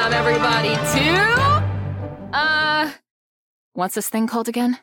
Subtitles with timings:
[0.00, 2.32] Welcome, everybody, to.
[2.32, 2.90] Uh.
[3.74, 4.78] What's this thing called again?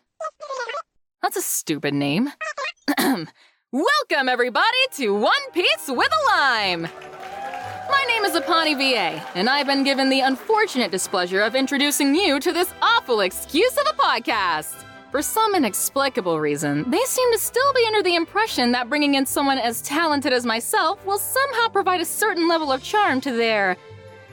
[1.23, 2.29] That's a stupid name.
[2.99, 6.83] Welcome, everybody, to One Piece with a Lime!
[6.83, 12.39] My name is Apani VA, and I've been given the unfortunate displeasure of introducing you
[12.39, 14.83] to this awful excuse of a podcast.
[15.09, 19.25] For some inexplicable reason, they seem to still be under the impression that bringing in
[19.25, 23.77] someone as talented as myself will somehow provide a certain level of charm to their.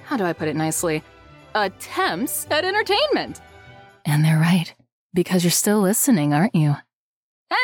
[0.05, 1.03] How do I put it nicely?
[1.55, 3.41] Attempts at entertainment.
[4.05, 4.75] And they're right,
[5.15, 6.77] because you're still listening, aren't you?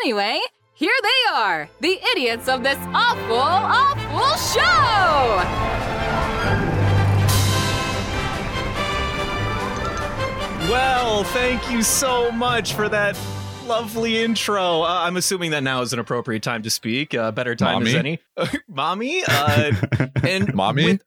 [0.03, 0.41] Anyway,
[0.75, 5.71] here they are, the idiots of this awful, awful show!
[10.71, 13.19] Well, thank you so much for that
[13.67, 14.83] lovely intro.
[14.83, 17.15] Uh, I'm assuming that now is an appropriate time to speak.
[17.15, 18.19] Uh, better time as any.
[18.69, 19.23] Mommy?
[19.27, 19.73] Uh,
[20.23, 20.85] and Mommy?
[20.85, 21.03] with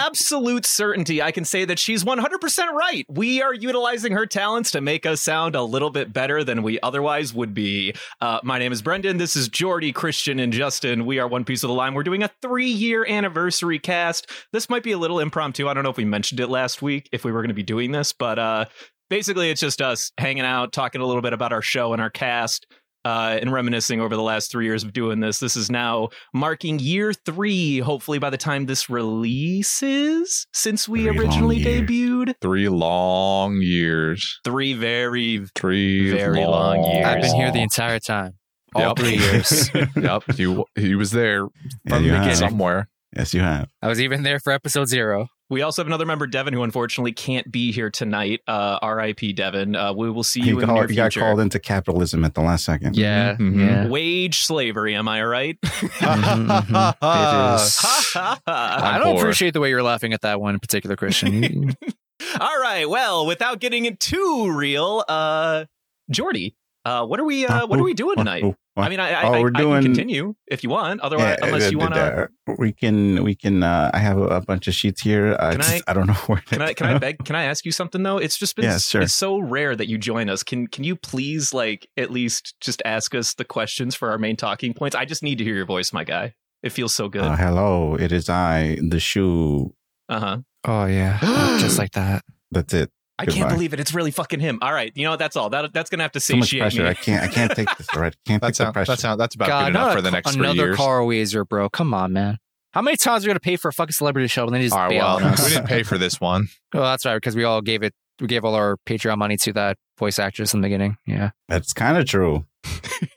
[0.00, 3.04] absolute certainty, I can say that she's 100% right.
[3.08, 6.78] We are utilizing her talents to make us sound a little bit better than we
[6.80, 7.94] otherwise would be.
[8.20, 9.16] Uh, my name is Brendan.
[9.16, 11.06] This is Jordy, Christian, and Justin.
[11.06, 11.94] We are One Piece of the Line.
[11.94, 14.30] We're doing a three year anniversary cast.
[14.52, 15.68] This might be a little impromptu.
[15.68, 17.62] I don't know if we mentioned it last week, if we were going to be
[17.62, 18.66] doing this, but uh,
[19.10, 22.10] basically it's just us hanging out, talking a little bit about our show and our
[22.10, 22.66] cast.
[23.06, 25.38] Uh, and reminiscing over the last three years of doing this.
[25.38, 31.18] This is now marking year three, hopefully, by the time this releases, since we Three
[31.18, 32.34] originally debuted.
[32.40, 34.40] Three long years.
[34.44, 37.06] Three very, Three Very long years.
[37.06, 38.32] I've been here the entire time.
[38.74, 38.98] All Yep.
[38.98, 39.70] three years.
[39.96, 40.22] yep.
[40.36, 41.46] He he was there
[41.84, 42.24] Yeah, from you the have.
[42.26, 42.88] beginning somewhere.
[43.16, 43.68] Yes, you have.
[43.80, 45.28] I was even there for episode zero.
[45.48, 48.40] We also have another member, Devin, who unfortunately can't be here tonight.
[48.48, 49.32] Uh, R.I.P.
[49.32, 49.76] Devin.
[49.76, 52.24] Uh, we will see He, you in the called- near he got called into capitalism
[52.24, 52.96] at the last second.
[52.96, 53.56] Yeah, Mhm.
[53.56, 53.86] yeah.
[53.88, 55.56] Wage slavery, am I right?
[55.62, 56.92] Mhm, mhm.
[56.92, 57.76] It is.
[57.78, 58.80] Ha, ha, ha.
[58.94, 59.22] I don't poor.
[59.22, 61.76] appreciate the way you're laughing at that one in particular, Christian.
[62.40, 62.88] All right.
[62.88, 65.66] Well, without getting it too real, uh,
[66.10, 67.46] Jordy, uh, what are we?
[67.46, 68.42] Uh, what are we doing tonight?
[68.78, 71.00] Oh, I mean, I, I, Oh, I, we're I doing- can continue if you want.
[71.00, 72.00] Otherwise, yeah, unless you uh, want to.
[72.48, 75.52] uh, we can we can uh i have a, a bunch of sheets here uh,
[75.52, 76.74] Can just- I- I don't know where Can I?
[76.74, 77.24] Can I beg?
[77.24, 78.18] Can I ask you something though?
[78.18, 78.66] It's just been.
[78.66, 79.02] Yeah, sure.
[79.02, 80.42] It's so rare that you join us.
[80.42, 84.36] Can Can you please like at least just ask us the questions for our main
[84.36, 84.94] talking points?
[84.94, 86.34] I just need to hear your voice, my guy.
[86.62, 87.22] It feels so good.
[87.22, 89.72] uh, hello it is i the shoe
[90.08, 90.38] Uh huh.
[90.64, 91.18] oh yeah,
[91.60, 92.24] just like that.
[92.50, 93.80] that's it I can't believe it.
[93.80, 94.58] It's really fucking him.
[94.60, 94.92] All right.
[94.94, 95.18] You know what?
[95.18, 95.48] That's all.
[95.50, 96.88] That that's gonna have to so much pressure me.
[96.90, 99.16] i can't i can't take this all right can't take That's the pressure that's not,
[99.18, 100.76] that's about God, good enough for the a- next three another years.
[100.76, 101.68] Carl Wheezer, bro.
[101.70, 102.38] Come on, man.
[102.72, 104.74] How many times are we gonna pay for a fucking celebrity show and then just
[104.74, 105.44] All right, bail well, on us?
[105.48, 106.48] we didn't pay for this one.
[106.74, 107.94] Well, that's right because we all gave it.
[108.20, 110.96] We gave all our Patreon money to that voice actress in the beginning.
[111.06, 111.30] Yeah.
[111.48, 112.44] that's kind of true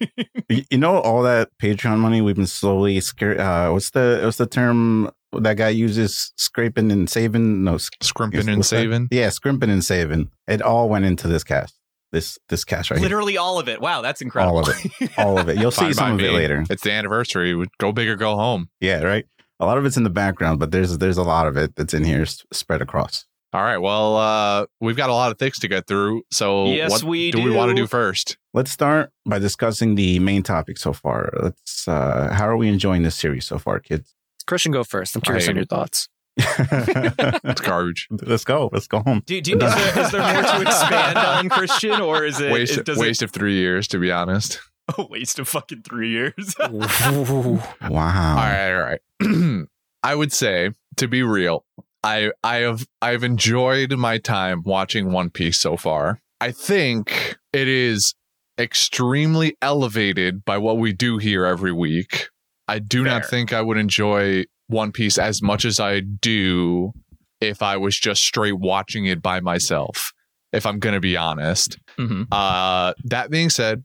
[0.49, 4.37] you, you know all that patreon money we've been slowly scare uh what's the what's
[4.37, 8.77] the term that guy uses scraping and saving no Scrimping and what's that?
[8.77, 9.07] saving.
[9.11, 11.75] yeah scrimping and saving it all went into this cast
[12.11, 13.05] this this cash right here.
[13.05, 13.79] Literally all of it.
[13.79, 14.57] Wow, that's incredible.
[14.57, 16.91] all of it all of it you'll see some by of it later It's the
[16.91, 17.53] anniversary.
[17.77, 18.69] Go big or go home.
[18.79, 19.25] Yeah, right.
[19.59, 21.93] A lot of it's in the background, but there's there's a lot of it that's
[21.93, 23.25] in here spread across.
[23.51, 23.77] All right.
[23.79, 26.21] Well, uh, we've got a lot of things to get through.
[26.31, 27.81] So Yes, what we do do we want to do.
[27.83, 28.37] do first?
[28.53, 31.31] Let's start by discussing the main topic so far.
[31.41, 31.87] Let's.
[31.87, 34.15] Uh, how are we enjoying this series so far, kids?
[34.49, 35.15] Christian, go first.
[35.15, 36.09] I'm curious I- on your thoughts.
[36.39, 38.07] It's garbage.
[38.11, 38.69] Let's go.
[38.71, 39.23] Let's go home.
[39.25, 42.77] Do, do, is, there, is there more to expand on Christian, or is it waste
[42.77, 44.59] it- does waste of three years, to be honest.
[44.97, 46.55] a waste of fucking three years?
[46.59, 47.61] Wow.
[47.91, 49.65] All right, all right.
[50.03, 51.65] I would say, to be real,
[52.03, 56.21] I I have I've enjoyed my time watching One Piece so far.
[56.41, 58.13] I think it is
[58.57, 62.29] extremely elevated by what we do here every week.
[62.69, 66.93] I do not think I would enjoy One Piece as much as I do
[67.41, 70.13] if I was just straight watching it by myself.
[70.51, 71.77] If I'm going to be honest.
[71.97, 72.27] Mhm.
[72.31, 73.83] Uh, that being said,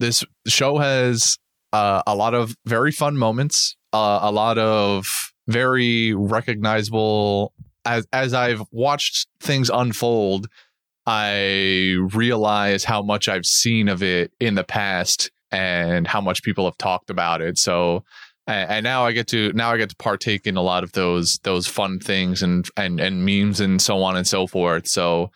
[0.00, 1.38] this show has
[1.72, 5.06] uh, a lot of very fun moments, uh, a lot of
[5.48, 7.52] very recognizable.
[7.84, 10.46] As as I've watched things unfold,
[11.06, 16.64] I realize how much I've seen of it in the past and how much people
[16.64, 17.58] have talked about it.
[17.58, 18.04] So,
[18.46, 21.38] and, now I get to now I get to partake in a lot of those
[21.44, 24.86] those fun things and and and memes and so on and so forth.
[24.88, 25.30] So,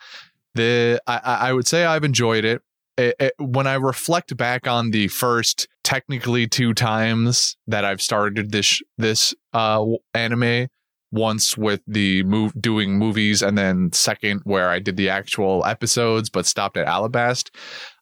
[0.55, 2.63] the I, I I would say I've enjoyed it.
[2.97, 3.33] It, it.
[3.39, 9.35] When I reflect back on the first technically two times that I've started this this
[9.55, 10.67] uh anime,
[11.13, 16.29] once with the move doing movies and then second where I did the actual episodes
[16.29, 17.51] but stopped at Alabasta,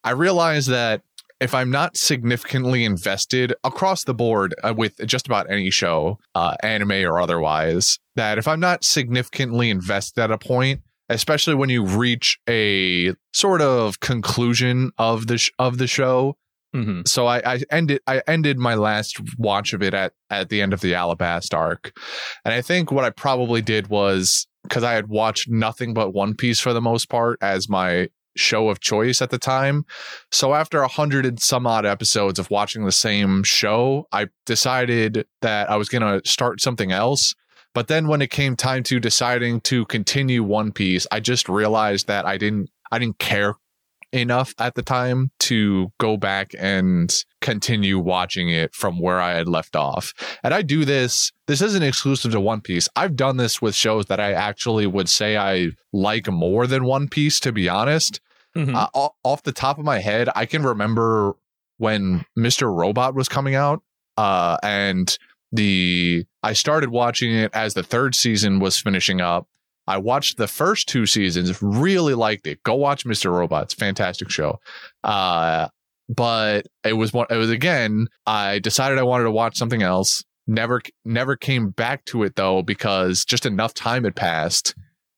[0.03, 1.03] I realized that
[1.41, 6.55] if I'm not significantly invested across the board uh, with just about any show, uh,
[6.63, 11.85] anime or otherwise, that if I'm not significantly invested at a point, especially when you
[11.85, 16.37] reach a sort of conclusion of the sh- of the show,
[16.75, 20.63] hmm so I, I ended I ended my last watch of it at at the
[20.63, 21.93] end of the Alabasta arc,
[22.45, 26.35] and I think what I probably did was because I had watched nothing but One
[26.35, 29.85] Piece for the most part as my show of choice at the time.
[30.31, 35.27] So after a hundred and some odd episodes of watching the same show, I decided
[35.43, 37.35] that I was gonna start something else.
[37.75, 42.07] But then when it came time to deciding to continue One Piece, I just realized
[42.07, 43.55] that I didn't I didn't care
[44.13, 49.49] enough at the time to go back and continue watching it from where I had
[49.49, 50.13] left off.
[50.43, 52.89] And I do this, this isn't exclusive to One Piece.
[52.97, 57.09] I've done this with shows that I actually would say I like more than One
[57.09, 58.21] Piece, to be honest.
[58.65, 58.89] Hmm Uh,
[59.23, 61.35] off the top of my head, I can remember
[61.79, 62.75] when Mr.
[62.75, 63.83] Robot was coming out,
[64.17, 65.17] uh, and
[65.53, 69.47] the I started watching it as the third season was finishing up.
[69.87, 72.63] I watched the first two seasons, really liked it.
[72.65, 73.31] Go watch Mr.
[73.31, 74.59] Robot; it's fantastic show.
[75.05, 75.69] Uh,
[76.09, 77.27] but it was one.
[77.31, 78.09] It was again.
[78.27, 80.25] I decided I wanted to watch something else.
[80.49, 84.75] Never, never came back to it though because just enough time had passed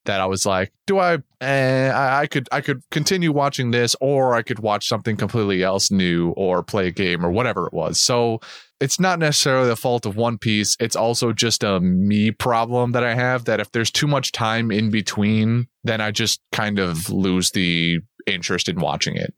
[0.08, 3.94] that I was like, do I, eh, I, I could, I could continue watching this,
[4.00, 7.74] or I could watch something completely else new, or play a game, or whatever it
[7.74, 8.00] was.
[8.00, 8.40] So
[8.80, 10.76] it's not necessarily the fault of One Piece.
[10.80, 13.44] It's also just a me problem that I have.
[13.44, 17.98] That if there's too much time in between, then I just kind of lose the
[18.26, 19.34] interest in watching it.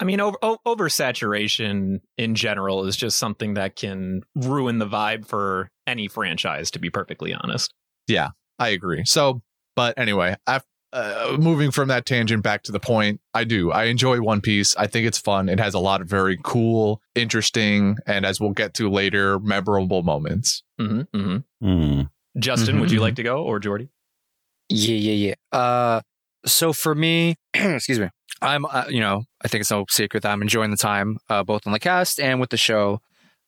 [0.00, 5.26] I mean, over, o- oversaturation in general is just something that can ruin the vibe
[5.26, 6.70] for any franchise.
[6.72, 7.72] To be perfectly honest.
[8.08, 9.04] Yeah, I agree.
[9.04, 9.42] So,
[9.78, 13.70] but anyway, af uh, moving from that tangent back to the point, I do.
[13.70, 14.74] I enjoy One Piece.
[14.76, 15.48] I think it's fun.
[15.50, 20.02] It has a lot of very cool, interesting, and as we'll get to later, memorable
[20.02, 20.62] moments.
[20.78, 22.02] hmm hmm Hmm.
[22.38, 23.02] Justin, would you Mhm.
[23.02, 23.88] like to go or Jordy?
[24.70, 25.58] Yeah, yeah, yeah.
[25.58, 26.00] Uh,
[26.46, 28.08] so for me, excuse me,
[28.40, 31.42] I'm, uh, you know, I think it's no secret that I'm enjoying the time, uh,
[31.44, 33.00] both on the cast and with the show.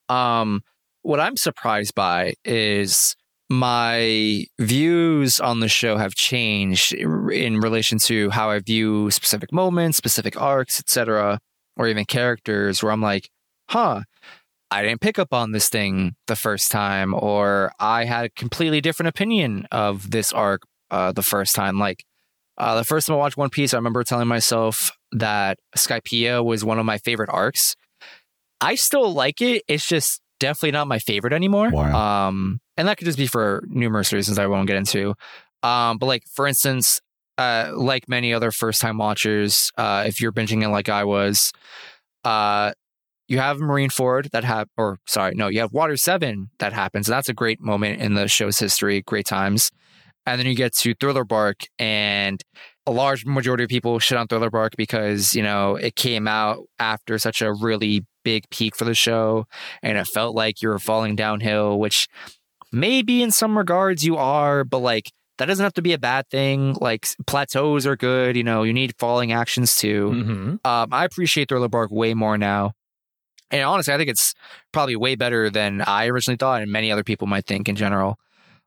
[0.09, 0.63] Um,
[1.03, 3.17] what I'm surprised by is
[3.51, 9.99] my views on the show have changed in relation to how I view specific moments,
[9.99, 11.41] specific arcs, etc.,
[11.77, 12.83] or even characters.
[12.83, 13.29] Where I'm like,
[13.69, 14.03] huh.
[14.73, 18.81] I didn't pick up on this thing the first time, or I had a completely
[18.81, 20.63] different opinion of this arc
[20.93, 21.77] uh, the first time.
[21.77, 22.05] Like
[22.57, 26.65] uh, the first time I watched One Piece, I remember telling myself that Skypiea was
[26.65, 27.75] one of my favorite arcs.
[28.61, 29.65] I still like it.
[29.67, 31.71] It's just definitely not my favorite anymore.
[31.71, 32.29] Wow.
[32.29, 35.15] Um, and that could just be for numerous reasons I won't get into.
[35.63, 37.01] Um, but like for instance,
[37.39, 41.53] uh, like many other first time watchers, uh, if you're binging it like I was,
[42.25, 42.73] uh,
[43.29, 47.09] you have Marineford that have, or sorry, no, you have Water Seven that happens.
[47.09, 49.71] And that's a great moment in the show's history, great times.
[50.27, 52.43] And then you get to Thriller Bark, and
[52.87, 56.59] a large majority of people shit on Thriller Bark because, you know, it came out
[56.79, 59.47] after such a really big peak for the show,
[59.83, 62.09] and it felt like you were falling downhill, which
[62.73, 66.29] maybe in some regards you are, but like that doesn't have to be a bad
[66.29, 66.77] thing.
[66.81, 70.11] Like plateaus are good, you know, you need falling actions too.
[70.11, 70.51] Mm-hmm.
[70.65, 72.73] Um, I appreciate Thriller Bark way more now.
[73.51, 74.35] And honestly, I think it's
[74.73, 78.19] probably way better than I originally thought, and many other people might think in general.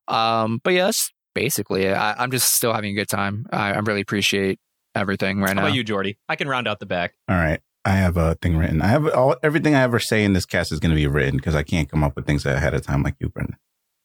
[0.08, 1.92] Um, but that's basically.
[1.92, 3.46] I, I'm just still having a good time.
[3.52, 4.60] I, I really appreciate
[4.96, 5.62] everything right How now.
[5.64, 6.18] about you, Jordy?
[6.30, 7.14] I can round out the back.
[7.28, 7.60] All right.
[7.86, 8.82] I have a thing written.
[8.82, 11.36] I have all everything I ever say in this cast is going to be written
[11.38, 13.58] because I can't come up with things ahead of time like you, Brendan.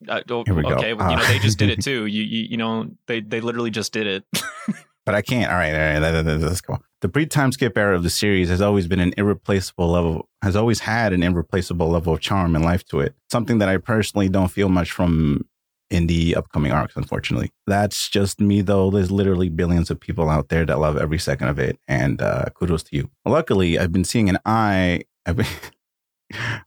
[0.09, 0.71] Uh, oh, Here we go.
[0.71, 2.07] okay, well, you know they just did it too.
[2.07, 4.25] You, you you know they they literally just did it.
[5.07, 5.51] But I can't.
[5.51, 5.99] All right, all right.
[6.01, 6.81] let- let- Let's go.
[7.01, 10.29] The pre-time skip era of the series has always been an irreplaceable level.
[10.43, 13.15] Has always had an irreplaceable level of charm and life to it.
[13.31, 15.47] Something that I personally don't feel much from
[15.91, 16.97] in the upcoming arcs.
[16.97, 18.61] Unfortunately, that's just me.
[18.63, 22.21] Though there's literally billions of people out there that love every second of it, and
[22.21, 23.11] uh, kudos to you.
[23.25, 25.03] Luckily, I've been seeing an eye.
[25.27, 25.47] I've been.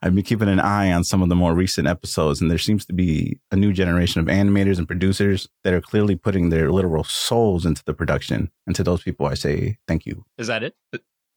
[0.02, 2.84] I've been keeping an eye on some of the more recent episodes, and there seems
[2.88, 7.04] to be a new generation of animators and producers that are clearly putting their literal
[7.04, 8.50] souls into the production.
[8.66, 10.26] And to those people, I say thank you.
[10.40, 10.76] Is that it?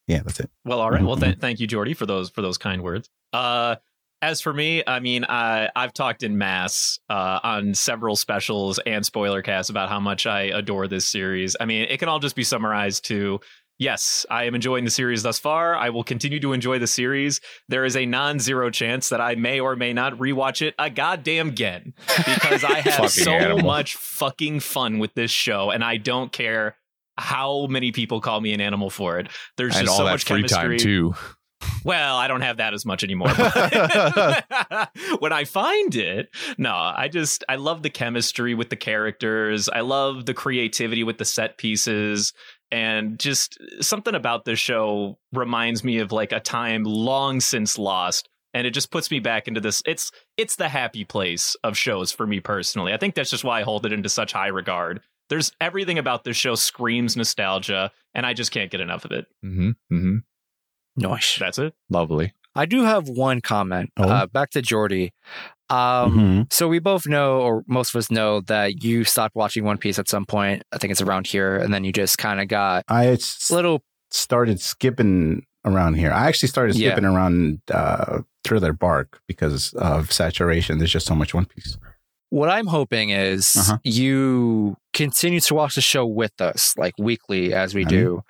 [0.09, 0.51] Yeah, that's it.
[0.65, 1.03] Well, all right.
[1.03, 1.25] Well, Mm-hmm.
[1.25, 3.11] th- thank you, Jordy, for those for those kind words.
[3.35, 3.77] Uh,
[4.25, 9.05] as for me, I mean, I I've talked in mass uh, on several specials and
[9.05, 11.57] spoiler casts about how much I adore this series.
[11.61, 13.41] I mean, it can all just be summarized to.
[13.77, 15.75] Yes, I am enjoying the series thus far.
[15.75, 17.41] I will continue to enjoy the series.
[17.69, 21.49] There is a non-zero chance that I may or may not rewatch it a goddamn
[21.49, 23.65] again because I have so animal.
[23.65, 26.77] much fucking fun with this show, and I don't care
[27.19, 29.29] how many people call me an animal for it.
[29.57, 30.79] There's just so much free chemistry.
[30.79, 31.15] time too.
[31.85, 33.29] Well, I don't have that as much anymore.
[35.19, 39.69] when I find it, no, I just I love the chemistry with the characters.
[39.69, 42.33] I love the creativity with the set pieces
[42.71, 48.29] and just something about this show reminds me of like a time long since lost
[48.55, 52.13] and it just puts me back into this it's it's the happy place of shows
[52.13, 52.93] for me personally.
[52.93, 55.01] I think that's just why I hold it into such high regard.
[55.29, 59.27] There's everything about this show screams nostalgia and I just can't get enough of it.
[59.43, 60.19] hmm hmm
[60.97, 61.37] Nice.
[61.39, 61.75] That's it.
[61.91, 62.33] Lovely.
[62.55, 63.91] I do have one comment.
[63.97, 64.05] Oh.
[64.09, 65.13] Uh, back to Jordy.
[65.71, 66.53] Um, Mhm.
[66.53, 69.99] So we both know, or most of us know, that you stopped watching One Piece
[69.99, 70.63] at some point.
[70.73, 73.51] I think it's around here, and then you just kind of got I a s-
[73.51, 73.83] little.
[74.11, 76.13] started skipping around here.
[76.13, 76.91] I actually started Yeah.
[76.91, 80.79] skipping around uh, Thriller Bark because of saturation.
[80.79, 81.77] There's just so much One Piece.
[82.35, 83.79] What I'm hoping is Uh-huh.
[83.85, 88.23] you continue to watch the show with us, like weekly as we I do,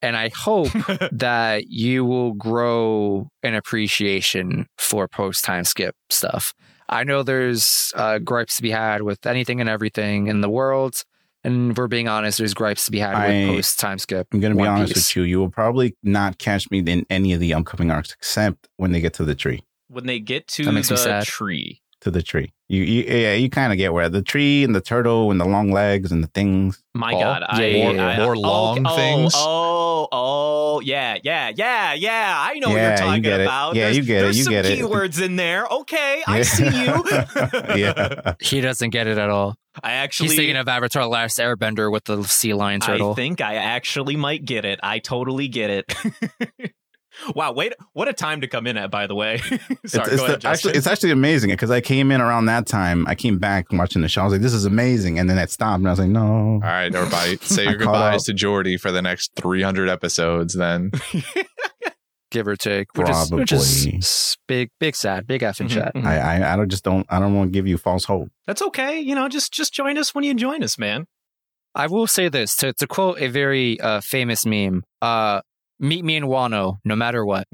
[0.00, 0.68] and I hope
[1.12, 6.54] that you will grow an appreciation for post time skip stuff.
[6.88, 11.02] I know there's uh, gripes to be had with anything and everything in the world.
[11.42, 14.28] And if we're being honest, there's gripes to be had I- with post time skip.
[14.32, 15.08] I'm going to be honest Piece.
[15.10, 15.22] with you.
[15.24, 19.00] You will probably not catch me in any of the upcoming arcs except when they
[19.00, 19.62] get to the tree.
[19.88, 21.24] when they get to That makes me the sad.
[21.24, 21.80] tree.
[22.02, 22.52] To the tree.
[22.68, 25.44] You, you yeah, you kind of get where the tree and the turtle and the
[25.46, 26.80] long legs and the things.
[26.94, 29.32] My Oh, God, I, yeah, I- yeah, more oh, long oh, things?
[29.34, 32.36] Oh, oh, yeah, yeah, yeah, yeah.
[32.38, 33.44] I know what you're you talking get it.
[33.44, 33.74] about.
[33.74, 34.78] Yeah, there's, you get it, There's you some get it.
[34.78, 35.66] keywords in there.
[35.66, 37.04] Okay, I see you.
[37.76, 38.34] yeah.
[38.40, 39.56] He doesn't get it at all.
[39.82, 40.28] I actually.
[40.28, 43.12] He's thinking of Avatar: Last Airbender with the sea lion turtle.
[43.12, 44.78] I think I actually might get it.
[44.82, 46.72] I totally get it.
[47.34, 49.38] wow, wait, what a time to come in at, by the way.
[49.38, 50.46] Sorry, it's, it's ahead, the- Justin.
[50.50, 53.06] actually, it's actually amazing because I came in around that time.
[53.06, 54.22] I came back watching the show.
[54.22, 56.22] I was like, "This is amazing," and then it stopped, and I was like, "No."
[56.54, 60.54] All right, everybody, say your goodbyes to Jordy for the next 300 episodes.
[60.54, 60.90] Then
[62.30, 65.94] give or take, which is, which is big, big sad, big effing chat.
[65.94, 66.04] mhm.
[66.04, 67.06] I, I, I don't just don't.
[67.08, 68.28] I don't want to give you false hope.
[68.46, 69.00] That's okay.
[69.00, 71.06] You know, just just join us when you join us, man.
[71.74, 75.40] I will say this to to quote a very uh, famous meme: uh,
[75.78, 77.46] "Meet me in Wano, no matter what."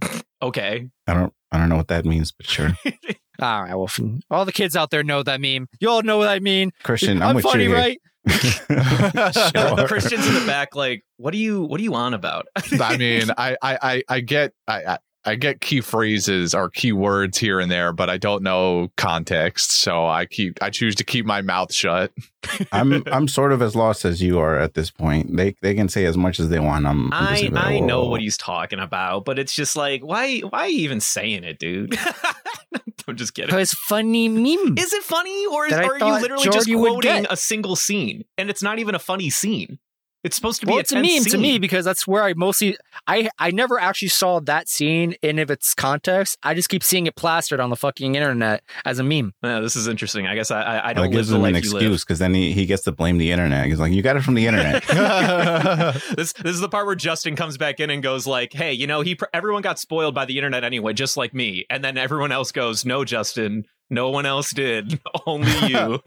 [0.43, 0.88] Okay.
[1.07, 1.33] I don't.
[1.54, 2.73] I don't know what that means, but sure,
[3.40, 3.88] All right, well,
[4.28, 5.69] all the kids out there know what that meme.
[5.78, 6.73] You all know what I mean.
[6.83, 7.75] Christian, I'm, I'm, with funny, you.
[7.75, 8.00] right?
[8.31, 9.87] Sure.
[9.87, 12.47] Christian's in the back, like, what are you what are you on about?
[12.57, 16.93] I mean, I, I, I, I get, I, I, I get key phrases or key
[16.93, 21.04] words here and there, but I don't know context, so I keep, I choose to
[21.04, 22.12] keep my mouth shut.
[22.73, 25.37] I'm I'm sort of as lost as you are at this point.
[25.37, 26.87] They they can say as much as they want.
[26.87, 27.12] I'm.
[27.12, 30.61] I'm I like, I know what he's talking about, but it's just like, why why
[30.61, 31.99] are you even saying it, dude?
[33.09, 33.49] I'm just kidding.
[33.49, 34.78] Because funny meme.
[34.78, 37.26] Is it funny, or, is, That I or are you literally just Jordy would quoting
[37.28, 39.78] a single scene, and it's not even a funny scene?
[40.25, 42.23] It's supposed to be well, a it's a tense meme to me because that's where
[42.23, 46.38] I mostly I I never actually saw that scene in of its context.
[46.43, 49.35] I just keep seeing it plastered on the fucking internet as a meme.
[49.43, 50.26] Yeah, this is interesting.
[50.26, 52.19] I guess I I, I don't live gives the him an life you excuse because
[52.19, 53.66] then he, he gets to blame the internet.
[53.66, 54.83] He's like, "You got it from the internet."
[56.16, 58.87] this this is the part where Justin comes back in and goes like, "Hey, you
[58.87, 61.99] know, he pr- everyone got spoiled by the internet anyway, just like me." And then
[61.99, 66.00] everyone else goes, "No, Justin, no one else did, only you."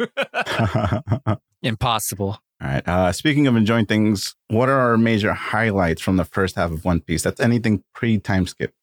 [1.61, 2.39] Impossible.
[2.61, 2.87] All right.
[2.87, 6.83] Uh, speaking of enjoying things, what are our major highlights from the first half of
[6.85, 7.21] One Piece?
[7.23, 8.73] That's anything pre time skip.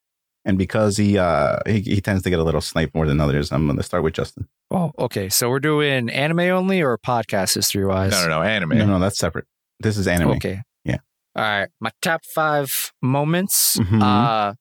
[0.44, 3.50] And because he uh he, he tends to get a little snipe more than others,
[3.50, 4.46] I'm going to start with Justin.
[4.70, 5.28] Oh, okay.
[5.28, 8.12] So we're doing anime only or podcast history wise?
[8.12, 8.76] No, no, no, anime.
[8.78, 9.46] No, no, that's separate.
[9.80, 10.32] This is anime.
[10.32, 10.60] Okay.
[10.84, 10.98] Yeah.
[11.34, 11.68] All right.
[11.80, 13.76] My top five moments.
[13.78, 14.02] Mhm.
[14.02, 14.54] Uh,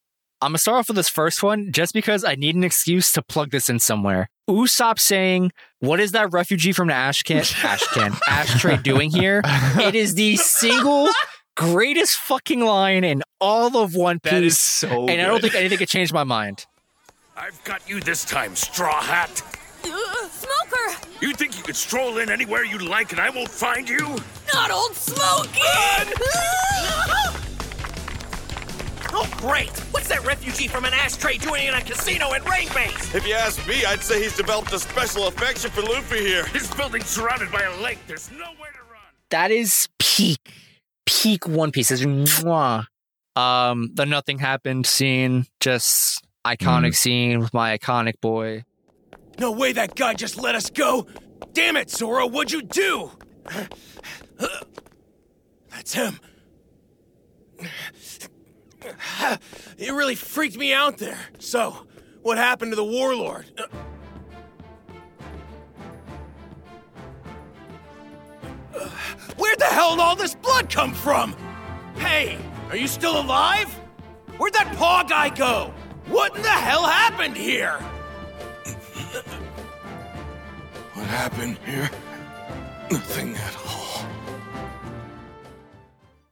[0.44, 3.22] I'm gonna start off with this first one just because I need an excuse to
[3.22, 4.30] plug this in somewhere.
[4.50, 9.42] Usopp saying, "What is that refugee from the Ashcan Ashcan ashtray doing here?"
[9.80, 11.08] It is the single
[11.56, 15.08] greatest fucking line in all of One Piece, that is so.
[15.08, 16.66] and I don't think anything could change my mind.
[17.38, 19.42] I've got you this time, Straw Hat.
[19.86, 21.08] Uh, smoker!
[21.22, 24.18] You think you could stroll in anywhere you like and I won't find you?
[24.54, 25.62] Not old Smokey!
[29.16, 29.70] Oh, great!
[29.92, 33.14] What's that refugee from an ashtray doing in a casino at Rain Base?
[33.14, 36.46] If you ask me, I'd say he's developed a special affection for Luffy here.
[36.52, 38.00] This building's surrounded by a lake.
[38.08, 39.02] There's nowhere to run.
[39.30, 40.40] That is peak,
[41.06, 41.92] peak One Piece.
[41.92, 42.88] It's mwah.
[43.36, 48.64] Um, the nothing happened scene, just iconic scene with my iconic boy.
[49.40, 51.08] No way that guy just let us go!
[51.54, 53.12] Damn it, Zoro, what'd you do?
[55.70, 56.20] That's him.
[59.78, 61.20] It really freaked me out there.
[61.40, 61.86] So,
[62.22, 63.46] what happened to the warlord?
[63.58, 63.68] Uh,
[69.38, 71.36] Where the hell did all this blood come from?
[71.96, 72.38] Hey,
[72.70, 73.70] are you still alive?
[74.38, 75.74] Where'd that paw guy go?
[76.08, 77.78] What in the hell happened here?
[80.94, 81.90] What happened here?
[82.92, 84.06] Nothing at all.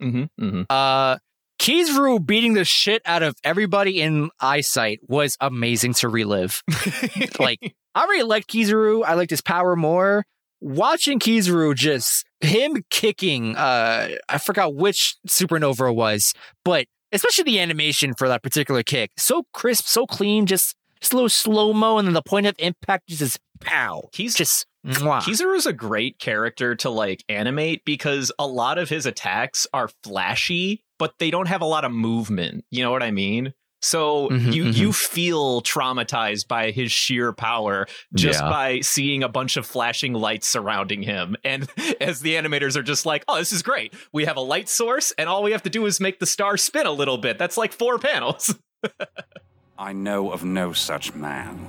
[0.02, 0.62] Mm-hmm, mm-hmm.
[0.70, 1.18] Uh,
[1.62, 6.64] Kizaru beating the shit out of everybody in eyesight was amazing to relive.
[7.40, 9.04] like, I really liked Kizaru.
[9.06, 10.26] I liked his power more.
[10.60, 16.34] Watching Kizaru just him kicking, uh, I forgot which supernova it was,
[16.66, 20.76] but especially the animation for that particular kick, so crisp, so clean, just,
[21.14, 24.10] little slow mo, and then the point of impact just is pow.
[24.14, 25.22] He's just mwah.
[25.22, 30.84] Kizaru's a great character to like animate because a lot of his attacks are flashy,
[31.02, 32.64] but they don't have a lot of movement.
[32.70, 33.54] You know what I mean?
[33.84, 34.76] So Mhm, you mhm.
[34.78, 38.48] you feel traumatized by his sheer power just Yeah.
[38.50, 41.36] by seeing a bunch of flashing lights surrounding him.
[41.44, 41.68] And
[42.00, 43.96] as the animators are just like, "Oh, this is great.
[44.14, 46.58] We have a light source and all we have to do is make the star
[46.58, 47.40] spin a little bit.
[47.40, 48.54] That's like four panels."
[49.80, 51.68] I know of no such man.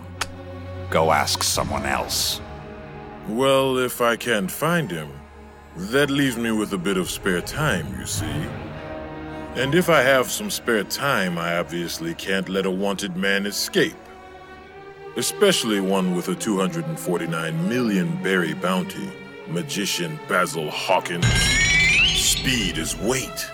[0.90, 2.42] Go ask someone else.
[3.26, 5.08] Well, if I can't find him,
[5.92, 8.26] that leaves me with a bit of spare time, you see.
[9.54, 13.96] And if I have some spare time, I obviously can't let a wanted man escape.
[15.16, 19.12] Especially one with a 249 million berry bounty,
[19.48, 21.26] magician Basil Hawkins.
[22.16, 23.46] Speed is weight.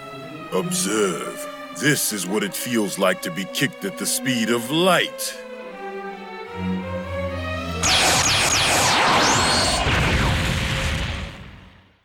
[0.53, 1.49] Observe.
[1.81, 5.37] This is what it feels like to be kicked at the speed of light.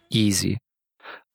[0.10, 0.63] Easy.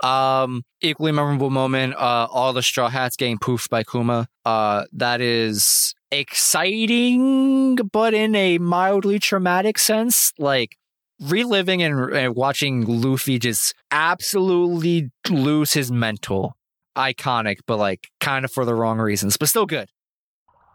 [0.03, 1.95] Um, equally memorable moment.
[1.95, 4.29] Uh, all the straw hats getting poofed by Kuma.
[4.45, 10.33] Uh, that is exciting, but in a mildly traumatic sense.
[10.39, 10.77] Like
[11.21, 16.57] reliving and, and watching Luffy just absolutely lose his mental.
[16.97, 19.89] Iconic, but like kind of for the wrong reasons, but still good.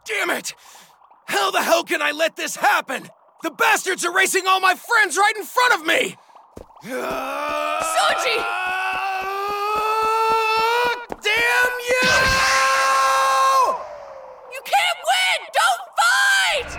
[0.06, 0.54] Damn it!
[1.26, 3.10] How the hell can I let this happen?
[3.42, 6.16] The bastards are racing all my friends right in front of me!
[6.86, 9.03] Soji!
[11.24, 12.10] Damn you!
[14.52, 15.40] You can't win!
[15.54, 16.72] Don't fight!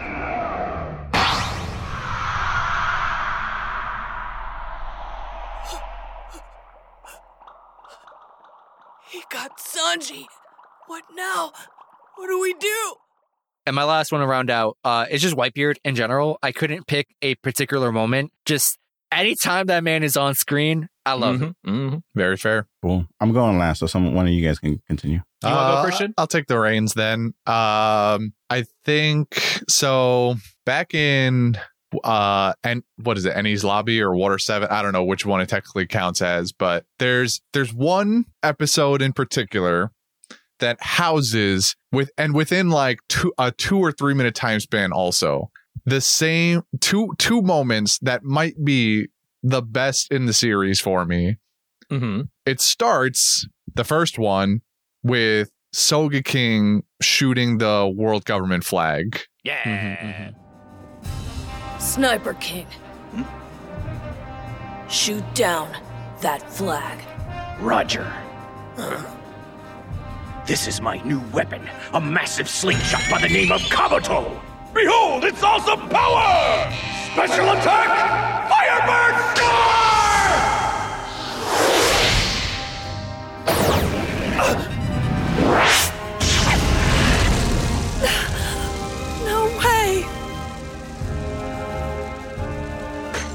[9.11, 10.27] He got Sanji.
[10.89, 11.53] What now?
[12.17, 12.95] What do we do?
[13.67, 16.39] And my last one to round out, uh, is just Whitebeard in general.
[16.43, 18.31] I couldn't pick a particular moment.
[18.45, 18.79] Just
[19.11, 21.55] anytime that man is on screen, I love him.
[21.67, 22.03] Mhm, mhm.
[22.15, 22.67] Very fair.
[22.83, 23.07] Cool.
[23.21, 25.17] I'm going last, so some one of you guys can continue.
[25.43, 26.15] You wanna go, Uh, Christian?
[26.17, 27.35] I'll take the reins then.
[27.47, 29.35] Um, I think
[29.69, 30.37] so.
[30.65, 31.59] Back in
[32.03, 35.41] uh and what is it Enies Lobby or water 7 i don't know which one
[35.41, 39.93] it technically counts as but there's there's one episode in particular
[40.59, 45.53] that houses with and within like two a two or three minute time span also
[45.87, 49.07] the same two two moments that might be
[49.47, 51.37] the best in the series for me
[51.93, 52.29] Mhm.
[52.47, 54.63] it starts the first one
[55.03, 59.21] with Sogeking shooting the world government flag.
[59.43, 59.61] Yeah.
[59.65, 61.79] Mm-hmm, mm-hmm.
[61.81, 62.67] Sniper King.
[63.13, 64.89] Hmm?
[64.89, 65.77] Shoot down
[66.23, 66.99] that flag.
[67.61, 68.11] Roger.
[70.47, 74.41] This is my new weapon, a massive slingshot by the name of Kabuto.
[74.75, 76.73] Behold, its awesome power!
[77.13, 77.89] Special attack,
[78.51, 79.75] Firebird Star!
[89.25, 90.05] No way!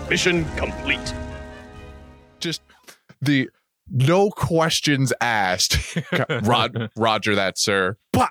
[0.09, 1.13] Mission complete.
[2.39, 2.61] Just
[3.21, 3.49] the
[3.89, 5.97] no questions asked.
[6.43, 7.97] Rod, Roger that, sir.
[8.11, 8.29] Blah.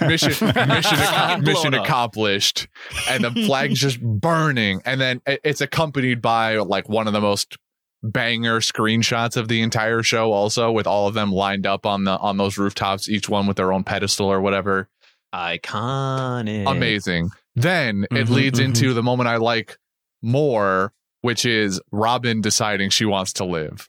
[0.00, 0.30] Mission
[0.68, 2.68] mission ac- mission accomplished,
[3.08, 7.56] and the flag's just burning, and then it's accompanied by like one of the most
[8.02, 12.16] banger screenshots of the entire show, also with all of them lined up on the
[12.18, 14.88] on those rooftops, each one with their own pedestal or whatever.
[15.34, 16.68] Iconic.
[16.70, 17.30] amazing.
[17.54, 18.64] Then it Mhm, leads mhm.
[18.66, 19.76] into the moment I like
[20.22, 23.88] more, which is Robin deciding she wants to live.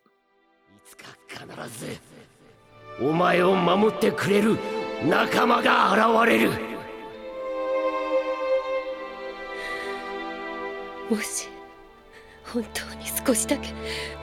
[5.04, 6.52] 仲間が現れる。
[11.10, 11.50] もし
[12.46, 13.74] 本当に少しだけ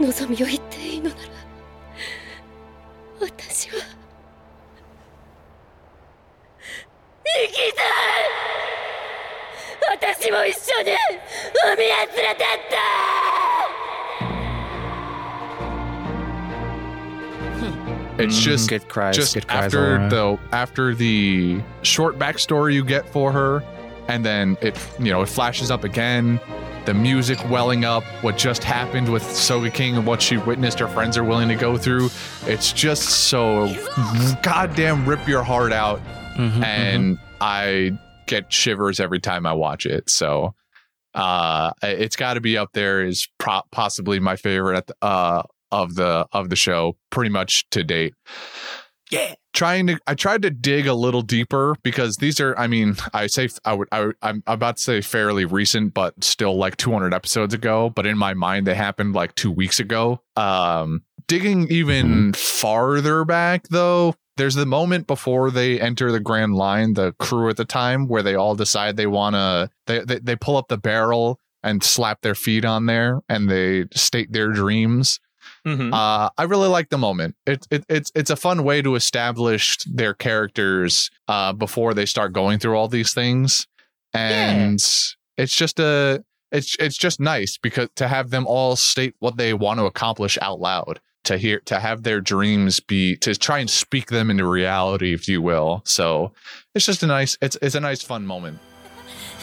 [0.00, 1.20] 望みを言っていいのなら
[3.20, 3.76] 私は。
[7.24, 7.86] 生きたい
[10.16, 10.92] 私も一緒に
[11.74, 13.27] 海へ連れてって
[18.18, 18.42] It's Mhm.
[18.42, 19.16] just Good cries.
[19.16, 19.64] just good cries.
[19.66, 23.62] after the after the short backstory you get for her,
[24.08, 26.40] and then it you know it flashes up again.
[26.84, 31.18] The music welling up, what just happened with Sogeking and what she witnessed her friends
[31.18, 32.08] are willing to go through.
[32.46, 33.74] It's just so
[34.42, 36.00] goddamn rip your heart out,
[36.36, 37.92] Mhm, and I
[38.26, 40.08] get shivers every time I watch it.
[40.10, 40.54] So
[41.14, 45.42] uh it's got to be up there is pro- possibly my favorite at the, uh
[45.70, 48.14] of the of the show pretty much to date.
[49.10, 49.34] Yeah.
[49.54, 53.26] trying to i tried to dig a little deeper because these are i mean i
[53.26, 57.54] say i would I I'm about to say fairly recent but still like 200 episodes
[57.54, 60.20] ago but in my mind they happened like two weeks ago.
[60.36, 66.92] Um digging even farther back though there's the moment before they enter the grand line
[66.92, 70.36] the crew at the time where they all decide they want to they, they they
[70.36, 75.18] pull up the barrel and slap their feet on there and they state their dreams
[75.66, 75.92] Mhm.
[75.92, 77.34] uh, I really like the moment.
[77.46, 82.32] It, it, it's it's a fun way to establish their characters uh, before they start
[82.32, 83.66] going through all these things,
[84.14, 84.74] and
[85.36, 89.52] it's just a it's it's just nice because to have them all state what they
[89.52, 93.68] want to accomplish out loud to hear to have their dreams be to try and
[93.68, 95.82] speak them into reality, if you will.
[95.84, 96.32] So
[96.74, 98.58] it's just a nice it's it's a nice fun moment.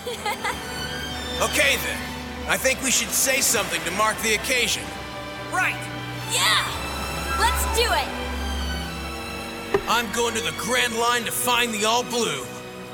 [1.42, 2.00] Okay then.
[2.48, 4.84] I think we should say something to mark the occasion.
[5.52, 5.76] Right.
[6.32, 6.66] Yeah!
[7.40, 8.08] Let's do it!
[9.88, 12.44] I'm going to the Grand Line to find the All Blue.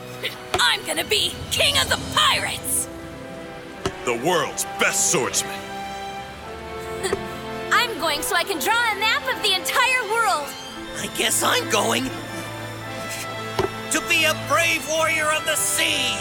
[0.56, 2.88] I'm gonna be king of the pirates!
[4.06, 5.54] The world's best swordsman.
[7.72, 10.48] I'm going so I can draw a map of the entire world!
[10.98, 12.04] I guess I'm going
[13.91, 16.15] to be a brave warrior of the sea.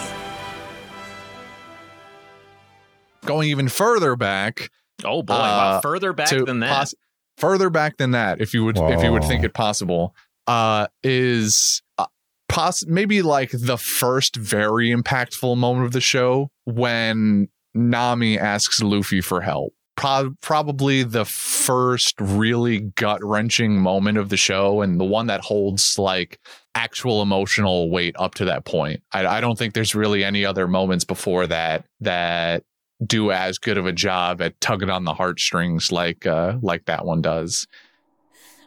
[3.27, 4.71] Going even further back,
[5.05, 5.81] Oh boy, Uh, wow.
[5.81, 6.71] Further back than that.
[6.71, 6.95] poss-
[7.39, 10.15] further back than that, if you would if you would think it possible,
[10.47, 12.07] uh, is uh,
[12.49, 19.21] poss- maybe like the first very impactful moment of the show when Nami asks Luffy
[19.21, 19.73] for help.
[19.97, 25.43] Pro- probably the first really gut wrenching moment of the show, and the one that
[25.43, 26.39] holds like
[26.75, 29.03] actual emotional weight up to that point.
[29.13, 32.63] I, I don't think there's really any other moments before that that
[33.05, 37.05] do as good of a job at tugging on the heartstrings like uh like that
[37.05, 37.67] one does.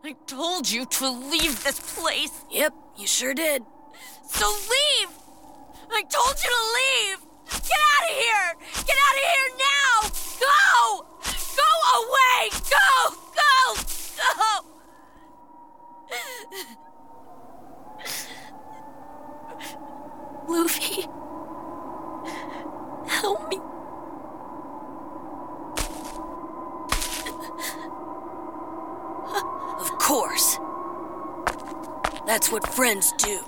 [0.03, 2.43] I told you to leave this place!
[2.51, 3.63] Yep, you sure did.
[4.27, 5.09] So leave!
[5.89, 7.19] I told you to leave!
[7.45, 8.55] Get out of here!
[8.85, 10.09] Get out of here now!
[10.39, 11.05] Go!
[11.55, 12.49] Go away!
[12.69, 12.89] Go!
[13.39, 13.53] Go!
[14.17, 14.73] Go!
[20.49, 21.07] Luffy.
[23.07, 23.57] Help me.
[29.79, 30.57] Of course.
[32.25, 33.39] That's what friends do.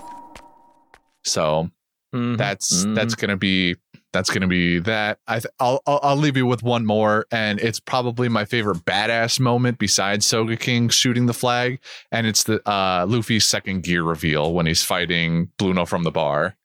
[1.23, 1.69] So
[2.13, 2.37] Mhm.
[2.37, 2.95] that's Mhm.
[2.95, 3.75] that's gonna be
[4.13, 5.19] that's gonna be that.
[5.27, 8.85] I th- I'll, I'll I'll leave you with one more, and it's probably my favorite
[8.85, 11.79] badass moment besides Sogeking shooting the flag,
[12.11, 16.55] and it's the uh Luffy's second gear reveal when he's fighting Blueno from the bar.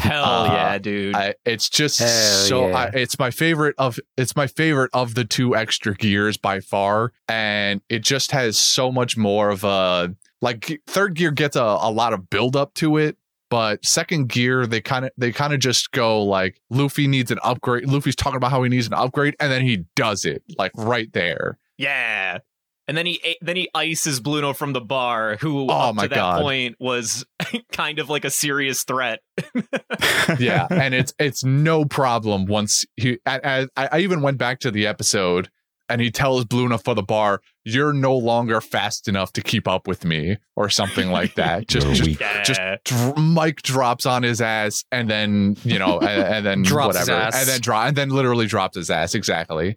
[0.00, 1.14] Hell Uh, yeah, dude.
[1.14, 2.76] I, it's just Hell so yeah.
[2.76, 7.12] I, it's my favorite of it's my favorite of the two extra gears by far
[7.28, 11.90] and it just has so much more of a like third gear gets a, a
[11.90, 13.16] lot of build up to it
[13.48, 17.38] but second gear they kind of they kind of just go like Luffy needs an
[17.42, 20.72] upgrade Luffy's talking about how he needs an upgrade and then he does it like
[20.74, 22.38] right there yeah.
[22.88, 26.08] And then he then he ices Blueno from the bar, who Oh up my to
[26.10, 26.40] that God.
[26.42, 27.24] point was
[27.72, 29.20] kind of like a serious threat.
[30.38, 34.70] yeah and it's it's no problem once he I, I, I even went back to
[34.70, 35.48] the episode
[35.88, 39.86] and he tells Blueno for the bar you're no longer fast enough to keep up
[39.86, 42.20] with me or something like that just just.
[42.20, 42.42] Yeah.
[42.44, 46.98] just dr- mic drops on his ass and then you know and, and then Drops
[46.98, 47.36] his whatever ass.
[47.40, 49.76] and then drop and then literally drops his ass exactly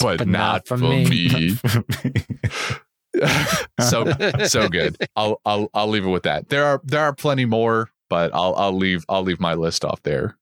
[0.00, 1.08] but, But not, not for for me.
[1.08, 1.56] me,
[3.80, 4.04] so
[4.46, 7.90] so good I'll, I'll I'll leave it with that there are there are plenty more
[8.08, 10.36] but I'll I'll leave I'll leave my list off there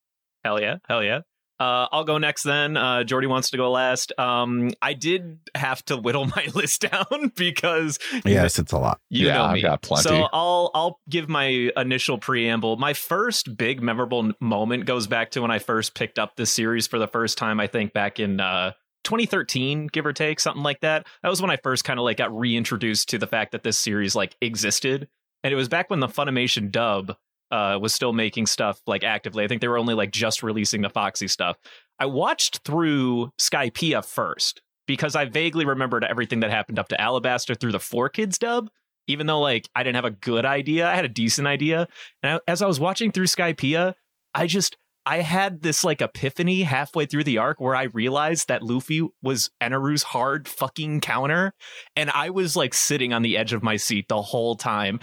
[0.44, 1.20] Hell yeah, hell yeah.
[1.58, 2.76] Uh, I'll go next then.
[2.76, 4.12] Uh, Jordy wants to go last.
[4.16, 9.00] Um, I did have to whittle my list down because Yes, it's a lot.
[9.10, 10.04] you Yeah, know I've got plenty.
[10.08, 12.76] So I'll I'll give my initial preamble.
[12.76, 16.86] My first big memorable moment goes back to when I first picked up this series
[16.86, 17.58] for the first time.
[17.58, 18.72] I think back in uh,
[19.08, 21.06] 2013, give or take, something like that.
[21.22, 23.78] That was when I first kind of like got reintroduced to the fact that this
[23.78, 25.08] series like existed,
[25.42, 27.16] and it was back when the Funimation dub
[27.50, 29.44] uh, was still making stuff like actively.
[29.44, 31.56] I think they were only like just releasing the Foxy stuff.
[31.98, 37.58] I watched through Skypiea first because I vaguely remembered everything that happened up to Alabasta
[37.58, 38.68] through the 4Kids dub.
[39.06, 41.88] Even though like I didn't have a good idea, I had a decent idea.
[42.22, 43.94] And I, as I was watching through Skypiea,
[44.34, 44.76] I just
[45.08, 49.50] I had this like epiphany halfway through the arc where I realized that Luffy was
[49.58, 51.54] Eneru's hard fucking counter,
[51.96, 55.00] and I was like sitting on the edge of my seat the whole time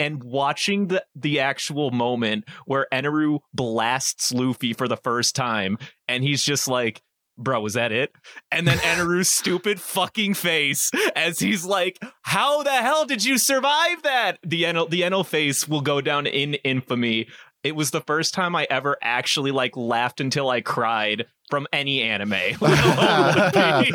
[0.00, 5.78] and watching the the actual moment where Eneru blasts Luffy for the first time,
[6.08, 7.00] and he's just like,
[7.38, 8.10] "Bro, was that it?"
[8.50, 14.02] And then Eneru's stupid fucking face as he's like, "How the hell did you survive
[14.02, 17.28] that?" The Eno the Eno face will go down in infamy.
[17.66, 22.00] It was the first time I ever actually like laughed until I cried from any
[22.00, 22.30] anime.
[22.30, 23.92] let alone One Piece.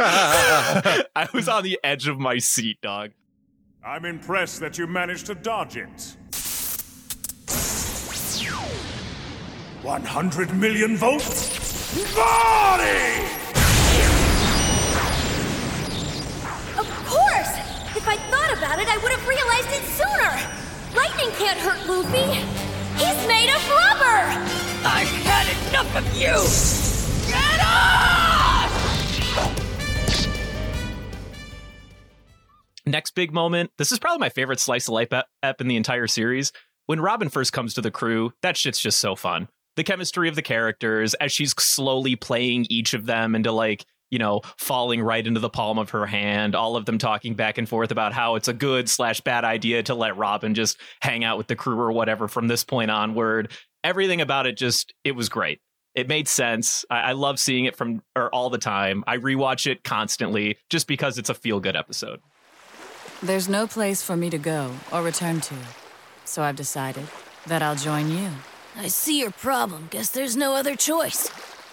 [1.16, 3.12] I was on the edge of my seat, dog.
[3.82, 6.18] I'm impressed that you managed to dodge it.
[9.84, 12.04] 100 million votes?
[12.14, 13.24] Body!
[16.78, 17.56] Of course!
[17.96, 20.38] If I'd thought about it, I would have realized it sooner!
[20.94, 22.71] Lightning can't hurt Luffy!
[23.02, 24.20] He's made of rubber!
[24.86, 26.36] I've had enough of you!
[27.32, 28.72] Get off!
[32.86, 33.72] Next big moment.
[33.80, 36.52] This is probably my favorite slice of life ep- ep in the entire series.
[36.86, 39.48] When Robin first comes to the crew, that shit's just so fun.
[39.78, 44.20] The chemistry of the characters as she's slowly playing each of them into like, you
[44.20, 47.68] know, falling right into the palm of her hand, all of them talking back and
[47.68, 51.38] forth about how it's a good slash bad idea to let Robin just hang out
[51.38, 53.52] with the crew or whatever from this point onward.
[53.84, 55.60] Everything about it just, it was great.
[55.96, 56.86] It made sense.
[56.90, 59.04] I, I love seeing it from or all the time.
[59.08, 62.20] I rewatch it constantly just because it's a feel good episode.
[63.24, 65.56] There's no place for me to go or return to.
[66.26, 67.08] So I've decided
[67.48, 68.30] that I'll join you.
[68.78, 69.88] I see your problem.
[69.90, 71.30] Guess there's no other choice.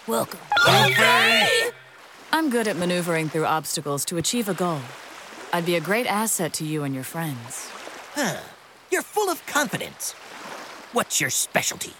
[0.07, 0.39] Welcome.
[2.31, 4.81] I'm good at maneuvering through obstacles to achieve a goal.
[5.51, 7.69] I'd be a great asset to you and your friends.
[8.13, 8.37] Huh.
[8.91, 10.13] You're full of confidence.
[10.93, 11.93] What's your specialty?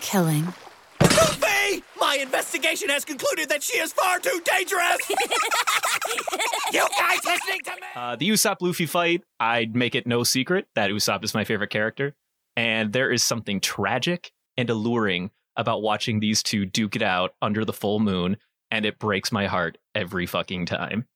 [0.00, 0.54] Killing.
[1.02, 1.82] Luffy!
[2.00, 4.96] My investigation has concluded that she is far too dangerous!
[6.72, 7.86] you guys listening to me?
[7.94, 11.70] Uh, the Usopp Luffy fight, I'd make it no secret that Usopp is my favorite
[11.70, 12.14] character.
[12.56, 17.64] And there is something tragic and alluring about watching these two duke it out under
[17.66, 18.38] the full moon,
[18.70, 21.06] and it breaks my heart every fucking time.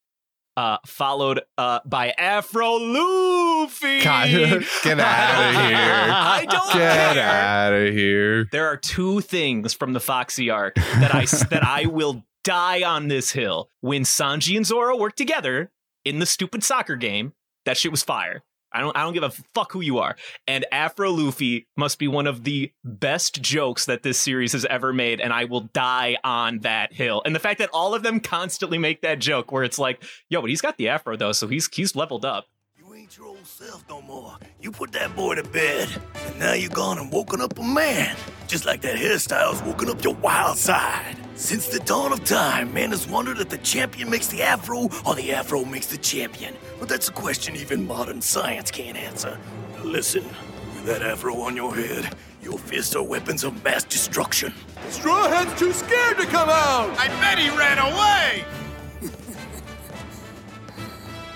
[0.54, 4.02] Uh, followed uh, by Afro Luffy.
[4.02, 4.28] God,
[4.84, 6.08] get outta here.
[6.10, 7.24] I don't Get care.
[7.26, 8.46] out of here.
[8.52, 13.08] There are two things from the Foxy arc that I that I will die on
[13.08, 13.70] this hill.
[13.80, 15.70] When Sanji and Zoro work together
[16.04, 17.32] in the stupid soccer game,
[17.64, 18.42] that shit was fire.
[18.74, 20.16] I don't I don't give a fuck who you are.
[20.46, 24.92] And Afro Luffy must be one of the best jokes that this series has ever
[24.92, 27.22] made, and I will die on that hill.
[27.24, 30.40] And the fact that all of them constantly make that joke where it's like, yo,
[30.40, 32.46] but he's got the afro though, so he's he's leveled up.
[33.12, 34.36] You ain't your old self no more.
[34.60, 35.88] You put that boy to bed,
[36.26, 38.16] and now you're gone and woken up a man.
[38.46, 41.16] Just like that hairstyle's woken up your wild side.
[41.34, 45.14] Since the dawn of time, man has wondered if the champion makes the afro or
[45.14, 46.54] the afro makes the champion.
[46.78, 49.38] But that's a question even modern science can't answer.
[49.82, 54.54] Listen, with that afro on your head, your fists are weapons of mass destruction.
[54.90, 56.90] Straw Hat's too scared to come out!
[56.98, 58.44] I bet he ran away!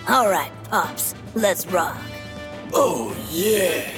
[0.08, 2.00] All right, Pops, let's rock.
[2.72, 3.90] Oh, yeah.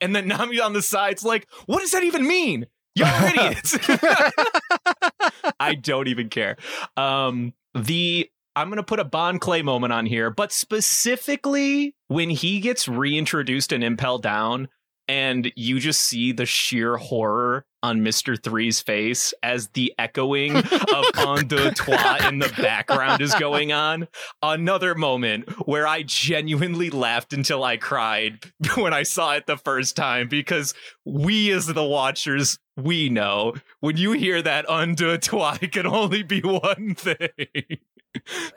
[0.00, 2.66] And then Nami on the side's like, what does that even mean?
[2.94, 3.78] Y'all idiots.
[5.60, 6.56] I don't even care.
[6.96, 12.60] Um, the I'm gonna put a Bon Clay moment on here, but specifically when he
[12.60, 14.68] gets reintroduced and Impel down,
[15.12, 18.42] and you just see the sheer horror on Mr.
[18.42, 24.08] Three's face as the echoing of Un deux trois in the background is going on.
[24.42, 28.38] Another moment where I genuinely laughed until I cried
[28.76, 30.72] when I saw it the first time because
[31.04, 35.86] we as the watchers we know when you hear that Un deux trois it can
[35.86, 37.28] only be one thing.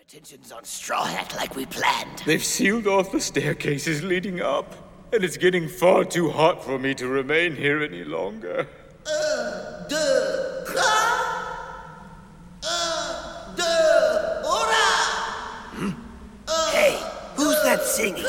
[0.01, 2.19] Attention's on Straw Hat like we planned.
[2.25, 4.84] They've sealed off the staircases leading up.
[5.13, 8.67] And it's getting far too hot for me to remain here any longer.
[16.71, 16.99] Hey,
[17.35, 18.25] who's that singing?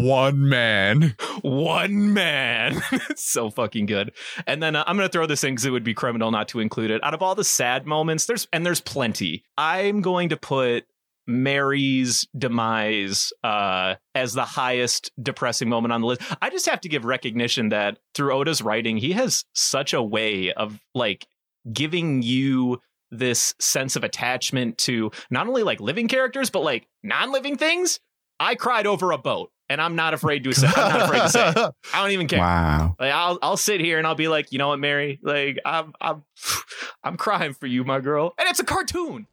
[0.00, 1.14] One man.
[1.42, 2.82] One man.
[3.16, 4.12] so fucking good.
[4.46, 6.48] And then uh, I'm going to throw this in because it would be criminal not
[6.48, 7.02] to include it.
[7.04, 9.44] Out of all the sad moments, there's and there's plenty.
[9.56, 10.86] I'm going to put
[11.26, 16.22] Merry's demise uh, as the highest depressing moment on the list.
[16.42, 20.52] I just have to give recognition that through Oda's writing, he has such a way
[20.52, 21.26] of like
[21.72, 27.56] giving you this sense of attachment to not only like living characters but like non-living
[27.56, 28.00] things.
[28.38, 30.66] I cried over a boat, and I'm not afraid to say.
[30.66, 31.48] I'm not afraid to say.
[31.48, 31.56] It.
[31.94, 32.40] I don't even care.
[32.40, 32.96] Wow.
[32.98, 35.18] Like I'll I'll sit here and I'll be like, you know what, Merry?
[35.22, 36.24] Like I'm I'm
[37.04, 39.26] I'm crying for you, my girl, and it's a cartoon.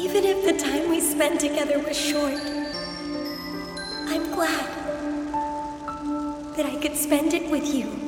[0.00, 2.40] Even if the time we spent together was short,
[4.08, 4.66] I'm glad
[6.56, 7.98] that I could spend it with you.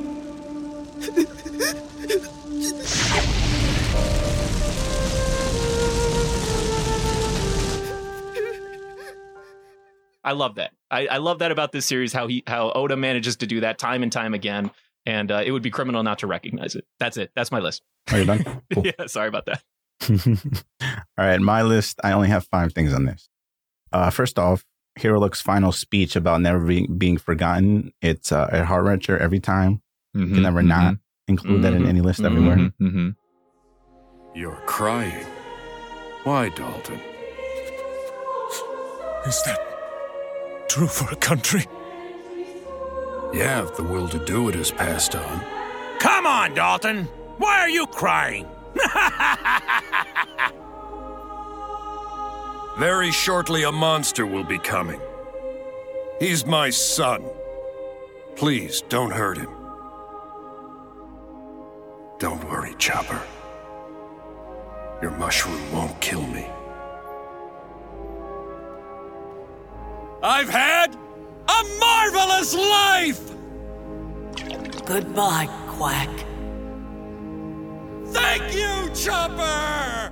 [10.25, 10.71] I love that.
[10.89, 12.11] I, I love that about this series.
[12.11, 14.71] How he how Oda manages to do that time and time again,
[15.05, 16.85] and uh, it would be criminal not to recognize it.
[16.99, 17.31] That's it.
[17.35, 17.83] That's my list.
[18.11, 18.61] Are you done?
[18.73, 18.87] Cool.
[18.87, 19.63] yeah, sorry about that.
[20.81, 21.99] All right, my list.
[22.03, 23.29] I only have five things on this.
[23.93, 24.65] Uh, first off,
[24.99, 27.93] Hiriluk's final speech about never being, being forgotten.
[28.01, 29.81] It's uh, a heart wrencher every time.
[30.13, 30.95] You can never not
[31.27, 32.71] include that in any list everywhere.
[32.81, 33.09] Mm-hmm.
[34.33, 35.25] You're crying.
[36.23, 36.99] Why, Dalton?
[39.25, 39.74] Is that
[40.75, 41.65] true for a country?
[43.33, 45.41] Yeah, if the will to do it has passed on.
[45.99, 47.05] Come on, Dalton.
[47.37, 48.45] Why are you crying?
[52.77, 54.99] Very shortly, a monster will be coming.
[56.19, 57.23] He's my son.
[58.35, 59.55] Please don't hurt him.
[62.19, 63.21] Don't worry, Chopper.
[65.01, 66.45] Your mushroom won't kill me.
[70.27, 73.29] I've had a marvelous life!
[74.83, 76.09] Goodbye, Quack.
[78.07, 80.11] Thank you, Chopper!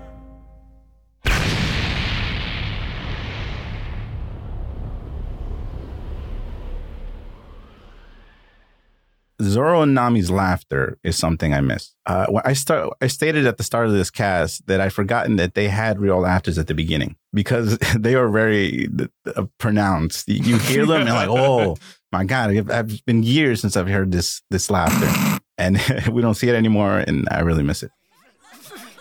[9.42, 11.94] Zoro and Nami's laughter is something I miss.
[12.06, 15.38] Uh, when I start, I stated at the start of this cast that I'd forgotten
[15.38, 18.88] that they had real laughters at the beginning because they are very
[19.36, 20.30] uh, pronounced.
[20.30, 21.78] You hear them and like, oh
[22.12, 26.50] my god, it's been years since I've heard this this laughter, and we don't see
[26.50, 27.92] it anymore, and I really miss it.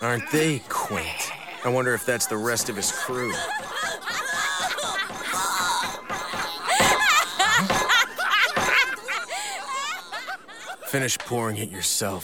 [0.01, 1.31] Aren't they quaint?
[1.63, 3.31] I wonder if that's the rest of his crew.
[10.93, 12.23] Finish pouring it yourself.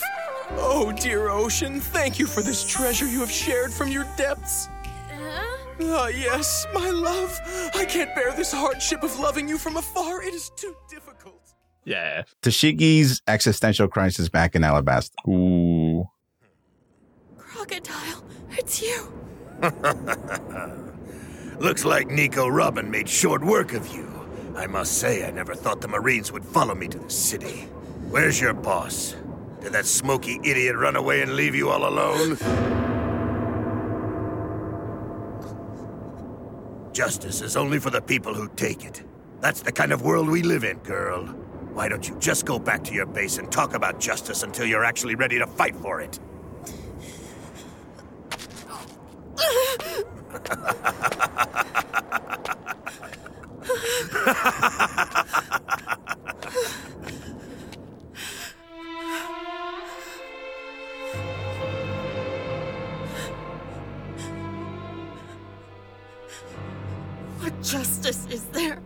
[0.51, 4.69] Oh, dear ocean, thank you for this treasure you have shared from your depths.
[5.81, 7.35] Ah, yes, my love.
[7.73, 10.21] I can't bear this hardship of loving you from afar.
[10.21, 11.55] It is too difficult.
[11.83, 12.25] Yeah.
[12.43, 15.15] Tashigi's existential crisis back in Alabasta.
[15.27, 16.07] Ooh.
[17.37, 19.11] Crocodile, it's you.
[21.59, 24.07] Looks like Nico Robin made short work of you.
[24.55, 27.67] I must say, I never thought the Marines would follow me to the city.
[28.09, 29.15] Where's your boss?
[29.61, 32.37] Did that smoky idiot run away and leave you all alone?
[36.91, 39.03] Justice is only for the people who take it.
[39.41, 41.27] That's the kind of world we live in, girl.
[41.73, 44.83] Why don't you just go back to your base and talk about justice until you're
[44.83, 46.19] actually ready to fight for it?
[67.63, 68.79] justice is there?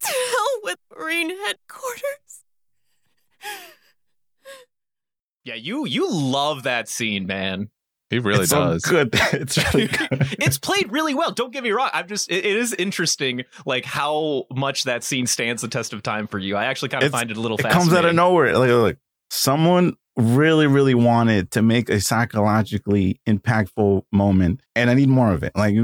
[0.00, 2.42] to hell with Marine headquarters.
[5.44, 7.70] Yeah, you you love that scene, man.
[8.10, 8.82] He really It's so does.
[8.84, 9.10] good.
[9.32, 10.08] It's really good.
[10.40, 11.32] it's played really well.
[11.32, 11.90] Don't get me wrong.
[11.92, 16.02] I'm just it, it is interesting, like how much that scene stands the test of
[16.02, 16.56] time for you.
[16.56, 17.58] I actually kind of It's- find it a little.
[17.58, 18.56] It comes out of nowhere.
[18.58, 18.98] Like, like
[19.30, 25.42] someone really, really wanted to make a psychologically impactful moment, and I need more of
[25.42, 25.52] it.
[25.56, 25.74] Like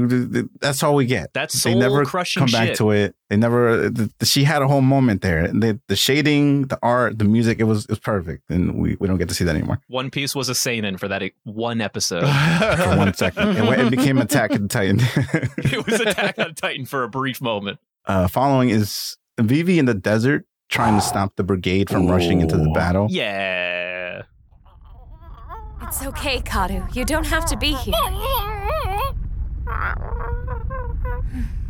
[0.59, 1.33] that's all we get.
[1.33, 2.77] That's they never soul-crushing come back shit.
[2.77, 3.15] to it.
[3.29, 3.89] They never.
[3.89, 5.47] The, the- she had a whole moment there.
[5.47, 7.59] The, the shading, the art, the music.
[7.59, 9.79] It was it was perfect, and we, we don't get to see that anymore.
[9.87, 12.21] One Piece was a seinen for that one episode.
[12.83, 14.99] For one second, it, went- it became Attack on Titan.
[15.57, 17.79] it was Attack on Titan for a brief moment.
[18.05, 22.57] uh, following is Vivi in the desert trying to stop the brigade from rushing into
[22.57, 23.07] the battle.
[23.09, 24.23] Yeah.
[25.81, 26.87] It's okay, Carue.
[26.93, 27.93] You don't have to be here.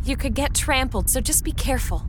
[0.04, 2.06] You could get trampled, so just be careful.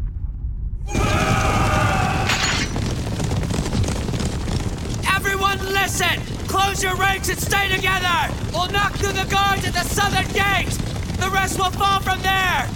[5.16, 6.22] Everyone listen!
[6.48, 8.34] Close your ranks and stay together!
[8.54, 10.72] We'll knock through the guards at the southern gate!
[11.20, 12.70] The rest will fall from there!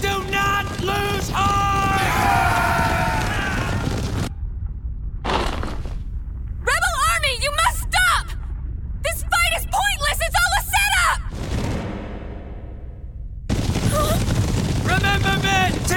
[0.00, 3.07] Do not lose heart!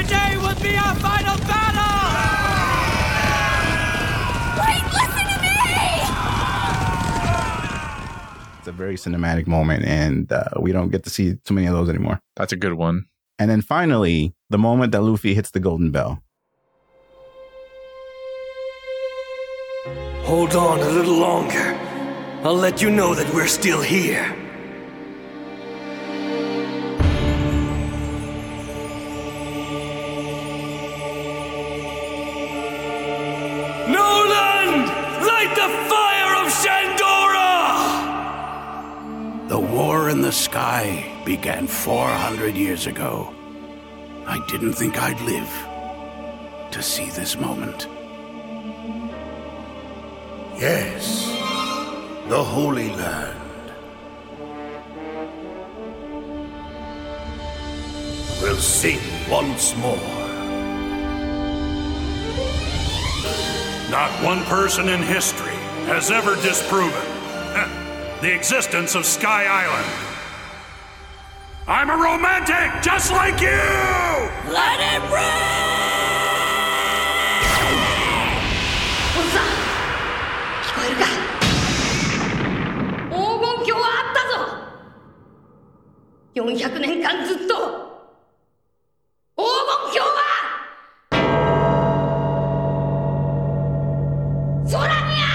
[0.03, 1.93] Today will be our final battle!
[4.57, 5.57] Wait, listen to me!
[8.59, 11.73] It's a very cinematic moment, and uh, we don't get to see too many of
[11.73, 12.19] those anymore.
[12.35, 13.05] That's a good one.
[13.37, 16.21] And then finally, the moment that Luffy hits the golden bell.
[20.23, 21.77] Hold on a little longer.
[22.43, 24.40] I'll let you know that we're still here.
[33.97, 34.85] Noland!
[35.29, 37.49] Light the fire of Shandora!
[39.49, 40.83] The war in the sky
[41.25, 43.33] began 400 years ago.
[44.25, 45.51] I didn't think I'd live
[46.71, 47.87] to see this moment.
[50.57, 51.25] Yes,
[52.29, 53.41] the Holy Land.
[58.41, 60.20] will sing once more.
[63.90, 65.54] Not one person in history
[65.86, 66.90] has ever disproven
[67.54, 67.68] heh,
[68.20, 69.86] the existence of Sky Island.
[71.68, 73.48] I'm a romantic just like you!
[73.48, 75.66] Let it rain!
[79.16, 79.46] おっさん
[80.62, 81.04] 聞こえるか
[83.10, 84.42] 黄金鏡はあったぞ
[86.34, 87.52] 400年間ずっと
[89.36, 90.26] 黄金鏡は
[94.71, 95.30] curangnya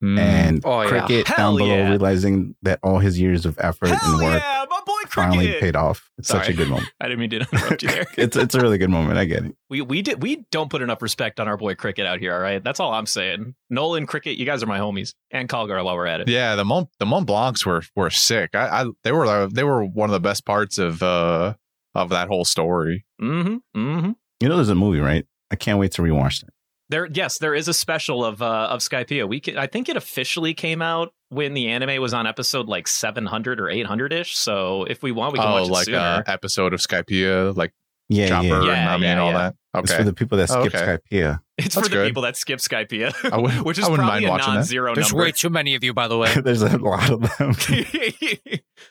[0.00, 0.86] And Oh.
[0.86, 1.88] Cricket Hell down below yeah.
[1.90, 6.08] realizing that all his years of effort and work Yeah, my boy finally paid off.
[6.18, 6.88] It's such a good moment.
[7.00, 8.06] I didn't mean to interrupt you there.
[8.16, 9.18] It's it's a really good moment.
[9.18, 9.56] I get it.
[9.68, 12.32] We we did we don't put enough respect on our boy Cricket out here.
[12.32, 13.54] All right, that's all I'm saying.
[13.70, 16.28] Nolan Cricket, you guys are my homies, and Calgar while we're at it.
[16.28, 18.54] Yeah, the Mont the Mont Blancs were were sick.
[18.54, 21.54] I, I they were uh, they were one of the best parts of uh
[21.94, 23.04] of that whole story.
[23.20, 23.56] Mm-hmm.
[23.76, 24.10] Mm-hmm.
[24.40, 25.26] You know, there's a movie, right?
[25.50, 26.50] I can't wait to rewatch it.
[26.90, 29.28] There, yes, there is a special of uh, of Skypiea.
[29.28, 32.88] We can, I think it officially came out when the anime was on episode like
[32.88, 34.36] 700 or 800 ish.
[34.36, 35.98] So if we want, we can oh, watch it like sooner.
[35.98, 37.72] a episode of Skypiea, like
[38.08, 39.38] Yeah, Chopper yeah, and Yeah, Nami yeah, and all yeah.
[39.38, 39.54] that.
[39.84, 40.98] It's for the people that Oh, skip okay.
[41.12, 41.40] Skypiea.
[41.58, 42.06] it's that's for the good.
[42.08, 44.94] people that skip Skypiea, I would- which is I wouldn't probably mind a watching non-zero
[44.94, 45.24] There's number.
[45.24, 46.34] way too many of you, by the way.
[46.42, 47.52] there's a lot of them.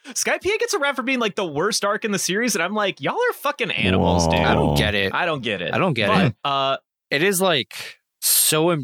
[0.08, 3.02] Skypiea gets around for being like the worst arc in the series, and I'm like,
[3.02, 4.32] y'all are fucking animals, Whoa.
[4.34, 4.42] dude.
[4.42, 5.14] I don't get it.
[5.14, 5.74] I don't get it.
[5.74, 6.36] I don't get But, it.
[6.44, 6.78] Uh,
[7.10, 8.78] It is like so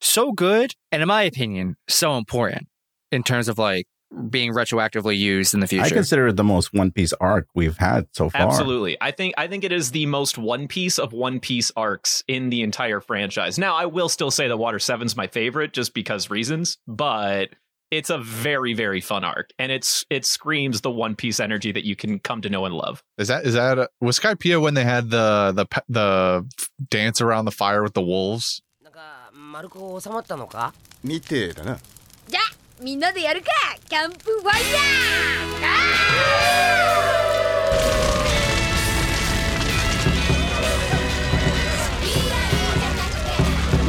[0.00, 2.68] so good, and in my opinion, so important
[3.12, 3.86] in terms of like
[4.30, 5.84] being retroactively used in the future.
[5.84, 8.42] I consider it the most One Piece arc we've had so far.
[8.42, 8.96] Absolutely.
[9.00, 12.50] I think I think it is the most One Piece of One Piece arcs in
[12.50, 13.58] the entire franchise.
[13.58, 17.50] Now, I will still say that Water 7's my favorite just because reasons, but
[17.90, 21.84] it's a very very fun arc and it's it screams the one piece energy that
[21.84, 23.02] you can come to know and love.
[23.18, 26.48] Is that is that a, was Skypiea when they had the the the
[26.90, 28.62] dance around the fire with the wolves?
[29.52, 30.74] 丸く収まったのか
[31.04, 31.78] みてえだな
[32.28, 32.42] じゃあ
[32.82, 33.46] みんなでやるか
[33.88, 34.80] キャンプファイヤ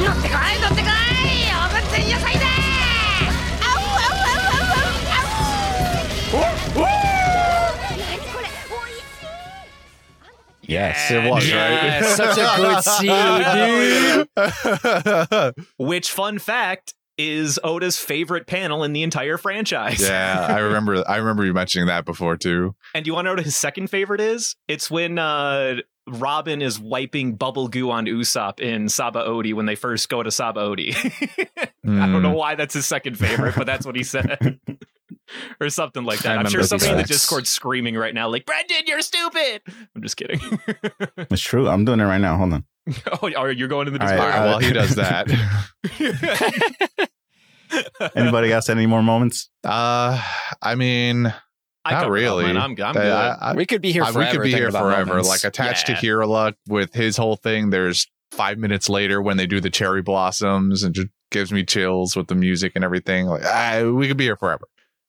[0.03, 0.76] ー乗ってこい乗って
[10.67, 12.05] Yes, it was Yeah, right.
[12.15, 14.25] such a good scene,
[15.55, 15.65] dude.
[15.77, 20.01] Which fun fact is Oda's favorite panel in the entire franchise.
[20.01, 21.03] Yeah, I remember.
[21.07, 22.75] I remember you mentioning that before too.
[22.93, 24.55] And do you want to know what his second favorite is?
[24.67, 30.09] It's when uh, Robin is wiping bubble goo on Usopp in Sabaody when they first
[30.09, 30.95] go to Sabaody.
[31.87, 34.59] I don't know why that's his second favorite, but that's what he said.
[35.61, 36.37] or something like that.
[36.37, 37.03] I'm sure remember somebody in the.
[37.03, 39.61] Discord screaming right now, like, Brendan, you're stupid.
[39.95, 40.39] I'm just kidding.
[41.29, 41.67] It's true.
[41.67, 42.37] I'm doing it right now.
[42.37, 42.65] Hold on.
[43.21, 44.29] oh, you're you going to the All Discord?
[44.29, 45.27] right, uh, While he does that,
[48.15, 49.49] Anybody else any more moments?
[49.65, 50.21] uh,
[50.61, 51.33] I mean,
[51.83, 52.45] I not really.
[52.45, 52.49] all.
[52.51, 52.85] I'm- I'm good.
[52.85, 54.31] I- I- We could be here I- forever.
[54.31, 55.05] we could be here forever.
[55.05, 55.29] moments.
[55.29, 55.95] Like attached Yeah.
[55.95, 57.69] to Hirala with his whole thing.
[57.69, 62.15] There's five minutes later when they do the cherry blossoms and just gives me chills
[62.15, 63.25] with the music and everything.
[63.25, 64.65] Like ah, we could be here forever.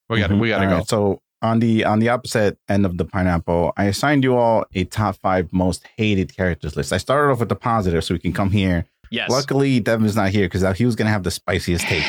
[0.09, 0.41] We got to Mhm.
[0.41, 0.77] we got to go.
[0.77, 4.65] right, so on the on the opposite end of the pineapple, I assigned you all
[4.75, 6.93] a top five most hated characters list.
[6.93, 8.87] I started off with the positive, so we can come here.
[9.11, 9.31] Yes.
[9.31, 12.05] Luckily, Devin's not here because he was gonna have the spiciest take.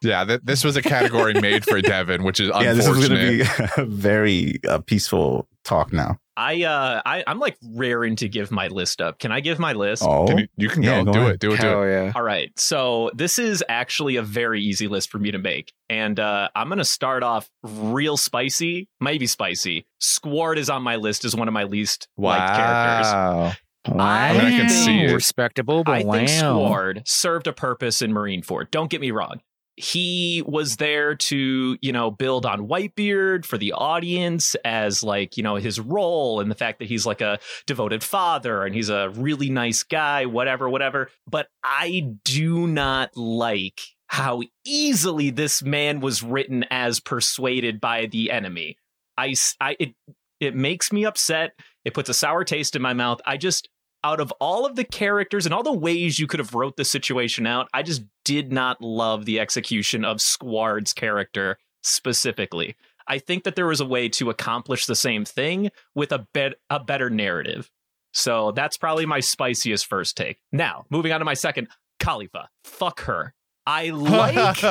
[0.00, 3.20] Yeah, th- this was a category made for Devin, which is yeah, this is gonna
[3.20, 3.42] be
[3.76, 6.18] a very uh, peaceful talk now.
[6.36, 9.18] I uh I, I'm like raring to give my list up.
[9.18, 10.02] Can I give my list?
[10.06, 11.34] Oh, Can you, you can Yeah, go, go do ahead.
[11.34, 11.90] it, do it, do Hell it.
[11.90, 12.12] yeah.
[12.14, 12.50] All right.
[12.58, 15.72] So this is actually a very easy list for me to make.
[15.90, 19.86] And uh, I'm going to start off real spicy, maybe spicy.
[19.98, 23.12] Squard is on my list as one of my least liked characters.
[23.12, 23.52] Wow.
[23.86, 25.12] I, I mean, I can see it.
[25.14, 26.12] Respectable, but I wow.
[26.12, 28.70] think Squard served a purpose in Marine Marineford.
[28.70, 29.40] Don't get me wrong.
[29.78, 35.44] He was there to, you know, build on Whitebeard for the audience as like, you
[35.44, 39.10] know, his role and the fact that he's like a devoted father and he's a
[39.10, 41.10] really nice guy, whatever, whatever.
[41.28, 48.32] But I do not like how easily this man was written as persuaded by the
[48.32, 48.76] enemy.
[49.16, 49.94] i, I it,
[50.40, 51.52] it makes me upset.
[51.84, 53.20] It puts a sour taste in my mouth.
[53.24, 53.68] I just,
[54.04, 56.84] out of all of the characters and all the ways you could have wrote the
[56.84, 62.76] situation out, I just did not love the execution of Squard's character specifically.
[63.06, 66.54] I think that there was a way to accomplish the same thing with a bet
[66.70, 67.70] a better narrative.
[68.12, 70.38] So that's probably my spiciest first take.
[70.52, 71.68] Now, moving on to my second,
[72.00, 72.46] Kalifa.
[72.64, 73.34] Fuck her.
[73.66, 74.64] I like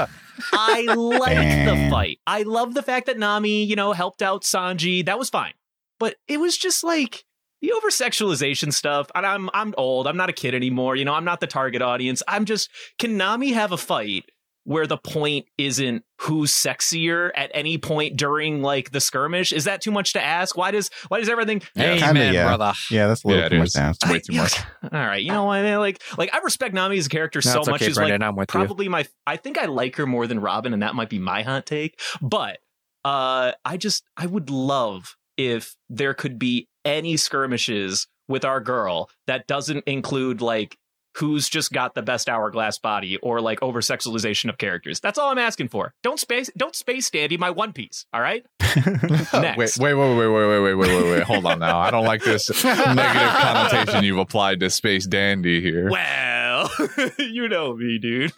[0.53, 2.19] I like the fight.
[2.25, 5.05] I love the fact that Nami, you know, helped out Sanji.
[5.05, 5.53] That was fine.
[5.99, 7.25] But it was just like
[7.61, 9.07] the over sexualization stuff.
[9.15, 10.07] And I'm I'm old.
[10.07, 10.95] I'm not a kid anymore.
[10.95, 12.21] You know, I'm not the target audience.
[12.27, 14.25] I'm just can Nami have a fight
[14.63, 19.53] where the point isn't who's sexier at any point during like the skirmish?
[19.53, 20.57] Is that too much to ask?
[20.57, 22.43] Why does why does everything Amen, Kinda, yeah.
[22.45, 22.73] brother.
[22.91, 24.01] Yeah, that's a little Yeah, too much to ask.
[24.03, 24.59] It's way too much.
[24.83, 25.59] All right, you know what?
[25.59, 27.75] I mean, Like, like I respect Nami as a character No, so it's much.
[27.81, 28.59] okay, She's like I'm with you.
[28.59, 29.05] probably my.
[29.25, 31.99] I think I like her more than Robin, and that might be my hot take.
[32.21, 32.59] But
[33.05, 39.09] uh, I just I would love if there could be any skirmishes with our girl
[39.27, 40.77] that doesn't include like
[41.17, 44.99] who's just got the best hourglass body or like over sexualization of characters.
[44.99, 45.93] That's all I'm asking for.
[46.03, 48.05] Don't space don't space dandy my one piece.
[48.13, 48.45] All right.
[49.33, 49.79] Next.
[49.79, 51.23] Wait, wait, wait, wait, wait, wait, wait, wait, wait, wait.
[51.23, 51.79] Hold on now.
[51.79, 55.89] I don't like this negative connotation you've applied to Space Dandy here.
[55.89, 56.69] Well,
[57.19, 58.33] you know me, dude.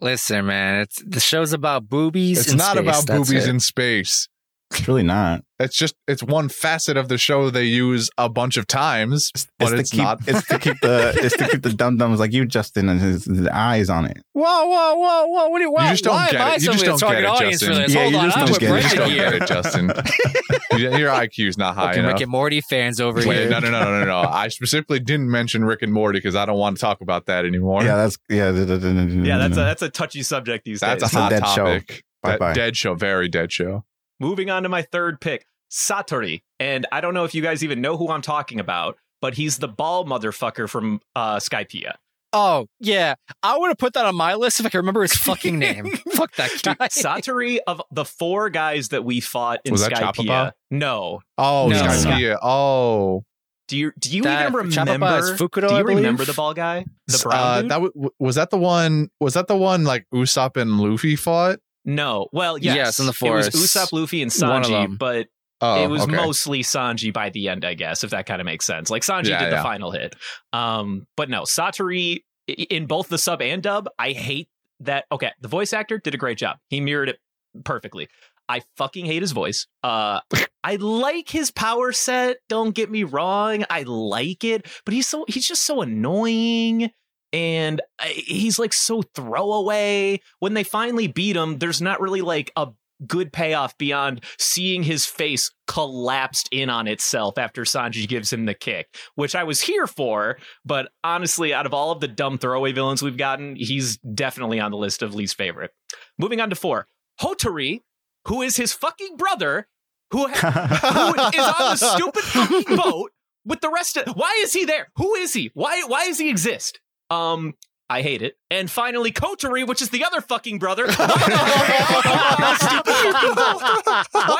[0.00, 2.40] Listen, man, it's the show's about boobies.
[2.40, 3.50] It's in not space, about that's boobies it.
[3.50, 4.28] in space.
[4.72, 5.42] It's really not.
[5.60, 9.72] It's just it's one facet of the show they use a bunch of times, but
[9.72, 10.18] it's, it's, keep, not.
[10.26, 13.24] it's to keep the it's to keep the dum dums like you, Justin, and his,
[13.26, 14.18] his eyes on it.
[14.32, 15.48] Whoa, whoa, whoa, whoa!
[15.48, 15.72] What do you?
[15.72, 16.62] Why, You just don't why get am it.
[16.62, 17.84] You just don't get it, Justin.
[17.84, 17.90] for?
[17.90, 18.74] Yeah, Hold you on, just don't get it.
[18.74, 19.92] you just don't get it, Justin.
[20.78, 22.12] You- Your IQ's not high Fucking enough.
[22.14, 23.48] Rick and Morty fans over Wait, here.
[23.48, 24.28] no, no, no, no, no, no.
[24.28, 27.46] I specifically didn't mention Rick and Morty because I don't want to talk about that
[27.46, 27.82] anymore.
[27.82, 28.50] Yeah, that's yeah.
[28.50, 31.00] yeah, that's a that's a touchy subject these days.
[31.00, 31.14] that's a days.
[31.14, 31.64] a hot dead show.
[31.64, 32.04] topic.
[32.24, 32.52] That- Bye-bye.
[32.54, 33.84] dead show, very dead show.
[34.20, 36.42] Moving on to my third pick, Satori.
[36.58, 39.58] And I don't know if you guys even know who I'm talking about, but he's
[39.58, 41.92] the ball motherfucker from uh, Skypiea.
[42.32, 45.14] Oh yeah, I would have put that on my list if I could remember his
[45.14, 45.86] fucking name.
[46.12, 46.88] Fuck that Dude, guy.
[46.88, 50.52] Satori of the four guys that we fought in Was that Skypiea.
[50.70, 51.20] No.
[51.38, 51.76] Oh, No.
[51.76, 52.36] Skypiea.
[52.42, 53.22] Oh,
[53.68, 55.18] Do you do you That- even remember?
[55.18, 55.96] is Fukudo, do you believe?
[55.98, 56.84] remember the ball guy?
[57.06, 57.70] The brown uh, dude?
[57.70, 59.08] that w- was that the one.
[59.20, 61.60] Was that the one like Usopp and Luffy fought?
[61.86, 62.28] No.
[62.32, 62.76] Well, yes.
[62.76, 63.56] Yes, in the It was forest.
[63.56, 64.96] Usopp, Luffy, and One of Sanji, them.
[64.98, 65.28] but
[65.62, 66.14] Oh, it was okay.
[66.14, 68.90] mostly Sanji by the end, I guess, if that kind of makes sense.
[68.90, 69.62] Like Sanji Yeah, did the yeah.
[69.62, 70.14] final hit.
[70.52, 72.18] Um, but no, Satori
[72.50, 75.06] i- in both the sub and dub, I hate that.
[75.10, 76.58] Okay, the voice actor did a great job.
[76.68, 77.18] He mirrored it
[77.64, 78.08] perfectly.
[78.48, 79.66] I fucking hate his voice.
[79.82, 80.20] Uh,
[80.62, 82.36] I like his power set.
[82.48, 83.64] Don't get me wrong.
[83.70, 86.90] I like it, but he's so he's just so annoying.
[87.36, 90.20] And uh, he's like so throwaway.
[90.38, 92.68] When they finally beat him, there's not really like a
[93.06, 98.54] good payoff beyond seeing his face collapsed in on itself after Sanji gives him the
[98.54, 100.38] kick, which I was here for.
[100.64, 104.70] But honestly, out of all of the dumb throwaway villains we've gotten, he's definitely on
[104.70, 105.72] the list of least favorite.
[106.18, 106.86] Moving on to four,
[107.20, 107.82] Hotori,
[108.26, 109.68] who is his fucking brother,
[110.10, 113.10] who, ha- who is on the stupid fucking boat
[113.44, 114.16] with the rest of.
[114.16, 114.88] Why is he there?
[114.96, 115.50] Who is he?
[115.52, 115.82] Why?
[115.86, 116.80] Why does he exist?
[117.10, 117.54] Um,
[117.88, 118.34] I hate it.
[118.50, 120.86] And finally, Kotori, which is the other fucking brother.
[120.96, 121.06] Why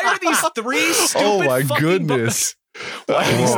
[0.07, 2.57] are these three stupid Oh my fucking goodness.
[3.07, 3.55] Why are these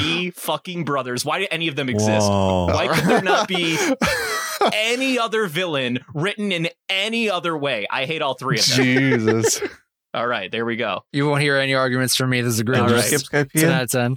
[0.00, 1.24] three fucking brothers?
[1.24, 2.28] Why do any of them exist?
[2.28, 2.66] Whoa.
[2.66, 3.78] Why could there not be
[4.72, 7.86] any other villain written in any other way?
[7.90, 8.84] I hate all three of them.
[8.84, 9.60] Jesus.
[10.14, 11.02] All right, there we go.
[11.12, 12.40] You won't hear any arguments from me.
[12.40, 13.12] This is a great All list.
[13.12, 13.20] right.
[13.20, 14.16] Skip Skype Ten out of ten.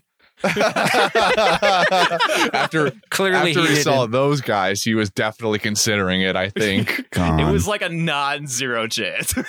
[2.53, 6.35] After Clearly after he he saw those guys, he was definitely considering it.
[6.35, 7.09] I think.
[7.11, 7.39] Gone.
[7.39, 9.33] It was like a non-zero chance.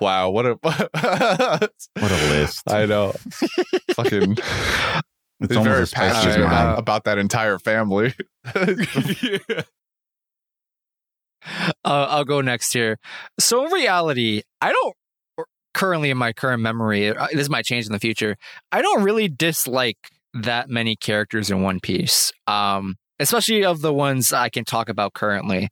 [0.00, 2.70] wow, what a what a list.
[2.70, 3.14] I know.
[3.92, 4.42] Fucking It's
[5.48, 8.14] he's almost very as spicy as passionate about, about that entire family.
[11.84, 12.98] Uh, I'll go next here.
[13.38, 14.94] So in reality, I don't or
[15.78, 17.08] currently in my current memory.
[17.08, 18.36] uh, This might change in the future.
[18.72, 19.98] I don't really dislike
[20.34, 25.12] that many characters in One Piece, um, especially of the ones I can talk about
[25.14, 25.68] currently.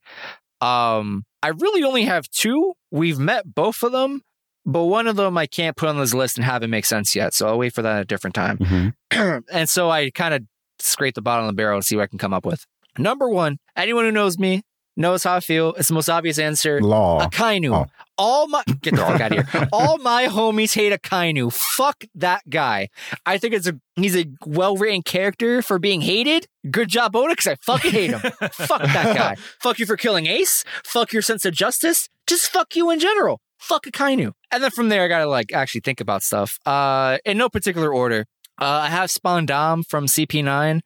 [0.61, 2.72] Um, I really only have two.
[2.90, 4.22] We've met both of them,
[4.64, 7.14] but one of them I can't put on this list and have it make sense
[7.14, 7.34] yet.
[7.34, 8.59] So I'll wait for that at a different time.
[8.59, 9.44] Mhm.
[9.52, 10.42] and so I kind of
[10.78, 12.64] scrape the bottom of the barrel and see what I can come up with.
[12.98, 14.62] Number one, anyone who knows me
[14.97, 15.74] knows how I feel.
[15.74, 16.80] It's the most obvious answer.
[16.80, 17.20] Law.
[17.20, 17.74] Akainu.
[17.74, 17.86] Oh.
[18.18, 19.68] All my get the fuck out of here.
[19.72, 21.53] All my homies hate Akainu.
[21.53, 22.88] Fuck that guy.
[23.26, 26.47] I think it's a he's a well written character for being hated.
[26.70, 28.20] Good job, Oda, because I fucking hate him.
[28.53, 29.36] fuck that guy.
[29.61, 30.64] Fuck you for killing Ace.
[30.84, 32.09] Fuck your sense of justice.
[32.26, 33.40] Just fuck you in general.
[33.59, 34.32] Fuck Akainu.
[34.51, 36.59] And then from there, I gotta like actually think about stuff.
[36.64, 38.24] Uh, in no particular order.
[38.59, 40.80] Uh, I have Spandam from CP9.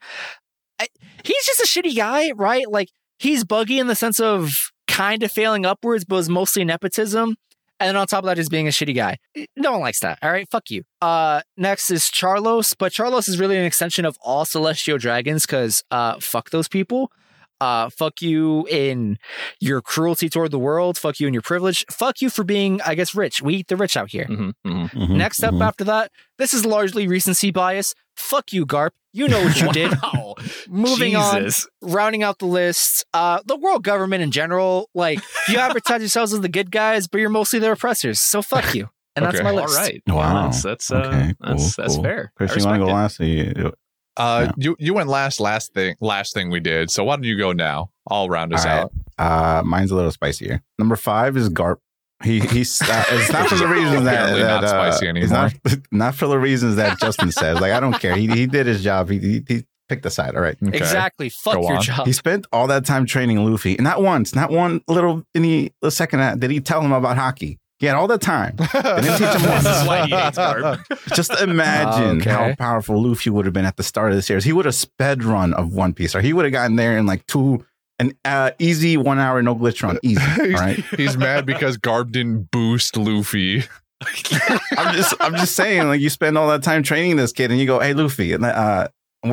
[0.80, 0.86] I,
[1.22, 2.68] he's just a shitty guy, right?
[2.68, 2.88] Like
[3.20, 4.50] he's buggy in the sense of
[4.88, 7.36] kind of failing upwards, but was mostly nepotism.
[7.78, 9.16] And then on top of that, just being a shitty guy.
[9.56, 10.18] No one likes that.
[10.22, 10.82] All right, fuck you.
[11.00, 15.82] Uh, next is Charlos, but Charlos is really an extension of all celestial dragons because
[15.90, 17.10] uh, fuck those people.
[17.58, 19.18] Uh, fuck you in
[19.60, 20.96] your cruelty toward the world.
[20.98, 21.84] Fuck you in your privilege.
[21.90, 23.42] Fuck you for being, I guess, rich.
[23.42, 24.24] We eat the rich out here.
[24.24, 24.90] Mhm, mhm.
[24.90, 25.62] Mhm, Next up mhm.
[25.62, 27.94] after that, this is largely recency bias.
[28.16, 28.90] Fuck you, Garp.
[29.12, 29.92] You know what you did.
[30.02, 30.34] Wow.
[30.68, 31.66] Moving Jesus.
[31.82, 36.32] on, rounding out the list, uh, the world government in general, like you advertise yourselves
[36.32, 38.20] as the good guys, but you're mostly the oppressors.
[38.20, 38.88] So fuck you.
[39.16, 39.76] And that's my list.
[39.76, 40.00] right.
[40.06, 40.16] Wow.
[40.16, 42.32] Well, that's that's, uh, Okay, that's, cool, that's fair.
[42.34, 43.18] I Chris, you want to go last?
[43.20, 43.72] You,
[44.16, 44.52] Uh, Yeah.
[44.56, 46.90] you you went last last thing last thing we did.
[46.90, 47.90] So why don't you go now?
[48.08, 48.88] I'll round us All right.
[49.18, 49.58] out.
[49.58, 50.62] Uh, mine's a little spicier.
[50.78, 51.76] Number five is Garp.
[52.22, 55.52] He he's uh, it's not for the reasons that, that not uh, spicy it's not
[55.64, 55.82] anymore.
[55.90, 57.60] not for the reasons that Justin says.
[57.60, 58.14] Like I don't care.
[58.16, 59.08] He he did his job.
[59.08, 60.34] He he, he picked a side.
[60.36, 60.56] All right.
[60.62, 60.76] Okay.
[60.76, 61.30] Exactly.
[61.30, 61.82] Fuck Go your on.
[61.82, 62.06] job.
[62.06, 65.90] He spent all that time training Luffy, and not once, not one little any a
[65.90, 67.56] second that- did he tell him about haki.
[67.78, 68.56] He had all the time.
[68.58, 68.66] They
[69.00, 69.64] didn't teach him once.
[69.64, 71.14] This is why he hates Garp.
[71.14, 72.28] Just imagine Okay.
[72.30, 74.44] how powerful Luffy would have been at the start of the series.
[74.44, 77.06] He would have sped run of One Piece, or he would have gotten there in
[77.06, 77.64] like two,
[78.00, 80.20] an uh, easy one hour no glitch run, easy.
[80.36, 80.84] He's, right.
[80.96, 83.64] he's mad because Garp didn't boost Luffy.
[84.78, 87.60] I'm just, I'm just saying, like you spend all that time training this kid, and
[87.60, 88.88] you go, "Hey, Luffy," and uh,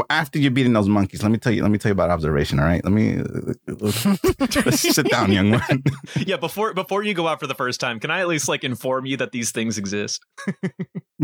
[0.10, 2.60] after you're beating those monkeys, let me tell you, let me tell you about observation.
[2.60, 3.22] All right, let me
[3.68, 5.84] let's sit down, young man.
[6.18, 8.66] yeah, before before you go out for the first time, can I at least like
[8.66, 10.26] inform you that these things exist?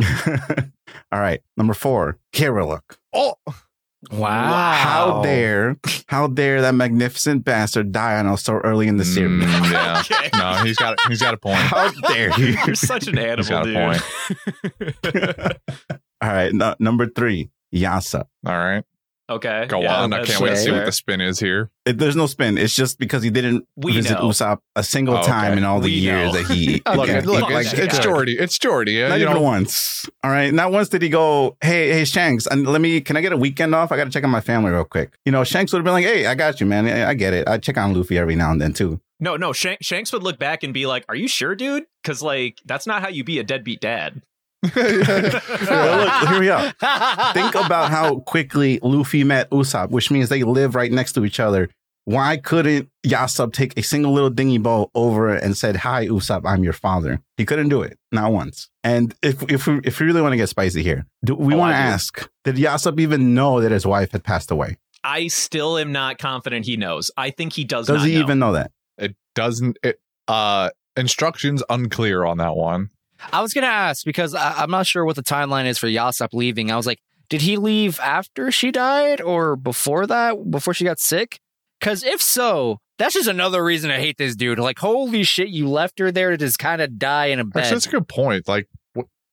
[0.02, 2.98] all right, number four, Hiriluk.
[3.14, 3.36] Oh,
[4.12, 4.74] Wow.
[4.74, 5.78] How dare,
[6.08, 9.46] how dare that magnificent bastard die on us so early in the series?
[9.46, 10.00] Mm, yeah.
[10.02, 10.30] Okay.
[10.38, 11.58] No, he's got he's got a point.
[11.60, 12.58] How dare you?
[12.66, 15.14] You're such an He's got animal, a dude.
[15.14, 15.58] point.
[16.22, 18.26] All right, no, number three, Yasa.
[18.46, 18.84] All right,
[19.36, 20.14] okay, go yeah, on.
[20.14, 21.70] I can't wait to see what the spin is here.
[21.86, 22.58] It, there's no spin.
[22.58, 24.30] It's just because he didn't We visit know.
[24.30, 25.28] Usopp a single Oh, okay.
[25.28, 26.42] time in all the We years know.
[26.42, 26.82] that he.
[26.96, 28.04] Look, yeah, look, he- it's, that it's guy.
[28.04, 28.38] Jordy.
[28.40, 29.02] It's Jordy.
[29.02, 30.10] Not you even know, once.
[30.24, 30.54] All right.
[30.54, 33.38] Not once did he go, hey, hey, Shanks, and let me, can I get a
[33.38, 33.92] weekend off?
[33.92, 35.18] I got to check on my family real quick.
[35.26, 36.86] You know, Shanks would have been like, hey, I got you, man.
[36.88, 37.48] I I get it.
[37.48, 39.00] I check on Luffy every now and then, too.
[39.20, 39.54] No, no.
[39.54, 41.86] Shanks would look back and be like, "Are you sure, dude?
[42.02, 44.22] Because like that's not how you be a deadbeat dad."
[44.64, 44.72] Yeah,
[46.22, 46.72] look, here we are.
[47.34, 51.40] Think about how quickly Luffy met Usopp, which means they live right next to each
[51.40, 51.70] other.
[52.06, 56.62] Why couldn't Yasopp take a single little dingy boat over and said, "Hi, Usopp, I'm
[56.64, 57.22] your father"?
[57.38, 58.70] He couldn't do it, not once.
[58.84, 61.58] And if if we if we really want to get spicy here, do we Oh,
[61.58, 64.78] want to ask: Did Yasopp even know that his wife had passed away?
[65.06, 67.10] I still am not confident he knows.
[67.16, 67.88] I think he does.
[67.88, 68.20] Does not he know.
[68.22, 68.72] even know that?
[68.98, 69.78] it doesn't.
[69.82, 72.90] It Uh, instructions unclear on that one.
[73.32, 76.30] I was gonna ask because I, I'm not sure what the timeline is for Yasopp
[76.34, 76.72] leaving.
[76.72, 77.00] I was like,
[77.30, 80.52] did he leave after she died or before that?
[80.52, 81.40] Before she got sick?
[81.80, 84.60] Because if so, that's just another reason to hate this dude.
[84.60, 87.66] Like, holy shit, you left her there to just kind of die in a bed.
[87.72, 88.48] That's a good point.
[88.48, 88.68] Like,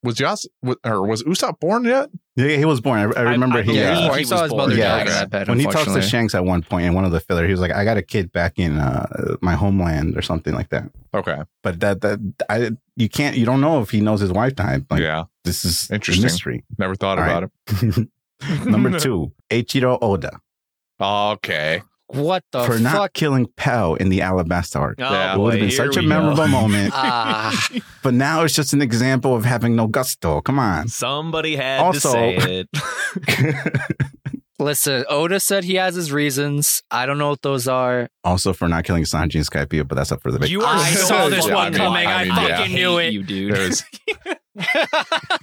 [0.03, 0.46] was Yas
[0.84, 2.11] or was Usopp born yet?
[2.36, 2.98] Yeah, he was born.
[2.98, 5.66] I, I remember I he, believe uh, he saw his mother die bed, when he
[5.66, 6.01] talks to.
[6.01, 8.03] Shanks at one point in one of the filler, he was like, "I got a
[8.03, 12.70] kid back in uh, my homeland or something like that." Okay, but that that I
[12.96, 14.86] you can't you don't know if he knows his wife died.
[14.90, 16.22] Like, yeah, this is Interesting.
[16.22, 16.64] mystery.
[16.78, 18.09] Never thought All about it.
[18.64, 20.40] Number two, Eiichiro Oda.
[21.01, 21.82] Okay.
[22.13, 23.13] What the for not fuck?
[23.13, 24.99] killing Pell in the Alabasta arc.
[25.01, 25.35] Oh, Yeah.
[25.35, 26.49] it would have been such a memorable go.
[26.61, 26.93] moment.
[26.95, 27.69] Ah.
[28.03, 30.41] but now it's just an example of having no gusto.
[30.41, 30.89] Come on.
[30.89, 33.81] Somebody had Also- to say it.
[34.59, 36.83] Listen, Oda said he has his reasons.
[36.91, 38.11] I don't know what those are.
[38.25, 40.91] Also for not killing Sanji and Skypiea, but that's up for the You are I
[40.91, 42.07] so saw this one coming.
[42.07, 42.31] I lying.
[42.59, 43.15] fucking knew it.
[43.15, 43.81] You dude.
[44.55, 44.88] There's-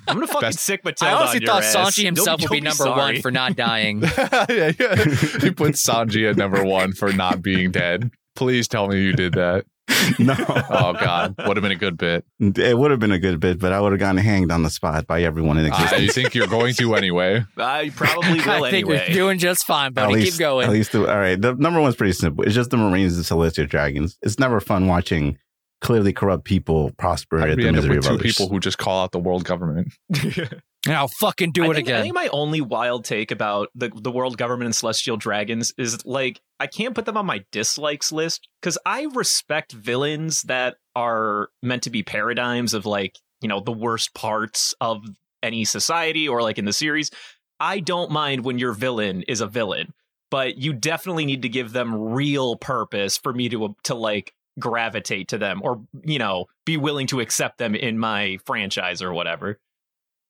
[0.07, 1.75] I'm gonna fucking sick I Matilda honestly on your thought ass.
[1.97, 4.01] Sanji himself Don't- would be don't number one for not dying.
[4.17, 4.95] yeah, yeah.
[5.41, 8.11] He put Sanji at number one for not being dead.
[8.35, 9.65] Please tell me you did that.
[10.19, 10.35] No.
[10.69, 12.23] Oh God, would have been a good bit.
[12.39, 14.69] It would have been a good bit, but I would have gotten hanged on the
[14.69, 16.01] spot by everyone in existence.
[16.01, 17.43] I think you're going to anyway.
[17.57, 19.05] I probably will I think anyway.
[19.07, 20.13] you're doing just fine, At buddy.
[20.15, 20.65] least, Keep going.
[20.67, 21.39] At least, the, all right.
[21.41, 22.43] The number one's pretty simple.
[22.45, 24.17] It's just the Marines and Celestial Dragons.
[24.21, 25.37] It's never fun watching
[25.81, 28.35] clearly corrupt people prosper I'd at the end misery with of two others.
[28.35, 29.93] people who just call out the world government.
[30.85, 32.01] And I'll fucking do I it think, I again.
[32.03, 36.39] think my only wild take about the the world government and celestial dragons is like
[36.61, 41.83] I can't put them on my dislikes list because I respect villains that are meant
[41.83, 45.01] to be paradigms of like you know the worst parts of
[45.43, 47.11] any society or like in the series.
[47.59, 49.93] I don't mind when your villain is a villain,
[50.31, 55.27] but you definitely need to give them real purpose for me to to like gravitate
[55.29, 59.59] to them or you know be willing to accept them in my franchise or whatever.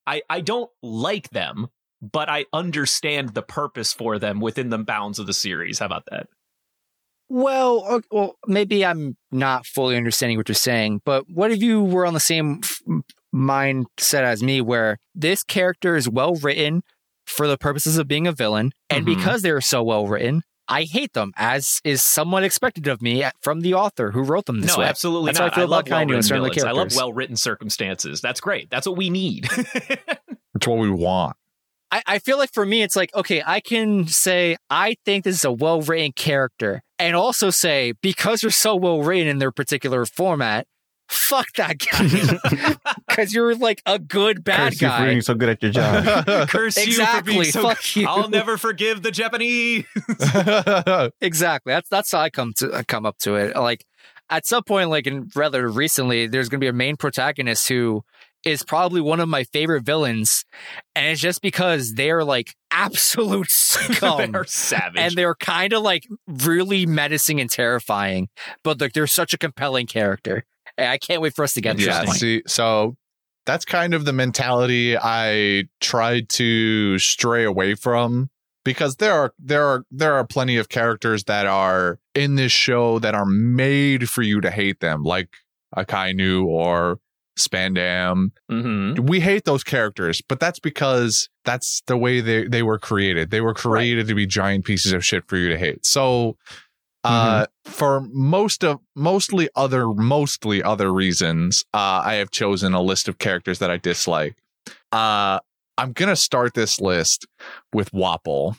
[0.05, 1.67] I, I don't like them,
[2.01, 5.79] but I understand the purpose for them within the bounds of the series.
[5.79, 6.27] How about that?
[7.29, 12.05] Well, well, maybe I'm not fully understanding what you're saying, but what if you were
[12.05, 12.81] on the same f-
[13.35, 16.83] mindset as me, where this character is well written
[17.25, 19.17] for the purposes of being a villain, and Mhm.
[19.17, 23.31] because they're so well written, I hate them, as is somewhat expected of me uh,
[23.41, 24.89] from the author who wrote them this no, way.
[24.89, 25.53] absolutely That's not.
[25.53, 26.93] how I feel love about Kainu and well-written certain of the villains.
[26.93, 28.21] I love well-written circumstances.
[28.21, 28.69] That's great.
[28.69, 29.47] That's what we need.
[30.57, 31.37] It's what we want.
[31.91, 35.35] I, I feel like for me, it's like, okay, I can say, I think this
[35.35, 39.51] is a well written character, and also say, because they're so well written in their
[39.51, 40.67] particular format,
[41.09, 42.75] fuck that guy.
[43.07, 45.05] Because you're like a good bad Curse you for guy.
[45.07, 46.25] being so good at your job.
[46.49, 47.63] Curse you for being so.
[47.63, 48.07] Fuck you.
[48.07, 49.85] I'll never forgive the Japanese.
[51.21, 51.73] exactly.
[51.73, 53.55] That's that's how I come to I come up to it.
[53.55, 53.85] Like
[54.29, 58.03] at some point, like in rather recently, there's gonna be a main protagonist who
[58.45, 60.45] is probably one of my favorite villains,
[60.95, 64.31] and it's just because they're like absolute scum.
[64.31, 64.93] They're savage.
[64.99, 68.29] and they're kind of like really menacing and terrifying,
[68.63, 70.45] but like they're such a compelling character.
[70.77, 71.99] I can't wait for us to get to yeah.
[71.99, 72.19] this point.
[72.19, 72.95] See, so
[73.45, 78.29] that's kind of the mentality I tried to stray away from
[78.63, 82.99] because there are there are there are plenty of characters that are in this show
[82.99, 85.29] that are made for you to hate them, like
[85.75, 86.99] Akainu or
[87.37, 88.31] Spandam.
[88.51, 89.05] Mm-hmm.
[89.05, 93.31] We hate those characters, but that's because that's the way they, they were created.
[93.31, 95.85] They were created to be giant pieces of shit for you to hate.
[95.85, 96.35] So
[97.07, 103.07] uh for most of mostly other mostly other reasons, uh I have chosen a list
[103.07, 104.35] of characters that I dislike.
[104.91, 105.39] Uh
[105.77, 107.27] I'm gonna start this list
[107.73, 108.57] with Wapol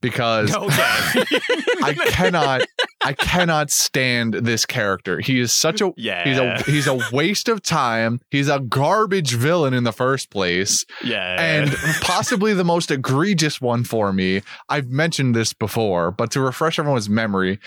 [0.00, 2.62] because I cannot
[3.02, 5.20] I cannot stand this character.
[5.20, 6.24] He is such a Yeah.
[6.24, 8.20] he's a he's a waste of time.
[8.30, 10.84] He's a garbage villain in the first place.
[11.02, 11.40] Yeah.
[11.40, 11.70] And
[12.02, 14.42] possibly the most egregious one for me.
[14.68, 17.58] I've mentioned this before, but to refresh everyone's memory,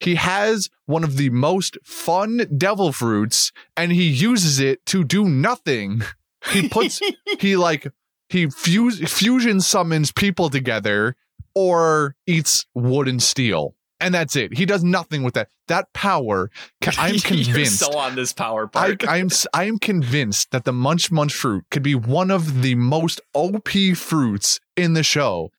[0.00, 5.28] he has one of the most fun devil fruits and he uses it to do
[5.28, 6.02] nothing.
[6.50, 7.00] He puts
[7.38, 7.86] he like
[8.28, 11.16] he fuse fusion summons people together
[11.54, 13.74] or eats wood and steel.
[14.00, 14.56] And that's it.
[14.56, 15.48] He does nothing with that.
[15.68, 16.50] That power,
[16.98, 17.56] I'm convinced.
[17.56, 19.08] You're so on this power part.
[19.08, 22.74] I am I am convinced that the Munch Munch fruit could be one of the
[22.74, 25.52] most OP fruits in the show,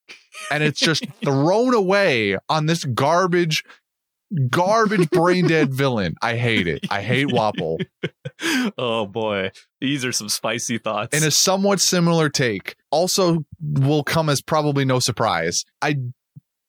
[0.50, 3.64] and it's just thrown away on this garbage,
[4.50, 6.14] garbage brain dead villain.
[6.22, 6.80] I hate it.
[6.90, 7.78] I hate Wapol.
[8.78, 9.50] oh boy,
[9.80, 11.16] these are some spicy thoughts.
[11.16, 15.64] And a somewhat similar take, also will come as probably no surprise.
[15.82, 15.96] I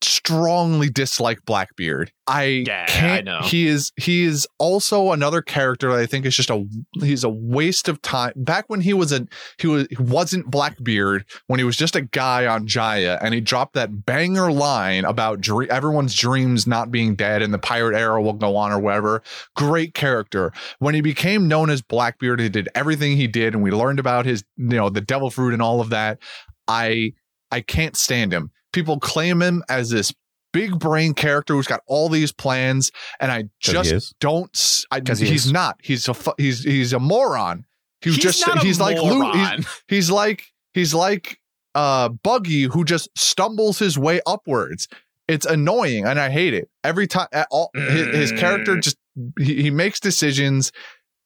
[0.03, 2.11] strongly dislike Blackbeard.
[2.27, 3.25] I Yeah, can't.
[3.25, 3.39] know.
[3.43, 6.65] He is he is also another character that I think is just a
[6.99, 8.33] he's a waste of time.
[8.35, 9.25] Back when he was a
[9.57, 13.39] he was he wasn't Blackbeard when he was just a guy on Jaya and he
[13.41, 18.21] dropped that banger line about dre- everyone's dreams not being dead and the pirate era
[18.21, 19.23] will go on or whatever.
[19.55, 20.51] Great character.
[20.79, 24.25] When he became known as Blackbeard, he did everything he did and we learned about
[24.25, 26.19] his you know the devil fruit and all of that.
[26.67, 27.13] I
[27.51, 28.51] I can't stand him.
[28.77, 30.13] People claim him as this
[30.53, 34.49] big brain character who's got all these plans, and I just don't.
[34.55, 35.51] s- I, 'Cause he he's is.
[35.51, 35.79] not.
[35.83, 37.65] He's a he's he's a moron.
[38.01, 39.57] He He's just not a he's like Lu- moron.
[39.57, 40.43] he's, he's like
[40.75, 41.39] he's like
[41.73, 44.87] uh Buggy who just stumbles his way upwards.
[45.27, 47.27] It's annoying and I hate it every time.
[47.33, 48.83] at All his, his character Mm.
[48.83, 48.97] just
[49.39, 50.71] he, he makes decisions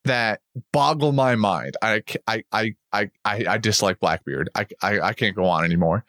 [0.05, 0.39] that
[0.73, 1.75] boggle my mind.
[1.81, 4.49] I I I I I, I dislike Blackbeard.
[4.55, 6.05] I, I I can't go on anymore.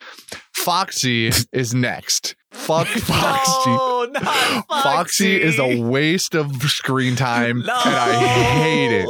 [0.65, 2.35] Foxy is next.
[2.51, 3.71] Fuck Foxy.
[3.71, 4.67] No, not Foxy.
[4.69, 8.15] Foxy is a waste of screen time, and I
[8.63, 9.09] hate it.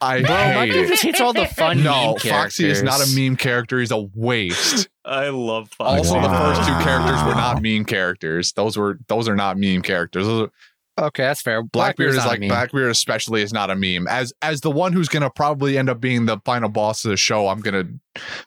[0.00, 0.88] I Bro, hate Michael it.
[0.88, 3.78] just hates all the fun No, meme Foxy is not a meme character.
[3.80, 4.88] He's a waste.
[5.04, 5.98] I love Foxy.
[6.08, 8.52] Also, the first two characters were not meme characters.
[8.52, 10.26] Those were those are not meme characters.
[10.26, 10.50] Those are,
[11.06, 11.60] Okay, that's fair.
[11.62, 12.40] Blackbeard Blackbeard's is like.
[12.40, 14.06] Blackbeard, especially is not a meme.
[14.06, 17.16] As as the one who's gonna probably end up being the final boss of the
[17.16, 17.84] show, I'm gonna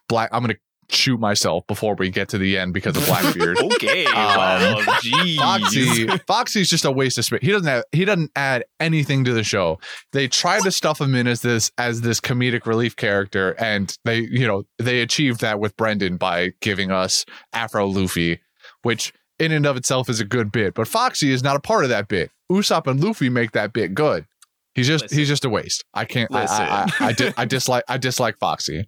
[0.08, 0.30] black.
[0.32, 0.54] I'm gonna
[0.90, 3.58] shoot myself before we get to the end because of Blackbeard.
[3.62, 5.36] Okay, Um, jeez.
[5.36, 7.40] Foxy, Foxy's just a waste of space.
[7.42, 9.78] He doesn't have, he doesn't add anything to the show.
[10.12, 14.18] They try to stuff him in as this as this comedic relief character, and they
[14.20, 18.40] you know they achieved that with Brendan by giving us Afro Luffy,
[18.82, 20.74] which in and of itself is a good bit.
[20.74, 22.30] But Foxy is not a part of that bit.
[22.50, 24.26] Usopp and Luffy make that bit good.
[24.74, 25.18] He's just Listen.
[25.18, 25.84] he's just a waste.
[25.94, 26.32] I can't.
[26.34, 28.86] I I, I, I, di- I dislike I dislike Foxy.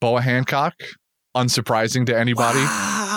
[0.00, 0.74] Boa Hancock,
[1.36, 2.64] unsurprising to anybody.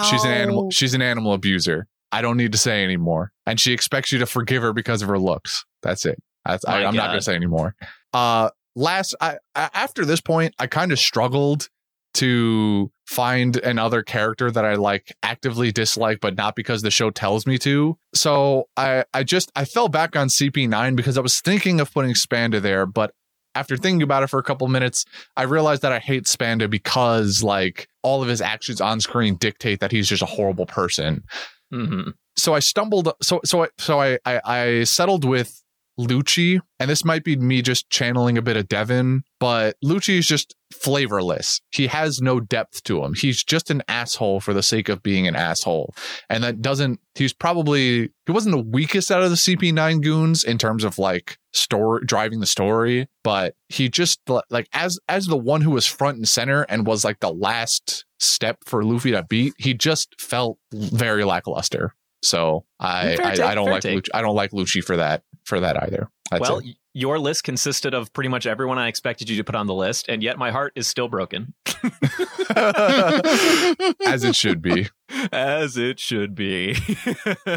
[0.10, 0.70] She's an animal.
[0.72, 1.88] She's an animal abuser.
[2.12, 3.32] I don't need to say anymore.
[3.46, 5.66] And she expects you to forgive her because of her looks.
[5.82, 6.22] That's it.
[6.46, 7.76] That's, I, I'm not going to say anymore.
[8.14, 11.70] Uh, last, I, I, after this point, I kind of struggled
[12.14, 17.46] to find another character that I like actively dislike, but not because the show tells
[17.46, 17.98] me to.
[18.16, 22.14] So I, I just, I fell back on CP9 because I was thinking of putting
[22.14, 23.14] Spanda there, but
[23.58, 25.04] after thinking about it for a couple minutes,
[25.36, 29.80] I realized that I hate Spanda because like all of his actions on screen dictate
[29.80, 31.24] that he's just a horrible person.
[31.74, 32.14] Mhm.
[32.38, 33.12] So I stumbled.
[33.22, 35.62] So so I, so I, I I settled with
[36.00, 40.28] Lucci, and this might be me just channeling a bit of Devin, but Lucci is
[40.28, 41.60] just flavorless.
[41.72, 43.14] He has no depth to him.
[43.16, 45.96] He's just an asshole for the sake of being an asshole,
[46.30, 47.00] and that doesn't.
[47.16, 51.40] He's probably he wasn't the weakest out of the CP9 goons in terms of like
[51.54, 54.20] story driving the story, but he just
[54.50, 58.06] like as as the one who was front and center and was like the last
[58.20, 59.54] step for Luffy to beat.
[59.58, 61.94] He just felt very lackluster.
[62.24, 63.84] So I I, I don't fair like.
[63.84, 66.10] Lucci, I don't like Lucci for that for that either.
[66.30, 66.76] That's well, it.
[66.94, 70.08] your list consisted of pretty much everyone I expected you to put on the list,
[70.10, 71.54] and yet my heart is still broken.
[74.06, 74.90] as it should be.
[75.32, 76.76] As it should be.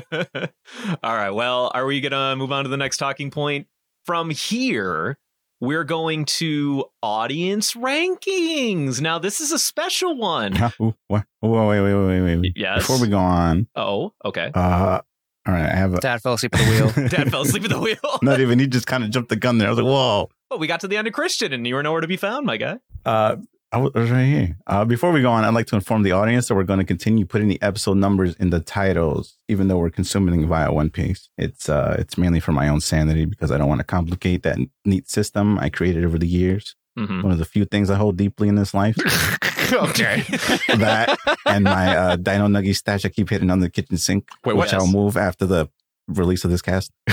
[1.02, 1.30] All right.
[1.30, 3.66] Well, are we going to move on to the next talking point?
[4.06, 5.18] From here,
[5.60, 9.00] we're going to audience rankings.
[9.00, 10.52] Now, this is a special one.
[10.52, 10.70] Huh?
[10.78, 10.94] What?
[11.08, 12.52] Wait, wait, wait, wait, wait, wait.
[12.56, 12.78] Yes.
[12.78, 14.50] Before we go on, Oh, okay.
[14.54, 15.00] uh,
[15.46, 16.00] all right, I have a.
[16.00, 17.08] Dad fell asleep at the wheel.
[17.08, 17.96] Dad fell asleep at the wheel.
[18.22, 18.58] Not even.
[18.58, 19.68] He just kind of jumped the gun there.
[19.68, 20.30] I was like, whoa.
[20.50, 22.44] Well, we got to the end of Christian, and you were nowhere to be found,
[22.44, 22.78] my guy.
[23.04, 23.36] Uh,
[23.72, 24.58] I was right here.
[24.66, 26.84] Uh, before we go on, I'd like to inform the audience that we're going to
[26.84, 31.30] continue putting the episode numbers in the titles, even though we're consuming via One Pace.
[31.38, 34.58] It's uh, it's mainly for my own sanity because I don't want to complicate that
[34.84, 36.74] neat system I created over the years.
[36.98, 37.22] Mhm.
[37.22, 38.96] One of the few things I hold deeply in this life.
[39.72, 40.24] okay.
[40.76, 41.16] that
[41.46, 44.72] and my uh, Dino Nuggy stash I keep hitting on the kitchen sink, Wait, which?
[44.72, 45.68] I'll move after the
[46.08, 46.90] release of this cast.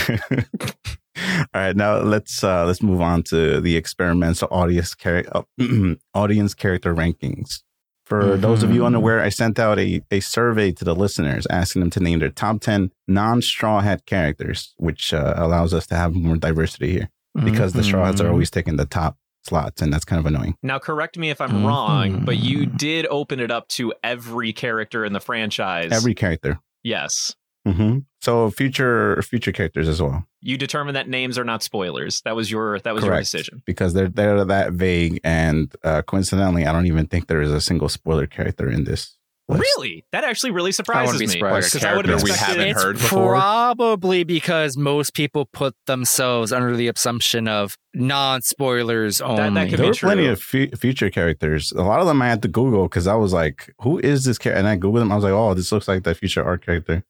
[1.54, 5.44] All right, now let's uh, let's move on to the experimental audience char- uh,
[6.14, 7.62] audience character rankings.
[8.06, 11.82] For those of you unaware, I sent out a, a survey to the listeners asking
[11.82, 15.96] them to name their top 10 non Straw Hat characters, which uh, allows us to
[15.96, 17.10] have more diversity here
[17.44, 19.18] because the Straw Hats are always taking the top
[19.48, 20.56] slots, and that's kind of annoying.
[20.62, 21.66] Now, correct me if I'm Mhm.
[21.66, 25.92] wrong, but you did open it up to every character in the franchise.
[25.92, 26.60] Every character.
[26.84, 27.36] yes.
[27.66, 30.26] hmm So future future characters as well.
[30.42, 32.22] You determined that names are not spoilers.
[32.22, 33.62] That was your that was your decision.
[33.66, 37.60] because they're they're that vague and uh, coincidentally i don't even think there is a
[37.60, 39.18] single spoiler character in this
[39.50, 39.62] list.
[39.78, 40.06] Really?
[40.12, 41.32] That actually really surprises be me.
[41.34, 41.72] surprised.
[41.74, 43.34] Because I would have Character we haven't it's heard before.
[43.36, 49.54] probably because most people put themselves under the assumption of non-spoilers only.
[49.54, 51.72] that could There be were plenty of fu- future characters.
[51.72, 54.38] A lot of them I had to Google because I was like, "Who is this
[54.38, 55.12] character?" And I Googled them.
[55.12, 57.04] I was like, "Oh, this looks like that future art character."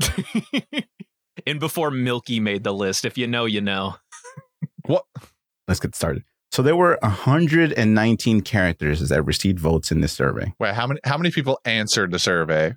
[1.46, 3.96] and before Milky made the list, if you know, you know.
[4.86, 5.04] What?
[5.68, 6.24] Let's get started.
[6.54, 10.52] So there were 119 characters that received votes in this survey.
[10.60, 12.76] Wait, how many how many people answered the survey?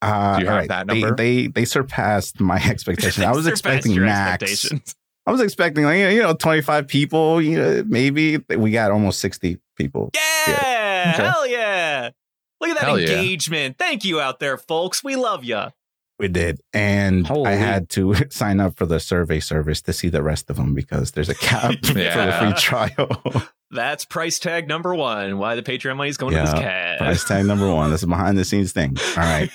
[0.00, 1.14] Uh, Do you have alright, that they- number?
[1.14, 3.24] They, they surpassed my expectations.
[3.24, 4.72] I was expecting your max.
[5.24, 7.40] I was expecting like you know 25 people.
[7.40, 10.10] You know, maybe we got almost 60 people.
[10.16, 11.22] Yeah, Okay.
[11.22, 12.10] hell yeah.
[12.60, 13.06] Look at that Hell yeah.
[13.10, 13.78] engagement.
[13.78, 15.04] Thank you out there, folks.
[15.04, 15.62] We love you.
[16.22, 17.50] We did, and Holy.
[17.50, 20.72] I had to sign up for the survey service to see the rest of them
[20.72, 23.42] because there's a cap for the free trial.
[23.72, 25.38] That's price tag number one.
[25.38, 26.98] Why the Patreon money is going to this cat.
[26.98, 27.90] Price tag number one.
[27.90, 28.96] That's a behind the scenes thing.
[29.16, 29.50] All right.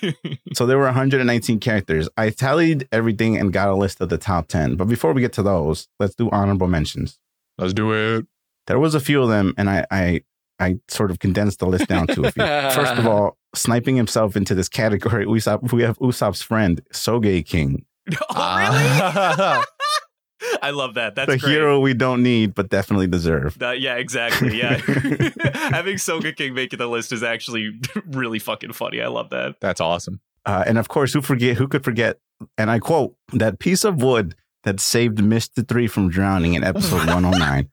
[0.55, 2.09] so there were 119 characters.
[2.17, 4.75] I tallied everything and got a list of the top 10.
[4.75, 7.17] But before we get to those, let's do honorable mentions.
[7.57, 8.25] Let's do it.
[8.65, 10.21] There was a few of them, and I I,
[10.59, 12.43] I sort of condensed the list down to a few.
[12.71, 17.83] First of all, sniping himself into this category, Usopp, we have Usopp's friend, Sogeking,
[18.29, 19.63] oh, really?
[20.61, 21.15] I love that.
[21.15, 21.51] That's the great.
[21.51, 23.57] hero we don't need but definitely deserve.
[23.59, 24.57] That- yeah, exactly.
[24.57, 24.77] Yeah.
[24.77, 29.01] Having Sogeking making the list is actually really fucking funny.
[29.01, 29.59] I love that.
[29.59, 30.21] That's awesome.
[30.45, 31.57] Uh, and of course, who forget?
[31.57, 32.19] Who could forget?
[32.57, 37.07] And I quote that piece of wood that saved Mister Three from drowning in episode
[37.07, 37.69] 109.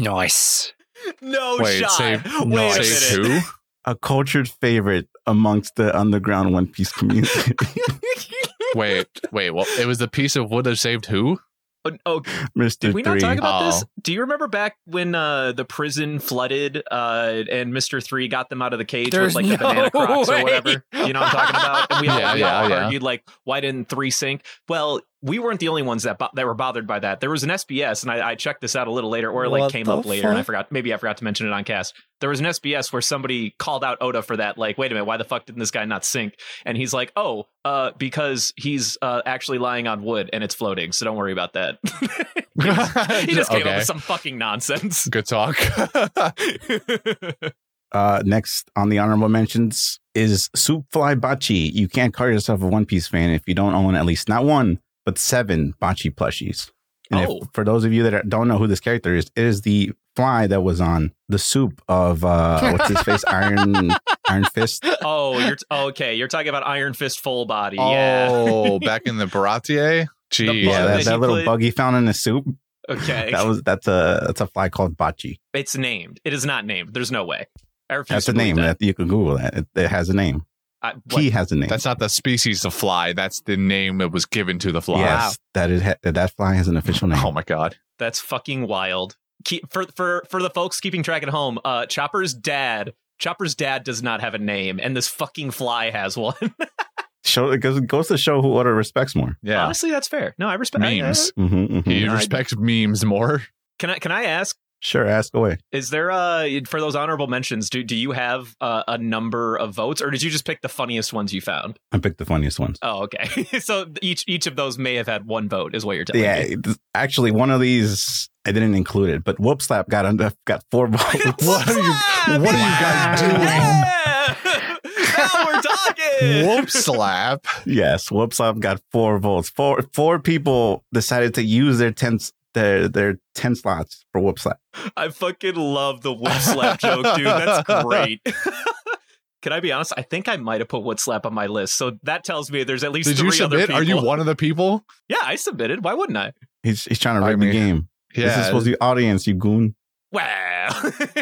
[0.00, 0.73] nice.
[1.20, 1.90] No Wait, shot.
[1.92, 3.42] save- Wait no, a save minute.
[3.42, 3.48] who?
[3.86, 7.52] A cultured favorite amongst the underground One Piece community.
[8.74, 9.50] Wait, wait.
[9.50, 11.38] Well, it was the piece of wood that saved who?
[11.84, 12.22] Oh, oh,
[12.56, 13.20] Mister did we not Three.
[13.20, 13.66] talk about Oh.
[13.66, 13.84] this?
[14.02, 18.62] Do you remember back when uh, the prison flooded uh, and Mister Three got them
[18.62, 20.40] out of the cage There's with like the banana crocs way.
[20.40, 20.84] or whatever?
[20.94, 21.86] You know what I'm talking about?
[21.92, 22.84] And we all, Yeah, we all yeah, yeah.
[22.86, 24.44] argued like, why didn't Three sink?
[24.68, 27.20] Well, we weren't the only ones that bo- that were bothered by that.
[27.20, 29.48] There was an SBS, and I, I checked this out a little later, or it
[29.48, 30.70] like What came the up later, and I forgot.
[30.70, 31.94] Maybe I forgot to mention it on cast.
[32.20, 34.58] There was an SBS where somebody called out Oda for that.
[34.58, 36.34] Like, wait a minute, why the fuck didn't this guy not sink?
[36.66, 40.92] And he's like, oh, uh, because he's uh, actually lying on wood and it's floating.
[40.92, 41.78] So don't worry about that.
[43.26, 45.08] he just came up with some fucking nonsense.
[45.08, 45.56] Good talk.
[47.92, 51.54] Uh, next on the honorable mentions is Soup Fly Bachi.
[51.54, 54.44] You can't call yourself a One Piece fan if you don't own at least not
[54.44, 56.70] one, but seven Bachi plushies.
[57.10, 57.40] And if- Oh.
[57.52, 60.46] for those of you that don't know who this character is, it is the fly
[60.46, 63.90] that was on the soup of uh, what's his face, Iron
[64.28, 64.84] Iron Fist.
[65.02, 66.14] oh, you're t- okay.
[66.14, 67.74] You're talking about Iron Fist Fullbody.
[67.76, 68.28] Yeah.
[68.30, 70.06] Oh, back in the Baratie?
[70.30, 70.46] Gee.
[70.64, 72.46] Yeah, that, that that little put- bug he found in the soup.
[72.88, 73.30] Okay.
[73.32, 75.40] That was that's a that's a fly called Bachi.
[75.52, 76.20] it's named.
[76.24, 76.92] It is not named.
[76.94, 77.46] There's no way.
[77.90, 78.82] I refuse That's a name believe that.
[78.84, 79.54] you can Google that.
[79.54, 80.44] It, it has a name.
[80.84, 80.94] I.
[81.18, 81.68] He has a name.
[81.68, 83.12] That's not the species of fly.
[83.12, 85.00] That's the name that was given to the fly.
[85.00, 87.24] Yes, that is that fly has an official name.
[87.24, 87.76] Oh my god.
[87.98, 89.16] That's fucking wild.
[89.44, 92.92] Keep, for for for the folks keeping track at home, uh, Chopper's dad.
[93.18, 96.34] Chopper's dad does not have a name, and this fucking fly has one.
[97.26, 99.38] Show it goes, goes to show who Oda respects more.
[99.42, 99.64] Yeah.
[99.64, 100.34] Honestly, that's fair.
[100.38, 101.32] No, I respect Memes.
[101.36, 101.86] I- Mhm, mhm.
[101.86, 103.42] He I- respects memes more.
[103.78, 104.54] can I can I ask?
[104.84, 105.56] Sure, ask away.
[105.72, 107.70] Is there uh for those honorable mentions?
[107.70, 110.68] Do do you have uh, a number of votes, or did you just pick the
[110.68, 111.78] funniest ones you found?
[111.90, 112.78] I picked the funniest ones.
[112.82, 113.44] Oh, okay.
[113.60, 116.42] so each each of those may have had one vote, is what you're telling Yeah,
[116.42, 116.56] me.
[116.70, 120.62] it- actually, one of these I didn't include it, but Woop Slap got under, got
[120.70, 121.02] four votes.
[121.46, 121.94] What are you
[122.42, 123.40] what are you guys doing?
[123.40, 124.34] Yeah!
[125.16, 126.44] now we're talking.
[126.46, 127.46] Woop slap.
[127.64, 129.48] yes, Woop Slap got four votes.
[129.48, 132.18] Four four people decided to use their ten
[132.54, 134.58] their their ten slots for Woop Slap.
[134.96, 137.26] I fucking love the wood slap joke, dude.
[137.26, 138.20] That's great.
[139.42, 139.92] Can I be honest?
[139.96, 141.76] I think I might have put wood slap on my list.
[141.76, 143.74] So that tells me there's at least Did three you other people.
[143.76, 144.86] Are you one of the people?
[145.08, 145.84] Yeah, I submitted.
[145.84, 146.32] Why wouldn't I?
[146.62, 147.88] He's he's trying to I rig mean, the game.
[148.14, 148.42] This is Yeah.
[148.44, 149.74] supposed to be audience, you goon.
[150.12, 150.68] Wow.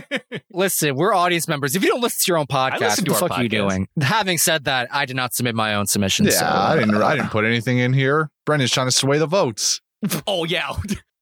[0.53, 1.75] Listen, we're audience members.
[1.75, 3.89] If you don't listen to your own podcast, what the our fuck are you doing?
[4.01, 6.27] Having said that, I did not submit my own submission.
[6.27, 8.31] Yeah, so, I didn't uh, I didn't put anything in here.
[8.45, 9.81] Brendan's trying to sway the votes.
[10.27, 10.69] oh yeah.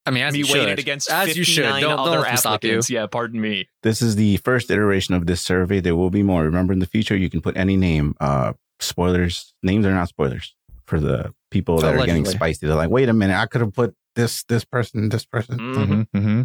[0.06, 0.78] I mean, as me you weighted should.
[0.78, 1.62] against as you should.
[1.62, 2.70] Don't, don't other let them stop you.
[2.70, 2.90] applicants.
[2.90, 3.68] Yeah, pardon me.
[3.82, 5.80] This is the first iteration of this survey.
[5.80, 6.42] There will be more.
[6.44, 8.14] Remember, in the future, you can put any name.
[8.20, 9.52] Uh, spoilers.
[9.62, 10.54] Names are not spoilers
[10.86, 12.66] for the people that are getting spicy.
[12.66, 15.58] They're like, wait a minute, I could have put this this person, this person.
[15.58, 15.74] Mhm.
[15.76, 16.42] Mm-hmm, mm-hmm.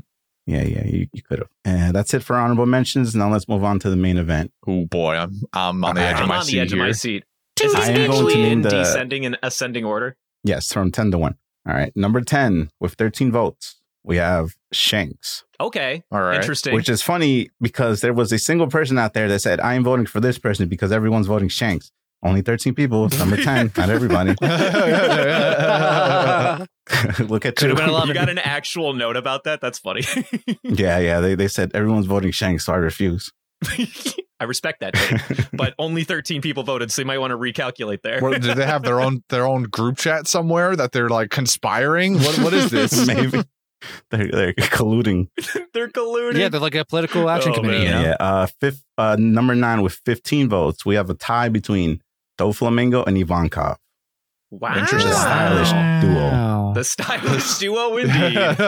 [0.47, 1.47] Yeah, yeah, you, you could have.
[1.63, 3.15] And that's it for honorable mentions.
[3.15, 4.51] Now let's move on to the main event.
[4.67, 6.79] Oh boy, I'm I'm on the edge of I'm my on the seat edge of
[6.79, 7.23] my seat.
[7.63, 10.17] Is I this am going to actually name in the- descending and ascending order?
[10.43, 11.35] Yes, from ten to one.
[11.67, 13.81] All right, number ten with thirteen votes.
[14.03, 15.43] we have Shanks.
[15.59, 16.03] Okay.
[16.11, 16.35] All right.
[16.35, 16.75] Interesting.
[16.75, 19.83] Which is funny because there was a single person out there that said, I am
[19.83, 21.91] voting for this person because everyone's voting Shanks.
[22.23, 23.07] Only 13 people.
[23.17, 23.71] Number 10.
[23.77, 24.31] Not everybody.
[27.23, 27.69] Look at you.
[27.69, 29.61] you got an actual note about that?
[29.61, 30.01] That's funny.
[30.63, 31.19] Yeah, yeah.
[31.19, 33.31] They, they said everyone's voting Shanks, so I refuse.
[34.39, 38.01] I respect that, take, but only 13 people voted, so you might want to recalculate
[38.01, 38.19] there.
[38.19, 42.15] What, do they have their own their own group chat somewhere that they're like conspiring?
[42.15, 43.07] What what is this?
[43.07, 43.41] Maybe.
[44.09, 45.27] They're, they're colluding.
[45.73, 46.37] They're colluding.
[46.37, 47.85] Yeah, they're like a political action Oh, committee.
[47.85, 47.85] man.
[47.85, 48.01] You know?
[48.09, 48.15] Yeah.
[48.19, 50.85] Uh, fifth, uh, number nine with 15 votes.
[50.85, 52.01] We have a tie between
[52.39, 53.75] Doflamingo and Ivankov.
[54.49, 54.75] Wow.
[54.77, 55.11] Interesting.
[55.11, 56.71] Stylish duo.
[56.73, 58.65] The stylish duo, indeed.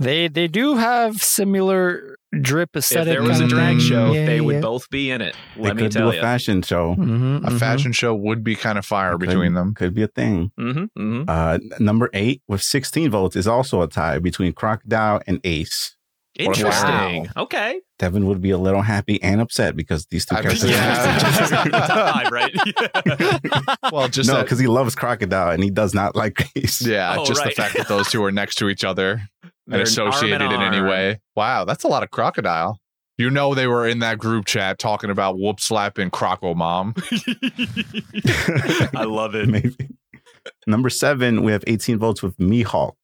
[0.00, 3.12] They they do have similar drip aesthetic.
[3.14, 3.20] if aesthetic.
[3.20, 4.60] there was a kind of drag show, Yeah, they would yeah.
[4.60, 5.34] both be in it.
[5.56, 6.20] They Let me could do tell a you.
[6.20, 6.94] fashion show.
[6.96, 7.58] Mhm, A mhm.
[7.58, 9.74] fashion show would be kind of fire Could- between them.
[9.74, 10.50] Could be a thing.
[10.56, 15.40] hmm hmm Uh, number eight with 16 votes is also a tie between Crocodile and
[15.44, 15.96] Ace.
[16.38, 17.28] Interesting.
[17.36, 17.80] Okay.
[17.98, 20.70] Devin would be a little happy and upset because these two I mean, characters.
[21.50, 21.64] yeah.
[21.64, 23.92] Top five, right?
[23.92, 26.80] Well, just no, because he loves Crocodile and he does not like Ace.
[26.80, 27.54] yeah, Oh, just right.
[27.54, 29.39] the fact that those two are next to each other They're
[29.72, 31.20] and associated in in any way.
[31.36, 32.78] Wow, that's a lot of crocodile.
[33.18, 36.94] You know they were in that group chat talking about whoop slapping Croco Mom.
[38.98, 39.48] I love it.
[39.48, 39.76] Maybe.
[40.66, 42.94] Number seven, we have 18 votes with Mihawk.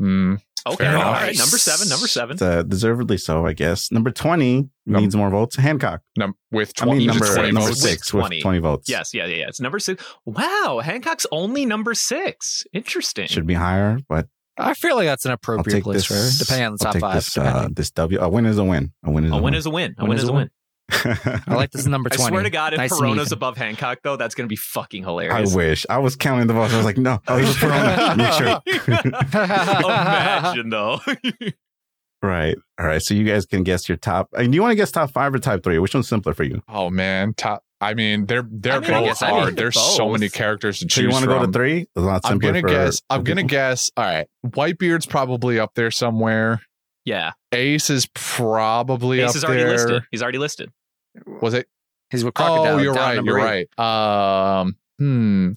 [0.00, 0.40] Mm.
[0.66, 0.76] Okay.
[0.84, 1.22] Fair All enough.
[1.22, 1.36] right.
[1.38, 1.88] Number seven.
[1.88, 2.36] Number seven.
[2.40, 3.92] Uh, deservedly so, I guess.
[3.92, 5.56] Number 20 Num- needs more votes.
[5.56, 6.00] Hancock.
[6.16, 7.82] Num- with I 20, mean, number, 20 number votes.
[7.82, 8.40] six With with 20.
[8.42, 8.88] 20 votes.
[8.88, 9.14] Yes.
[9.14, 9.26] Yeah.
[9.26, 9.36] Yeah.
[9.36, 9.48] Yeah.
[9.48, 10.02] It's number six.
[10.26, 10.80] Wow.
[10.82, 12.64] Hancock's only number six.
[12.72, 13.28] Interesting.
[13.28, 14.28] Should be higher, but
[14.58, 16.04] I feel like that's an I'll appropriate take place this.
[16.06, 17.14] for her, depending on the I'll top take five.
[17.14, 18.18] This, uh, this W.
[18.20, 18.92] A win is a win.
[19.04, 19.54] A win is a, A win win.
[19.54, 19.94] is a win.
[19.98, 20.50] A Win win is is a a win.
[21.46, 22.24] I like this number 20.
[22.24, 25.02] I swear to God, if Nice Perona's above Hancock, though, that's going to be fucking
[25.04, 25.52] hilarious.
[25.52, 25.84] I wish.
[25.90, 26.72] I was counting the votes.
[26.72, 28.16] I was like, no, I was Perona.
[28.16, 28.62] Make sure.
[29.84, 30.98] Imagine, though.
[32.22, 32.56] Right.
[32.80, 33.02] All right.
[33.02, 34.28] So you guys can guess your top.
[34.36, 35.78] And do you want to guess top five or top three?
[35.78, 36.62] Which one's simpler for you?
[36.68, 37.62] Oh man, top.
[37.80, 39.44] I mean, they're they're I mean, both guess I hard.
[39.46, 39.84] think There's both.
[39.96, 40.94] so many characters to choose.
[40.96, 41.82] So you want to go to three?
[41.82, 43.02] It's a lot I'm gonna for- guess.
[43.08, 43.90] I'm for gonna guess.
[43.96, 46.60] All right, Whitebeard's probably up there somewhere.
[47.04, 47.32] yeah.
[47.52, 49.72] Ace is probably Ace up is already there.
[49.72, 50.02] listed.
[50.10, 50.70] He's already listed.
[51.40, 51.68] Was it?
[52.10, 52.74] He's with Crocodile.
[52.74, 53.24] Oh, you're down right.
[53.24, 53.68] You're eight.
[53.78, 54.60] right.
[54.60, 54.76] Um.
[54.98, 55.52] Hmm.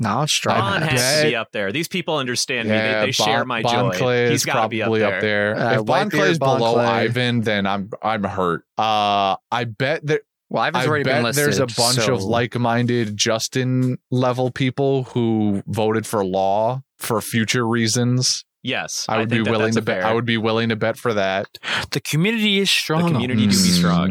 [0.00, 0.58] No, it's strong.
[0.60, 1.72] Bon has to be up there.
[1.72, 2.74] These people understand me.
[2.74, 3.98] Yeah, They, they share my Bon joy.
[3.98, 5.56] Clay He's is got to be up probably there.
[5.56, 6.84] Uh, if Bon Whitebeard, Bon below Clay.
[6.84, 8.62] Ivan, then I'm I'm hurt.
[8.76, 10.20] Uh, I bet that.
[10.50, 11.44] Well, Ivan's I already been bet listed.
[11.44, 17.66] there's a bunch so- of like-minded Justin level people who voted for Law for future
[17.66, 18.44] reasons.
[18.62, 20.02] Yes, I would be that willing to bet.
[20.04, 21.46] I would be willing to bet for that.
[21.92, 23.04] the community is strong.
[23.04, 23.78] The community do be Mm.
[23.78, 24.10] strong.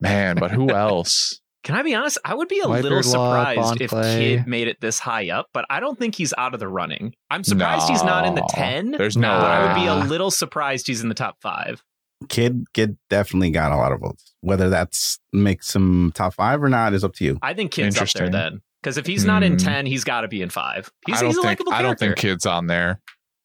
[0.00, 1.40] Man, but who else?
[1.64, 2.18] Can I be honest?
[2.24, 4.36] I would be a Whitebeard little surprised Bond if Clay.
[4.36, 7.12] Kid made it this high up, but I don't think he's out of the running.
[7.28, 8.92] I'm surprised he's not in the 10.
[8.92, 11.82] There's no but I would be a little surprised he's in the top five.
[12.28, 14.34] Kid, Kid definitely got a lot of votes.
[14.40, 17.38] Whether that's makes him top five or not is up to you.
[17.42, 18.60] I think Kid's up there then.
[18.82, 19.58] Because if he's not in Hmm.
[19.58, 20.90] 10, he's got to be in five.
[21.06, 21.46] He's, I don't he's a think.
[21.60, 23.00] likable I don't think kids on there.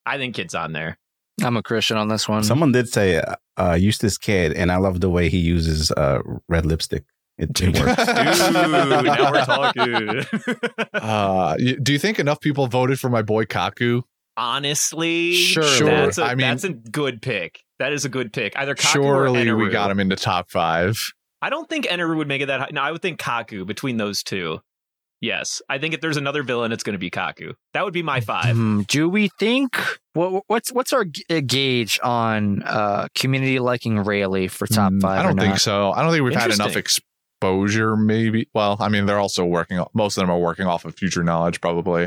[0.05, 0.97] I think Kid's on there.
[1.43, 2.43] I'm a Christian on this one.
[2.43, 6.19] Someone did say uh, uh, Eustass Kid, and I love the way he uses uh,
[6.47, 7.03] red lipstick.
[7.37, 7.95] It, it works.
[8.05, 10.25] Dude, now we're talking.
[10.93, 14.03] Uh, do you think enough people voted for my boy Kaku?
[14.37, 15.85] Honestly, Surely.
[15.85, 17.61] that's a, I mean- that's a good pick.
[17.81, 18.55] That is a good pick.
[18.55, 20.99] Either Kaku Surely or we got him into top five.
[21.41, 22.69] I don't think Eneru would make it that high.
[22.71, 24.59] No, I would think Kaku between those two.
[25.19, 27.53] Yes, I think if there's another villain, it's going to be Kaku.
[27.73, 28.55] That would be my five.
[28.55, 29.75] Hmm, do we think
[30.13, 35.01] what, what's what's our g- uh, gauge on uh, community liking Rayleigh for top Mm,
[35.01, 35.19] five?
[35.19, 35.61] I don't or think not?
[35.61, 35.91] so.
[35.91, 37.95] I don't think we've had enough exposure.
[37.97, 38.47] Maybe.
[38.53, 39.83] Well, I mean, they're also working.
[39.93, 42.03] Most of them are working off of future knowledge, probably.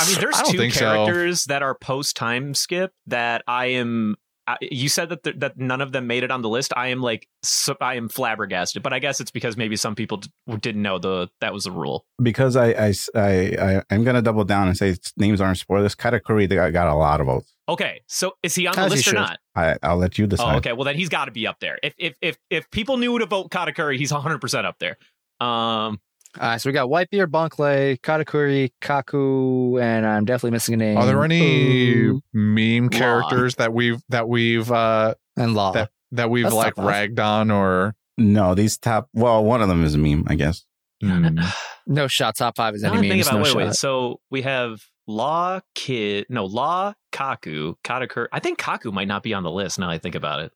[0.00, 0.80] I mean, there's I two think so.
[0.80, 4.16] characters that are post time skip that I am.
[4.48, 6.72] I- You said that th- that none of them made it on the list.
[6.76, 10.18] I am like so, I am flabbergasted, but I guess it's because maybe some people
[10.18, 10.30] d-
[10.60, 12.06] didn't know the that was the rule.
[12.22, 15.94] because I, I, I, I, am going to double down and say names aren't spoilers.
[15.94, 17.52] Katakuri got, got a lot of votes.
[17.68, 19.16] Okay, so is he on the As he list or should.
[19.16, 19.38] not?
[19.54, 20.54] I, I'll let you decide.
[20.54, 20.72] Oh, okay.
[20.72, 21.78] Well, then he's got to be up there.
[21.82, 24.96] If if if if people knew to vote Katakuri, he's 100 percent up there.
[25.40, 26.00] Um,
[26.38, 30.98] All right, so we got Whitebeard, Bonclay, Katakuri, Kaku, and I'm definitely missing a name.
[30.98, 32.98] Are there any Ooh, meme Law.
[32.98, 35.72] characters that we've that we've uh and Law?
[35.72, 39.08] that that we've That's like ragged on or No, these top.
[39.14, 40.64] Well, one of them is a meme, I guess.
[41.02, 41.38] Hmm.
[41.86, 42.36] no shot.
[42.36, 43.26] Top five is any I'm thinking memes.
[43.28, 43.56] about No wait, shot.
[43.58, 43.74] wait.
[43.74, 48.26] So we have Law, Kid, no Law, Kaku, Katakuri.
[48.32, 49.78] I think Kaku might not be on the list.
[49.78, 50.52] Now I think about it.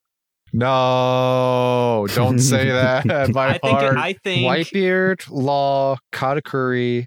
[0.53, 3.31] No, don't say that.
[3.33, 3.97] My I think heart.
[3.97, 7.07] I think Whitebeard, Law, Katakuri,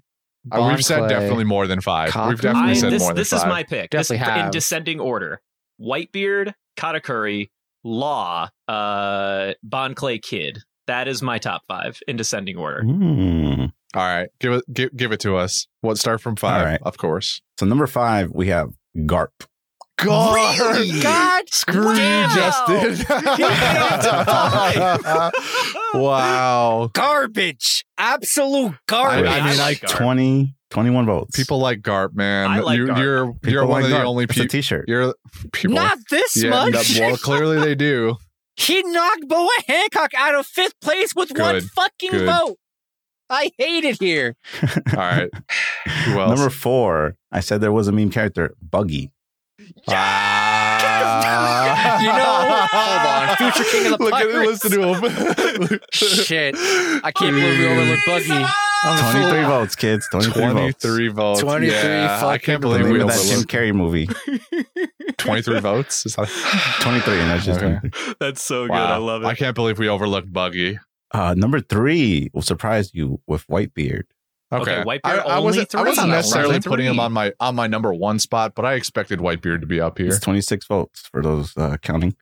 [0.50, 2.10] Uh, we've said definitely more than five.
[2.10, 2.28] Kaku?
[2.30, 3.38] We've definitely I- said this more than this five.
[3.40, 3.90] is my pick.
[3.90, 5.40] This, Definitely in descending order:
[5.80, 7.50] Whitebeard, Katakuri,
[7.84, 10.58] Law, uh, Bon Clay Kid.
[10.86, 12.82] That is my top five in descending order.
[12.82, 13.64] Hmm.
[13.94, 15.66] All right, give it give, give it to us.
[15.80, 16.60] What start from five?
[16.60, 16.80] All right.
[16.82, 17.40] Of course.
[17.58, 19.30] So number five, we have Garp.
[19.98, 23.06] God, God, screw you, Justin.
[25.94, 26.90] wow.
[26.92, 27.84] Garbage.
[27.98, 29.26] Absolute I, garbage.
[29.30, 29.96] I mean, like Garp.
[29.96, 31.36] 20, 21 votes.
[31.36, 32.50] people like Garp, man.
[32.50, 32.98] I like you, Garp.
[32.98, 34.04] You're People you're one like of the Garp.
[34.06, 34.48] only It's a people.
[34.48, 34.84] t-shirt.
[34.88, 35.14] You're
[35.52, 35.76] people.
[35.76, 36.98] Not this yeah, much.
[36.98, 38.16] no, well, clearly they do.
[38.56, 42.26] He knocked Boa Hancock out of fifth place with one fucking Good.
[42.26, 42.56] vote.
[43.28, 44.36] I hate it here.
[44.62, 45.28] All right.
[46.04, 46.38] Who else?
[46.38, 49.10] Number four, I said there was a meme character, Buggy.
[49.88, 51.94] Ah.
[52.02, 52.14] You know,
[52.70, 53.36] hold on.
[53.52, 54.64] Future King of the Look at Pirates.
[54.64, 54.82] listen to
[55.72, 55.80] him.
[55.92, 56.54] Shit.
[56.56, 58.44] I can't believe we overlooked Buggy.
[58.84, 59.48] I'm 23 fool.
[59.50, 60.08] votes, kids.
[60.12, 60.82] 23, votes.
[60.82, 61.40] 23 votes.
[61.40, 64.08] 23 Yeah, I can't believe we of that Jim overlooked Carrey movie.
[65.16, 66.04] 23 votes.
[66.06, 66.28] Is that
[66.82, 67.78] 23, and that's just Okay.
[68.20, 68.72] That's so good.
[68.72, 68.94] Wow.
[68.94, 69.26] I love it.
[69.26, 70.78] I can't believe we overlooked Buggy.
[71.12, 74.02] Uh, number three will surprise you with Whitebeard.
[74.52, 75.74] Okay, Okay, Whitebeard I, I only wasn't.
[75.74, 78.74] I wasn't necessarily Only putting him on my on my number one spot, but I
[78.74, 80.06] expected Whitebeard to be up here.
[80.06, 82.14] It's 26 votes for those uh, counting.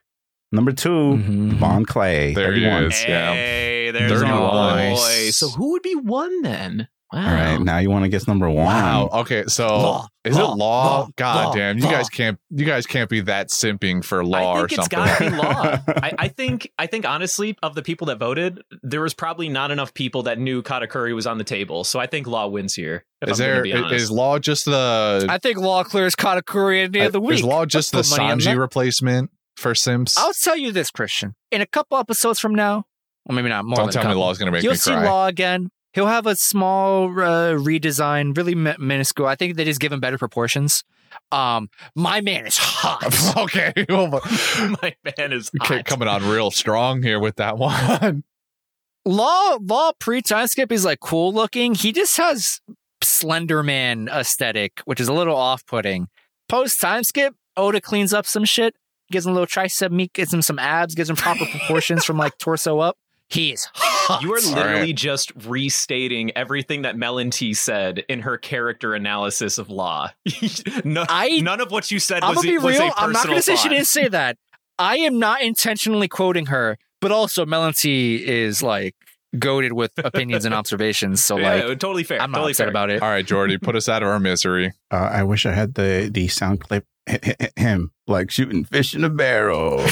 [0.51, 1.61] Number 2 Mhm.
[1.61, 2.33] Bon Clay.
[2.33, 2.85] There he 31.
[2.85, 3.05] is.
[3.07, 3.93] Yeah.
[3.93, 4.33] There's 31.
[4.33, 5.31] our boy.
[5.33, 6.89] So who would be one then?
[7.15, 7.27] Wow.
[7.29, 8.67] All right, now you want to guess number one.
[8.67, 9.09] Wow.
[9.13, 10.57] Okay, so Law, is law, it law?
[10.57, 11.91] law, God law, damn, you law.
[11.93, 12.39] guys can't.
[12.51, 14.99] You guys can't be that simping for law I or think it's something.
[14.99, 15.79] gotta be law.
[16.03, 19.71] I, I think I think honestly, of the people that voted, there was probably not
[19.71, 21.85] enough people that knew Katakuri was on the table.
[21.85, 23.05] So I think law wins here.
[23.23, 26.85] If is I'm gonna there be is law just the I think Law clears Katakuri
[26.85, 27.39] any of the week.
[27.39, 30.19] is law just the Let's put Sanji replacement for Simps?
[30.19, 31.37] I'll tell you this, Christian.
[31.53, 32.87] In a couple episodes from now,
[33.27, 33.77] well, maybe not more.
[33.77, 35.05] Don't than tell me couple, Law's gonna make You'll me see cry.
[35.05, 35.71] Law again.
[35.95, 39.29] He'll have a small uh, redesign, really mi- minuscule.
[39.29, 40.83] I think they just give him better proportions.
[41.31, 43.37] Um, my man is hot.
[43.45, 44.25] okay, but-
[44.83, 48.25] My man is okay, coming on real strong here with that one.
[49.05, 51.75] Law, Law pre time skip is like cool looking.
[51.75, 52.61] He just has
[53.03, 56.09] Slender Man aesthetic, which is a little off putting.
[56.49, 58.75] Post time skip, Oda cleans up some shit,
[59.13, 62.17] gives him a little tricep meat, gives him some abs, gives him proper proportions from
[62.17, 62.97] like torso up.
[63.31, 64.23] He is hot.
[64.23, 64.95] You are literally right.
[64.95, 70.11] just restating everything that Melon T said in her character analysis of Law.
[70.85, 72.89] no, I- none of what you said I'm was, gonna be was real.
[72.89, 73.69] a I'm not gonna say she thought.
[73.71, 74.37] didn't say that.
[74.79, 78.95] I am not intentionally quoting her, but also Melody is like
[79.39, 81.25] goaded with opinions and observations.
[81.25, 82.21] So Yeah, like, totally fair.
[82.21, 82.71] I'm not totally upset fair.
[82.71, 83.03] about it.
[83.03, 84.73] All right, Jordy, put us out of our misery.
[84.91, 86.85] Uh, I wish I had the the sound clip.
[87.57, 89.79] Him like shooting fish in a barrel.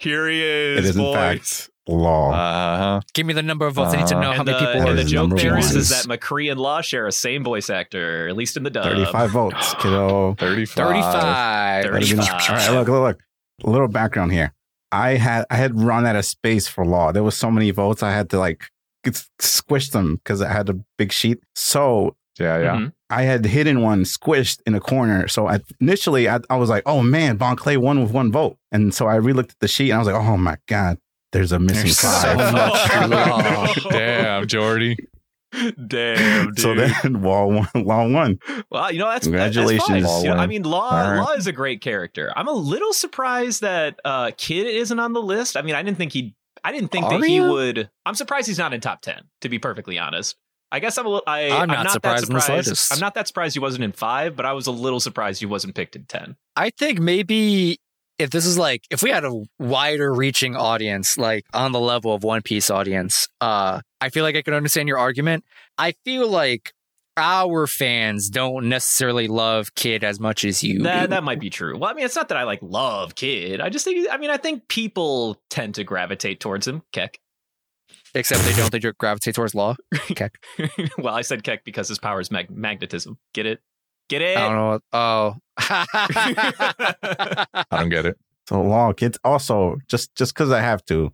[0.00, 0.78] Here he is.
[0.78, 2.32] it is, is in fact law.
[2.32, 3.00] Uh-huh.
[3.14, 3.94] Give me the number of votes.
[3.94, 5.36] I need to Uh, know how and many the, people and are the joke number
[5.42, 8.62] there is, is that McCree and Law share a same voice actor, at least in
[8.62, 8.84] the dub.
[8.84, 10.34] 35 votes, kiddo.
[10.34, 10.74] 35.
[10.86, 11.12] 35.
[11.12, 12.50] That'd have been- 35.
[12.50, 13.18] All right, look, look, look.
[13.64, 14.52] A little background here.
[14.92, 17.10] I had I had run out of space for law.
[17.12, 18.02] There was so many votes.
[18.02, 18.64] I had to like
[19.40, 21.38] squish them because I had a big sheet.
[21.54, 22.74] So Yeah, yeah.
[22.76, 22.92] Mhm.
[23.10, 25.28] I had the hidden one squished in a corner.
[25.28, 28.58] So I, initially I, I was like, oh man, Bon Clay won with one vote.
[28.70, 30.98] And so I relooked at the sheet and I was like, oh my God,
[31.32, 32.52] there's a missing There's so much
[33.84, 33.90] law.
[33.90, 34.96] Damn, Jordy.
[35.86, 36.58] Damn, dude.
[36.58, 37.68] so then Law won.
[37.74, 38.38] Law won.
[38.70, 41.20] well, you know that's Congratulations, That's You know, I mean, Law All right.
[41.20, 42.32] Law is a great character.
[42.36, 45.56] I'm a little surprised that uh, Kid isn't on the list.
[45.56, 46.34] I mean, I didn't think he.
[46.64, 47.88] I didn't think Are that he would.
[48.04, 49.22] I'm surprised he's not in top ten.
[49.40, 50.36] To be perfectly honest,
[50.70, 51.24] I guess I'm a little.
[51.26, 52.92] I, I'm I'm not not, surprised that in the surprised.
[52.92, 55.46] I'm not that surprised he wasn't in five, but I was a little surprised he
[55.46, 56.36] wasn't picked in ten.
[56.56, 57.80] I think maybe
[58.18, 62.12] if this is like if we had a wider reaching audience, like on the level
[62.14, 65.44] of One Piece audience, uh, I feel like I could understand your argument.
[65.78, 66.72] I feel like
[67.16, 70.82] our fans don't necessarily love Kid as much as you.
[70.82, 71.06] That do.
[71.08, 71.76] that might be true.
[71.78, 73.60] Well, I mean, it's not that I like love Kid.
[73.60, 74.06] I just think.
[74.10, 76.82] I mean, I think people tend to gravitate towards him.
[76.92, 77.20] Keck.
[78.18, 78.70] Except they don't.
[78.72, 79.76] They just gravitate towards law.
[80.10, 80.28] Okay.
[80.98, 83.18] well, I said Keck because his power is mag- magnetism.
[83.34, 83.60] Get it?
[84.08, 84.36] Get it?
[84.36, 84.68] I don't know.
[84.70, 85.36] What, oh.
[85.58, 88.18] I don't get it.
[88.48, 89.18] So Law kids.
[89.22, 91.12] Also, just just because I have to,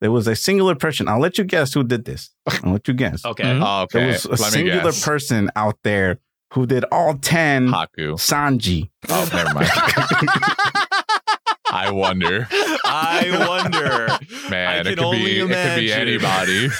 [0.00, 1.08] there was a singular person.
[1.08, 2.30] I'll let you guess who did this.
[2.64, 3.24] I'll let you guess.
[3.24, 3.44] Okay.
[3.44, 3.62] Mhm.
[3.64, 3.98] Oh, okay.
[3.98, 6.18] There was a Let singular person out there
[6.54, 8.14] who did all 10 Haku.
[8.14, 8.88] Sanji.
[9.10, 9.68] Oh, never mind.
[11.70, 12.46] I wonder.
[12.50, 14.18] I wonder.
[14.50, 16.68] Man, I it could only be it could be anybody.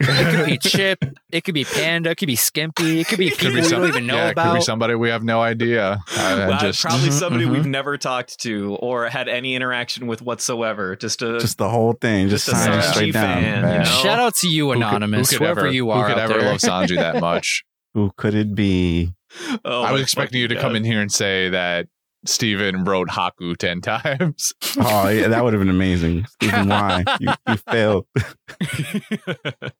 [0.00, 0.98] It could be Chip.
[1.30, 2.10] It could be Panda.
[2.10, 3.00] It could be Skimpy.
[3.00, 5.22] It could be people we don't even know yeah, it could be somebody we have
[5.22, 6.00] no idea.
[6.16, 7.52] Uh, Well, just probably somebody Mhm.
[7.52, 10.96] we've never talked to or had any interaction with whatsoever.
[10.96, 13.42] Just a Just the whole thing, just, Just a Sanji straight down.
[13.42, 13.84] fan, you know?
[13.84, 16.08] Shout out to you, Who could- Anonymous, who could whoever ever- you are.
[16.08, 16.42] Who could ever there.
[16.50, 17.64] love Sanji that much?
[17.94, 19.14] Who could it be?
[19.64, 21.86] Oh I was expecting you to fucking come in here and say that
[22.26, 24.52] Steven wrote Haku 10 times.
[24.76, 26.26] Oh, yeah, that would have been amazing.
[26.26, 27.04] Stephen, why?
[27.20, 28.06] You, you failed.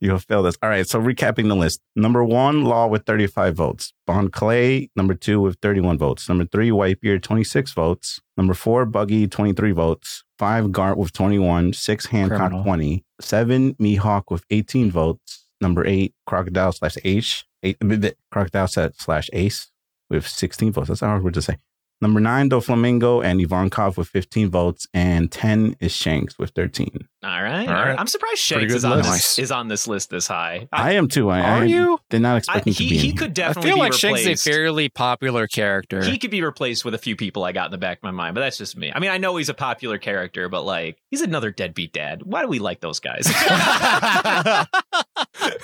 [0.00, 0.56] you have failed us.
[0.62, 0.88] All right.
[0.88, 3.92] So, recapping the list number one, Law with 35 votes.
[4.06, 6.28] Bon Clay, number two, with 31 votes.
[6.30, 8.20] Number three, Whitebeard, 26 votes.
[8.38, 10.24] Number four, Buggy, 23 votes.
[10.38, 11.74] Five, Garp with 21.
[11.74, 12.64] Six, Hancock, Criminal.
[12.64, 13.04] 20.
[13.20, 15.46] Seven, Mihawk with 18 votes.
[15.60, 17.44] Number eight, Crocodile slash Ace.
[17.62, 17.76] Eight,
[18.30, 19.70] Crocodile set slash Ace
[20.08, 20.88] with 16 votes.
[20.88, 21.58] That's a hard word to say.
[22.02, 26.90] Number nine, Doflamingo and Ivankov with 15 votes, and 10 is Shanks with 13.
[27.22, 27.68] All right.
[27.68, 27.96] All right.
[27.96, 29.10] I'm surprised Shanks is on, list.
[29.12, 30.66] this, is on this list this high.
[30.72, 31.30] I, am too.
[31.30, 32.00] I, Are I you?
[32.10, 32.96] did not I, expect him to he be.
[32.98, 33.16] he here.
[33.16, 36.02] could I definitely feel be like Shanks is a fairly popular character.
[36.04, 38.10] He could be replaced with a few people I got in the back of my
[38.10, 38.90] mind, but that's just me.
[38.92, 42.24] I mean, I know he's a popular character, but like, he's another deadbeat dad.
[42.24, 43.26] Why do we like those guys?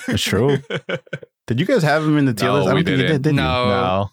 [0.07, 0.57] That's true.
[1.47, 2.69] Did you guys have him in the tier No, list?
[2.69, 3.21] I we don't think you didn't.
[3.23, 3.65] did, did No.
[3.65, 4.09] no,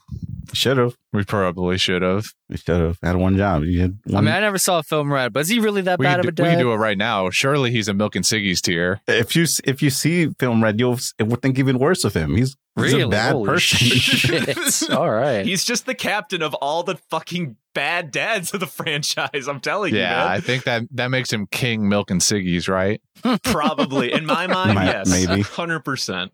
[0.54, 0.96] Should have.
[1.16, 2.24] We probably should have.
[2.48, 3.64] We should have had one job.
[3.64, 5.98] You had I mean, I never saw a Film Red, but is he really that
[5.98, 7.28] We bad of a do, we can do it right now.
[7.30, 9.00] Surely he's a Milk and Siggy's tier.
[9.08, 12.36] if you if you see film red, you'll it would think even worse of him.
[12.36, 14.92] He's, he's really a bad Holy person.
[14.96, 15.44] All right.
[15.44, 19.48] he's just the captain of all the fucking bad dads of the franchise.
[19.48, 23.00] I'm telling you, Yeah, I think that that makes him King Milk and Siggy's, right?
[23.42, 24.12] Probably.
[24.12, 25.08] In my mind, Might- yes.
[25.10, 25.42] maybe.
[25.42, 26.30] 100%.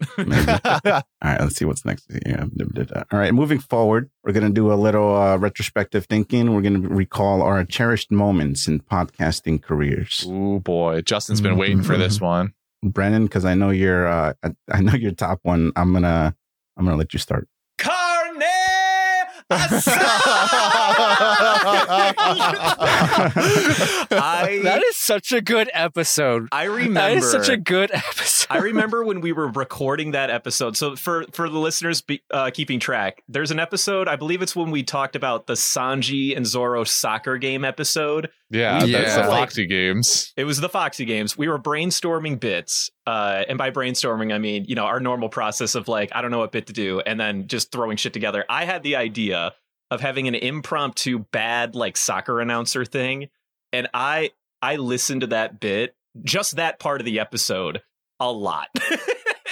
[0.85, 2.07] All right, let's see what's next.
[2.27, 2.45] Yeah,
[3.11, 6.55] all right, moving forward, we're going to do a little uh, retrospective thinking.
[6.55, 10.25] We're going to recall our cherished moments in podcasting careers.
[10.29, 12.55] Oh boy, Justin's been waiting for this one.
[12.85, 15.73] Brennan, because I know you're, uh, I, I know your top one.
[15.77, 16.35] I'm gonna,
[16.77, 17.49] I'm gonna let you start.
[17.79, 18.43] Carne
[24.11, 26.49] I that is such a good episode.
[26.53, 28.47] I remember That is such a good episode.
[28.51, 30.77] I remember when we were recording that episode.
[30.77, 34.09] So for for the listeners be, uh, keeping track, there's an episode.
[34.09, 38.31] I believe it's when we talked about the Sanji and Zoro soccer game episode.
[38.51, 39.27] Yeah, We- that's the Yeah.
[39.29, 40.33] Foxy games.
[40.37, 41.39] It was the Foxy games.
[41.39, 45.75] We were brainstorming bits, uh, and by brainstorming, I mean you know our normal process
[45.75, 48.45] of like I don't know what bit to do, and then just throwing shit together.
[48.51, 49.53] I had the idea
[49.93, 53.29] of having an impromptu bad like soccer announcer thing,
[53.73, 54.31] and I
[54.63, 55.95] I listened to that bit,
[56.25, 57.83] just that part of the episode,
[58.19, 58.69] a lot.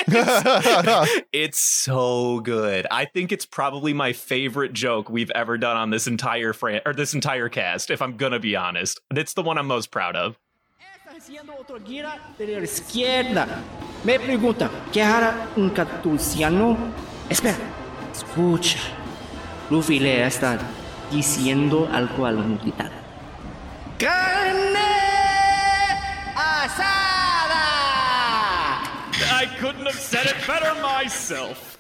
[0.07, 2.87] it's, it's so good.
[2.91, 6.95] I think it's probably my favorite joke we've ever done on this entire fran- or
[6.95, 7.91] this entire cast.
[7.91, 10.39] If I'm gonna be honest, it's the one I'm most proud of.
[11.07, 13.63] Haciendo otro gira de izquierda.
[14.05, 16.79] Me pregunta, ¿qué hará um un cartusiano?
[17.29, 17.59] Espera,
[18.11, 19.00] escucha.
[19.71, 20.59] Luffy le está
[21.13, 22.91] diciendo algo a la multitud.
[23.99, 24.77] ¡Carne
[26.35, 27.61] asada!
[29.33, 31.79] I couldn't have said it better myself.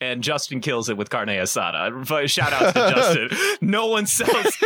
[0.00, 2.28] and Justin kills it with carne asada.
[2.28, 3.58] Shout out to Justin.
[3.60, 4.56] No one sells.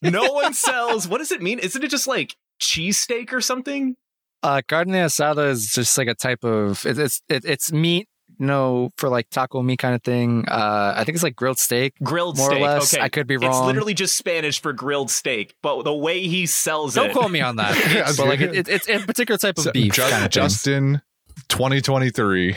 [0.00, 1.06] No one sells.
[1.06, 1.58] What does it mean?
[1.58, 3.96] Isn't it just like cheesesteak or something?
[4.42, 8.11] Uh, carne asada is just like a type of it, it's it, it's meat, you
[8.38, 10.44] know, for like taco me kind of thing.
[10.48, 12.58] Uh, I think it's like grilled steak, Grilled more steak.
[12.60, 12.94] or less.
[12.94, 13.50] Okay, I could be wrong.
[13.50, 17.00] It's literally just Spanish for grilled steak, but the way he sells it.
[17.00, 18.14] Don't call me on that.
[18.16, 19.92] but like it, it, it's a particular type of So, beef.
[19.94, 20.30] Ju- kind of.
[20.30, 21.02] Justin,
[21.48, 22.56] 2023.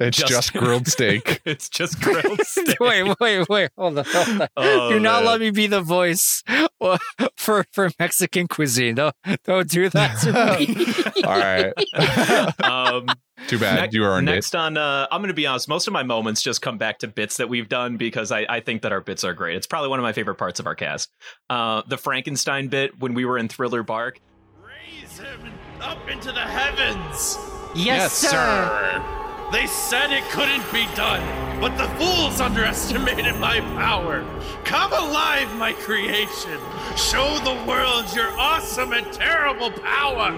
[0.00, 1.40] It's Just- just grilled steak.
[1.44, 2.78] it's just grilled steak.
[2.80, 4.04] wait, wait, wait, hold on.
[4.06, 4.48] Hold on.
[4.56, 5.32] Oh, do not man.
[5.32, 6.42] let me be the voice
[7.36, 8.94] for for Mexican cuisine.
[8.96, 11.22] Don't don't do that to me.
[11.24, 12.64] All right.
[12.64, 13.06] um,
[13.48, 13.76] Too bad.
[13.80, 15.68] Next- you earned next on, uh, I'm going to be honest.
[15.68, 18.60] Most of my moments just come back to bits that we've done because I, I
[18.60, 19.56] think that our bits are great.
[19.56, 21.10] It's probably one of my favorite parts of our cast.
[21.48, 24.20] Uh, the Frankenstein bit when we were in Thriller Bark.
[24.62, 27.38] Raise him up into the heavens.
[27.74, 29.02] Yes, sir.
[29.50, 31.22] They said it couldn't be done,
[31.58, 34.22] but the fools underestimated my power.
[34.64, 36.60] Come alive, my creation.
[36.96, 40.32] Show the world your awesome and terrible power.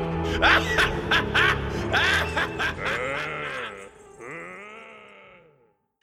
[1.92, 3.39] Uh,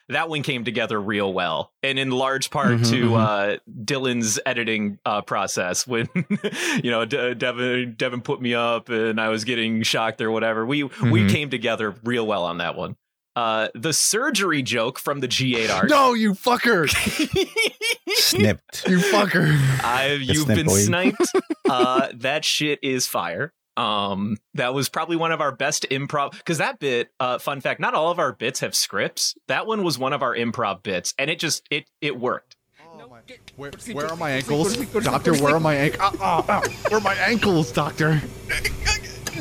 [0.09, 3.19] That one came together real well, and in large part Mhm, to mhm.
[3.19, 5.85] uh, Dylan's editing uh, process.
[5.85, 6.07] When
[6.83, 10.65] you know De- Devin Devin put me up, and I was getting shocked or whatever.
[10.65, 10.89] We we
[11.23, 11.29] Mhm.
[11.31, 12.95] came together real well on that one.
[13.35, 15.89] Uh, the surgery joke from the G8 arc.
[15.89, 16.89] No, you fucker.
[18.15, 18.87] Snipped.
[18.87, 19.55] You fucker.
[19.83, 20.79] I've you've been boy.
[20.79, 21.21] sniped.
[21.69, 23.51] Uh, that shit is fire.
[23.77, 27.09] Um, that was probably one of our best improv because that bit.
[27.19, 29.35] Uh, fun fact: not all of our bits have scripts.
[29.47, 32.55] That one was one of our improv bits, and it just it it worked.
[33.55, 35.33] Where, where are my ankles, Doctor?
[35.35, 36.17] Where are my ankles?
[36.19, 38.21] Where are my ankles, Doctor?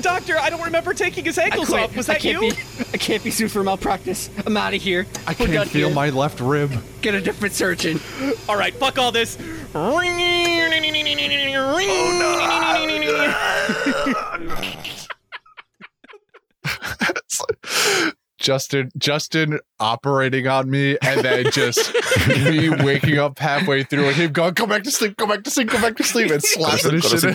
[0.00, 1.96] Doctor, I don't remember taking his ankles off.
[1.96, 2.52] Was that can't you?
[2.52, 2.58] Be,
[2.92, 4.30] I can't be sued for malpractice.
[4.44, 5.06] I'm out of here.
[5.26, 5.94] I We're done can't feel here.
[5.94, 6.72] my left rib.
[7.00, 8.00] Get a different surgeon.
[8.48, 9.38] All right, fuck all this.
[9.74, 10.00] Oh,
[18.46, 21.92] Justin, Justin operating on me, and then just
[22.28, 25.50] me waking up halfway through, and him going, "Go back to sleep, go back to
[25.50, 27.24] sleep, go back to sleep," and slapping his shit.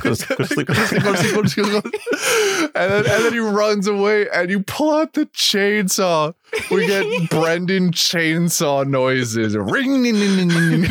[2.75, 6.33] and then and then he runs away, and you pull out the chainsaw.
[6.71, 9.57] We get Brendan chainsaw noises.
[9.57, 10.87] Ring.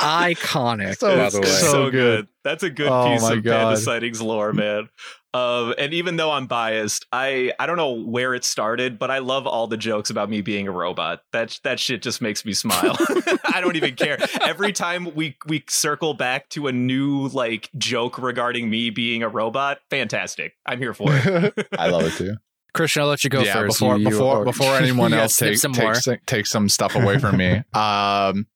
[0.00, 1.46] Iconic, So- by the way.
[1.46, 1.92] so so good.
[1.92, 2.28] good.
[2.42, 3.64] That's a good Oh piece of God.
[3.64, 4.88] Panda Sightings lore, man.
[5.32, 9.18] Um, and even though I'm biased, I I don't know where it started, but I
[9.18, 11.22] love all the jokes about me being a robot.
[11.32, 12.96] That that shit just makes me smile.
[13.52, 14.18] I don't even care.
[14.40, 19.28] Every time we we circle back to a new like joke regarding me being a
[19.28, 20.54] robot, fantastic.
[20.66, 21.68] I'm here for it.
[21.78, 22.34] I love it too.
[22.74, 23.78] Christian, I'll let you go yeah, first.
[23.78, 26.18] Before You- you- before or- before anyone you else snip takes some takes more.
[26.26, 27.62] takes some stuff away from me.
[27.72, 28.46] Um,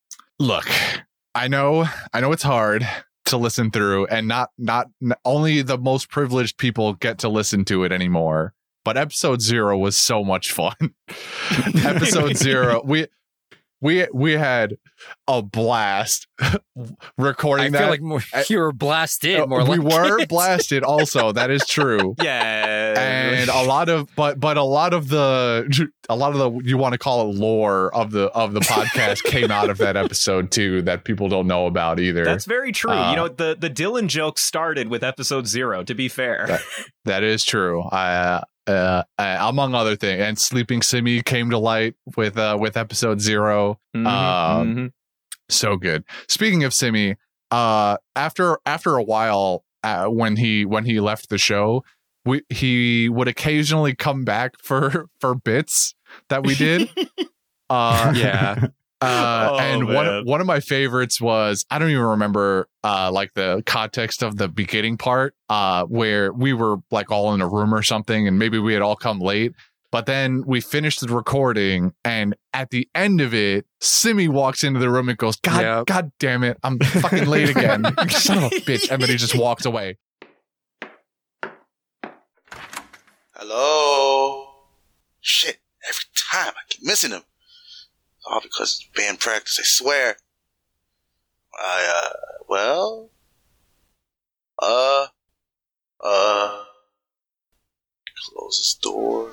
[0.41, 0.67] look,
[1.37, 2.87] I know I know it's hard
[3.35, 4.89] to listen through, and not not
[5.25, 8.55] only the most privileged people get to listen to it anymore.
[8.85, 10.75] But episode zero was so much fun.
[11.85, 13.07] episode zero, we
[13.85, 14.77] we we had
[15.29, 16.27] a blast
[17.19, 17.79] recording I that.
[17.79, 20.29] feel like more, you were blasted more Uh, we like were it.
[20.29, 20.83] blasted.
[20.83, 22.95] Also, that is true yeah.
[22.97, 26.79] and a lot of but but a lot of the a lot of the you
[26.79, 30.51] want to call it lore of the of the podcast came out of that episode
[30.51, 32.91] too that people don't know about either That's very true.
[32.91, 35.85] Uh, you know, the the Dylan joke started with episode zero.
[35.85, 36.59] To be fair,
[37.05, 41.95] that is true uh, uh, uh, among other things and sleeping simi came to light
[42.17, 44.93] with uh with episode 0 Mhm, um mhm.
[45.49, 47.17] so good speaking of simi
[47.51, 51.85] uh after after a while uh, when he when he left the show
[52.25, 55.95] we he would occasionally come back for for bits
[56.31, 56.89] that we did
[57.71, 58.69] uh Yeah.
[59.05, 60.25] uh, Oh, and one man.
[60.25, 64.49] one of my favorites was I don't even remember uh, like the context of the
[64.49, 68.59] beginning part uh, where we were like all in a room or something, and maybe
[68.59, 69.53] we had all come late.
[69.91, 74.81] But then we finished the recording, and at the end of it, Simi walks into
[74.81, 75.87] the room and goes, "God, Yep.
[75.87, 79.37] God damn it, I'm fucking late again, son of a bitch!" And then he just
[79.37, 79.99] walks away.
[83.35, 84.47] Hello?
[85.21, 85.59] Shit,
[85.89, 87.23] every time I keep missing him.
[88.27, 90.17] All because it's band practice, I swear.
[91.57, 92.13] I, uh,
[92.49, 93.11] well,
[94.61, 95.07] uh,
[96.01, 96.65] uh,
[98.33, 99.31] close this door.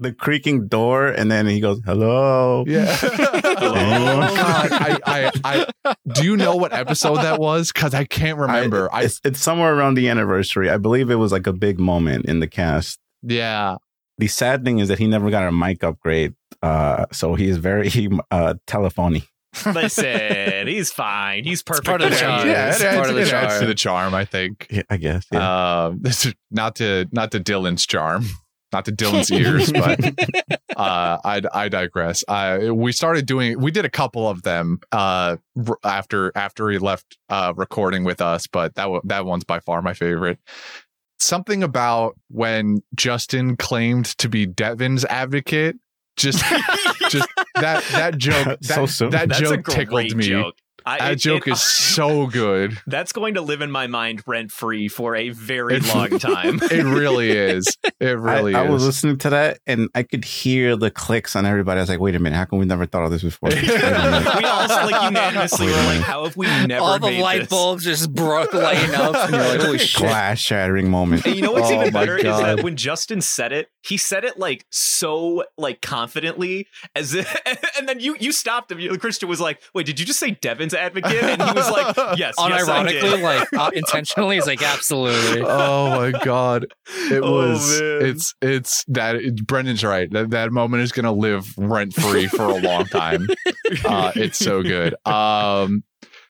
[0.00, 2.98] The creaking door, and then he goes, "Hello." Yeah.
[3.02, 4.34] Anyone?
[4.34, 7.72] God, I, I, I, do you know what episode that was?
[7.72, 8.92] Because I can't remember.
[8.92, 10.68] I, it's, it's somewhere around the anniversary.
[10.68, 12.98] I believe it was like a big moment in the cast.
[13.22, 13.76] yeah.
[14.18, 17.90] The sad thing is that he never got a mic upgrade, uh, so he's very
[18.30, 19.24] uh, telephony.
[19.66, 21.44] Listen, he's fine.
[21.44, 21.86] He's perfect.
[21.86, 22.48] part of the the way he charm.
[22.48, 23.66] Yeah, It's it, adds, part of the it adds to charm.
[23.68, 24.66] the charm, I think.
[24.70, 25.26] Yeah, I guess.
[25.32, 25.84] Yeah.
[25.86, 28.24] Um, this is not to not to Dylan's charm,
[28.72, 32.24] not to Dylan's ears, but uh, I I digress.
[32.26, 35.36] Uh, we started doing we did a couple of them uh
[35.84, 39.82] after after he left uh recording with us, but that wa- that one's by far
[39.82, 40.38] my favorite.
[41.24, 45.76] Something about when Justin claimed to be Devin's advocate,
[46.16, 46.44] just
[47.08, 50.24] just that that joke that, So that That's a joke great tickled me.
[50.28, 50.54] joke.
[50.86, 51.62] I- that it- joke it- is
[51.94, 52.78] so good.
[52.86, 56.60] That's going to live in my mind rent free for a very It- long time.
[56.70, 57.66] It really is.
[58.00, 58.70] It really I, I is.
[58.72, 61.78] was listening to that and I could hear the clicks on everybody.
[61.78, 63.48] I was like, wait a minute, how come we never thought of this before?
[63.50, 64.36] Wait a minute.
[64.38, 67.48] we all like unanimously were like, how have we never All the made light this?
[67.48, 71.24] bulbs just broke lighting up, and you're like, "Holy shit!" Glass shattering moment.
[71.26, 73.96] And you know what's Oh even my better is that when Justin said it, he
[73.96, 77.34] said it like so like confidently as if,
[77.78, 78.78] and then you you stopped him.
[78.80, 81.96] You, Christian was like, "Wait, did you just say Devin's advocate?" And he was like,
[82.18, 86.66] "Yes, yes, Unironically, did." like uh, intentionally, he's like, "Absolutely." oh my god
[87.10, 87.98] it Oh, was man.
[88.02, 92.42] it's it's that it, brendan's right that, that moment is gonna live rent free for
[92.44, 93.26] a long time
[93.84, 95.82] uh it's so good um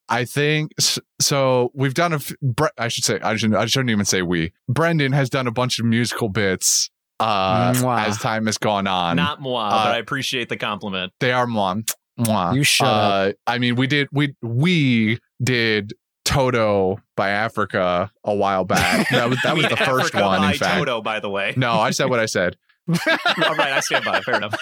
[0.07, 0.73] I think
[1.19, 1.71] so.
[1.73, 2.17] We've done a.
[2.17, 3.19] f- Bre- I should say.
[3.21, 3.59] I shouldn't.
[3.59, 4.53] I shouldn't even say we.
[4.69, 6.91] Brendan has done a bunch of musical bits
[7.21, 8.05] uh, Mwah.
[8.09, 9.17] as time has gone on.
[9.17, 11.15] Not moi, Uh, but I appreciate the compliment.
[11.21, 11.91] They are mwah.
[12.19, 12.55] Mwah.
[12.55, 15.93] You shut uh, I mean, we did we we did
[16.25, 19.09] Toto by Africa a while back.
[19.11, 20.41] That was that was the first Africa one.
[20.41, 21.55] by In fact, Toto, by the way.
[21.57, 22.57] no, I said what I said.
[22.89, 24.19] All right, I stand by.
[24.19, 24.25] it.
[24.25, 24.55] Fair enough.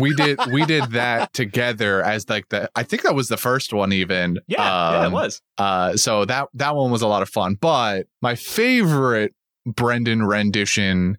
[0.00, 3.72] we did we did that together as like the I think that was the first
[3.72, 4.38] one even.
[4.48, 5.40] Yeah, yeah, it Um, was.
[5.58, 7.56] Uh so that that one was a lot of fun.
[7.60, 9.34] But my favorite
[9.64, 11.18] Brendan rendition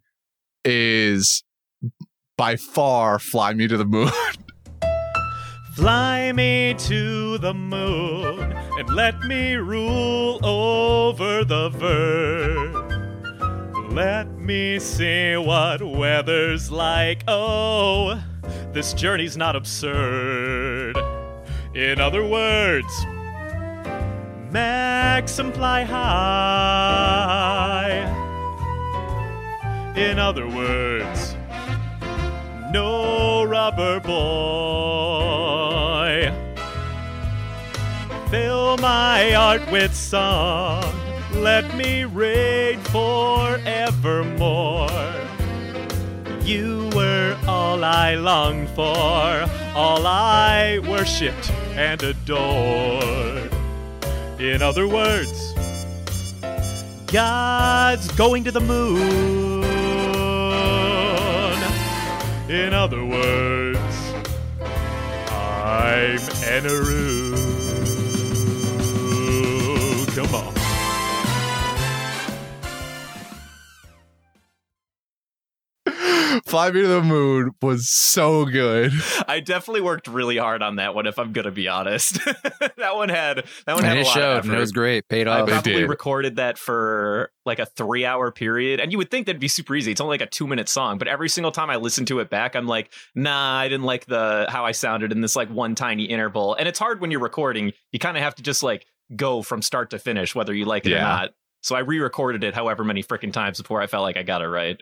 [0.66, 1.44] is
[2.38, 4.12] by far Fly Me to the Moon.
[5.78, 12.74] Fly me to the moon and let me rule over the verb.
[13.94, 17.24] Let me see what weather's like.
[17.28, 18.20] Oh,
[18.74, 20.98] this journey's not absurd.
[21.76, 23.06] In other words,
[24.50, 27.14] Maxim fly high.
[29.96, 31.37] In other words,
[32.72, 34.18] no rubber boy.
[38.30, 40.84] Fill my heart with song,
[41.34, 43.48] let me reign forevermore.
[46.44, 49.46] You were all I longed for,
[49.76, 53.52] all I worshipped and adored.
[54.40, 55.54] In other words,
[57.08, 59.57] God's going to the moon.
[62.50, 63.78] In other words,
[65.30, 66.18] I'm
[66.48, 67.36] Eneru.
[70.16, 70.57] Come on.
[76.46, 78.92] Fly Me to the Moon was so good.
[79.28, 81.06] I definitely worked really hard on that one.
[81.08, 82.20] If I'm gonna be honest,
[82.78, 84.58] that one had that one And had a it lot showed, of and effort.
[84.58, 85.08] it was great.
[85.10, 85.48] Paid off.
[85.48, 85.90] It probably did.
[85.90, 89.76] recorded that for like a three hour period, and you would think that'd be super
[89.76, 89.92] easy.
[89.92, 92.30] It's only like a two minute song, but every single time I listen to it
[92.30, 95.76] back, I'm like, nah, I didn't like the how I sounded in this like one
[95.76, 96.56] tiny interval.
[96.56, 97.74] And it's hard when you're recording.
[97.92, 98.86] You kind of have to just like
[99.16, 101.30] go from start to finish, whether you like it or not.
[101.64, 104.48] So I re-recorded it however many freaking times before I felt like I got it
[104.48, 104.80] right.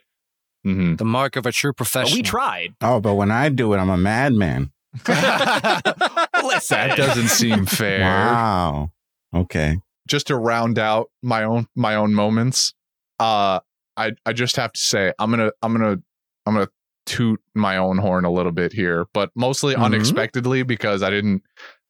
[0.65, 0.95] Mm-hmm.
[0.95, 2.17] The mark of a true professional.
[2.17, 2.73] we tried.
[2.81, 4.71] Oh, but when I do it, I'm a madman.
[5.07, 8.01] Listen, That doesn't seem fair.
[8.01, 8.91] Wow.
[9.33, 9.77] Okay.
[10.07, 12.73] Just to round out my own my own moments,
[13.19, 13.59] uh
[13.97, 15.97] I I just have to say I'm gonna I'm gonna
[16.45, 16.69] I'm gonna
[17.05, 19.83] toot my own horn a little bit here, but mostly Mhm.
[19.83, 21.43] unexpectedly because I didn't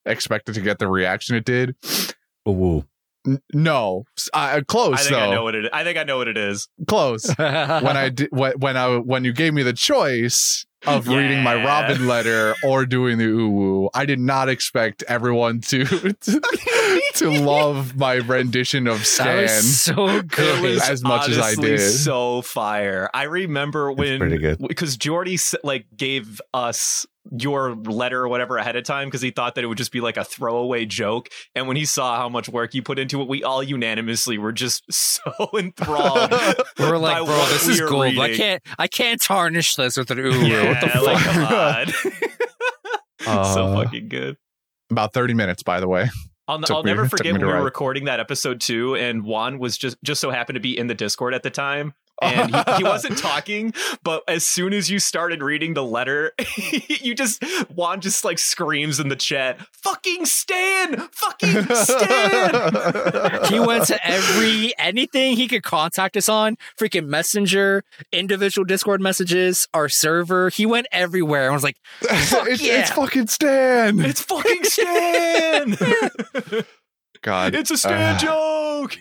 [0.06, 1.76] expect it to get the reaction it did.
[2.48, 2.86] Ooh.
[3.26, 5.20] N- no, S- uh, close I think though.
[5.32, 5.70] I know what it.
[5.74, 6.68] I think I know what it is.
[6.88, 11.42] close when i did when, when i when you gave me the choice of reading
[11.42, 15.84] my robin letter or doing the ooh woo i did not expect everyone to
[16.22, 16.42] to,
[17.16, 20.62] to love my rendition of That stan was so It good.
[20.62, 23.10] was as much as i did So fire!
[23.14, 24.60] I remember when pretty good.
[24.68, 27.06] because Jordy like gave us
[27.40, 30.02] your letter or whatever ahead of time because he thought that it would just be
[30.02, 31.30] like a throwaway joke.
[31.56, 34.52] And when he saw how much work you put into it, we all unanimously were
[34.52, 35.22] just so
[35.58, 36.32] enthralled.
[36.78, 38.18] We We're like, bro, this is are gold.
[38.20, 40.32] I can't, I can't tarnish this with an ooh.
[40.46, 41.04] Yeah, what the fuck?
[41.04, 41.88] like, come on.
[43.54, 44.38] so Uh, fucking good.
[44.92, 46.10] about 30 minutes by the way
[46.48, 47.64] I'll, I'll me- never forget when we were write.
[47.64, 50.94] recording that episode too, and Juan was just just so happened to be in the
[50.94, 51.94] Discord at the time.
[52.22, 53.74] And he, he wasn't talking,
[54.04, 56.32] but as soon as you started reading the letter,
[56.88, 61.08] you just Juan just like screams in the chat, "Fucking Stan!
[61.12, 68.66] Fucking Stan!" he went to every anything he could contact us on freaking messenger individual
[68.66, 72.82] discord messages our server he went everywhere and was like Fuck it's, yeah.
[72.82, 75.78] it's fucking stan it's fucking Stan!
[77.22, 78.98] god it's a Stan Uh, joke.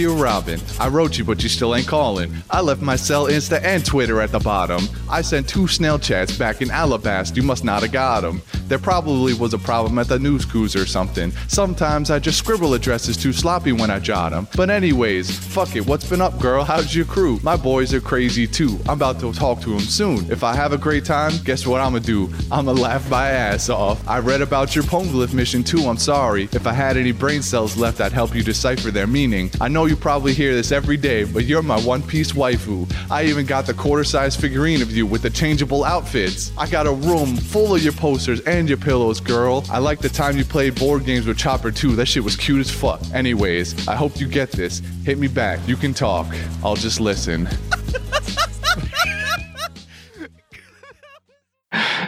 [0.00, 2.34] Dear Robin, I wrote you, but you still ain't calling.
[2.50, 4.82] I left my cell, Insta, and Twitter at the bottom.
[5.10, 7.36] I sent two snail chats back in Alabast.
[7.36, 8.40] You must not have got 'em.
[8.70, 11.32] There probably was a problem at the News Coo or something.
[11.48, 14.46] Sometimes I just scribble addresses too sloppy when I jot 'em.
[14.54, 15.84] But anyways, fuck it.
[15.84, 16.62] What's been up, girl?
[16.62, 17.40] How's your crew?
[17.42, 18.78] My boys are crazy too.
[18.88, 20.24] I'm about to talk to 'em soon.
[20.30, 22.30] If I have a great time, guess what I'ma do?
[22.52, 23.98] I'ma laugh my ass off.
[24.06, 25.88] I read about your Poneglyph mission too.
[25.88, 26.48] I'm sorry.
[26.52, 29.50] If I had any brain cells left, I'd help you decipher their meaning.
[29.60, 32.88] I know you probably hear this every day, but you're my one piece waifu.
[33.10, 36.52] I even got the quarter size figurine of you with the changeable outfits.
[36.56, 39.64] I got a room full of your posters and your pillows, girl.
[39.70, 41.94] I like the time you played board games with Chopper too.
[41.96, 43.00] That shit was cute as fuck.
[43.12, 44.80] Anyways, I hope you get this.
[45.04, 45.58] Hit me back.
[45.66, 46.26] You can talk.
[46.64, 47.48] I'll just listen.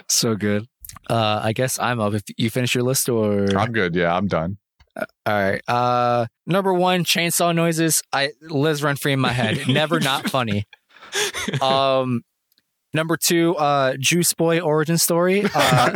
[0.09, 0.67] so good
[1.11, 3.95] uh i guess i'm up if you finish your list or I'm good.
[3.95, 4.59] Yeah, I'm done.
[4.97, 10.01] all right uh number one chainsaw noises i lives run free in my head never
[10.01, 10.65] not funny
[11.61, 12.23] um
[12.95, 15.45] Number two, uh, Juice Boy origin story.
[15.45, 15.89] Uh, I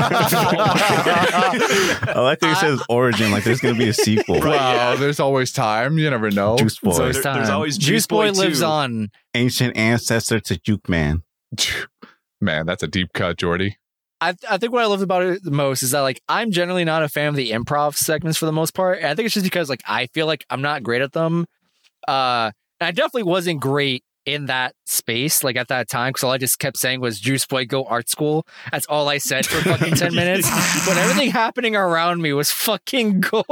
[2.17, 4.41] like that he says origin, like there's going to be a sequel.
[4.41, 5.99] Wow, there's always time.
[5.99, 6.57] You never know.
[6.57, 6.97] Juice Boy.
[6.97, 7.71] There's time.
[7.71, 9.11] Juice Boy, lives on.
[9.35, 11.23] Ancient ancestor to Juke Man.
[12.41, 13.77] Man, that's a deep cut, Jordy.
[14.21, 16.85] I, I think what I love about it the most is that like I'm generally
[16.85, 18.99] not a fan of the improv segments for the most part.
[18.99, 21.47] And I think it's just because like I feel like I'm not great at them.
[22.09, 22.51] Uh,
[22.81, 26.39] and I definitely wasn't great in that space like at that time because all I
[26.39, 28.47] just kept saying was Juice Boy go art school.
[28.73, 30.51] That's all I said for fucking ten minutes.
[30.87, 33.47] But everything happening around me was fucking gold.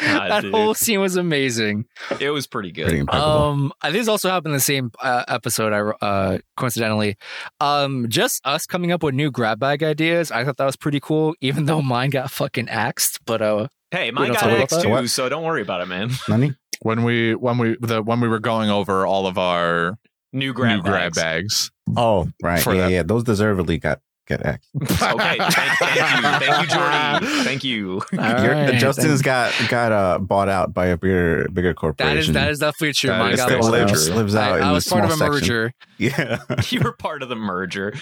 [0.00, 0.52] That dude.
[0.54, 1.86] whole scene was amazing.
[2.20, 3.08] It was pretty good.
[3.12, 5.72] Um, this also happened in the same uh, episode.
[5.72, 7.16] I uh, coincidentally,
[7.58, 10.30] um, just us coming up with new grab bag ideas.
[10.30, 13.18] I thought that was pretty cool, even though mine got fucking axed.
[13.26, 14.82] But uh, Hey, we mine got talk about X that?
[14.84, 16.10] too, so don't worry about it, man.
[16.28, 16.54] Nani?
[16.80, 19.98] When we when we the when we were going over all of our
[20.32, 21.16] New grab new grab bags.
[21.16, 21.70] bags.
[21.96, 22.62] Oh, right.
[22.62, 22.90] For yeah, that.
[22.92, 23.02] yeah.
[23.02, 24.66] Those deservedly got get X.
[24.80, 27.26] Okay, thank, thank you, thank you, Jordy.
[27.44, 28.02] Thank you.
[28.12, 32.18] Your- Justin's got got uh, bought out by a bigger bigger that corporation.
[32.18, 33.10] is that is definitely true.
[33.10, 34.16] That Mine is got definitely bought out.
[34.16, 35.32] lives out I, in I was part of a section.
[35.32, 35.72] merger.
[35.98, 36.38] Yeah.
[36.70, 37.92] you were part of the merger.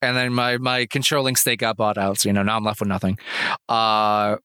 [0.00, 2.18] and then my my controlling stake got bought out.
[2.18, 3.18] So you know now I'm left with nothing.
[3.68, 4.36] Uh,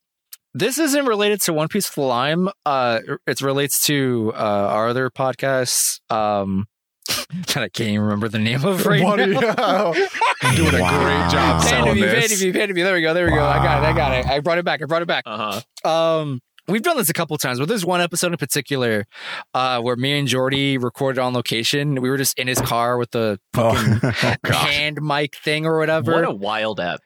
[0.54, 2.50] this isn't related to One Piece with Lime.
[2.66, 6.00] Uh, it relates to uh, our other podcasts.
[6.12, 6.68] Um,
[7.08, 9.94] that I can't even remember the name of right What are you- now.
[10.44, 12.12] You're doing a great job selling Vanity, this.
[12.42, 12.82] vanity, vanity.
[12.84, 13.14] There we go.
[13.14, 13.44] There we go.
[13.46, 13.86] I got it.
[13.88, 14.26] I got it.
[14.26, 14.82] I brought it back.
[14.82, 15.24] I brought it back.
[15.26, 15.90] Uh huh.
[15.90, 19.06] Um, we've done this a couple times, but there's one episode in particular
[19.54, 22.02] uh, where me and Jordy recorded on location.
[22.02, 24.12] We were just in his car with the fucking
[24.52, 26.14] hand mic thing or whatever.
[26.14, 27.00] What a wild app.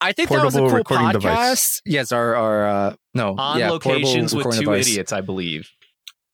[0.00, 1.12] I think that was a Portable cool recording podcast.
[1.12, 1.82] device.
[1.84, 4.88] Yes, our our uh, no On yeah, locations with two device.
[4.88, 5.70] idiots, I believe.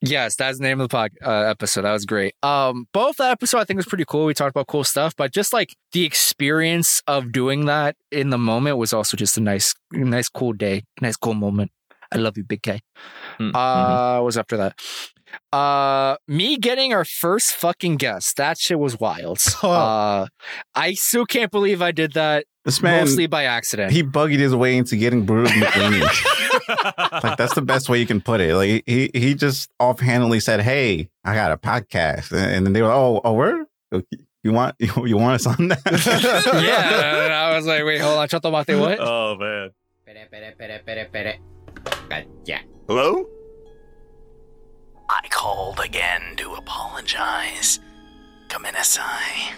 [0.01, 1.81] Yes, that's the name of the pod, uh, episode.
[1.81, 2.35] That was great.
[2.43, 4.25] Um, both that episode I think was pretty cool.
[4.25, 8.37] We talked about cool stuff, but just like the experience of doing that in the
[8.37, 11.71] moment was also just a nice, nice, cool day, nice, cool moment.
[12.15, 12.81] I love you, big K.
[13.39, 14.79] Uh, what was after that?
[15.51, 18.37] Uh, me getting our first fucking guest.
[18.37, 19.39] That shit was wild.
[19.65, 20.27] Uh,
[20.75, 22.45] I still can't believe I did that.
[22.63, 23.91] This man mostly by accident.
[23.91, 26.01] He buggied his way into getting Bruce McLean.
[27.23, 28.55] like that's the best way you can put it.
[28.55, 32.91] Like he he just offhandedly said, "Hey, I got a podcast," and then they were,
[32.91, 33.65] "Oh, oh, where?
[34.43, 35.81] You want you, you want us on that?"
[36.63, 38.99] yeah, and I was like, wait, hold on, Chato Mate, what?
[38.99, 39.71] Oh man.
[42.87, 43.25] Hello?
[45.09, 47.79] I called again to apologize.
[48.47, 49.53] Kamenasai.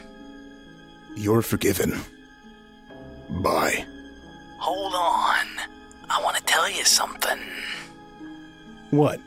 [1.18, 2.00] You're forgiven.
[3.30, 3.86] Bye.
[4.60, 5.46] Hold on.
[6.10, 7.38] I want to tell you something.
[8.92, 9.20] What?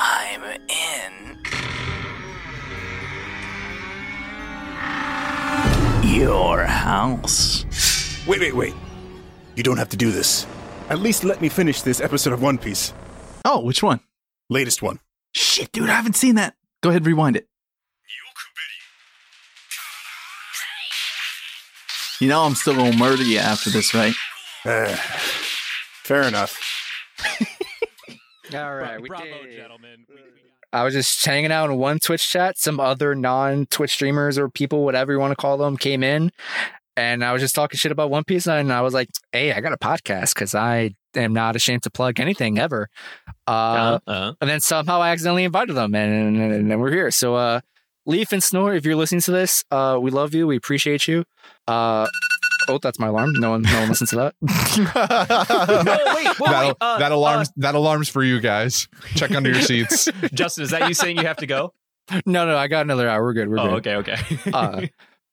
[0.00, 1.38] I'm in.
[6.02, 7.66] Your house.
[8.26, 8.74] Wait, wait, wait.
[9.56, 10.46] You don't have to do this.
[10.88, 12.92] At least let me finish this episode of One Piece.
[13.44, 14.00] Oh, which one?
[14.50, 15.00] Latest one.
[15.32, 16.54] Shit, dude, I haven't seen that.
[16.82, 17.48] Go ahead, rewind it.
[22.20, 24.14] You know I'm still gonna murder you after this, right?
[24.64, 24.94] Uh,
[26.04, 26.56] fair enough.
[28.54, 29.60] All right, we did.
[30.72, 32.58] I was just hanging out in one Twitch chat.
[32.58, 36.30] Some other non Twitch streamers or people, whatever you want to call them, came in.
[36.96, 38.46] And I was just talking shit about One Piece.
[38.46, 41.90] And I was like, hey, I got a podcast because I am not ashamed to
[41.90, 42.88] plug anything ever.
[43.46, 44.34] Uh, Uh-huh.
[44.40, 45.94] And then somehow I accidentally invited them.
[45.94, 47.10] And, and, and then we're here.
[47.10, 47.60] So, uh,
[48.04, 50.46] Leaf and Snore, if you're listening to this, uh, we love you.
[50.48, 51.24] We appreciate you.
[51.68, 52.08] Uh,
[52.68, 53.32] oh, that's my alarm.
[53.34, 54.34] No one, no one listens to that.
[54.42, 56.76] no, wait, wait, that, wait.
[56.80, 58.88] Uh, that alarms that alarms for you guys.
[59.14, 60.08] Check under your seats.
[60.34, 61.72] Justin, is that you saying you have to go?
[62.26, 63.22] No, no, I got another hour.
[63.22, 63.48] We're good.
[63.48, 63.94] We're Oh, good.
[63.96, 64.50] okay, okay.
[64.52, 64.80] Uh,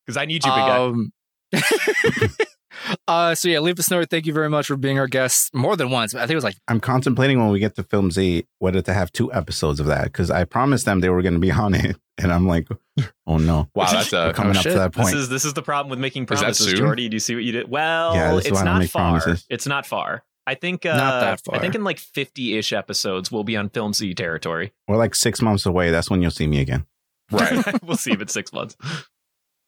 [0.06, 0.78] Because I need you, big guy.
[0.78, 1.12] Um,
[3.08, 4.06] uh, so yeah, leave the snore.
[4.06, 6.16] Thank you very much for being our guest more than once.
[6.16, 8.94] I think it was like I'm contemplating when we get to Film Z whether to
[8.94, 11.74] have two episodes of that because I promised them they were going to be on
[11.74, 12.68] it, and I'm like,
[13.28, 15.08] oh no, Wow, that's a- We're coming oh, up to that point.
[15.08, 16.74] This is this is the problem with making Is promises.
[16.74, 17.10] Jordy.
[17.10, 17.70] Do you see what you did?
[17.70, 19.20] Well, Yeah, it's why I don't far.
[19.20, 19.46] promises.
[19.50, 20.24] It's not far.
[20.48, 21.56] I think uh, Not that far.
[21.56, 24.74] I think in like 50-ish episodes we'll be on Film Z territory.
[24.88, 25.92] We're like six months away.
[25.92, 26.88] That's when you'll see me again.
[27.32, 27.84] Right.
[27.84, 28.76] we'll see if it's six months.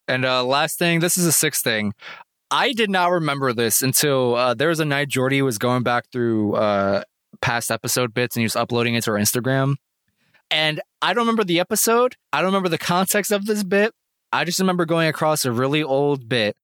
[0.08, 1.92] And uh, last thing, this is a sixth thing.
[2.50, 6.10] I did not remember this until uh, there was a night Jordy was going back
[6.12, 7.02] through uh,
[7.40, 9.76] past episode bits and he was uploading it to our Instagram.
[10.50, 12.16] And I don't remember the episode.
[12.32, 13.94] I don't remember the context of this bit.
[14.32, 16.56] I just remember going across a really old bit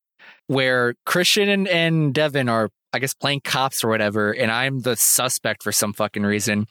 [0.46, 4.32] where Christian and, and Devin are, I guess, playing cops or whatever.
[4.32, 6.66] And I'm the suspect for some fucking reason.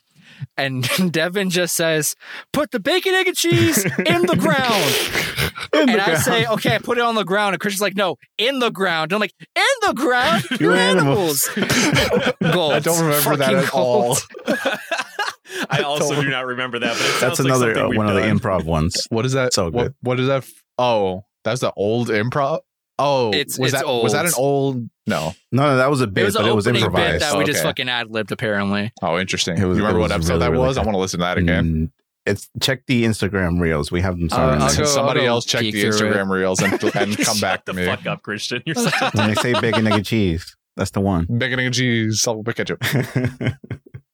[0.56, 2.14] And Devin just says,
[2.52, 4.94] "Put the bacon, egg, and cheese in the ground."
[5.74, 6.54] In and the I say, ground.
[6.60, 9.20] "Okay, put it on the ground." And Christian's like, "No, in the ground." And I'm
[9.20, 10.44] like, "In the ground?
[10.60, 12.72] You're You're animals." animals." Gold.
[12.72, 14.16] I don't remember that Fucking at all.
[15.70, 18.14] I also do not remember that, but it That's another something uh, we've one of
[18.14, 19.06] the improv ones.
[19.10, 19.52] What is that?
[19.52, 19.94] So what, good.
[20.02, 20.38] what is that?
[20.38, 22.60] f- Oh, that's the old improv.
[22.98, 24.88] Oh, It's- was it's that was that an old.
[25.12, 25.34] Old?
[25.52, 25.62] No.
[25.64, 27.12] No, no, that was a It bit, was but it was opening improvised.
[27.14, 28.32] bit that we just fucking ad libbed.
[28.32, 29.58] Apparently, Oh, interesting.
[29.58, 30.78] It was- you remember what episode really, that really was?
[30.78, 31.64] I want to listen to that again.
[31.74, 31.90] Mm,
[32.26, 33.90] It's check the Instagram reels.
[33.90, 34.58] We have them Uh, somewhere.
[34.68, 35.94] I'll go- Somebody else check the through it.
[35.94, 37.86] Instagram reels and, and come back to the me.
[37.86, 38.62] fuck up, Christian.
[38.66, 41.24] You're such when they say bacon, egg, and cheese, that's the one.
[41.38, 42.82] Bacon and cheese, salt and ketchup.
[43.44, 43.52] uh,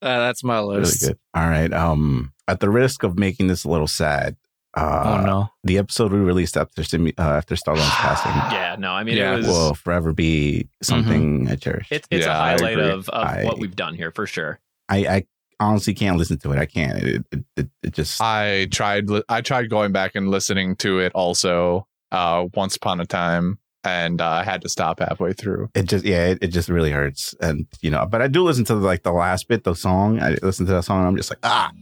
[0.00, 1.00] that's my really list.
[1.08, 1.18] good.
[1.34, 1.72] All right.
[1.72, 4.36] Um, at the risk of making this a little sad,
[4.76, 5.48] uh, Oh no.
[5.62, 9.34] the episode we released after Simi- uh, after Stallone's passing yeah, no, I mean Yeah.
[9.34, 11.88] it was will forever be something I cherish.
[11.90, 14.60] it's it's Yeah, a I highlight of, of I- what we've done here for sure.
[14.88, 15.26] I, I
[15.60, 16.58] honestly can't listen to it.
[16.58, 16.98] I can't.
[17.02, 19.08] It it, it, it just I tried.
[19.28, 21.86] I tried going back and listening to it also.
[22.12, 25.70] Uh, once upon a time, and uh, I had to stop halfway through.
[25.74, 28.64] it just yeah it, it just really hurts and you know but i do listen
[28.66, 31.30] to like the last bit the song i listen to that song and i'm just
[31.30, 31.72] like ah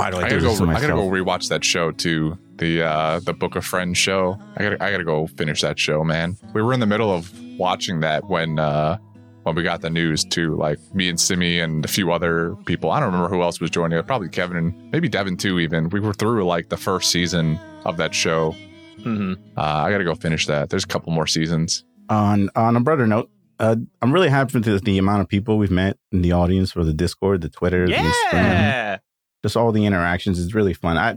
[0.00, 0.66] why do i, I do gotta this go.
[0.66, 2.38] to I gotta go rewatch that show too.
[2.56, 4.38] The uh, the Book of Friends show.
[4.56, 4.82] I gotta.
[4.84, 6.36] I gotta go finish that show, man.
[6.54, 8.98] We were in the middle of watching that when uh,
[9.44, 10.56] when we got the news too.
[10.56, 12.90] Like me and Simi and a few other people.
[12.90, 13.98] I don't remember who else was joining.
[13.98, 14.04] us.
[14.06, 15.58] Probably Kevin and maybe Devin too.
[15.58, 18.54] Even we were through like the first season of that show.
[19.02, 20.68] hmm Uh, I gotta go finish that.
[20.68, 21.84] There's a couple more seasons.
[22.10, 25.70] on on a brother note uh, i'm really happy with the amount of people we've
[25.70, 28.98] met in the audience for the discord the twitter the Instagram, Yeah.
[29.42, 30.98] Just all the interactions is really fun.
[30.98, 31.16] I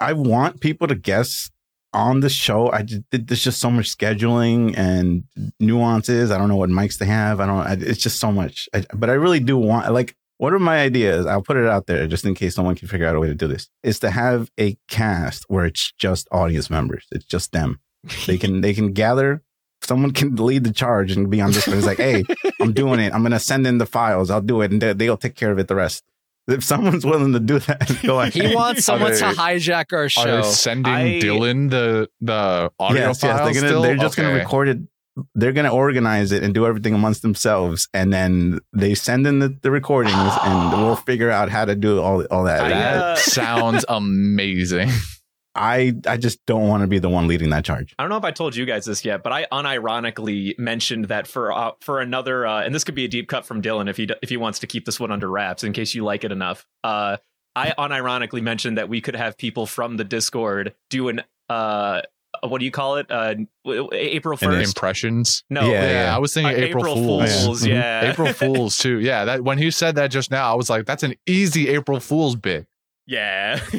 [0.00, 1.50] i want people to guess
[1.94, 2.70] on the show.
[2.72, 5.24] I there's just so much scheduling and
[5.60, 6.30] nuances.
[6.30, 7.40] I don't know what mics they have.
[7.40, 8.68] I don't I, it's just so much.
[8.74, 11.26] I, but i really do want like one of my ideas?
[11.26, 13.34] I'll put it out there just in case someone can figure out a way to
[13.34, 13.70] do this.
[13.82, 17.06] Is to have a cast where it's just audience members.
[17.12, 17.80] It's just them.
[18.26, 19.42] They can they can gather.
[19.82, 22.24] Someone can lead the charge and be on this it's like hey
[22.60, 23.14] i'm doing it.
[23.14, 24.30] I'm gonna send in the files.
[24.30, 24.72] I'll do it.
[24.72, 26.02] And they, they'll take care of it the rest
[26.48, 30.04] if someone's willing to do that go ahead He wants someone they- to hijack our
[30.04, 30.42] Are show.
[30.42, 33.22] they sending I- Dylan the the audio yes, files?
[33.22, 33.38] yes.
[33.44, 33.82] They're gonna still?
[33.82, 34.78] they're just gonna record it.
[35.36, 39.56] They're gonna organize it and do everything amongst themselves, and then they send in the,
[39.62, 40.12] the recordings,
[40.42, 42.62] and we'll figure out how to do all all that.
[42.64, 44.90] I, That sounds amazing.
[45.54, 47.94] I I just don't want to be the one leading that charge.
[47.98, 51.26] I don't know if I told you guys this yet, but I unironically mentioned that
[51.26, 53.96] for uh, for another, uh, and this could be a deep cut from Dylan if
[53.96, 56.32] he if he wants to keep this one under wraps in case you like it
[56.32, 56.66] enough.
[56.82, 57.18] Uh,
[57.56, 62.02] I unironically mentioned that we could have people from the Discord do an uh,
[62.42, 63.06] what do you call it?
[63.08, 63.34] Uh,
[63.92, 64.68] April first.
[64.68, 65.44] impressions.
[65.50, 66.16] No, yeah, yeah.
[66.16, 67.44] I was thinking Uh, April, April Fools.
[67.44, 68.10] Fools, yeah.
[68.10, 68.98] April Fools too.
[68.98, 72.00] Yeah, that when he said that just now, I was like, that's an easy April
[72.00, 72.66] Fools bit.
[73.06, 73.60] Yeah.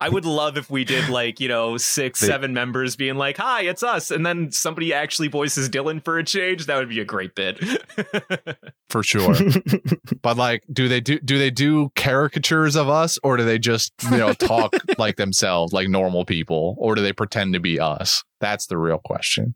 [0.00, 3.38] I would love if we did like, you know, six, They- seven members being like,
[3.38, 4.10] hi, it's us.
[4.10, 6.66] And then somebody actually voices Dylan for a change.
[6.66, 7.58] That would be a great bit.
[8.90, 9.34] for sure.
[10.22, 13.92] but like, do they do do they do caricatures of us, or do they just
[14.10, 18.22] you know talk like themselves, like normal people, or do they pretend to be us?
[18.40, 19.54] That's the real question.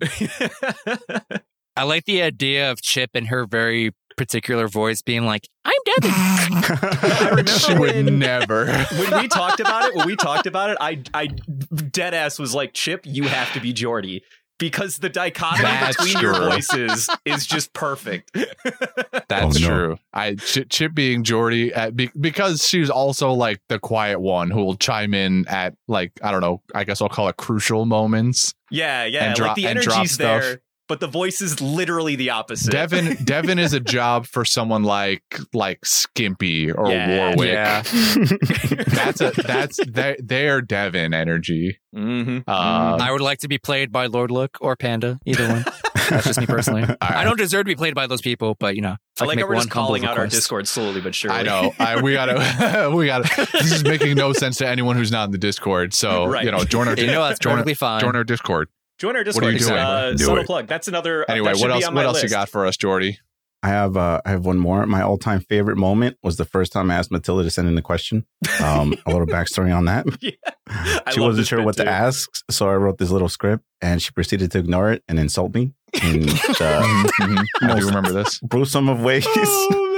[1.77, 6.11] I like the idea of Chip and her very particular voice being like, "I'm Devin."
[6.13, 8.67] I remember she would when- never.
[8.67, 12.55] when we talked about it, when we talked about it, I I dead ass was
[12.55, 14.23] like, Chip, you have to be Jordy.
[14.59, 18.31] Because the dichotomy That's between your voices is just perfect.
[18.35, 19.67] That's Oh, no.
[19.67, 19.99] true.
[20.13, 24.63] I Ch- Chip being Jordy at, be, because she's also like the quiet one who
[24.63, 26.61] will chime in at like I don't know.
[26.75, 28.53] I guess I'll call it crucial moments.
[28.71, 29.25] Yeah, yeah.
[29.29, 30.57] And drop- like the and drop energy's stuff.
[30.91, 32.71] There, but the voice is literally the opposite.
[32.71, 35.23] Devin Devin is a job for someone like
[35.55, 37.35] like Skimpy or Yeah.
[37.35, 37.49] Warwick.
[37.51, 37.83] Yeah.
[38.87, 41.79] That's a that's they they're Devin energy.
[41.95, 42.39] mm-hmm.
[42.47, 45.65] Uh, I would like to be played by Lord Look or Panda, either one.
[46.09, 46.85] That's just me personally.
[47.01, 49.37] I don't deserve to be played by those people, but you know, I can like
[49.37, 50.27] make how we're one just calling humble out our.
[50.27, 51.39] Discord slowly but surely.
[51.39, 51.73] I know.
[51.79, 52.91] I, we gotta.
[52.95, 53.49] we gotta.
[53.53, 55.95] This is making no sense to anyone who's not in the Discord.
[55.95, 56.45] So Right.
[56.45, 56.95] you know, join our.
[56.97, 58.01] You know, that's perfectly fine.
[58.01, 58.69] Join our Discord.
[59.01, 59.45] Join our What Discord.
[59.47, 59.73] are you doing?
[59.79, 60.47] Uh, Do subtle it.
[60.47, 60.67] plug.
[60.69, 61.23] That's another.
[61.23, 61.85] uh, Anyway, that what else?
[61.87, 63.19] What my else you got for us, Jordy?
[63.63, 64.87] I have uh, I have one more.
[64.87, 67.77] My all time favorite moment was the first time I asked Matilda to send in
[67.77, 68.25] a question.
[68.63, 70.07] Um, a little backstory on that.
[70.21, 70.31] Yeah.
[71.11, 74.13] She wasn't sure bit what to ask, so I wrote this little script, and she
[74.13, 75.73] proceeded to ignore it and insult me
[76.05, 77.45] in the Mhm.
[77.63, 78.39] I do most remember this.
[78.49, 79.27] gruesome of ways.
[79.27, 79.90] Oh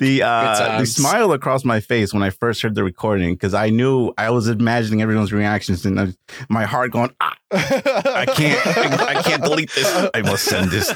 [0.00, 3.70] the uh, the smile across my face when I first heard the recording because I
[3.70, 6.08] knew I was imagining everyone's reactions and I,
[6.48, 10.10] my heart going, ah, I can't, I, I can't delete this.
[10.12, 10.90] I must send this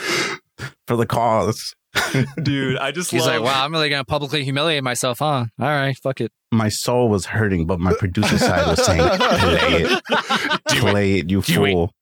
[0.88, 1.74] for the cause.
[2.42, 3.34] Dude, I just He's love.
[3.36, 5.44] like, wow, I'm really gonna publicly humiliate myself, huh?
[5.60, 6.32] All right, fuck it.
[6.50, 11.40] My soul was hurting, but my producer side was saying, "Play it, play it, you
[11.42, 11.70] Do it.
[11.70, 11.92] fool."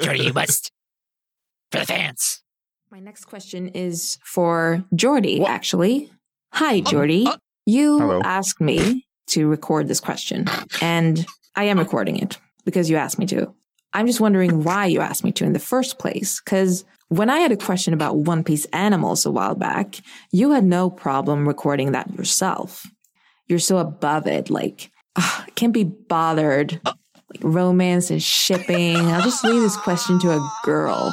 [0.00, 0.70] Jordy, you must.
[1.72, 2.43] For the fans.
[2.94, 6.12] My next question is for Jordy, actually.
[6.52, 7.26] Hi, Jordy.
[7.66, 8.20] you Hello.
[8.22, 10.46] asked me to record this question,
[10.80, 11.26] and
[11.56, 13.52] I am recording it because you asked me to.
[13.94, 17.38] I'm just wondering why you asked me to in the first place, because when I
[17.38, 19.96] had a question about One Piece animals a while back,
[20.30, 22.86] you had no problem recording that yourself.
[23.48, 26.80] You're so above it, like, ah, I can't be bothered.
[26.84, 28.96] Like romance and shipping.
[28.96, 31.12] I'll just leave this question to a girl.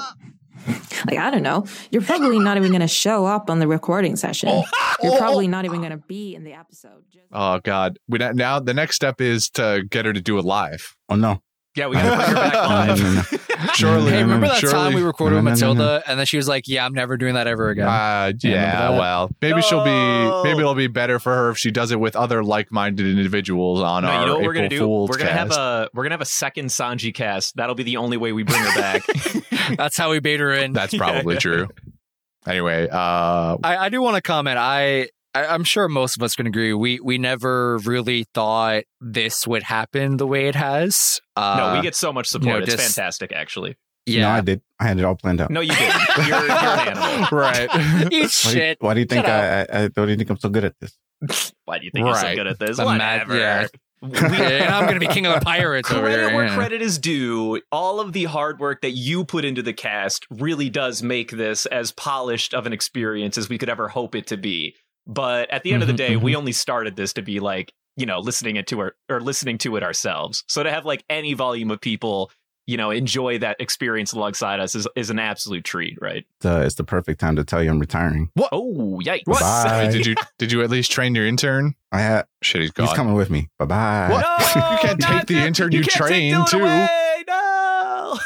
[1.07, 1.65] Like, I don't know.
[1.89, 4.49] You're probably not even going to show up on the recording session.
[4.51, 4.63] Oh.
[5.01, 7.03] You're probably not even going to be in the episode.
[7.31, 7.97] Oh God.
[8.07, 10.95] We now the next step is to get her to do it live.
[11.09, 11.41] Oh no.
[11.73, 13.75] Yeah, we gotta bring her back live.
[13.75, 14.11] Surely.
[14.11, 15.73] Hey, remember that surely- time we recorded with No, no, no, no.
[15.85, 18.89] Matilda, and then she was like, "Yeah, I'm never doing that ever again." Uh, yeah,
[18.89, 20.43] well, maybe she'll be.
[20.49, 24.03] Maybe it'll be better for her if she does it with other like-minded individuals on
[24.03, 24.79] No, our you know what we're April gonna do?
[24.79, 27.55] Fool's we're gonna have a we're gonna have a second Sanji cast.
[27.55, 29.03] That'll be the only way we bring her back.
[29.77, 30.73] That's how we bait her in.
[30.73, 31.69] That's probably true.
[32.45, 34.57] Anyway, uh, I, I do want to comment.
[34.57, 36.73] I, I I'm sure most of us can agree.
[36.73, 41.21] We we never really thought this would happen the way it has.
[41.35, 42.45] Uh, no, we get so much support.
[42.45, 43.77] you know, it's just- fantastic, actually.
[44.07, 44.23] Yeah.
[44.23, 44.61] No, I did.
[44.79, 45.51] I had it all planned out.
[45.51, 46.27] No, you didn't.
[46.27, 47.27] You're, you're an animal.
[47.37, 47.69] right.
[47.75, 48.77] Eat Why do, you, shit.
[48.81, 49.81] why do you think I, I, I?
[49.93, 50.97] Why do you think I'm so good at this?
[51.65, 52.77] Why do you think you're so good at this?
[52.77, 53.37] The mad- Whatever.
[53.37, 53.67] yeah.
[53.67, 56.33] We- and I'm gonna be king of the pirates over here.
[56.33, 56.55] where yeah.
[56.55, 57.61] credit is due.
[57.71, 61.67] All of the hard work that you put into the cast really does make this
[61.67, 64.75] as polished of an experience as we could ever hope it to be.
[65.07, 67.73] But at the end of the Mhm, day, we only started this to be like,
[67.97, 70.43] you know, listening it to our or listening to it ourselves.
[70.47, 72.31] So to have like any volume of people,
[72.67, 76.25] you know, enjoy that experience alongside us is is an absolute treat, right?
[76.45, 78.29] Uh, it's the perfect time to tell you I'm retiring.
[78.35, 78.49] What?
[78.51, 79.25] Oh, yikes.
[79.25, 79.89] Bye.
[79.91, 81.73] did you did you at least train your intern?
[81.91, 82.27] I had.
[82.43, 82.87] Shit, he's gone.
[82.87, 83.49] He's coming with me.
[83.59, 84.07] Bye bye.
[84.11, 84.55] What?
[84.55, 86.59] you can't take the intern you, can't take trained Dylan too.
[86.59, 86.87] away!
[87.27, 88.17] No.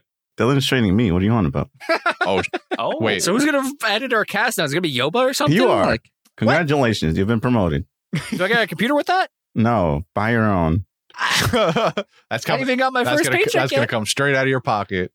[0.38, 1.10] Dylan's training me.
[1.12, 1.70] What are you on about?
[2.26, 2.42] Oh,
[2.78, 3.22] oh, wait.
[3.22, 4.64] So who's gonna edit our cast now?
[4.64, 5.56] Is it gonna be Yoba or something?
[5.56, 5.86] You are.
[5.86, 6.02] Like,
[6.36, 7.86] Congratulations, you've been promoted.
[8.30, 9.30] do I get a computer with that?
[9.54, 10.84] No, buy your own.
[11.50, 12.04] that's coming.
[12.30, 12.60] I coming.
[12.60, 15.12] even got my that's first gonna, paycheck That's gonna come straight out of your pocket.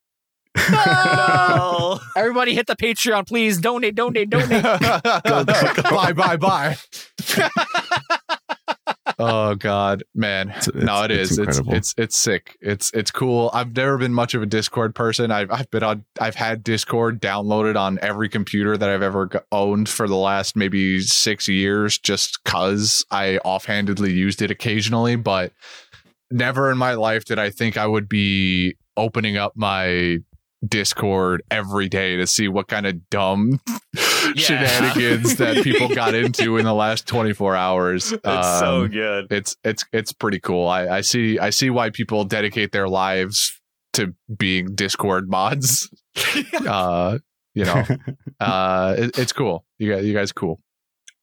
[0.71, 1.99] No.
[2.17, 3.59] Everybody hit the Patreon, please.
[3.59, 4.63] Donate, donate, donate.
[4.63, 6.75] bye, bye, bye.
[9.19, 10.53] Oh God, man!
[10.73, 11.39] no, it it's is.
[11.39, 12.57] It's, it's it's sick.
[12.61, 13.49] It's it's cool.
[13.53, 15.31] I've never been much of a Discord person.
[15.31, 16.05] I've I've been on.
[16.19, 20.99] I've had Discord downloaded on every computer that I've ever owned for the last maybe
[21.01, 25.15] six years, just cause I offhandedly used it occasionally.
[25.15, 25.53] But
[26.31, 30.19] never in my life did I think I would be opening up my
[30.67, 33.59] Discord every day to see what kind of dumb
[34.35, 38.11] shenanigans that people got into in the last 24 hours.
[38.11, 38.23] It's
[38.59, 39.27] so Um, good.
[39.31, 40.67] It's it's it's pretty cool.
[40.67, 43.59] I, I see I see why people dedicate their lives
[43.93, 45.89] to being Discord mods.
[46.67, 47.19] uh,
[47.53, 47.83] you know,
[48.39, 49.65] uh, it, it's cool.
[49.79, 50.59] You guys, you guys, cool.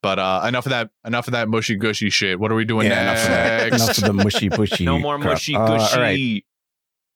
[0.01, 0.89] But uh, enough of that.
[1.05, 2.39] Enough of that mushy gushy shit.
[2.39, 3.75] What are we doing Yeah, enough of next?
[3.83, 4.83] Enough of the mushy bushy.
[4.85, 5.29] No more crap.
[5.33, 5.99] mushy Uh, all gushy.
[5.99, 6.43] right.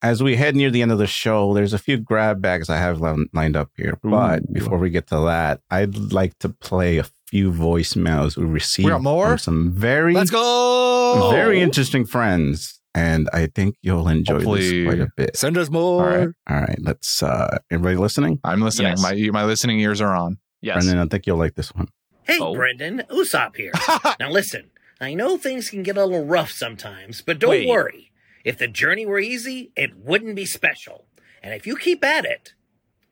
[0.04, 2.78] As we head near the end of the show, there's a few grab bags I
[2.78, 3.98] have lined up here.
[4.04, 4.54] But Ooh.
[4.54, 9.00] before we get to that, I'd like to play a few voicemails we received We
[9.00, 9.30] more?
[9.30, 11.30] from some very, Let's go.
[11.32, 15.36] very interesting friends, and I think you'll enjoy Hopefully- this quite a bit.
[15.36, 16.04] Send us more.
[16.12, 16.80] All right, all right.
[16.80, 17.24] Let's.
[17.24, 18.40] uh Everybody listening?
[18.44, 18.92] I'm listening.
[18.98, 19.02] Yes.
[19.02, 20.38] My my listening ears are on.
[20.62, 20.76] Yes.
[20.86, 21.88] Brendan, I think you'll like this one.
[22.24, 22.54] Hey, Oh.
[22.56, 23.72] Brendan, Usopp here.
[24.20, 24.70] now listen,
[25.02, 27.68] I know things can get a little rough sometimes, but don't Wait.
[27.68, 28.12] worry.
[28.48, 31.06] If the journey were easy, it wouldn't be special.
[31.44, 32.54] And if you keep at it,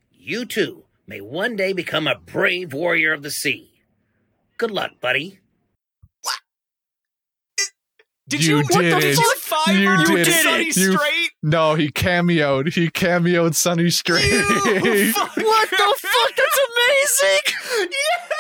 [0.10, 3.82] you too may one day become a brave warrior of the sea.
[4.58, 5.40] Good luck, buddy.
[6.22, 6.36] What?
[8.30, 9.16] Did you, what did the it.
[9.18, 9.66] fuck?
[9.68, 10.44] Fiverr You with did it.
[10.44, 11.32] Sunny You- Straight?
[11.44, 12.74] No, he cameoed.
[12.74, 14.24] He cameoed Sonny Strait.
[14.32, 16.36] what the fuck?
[16.38, 17.90] That's amazing.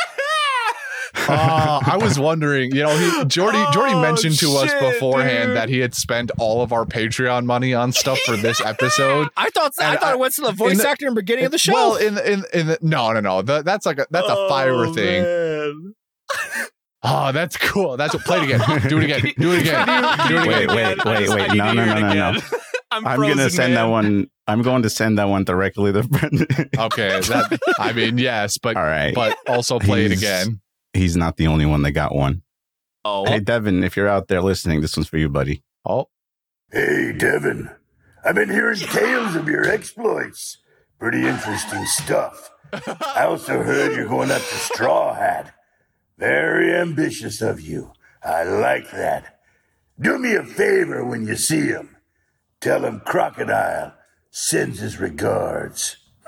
[1.27, 5.57] Uh, I was wondering, you know, he, Jordy Jordy Oh, mentioned to us beforehand dude.
[5.57, 9.29] that he had spent all of our Patreon money on stuff for this episode.
[9.37, 11.21] I thought I thought I- it went to the voice in the- actor in the
[11.21, 11.73] beginning of the show.
[11.73, 14.87] Well, in in in the, no no no, the, that's like a that's a fire
[14.87, 15.93] thing.
[17.07, 17.97] Oh, that's cool.
[17.97, 18.23] That's what.
[18.25, 18.59] Play it again.
[18.89, 19.21] Do it again.
[19.37, 19.85] Do it again.
[20.27, 20.75] Do it Wait, again.
[20.75, 21.53] wait, wait, wait.
[21.55, 22.39] No, no, no, no, no.
[22.91, 24.27] I'm, I'm gonna frozen, send that one.
[24.47, 26.47] I'm going to send that one directly to Brendan.
[26.77, 27.19] Okay.
[27.19, 29.13] That, I mean, yes, but All right.
[29.13, 30.61] but also play it again.
[30.95, 32.41] He's not the only one that got one.
[33.03, 35.61] Oh, Hey, Devin, if you're out there listening, this one's for you, buddy.
[35.85, 36.07] Oh,
[36.71, 37.69] Hey, Devin.
[38.23, 40.57] I've been hearing tales of your exploits.
[40.99, 42.49] Pretty interesting stuff.
[42.73, 45.53] I also heard you're going up to Straw Hat.
[46.17, 47.91] Very ambitious of you.
[48.23, 49.39] I like that.
[49.99, 51.97] Do me a favor when you see him.
[52.61, 53.93] Tell him Crocodile
[54.31, 55.97] sends his regards.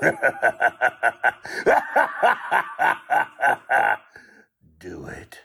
[4.80, 5.40] Do it.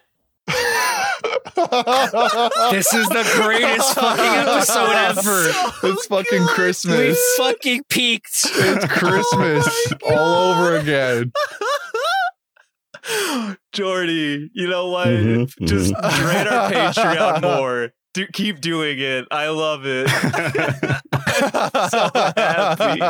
[2.72, 5.52] This is the greatest fucking episode ever.
[5.92, 7.18] It's fucking Christmas.
[7.18, 8.46] We fucking peaked.
[8.46, 11.32] It's Christmas all over again.
[13.74, 15.08] Jordy, you know what?
[15.08, 16.22] Mhm, Just mhm.
[16.24, 17.92] grade our Patreon more.
[18.14, 19.26] Do, keep doing it.
[19.32, 20.08] I love it.
[21.90, 23.02] so happy.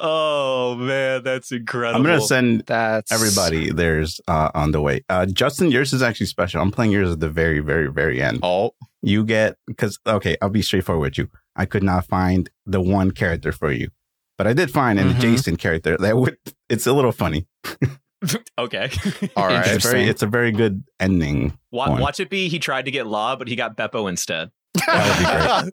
[0.00, 1.98] Oh man, that's incredible.
[2.00, 5.04] I'm gonna send That's everybody theirs uh, on the way.
[5.08, 6.60] Uh, Justin, yours is actually special.
[6.60, 8.40] I'm playing yours at the very, very, very end.
[8.42, 11.28] Oh, you get because okay, I'll be straightforward with you.
[11.56, 13.90] I could not find the one character for you,
[14.38, 15.14] but I did find an Mm-hmm.
[15.14, 15.18] Mhm.
[15.18, 16.36] adjacent character that would.
[16.68, 17.46] It's a little funny.
[18.58, 18.90] okay.
[19.36, 19.66] All right.
[19.66, 20.04] It's very.
[20.04, 21.58] It's a very good ending.
[21.70, 22.48] Wa- watch it be.
[22.48, 24.50] He tried to get Law, but he got Beppo instead.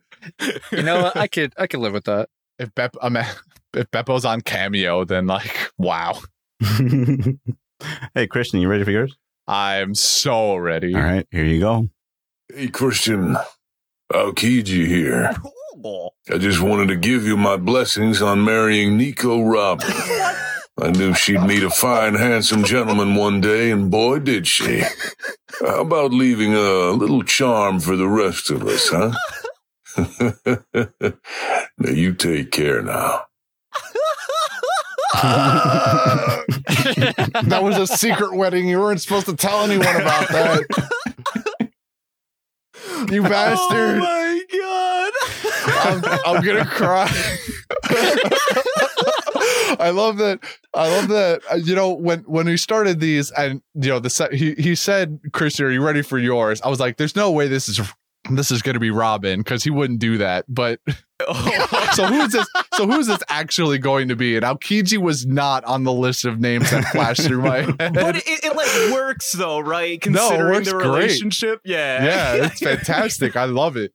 [0.71, 1.11] You know?
[1.13, 2.29] I could I could live with that.
[2.59, 3.23] If Bep, I mean,
[3.73, 6.19] if Beppo's on cameo, then like, wow.
[8.15, 9.15] hey, Christian, you ready for yours?
[9.47, 10.95] I'm so ready.
[10.95, 11.89] All right, here you go.
[12.53, 13.37] Hey, Christian.
[14.11, 15.35] Aokiji here.
[16.31, 19.87] I just wanted to give you my blessings on marrying Nico Robin.
[20.79, 24.83] I knew she'd meet a fine, handsome gentleman one day, and boy, did she.
[25.59, 29.13] How about leaving a little charm for the rest of us, huh?
[31.79, 33.23] now, you take care now.
[35.23, 36.43] that
[37.63, 38.67] was a secret wedding.
[38.67, 40.63] You weren't supposed to tell anyone about that.
[43.11, 43.99] you oh bastard.
[43.99, 45.11] Oh my god.
[45.87, 47.09] I'm, I'm gonna cry.
[49.79, 50.39] I love that.
[50.73, 51.41] I love that.
[51.51, 55.19] uh, You know, when when we started these, and you know, the he he said,
[55.33, 57.79] "Christian, are you ready for yours?" I was like, "There's no way this is
[58.29, 60.79] this is going to be Robin because he wouldn't do that." But
[61.93, 62.47] so who's this?
[62.75, 64.35] So who's this actually going to be?
[64.35, 67.93] And Aokiji was not on the list of names that flashed through my head.
[67.93, 70.03] But it, it like works though, right?
[70.07, 70.87] No, it Considering works the great.
[70.87, 71.61] relationship.
[71.65, 72.03] Yeah.
[72.03, 73.35] yeah, it's fantastic.
[73.35, 73.93] I love it.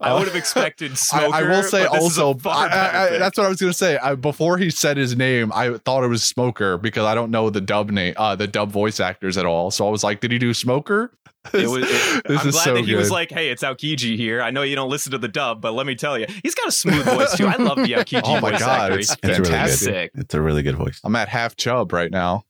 [0.00, 1.34] I would have expected I, Smoker.
[1.34, 3.48] I will say but this is a also, far I, I, I, that's what I
[3.48, 3.96] was going to say.
[3.98, 7.50] I, before he said his name, I thought it was Smoker because I don't know
[7.50, 9.70] the dub name, uh, the dub voice actors at all.
[9.70, 11.12] So I was like, did he do Smoker?
[11.52, 14.16] It was, it- This I'm is glad so that he was like, "Hey, it's Aokiji
[14.16, 14.40] here.
[14.40, 16.68] I know you don't listen to the dub, but let me tell you, he's got
[16.68, 17.48] a smooth voice too.
[17.48, 18.98] I love the Aokiji Oh my voice God, actor.
[19.00, 20.12] it's He's It's really fantastic.
[20.14, 20.22] good.
[20.22, 21.00] It's a really good voice.
[21.02, 22.44] I'm at half chub right now.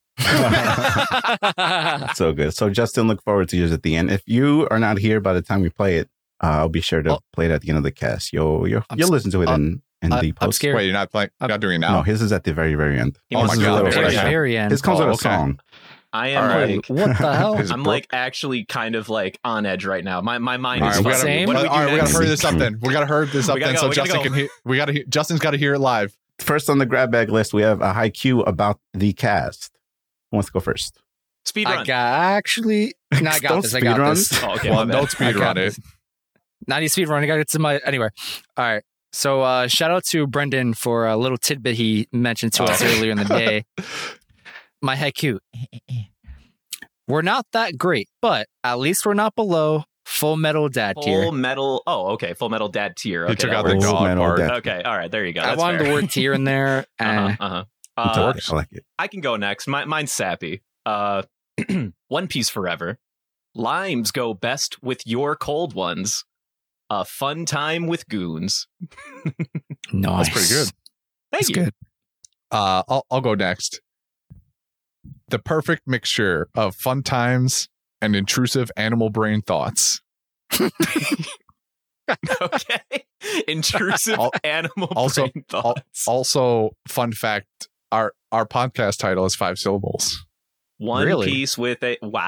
[2.15, 2.55] so good.
[2.55, 4.11] So Justin, look forward to yours at the end.
[4.11, 6.12] If you are not here by the time we play it, uh,
[6.43, 8.33] I'll be sure to play it at the end of the cast.
[8.33, 10.57] You'll you'll, I'm you'll listen to it uh, in in I- the I'm post.
[10.57, 10.77] scared.
[10.77, 11.31] Wait, you're not playing?
[11.41, 11.97] You're not doing it now?
[11.99, 13.19] No, his is at the very very end.
[13.29, 14.71] He Oh wants my God, it very very end.
[14.73, 15.37] His comes Oh, with a okay.
[15.37, 15.61] song.
[16.15, 16.77] I am All right.
[16.77, 17.55] like, What the hell?
[17.55, 20.21] His I'm bro- like actually kind of like on edge right now.
[20.21, 21.17] My my mind All is right, gotta.
[21.19, 21.47] Same.
[21.49, 22.01] What do we do we next?
[22.03, 22.79] gotta hurry this up then.
[22.83, 24.23] We gotta hurry this up then, go, so we gotta Justin go.
[24.25, 24.49] can hear.
[24.65, 25.05] We gotta hear.
[25.09, 26.17] Justin's got to hear it live.
[26.41, 29.71] First on the grab bag list, we have a high Q about the cast.
[30.31, 30.99] Who wants to go first?
[31.47, 31.87] Speed I run.
[31.87, 32.95] got actually.
[33.13, 33.75] No, I got Don't this.
[33.75, 34.15] I speed got run.
[34.15, 34.43] this.
[34.45, 35.79] Oh, okay, well, don't speed I got run this.
[35.79, 35.85] it.
[36.67, 37.23] Not need speed run.
[37.23, 38.09] I got to get to my anyway.
[38.57, 38.83] All right.
[39.13, 42.87] So uh, shout out to Brendan for a little tidbit he mentioned to us Oh.
[42.87, 43.65] earlier in the day.
[44.83, 45.39] My haiku.
[47.09, 51.23] We're not that great, but at least we're not below full metal dad Full tier.
[51.23, 51.83] Full Metal.
[51.87, 52.33] Oh, okay.
[52.35, 53.27] Full metal dad tier.
[53.27, 53.85] He Okay, took out the works.
[53.85, 54.39] Full dog part.
[54.39, 54.51] Dad.
[54.59, 55.11] Okay, all right.
[55.11, 55.41] There you go.
[55.43, 55.87] I wanted fair.
[55.89, 56.87] the word tier in there.
[57.01, 57.11] Uh-huh,
[57.41, 57.65] Uh, uh-huh.
[57.97, 58.41] Uh, okay.
[58.51, 58.85] I like it.
[58.99, 59.67] I can go next.
[59.69, 60.63] My, mine's sappy.
[60.87, 61.23] Uh,
[62.09, 62.99] One Piece Forever.
[63.55, 66.25] Limes go best with your cold ones.
[66.91, 68.67] A fun time with goons.
[69.93, 70.27] nice.
[70.27, 70.67] That's pretty good.
[70.67, 70.73] Thank
[71.33, 71.55] That's you.
[71.55, 71.75] good.
[72.51, 73.81] Uh, I'll I'll go next.
[75.29, 77.69] The perfect mixture of fun times
[78.03, 80.03] and intrusive animal brain thoughts.
[82.43, 83.05] okay.
[83.49, 86.07] Intrusive Al- animal also- brain al- thoughts.
[86.09, 90.27] Also, fun fact: our our podcast title is five syllables.
[90.83, 91.29] One really?
[91.29, 92.19] Piece with a wow.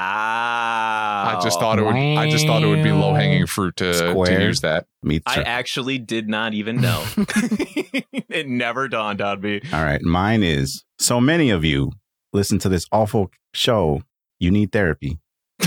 [1.37, 1.93] I just thought it would.
[1.95, 4.85] I just thought it would be low hanging fruit to, to use that.
[5.03, 5.51] Meet I circle.
[5.51, 7.03] actually did not even know.
[7.17, 9.61] it never dawned on me.
[9.73, 10.01] All right.
[10.01, 11.91] Mine is so many of you
[12.31, 14.01] listen to this awful show.
[14.39, 15.19] You need therapy.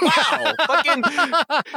[0.00, 0.52] wow.
[0.66, 1.02] Fucking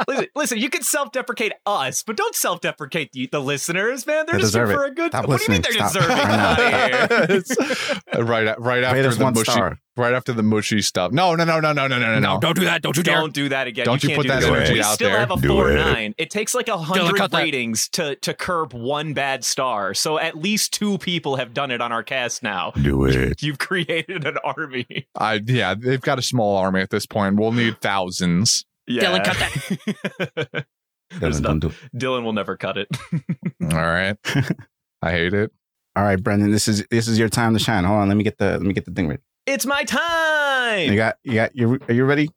[0.08, 4.24] listen, listen, you can self-deprecate us, but don't self-deprecate the, the listeners, man.
[4.26, 4.92] They're They just here deserve for it.
[4.92, 6.16] a good Stop What do you mean they're Stop deserving?
[6.16, 6.56] right now.
[6.56, 7.36] Get out of here.
[7.38, 9.78] It's- right, right Rate after us the one mushy, star.
[9.96, 11.12] Right after the mushy stuff.
[11.12, 12.40] No, no, no, no, no, no, no, no, no.
[12.40, 12.82] don't do that.
[12.82, 13.16] Don't you dare.
[13.16, 13.84] Don't do that again.
[13.84, 14.48] Don't you can't put do that this.
[14.50, 15.18] energy we out still there.
[15.18, 15.76] have a Do four it.
[15.76, 16.14] nine.
[16.18, 17.42] It takes like a hundred cut that.
[17.42, 19.94] ratings to to curb one bad star.
[19.94, 22.70] So at least two people have done it on our cast now.
[22.72, 23.42] Do it.
[23.42, 25.08] You've created an army.
[25.18, 27.36] I yeah, they've got a small army at this point.
[27.38, 28.64] We'll need thousands.
[28.86, 29.04] Yeah.
[29.04, 30.64] Dylan, cut that.
[31.20, 31.74] There's Dylan, no- don't do it.
[31.96, 32.88] Dylan will never cut it.
[33.62, 34.16] All right.
[35.02, 35.50] I hate it.
[35.94, 37.84] All right, Brendan, this is this is your time to shine.
[37.84, 39.20] Hold on, let me get the let me get the thing ready.
[39.46, 40.90] It's my time.
[40.90, 42.30] You got you got you are you ready?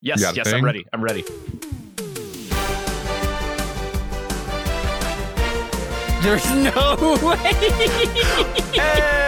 [0.00, 0.56] yes, You yes, thing?
[0.56, 0.86] I'm ready.
[0.92, 1.24] I'm ready.
[6.22, 7.36] There's no way.
[8.72, 9.23] Hey!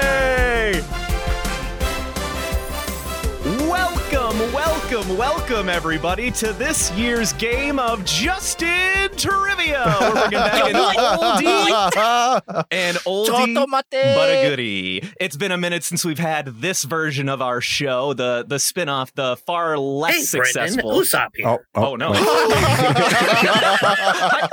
[4.27, 9.85] Welcome, welcome, welcome, everybody, to this year's game of Justin Trivia.
[10.01, 15.09] We're bringing back an oldie, an oldie, but a goodie.
[15.21, 19.15] It's been a minute since we've had this version of our show, the the spin-off,
[19.15, 20.91] the far less Hey, Brendan, successful.
[20.91, 21.47] Usopp here.
[21.47, 22.11] Oh, Oh, no!
[22.11, 22.19] wait.
[22.25, 22.49] hi,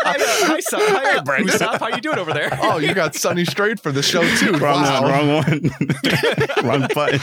[0.02, 0.82] hi, uh, hi, son.
[0.84, 1.80] Hi, uh, Usopp.
[1.80, 2.56] How you doing over there?
[2.62, 4.52] Oh, you got Sonny Strait for the show too.
[4.52, 5.02] wrong wow.
[5.02, 5.72] one, wrong one.
[6.64, 7.20] wrong button.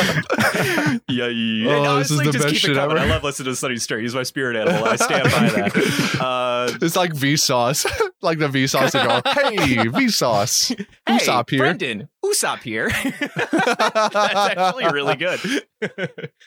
[1.08, 1.70] Yeah, yeah.
[1.76, 2.96] Oh, And this is the just best keep shit it coming.
[2.96, 3.06] ever.
[3.06, 4.02] I love listening to Sonny Strait.
[4.02, 4.84] He's my spirit animal.
[4.84, 6.16] I stand by that.
[6.20, 7.86] Uh, It's like Vsauce,
[8.22, 9.30] like the Vsauce to go.
[9.32, 11.58] Hey, Vsauce, hey, Usopp here.
[11.60, 12.90] Brendan, Usopp here.
[12.90, 14.14] That's
[14.56, 15.40] actually really good.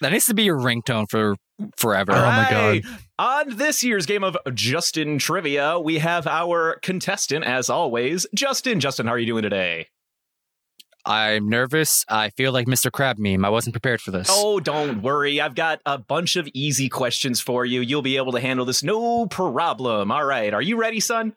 [0.01, 1.35] That needs to be your ringtone for
[1.77, 2.11] forever.
[2.13, 2.81] Oh my God.
[3.19, 8.79] On this year's game of Justin Trivia, we have our contestant, as always, Justin.
[8.79, 9.87] Justin, how are you doing today?
[11.05, 12.05] I'm nervous.
[12.07, 12.91] I feel like Mr.
[12.91, 13.43] Crab meme.
[13.43, 14.27] I wasn't prepared for this.
[14.31, 15.41] Oh, don't worry.
[15.41, 17.81] I've got a bunch of easy questions for you.
[17.81, 20.11] You'll be able to handle this no problem.
[20.11, 20.53] All right.
[20.53, 21.35] Are you ready, son?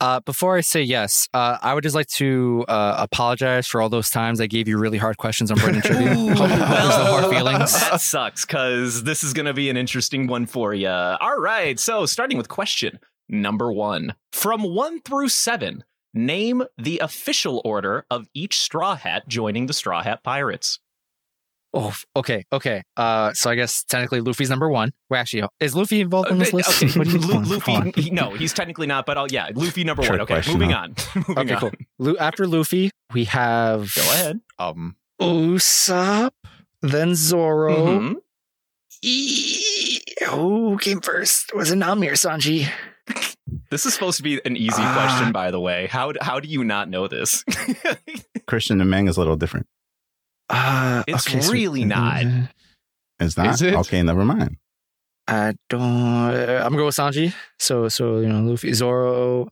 [0.00, 3.88] Uh, before I say yes, uh, I would just like to uh, apologize for all
[3.88, 6.08] those times I gave you really hard questions on Brendan Trivia.
[6.14, 7.72] Hope, hope there's no hard feelings.
[7.72, 10.88] That sucks because this is going to be an interesting one for you.
[10.88, 11.78] All right.
[11.78, 12.98] So, starting with question
[13.28, 15.84] number one From one through seven,
[16.14, 20.78] name the official order of each Straw Hat joining the Straw Hat Pirates.
[21.76, 22.82] Oh, okay, okay.
[22.96, 24.92] Uh, so I guess technically Luffy's number one.
[25.10, 26.82] Well, actually, is Luffy involved in this Uh, list?
[26.84, 28.00] Okay, Lu- Luffy.
[28.00, 30.38] he- no, he's technically not, but I'll, yeah, Luffy number Trick one.
[30.38, 30.78] Okay, moving huh?
[30.82, 30.94] on.
[31.28, 31.72] moving Okay, on.
[31.98, 32.16] cool.
[32.20, 34.40] After Luffy, we have Go ahead.
[34.60, 36.30] Um, Usopp,
[36.80, 37.74] then Zoro.
[37.76, 38.14] Mhm.
[39.02, 40.00] E-
[40.30, 41.52] Who came first?
[41.54, 42.68] Was it Nami or Sanji?
[43.70, 44.94] This is supposed to be an easy Ah.
[44.94, 45.86] question, by the way.
[45.86, 47.44] How how do you not know this?
[48.46, 49.66] Christian and Mang is a little different.
[50.48, 52.24] Uh, It's okay, so- really not.
[53.20, 53.74] It's not Is it?
[53.74, 54.02] okay.
[54.02, 54.56] Never mind.
[55.26, 55.80] I don't.
[55.80, 57.32] uh, I'm gonna go with Sanji.
[57.58, 59.48] So, so you know, Luffy, Zoro,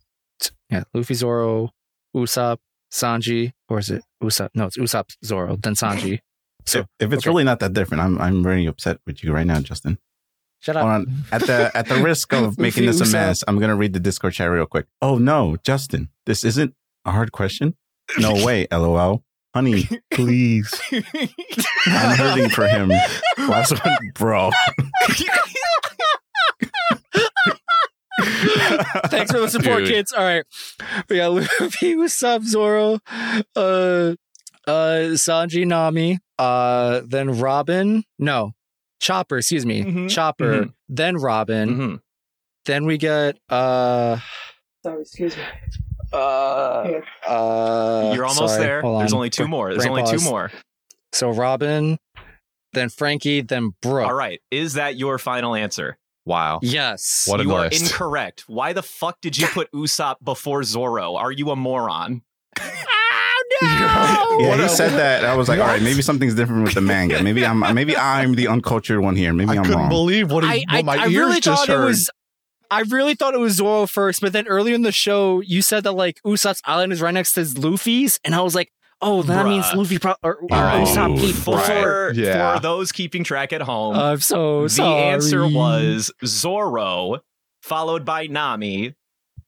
[0.68, 1.70] yeah, Luffy, Zoro,
[2.14, 2.58] Usopp,
[2.92, 4.50] Sanji, or is it Usopp?
[4.54, 6.18] No, it's Usopp, Zoro, then Sanji.
[6.64, 7.30] So, if, if it's okay.
[7.30, 9.98] really not that different, I'm I'm very upset with you right now, Justin.
[10.62, 10.94] Shut Hold up.
[10.94, 11.06] on.
[11.30, 14.32] At the at the risk of making this a mess, I'm gonna read the Discord
[14.32, 14.86] chat real quick.
[15.02, 16.74] Oh no, Justin, this isn't
[17.04, 17.74] a hard question.
[18.18, 19.22] No way, lol.
[19.54, 20.72] Honey, please.
[21.86, 22.90] I'm hurting for him.
[23.36, 24.50] Last one, bro.
[29.06, 29.88] Thanks for the support, Dude.
[29.88, 30.12] kids.
[30.12, 30.44] All right,
[31.08, 32.98] we got Luffy, Usopp, Zoro,
[33.56, 34.14] uh,
[34.66, 38.04] uh, Sanji, Nami, uh, then Robin.
[38.18, 38.52] No,
[39.02, 39.38] Chopper.
[39.38, 40.44] Excuse me, Mhm, Chopper.
[40.64, 40.72] mhm.
[40.88, 41.68] Then Robin.
[41.76, 42.00] Mhm.
[42.64, 44.18] Then we get uh.
[44.84, 45.42] Sorry, excuse me.
[46.12, 48.80] Uh, uh, You're almost sorry, there.
[48.82, 49.70] hold There's only two more.
[49.70, 50.50] There's Brain only two more.
[51.12, 51.98] So Robin,
[52.74, 54.06] then Franky, then Brook.
[54.06, 54.40] All right.
[54.50, 55.98] Is that your final answer?
[56.24, 56.60] wow.
[56.62, 57.24] Yes.
[57.26, 57.82] What a you are list.
[57.82, 58.44] incorrect.
[58.46, 61.16] Why the fuck did you put Usopp before Zoro?
[61.16, 62.22] Are you a moron?
[63.62, 65.24] Yeah, What he a- said that.
[65.24, 67.22] I was like, all right, maybe something's different with the manga.
[67.22, 69.32] Maybe I'm maybe I'm the uncultured one here.
[69.32, 69.88] Maybe I I'm couldn't wrong.
[69.88, 71.82] believe what, he, I, what my I ears really just thought heard.
[71.84, 72.10] it was.
[72.70, 75.84] I really thought it was Zoro first, but then earlier in the show, you said
[75.84, 78.72] that like Usopp's island is right next to Luffy's, and I was like,
[79.02, 79.48] oh, that Bruh.
[79.50, 82.12] means Luffy pro- or, or Oh, Usopp came For, before.
[82.14, 82.54] Yeah.
[82.56, 85.02] for those keeping track at home, I'm so the sorry.
[85.02, 87.18] answer was Zoro,
[87.60, 88.94] followed by Nami,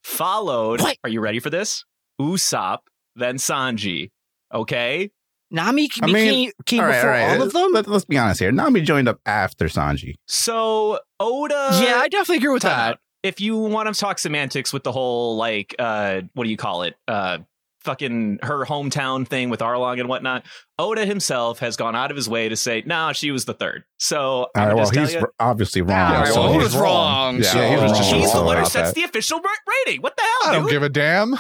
[0.03, 0.83] followed.
[0.83, 0.99] What?
[1.03, 1.85] Are you ready for this?
[2.21, 2.81] Usopp,
[3.17, 4.11] then Sanji.
[4.53, 5.11] Okay.
[5.51, 7.37] Nami I became, mean, came all right, before all right.
[7.39, 7.73] all of them.
[7.73, 8.51] Let, us be honest here.
[8.51, 10.15] Nami joined up after Sanji.
[10.27, 11.71] So Oda.
[11.83, 12.99] yeah, I definitely agree with that.
[13.23, 16.83] If you want to talk semantics with the whole like uh what do you call
[16.83, 16.95] it?
[17.07, 17.39] Uh
[17.81, 20.45] fucking her hometown thing with Arlong and whatnot.
[20.79, 23.85] Oda himself has gone out of his way to say, nah, she was the third.
[23.99, 26.15] So All I'm right, gonna well, he's you, r- obviously wrong.
[26.15, 27.37] All right, so well, he he was was wrong.
[27.37, 28.95] Yeah, so- he was just she's the one who sets that.
[28.95, 29.41] the official
[29.87, 30.01] rating.
[30.03, 31.37] What the hell, I don't give a damn.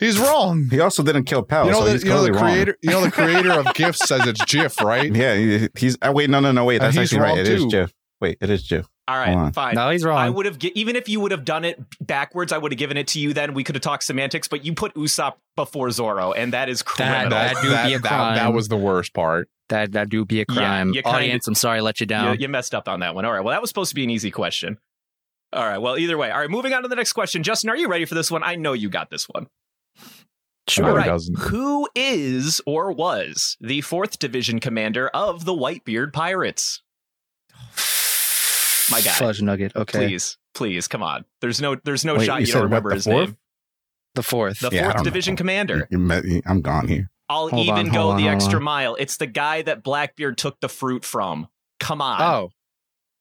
[0.00, 0.66] He's wrong.
[0.70, 1.66] He also didn't kill Pell.
[1.66, 2.52] you know so the he's you know the clearly wrong.
[2.54, 5.14] creator you know the creator of GIF says it's GIF, right?
[5.14, 5.96] Yeah, he's.
[6.02, 6.64] Uh, wait, no, no, no.
[6.64, 7.28] Wait, that's he's actually right.
[7.30, 7.70] wrong It is too.
[7.70, 7.92] Jeff.
[8.20, 8.86] Wait, it is Jeff.
[9.08, 9.74] All right, Hold right, fine.
[9.74, 10.18] No, he's wrong.
[10.18, 12.96] I would have even if you would have done it backwards, I would have given
[12.96, 13.32] it to you.
[13.32, 16.82] Then we could have talked semantics, but you put Usopp before Zoro, and that is
[16.82, 17.30] criminal.
[17.30, 18.36] That, that do that, be a that- crime.
[18.36, 19.48] that was the worst part.
[19.68, 20.88] that that do be a Yeah, crime.
[20.88, 22.34] you kinda- Audience, I'm sorry, I let you down.
[22.34, 23.24] You, you messed up on that one.
[23.24, 23.42] All right.
[23.42, 24.78] Well, that was supposed to be an easy question.
[25.52, 25.78] All right.
[25.78, 26.30] Well, either way.
[26.30, 26.48] All right.
[26.50, 27.42] Moving on to the next question.
[27.42, 28.44] Justin, are you ready for this one?
[28.44, 29.48] I know you got this one.
[30.70, 30.94] Sure.
[30.94, 31.06] Right.
[31.06, 31.38] doesn't.
[31.38, 36.82] Who is or was the fourth division commander of the Whitebeard Pirates?
[38.90, 39.10] My guy.
[39.12, 39.72] Fudge nugget.
[39.76, 39.98] Okay.
[39.98, 41.24] Please, please, come on.
[41.40, 43.28] There's no, there's no Wait, shot you you, don't remember the his fourth?
[43.28, 43.36] name.
[44.14, 44.58] The fourth.
[44.60, 45.10] The Yeah, fourth don't know.
[45.10, 45.88] division commander.
[45.92, 47.10] I'm gone here.
[47.28, 48.64] I'll Hold even on, go on, the extra on.
[48.64, 48.96] mile.
[48.98, 51.46] It's the guy that Blackbeard took the fruit from.
[51.78, 52.20] Come on.
[52.20, 52.50] Oh,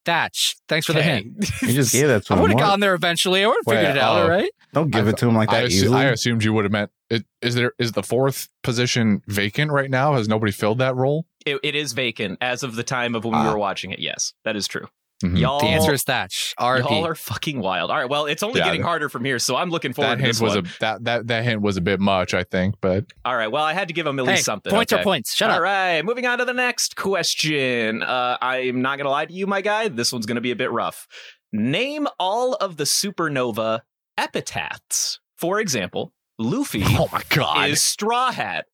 [0.05, 0.55] Thatch.
[0.67, 1.23] Thanks for the Okay.
[1.23, 1.51] hint.
[1.61, 2.41] You just gave that to I him.
[2.41, 3.43] would have gone there eventually.
[3.43, 4.17] I would have figured it out.
[4.17, 4.21] oh.
[4.23, 4.49] all right.
[4.73, 5.97] Don't give I it to him like I, that assu- easily.
[5.97, 7.25] I assumed you would have meant it.
[7.41, 10.13] Is there is the fourth position vacant right now?
[10.13, 11.25] Has nobody filled that role?
[11.45, 13.51] It, it is vacant as of the time of when we Ah.
[13.51, 13.99] were watching it.
[13.99, 14.87] Yes, that is true.
[15.23, 15.37] Mhm.
[15.37, 16.53] Y'all, The answer is Thatch.
[16.57, 16.79] RP.
[16.89, 17.91] y'all are fucking wild.
[17.91, 20.15] All right, well, it's only Yeah, getting harder from here, so I'm looking forward That
[20.15, 20.65] to hint this was one.
[20.65, 23.63] a that, that that hint was a bit much, I think, but All right, well,
[23.63, 24.71] I had to give him at Hey, least something.
[24.71, 25.35] points are points.
[25.35, 25.61] Shut All up.
[25.61, 28.01] right, moving on to the next question.
[28.01, 29.89] Uh, I'm not gonna lie to you, my guy.
[29.89, 31.05] This one's gonna be a bit rough.
[31.51, 33.81] Name all of the supernova
[34.17, 35.19] epitaphs.
[35.37, 38.65] For example, Luffy oh my god, is Straw Hat.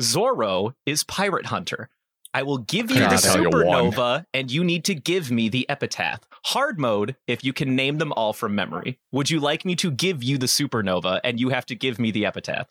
[0.00, 1.88] Zoro is Pirate Hunter.
[2.34, 5.68] I will give you the I you supernova, and you need to give me the
[5.68, 6.20] epitaph.
[6.46, 8.98] Hard mode, if you can name them all from memory.
[9.12, 12.10] Would you like me to give you the supernova, and you have to give me
[12.10, 12.68] the epitaph?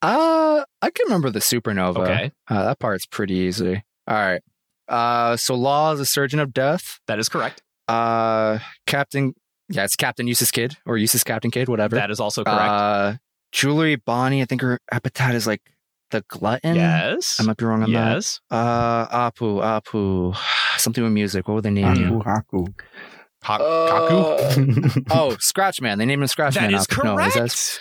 [0.00, 1.98] Uh, I can remember the supernova.
[1.98, 2.32] Okay.
[2.48, 3.82] Uh, that part's pretty easy.
[4.06, 4.42] All right.
[4.88, 7.00] Uh, so Law is a surgeon of death.
[7.06, 7.62] That is correct.
[7.88, 9.34] Uh, Captain.
[9.70, 11.96] Yeah, it's Captain Eustass Kid or Eustass Captain Kid, whatever.
[11.96, 12.60] That is also correct.
[12.60, 13.14] Uh,
[13.50, 14.42] Jewelry Bonnie.
[14.42, 15.62] I think her epitaph is like
[16.10, 16.74] the glutton.
[16.76, 17.38] yes.
[17.40, 18.40] I might be wrong on yes.
[18.50, 18.56] that.
[18.56, 20.36] Uh, Apoo, Apoo.
[20.78, 21.48] Something with music.
[21.48, 22.10] What would they name you?
[22.20, 22.74] Haku, Haku.
[23.42, 25.06] Ha- Uh, Kaku.
[25.10, 25.98] oh, Scratch Man.
[25.98, 26.74] They named him Scratch That Man.
[26.74, 27.04] is Apoo.
[27.04, 27.34] No, correct.
[27.34, 27.78] that-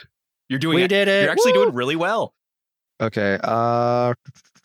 [0.49, 0.87] You're doing We it.
[0.89, 1.23] did it.
[1.23, 1.63] You're actually Woo!
[1.65, 2.33] doing really well.
[3.01, 3.39] Okay.
[3.43, 4.13] Uh,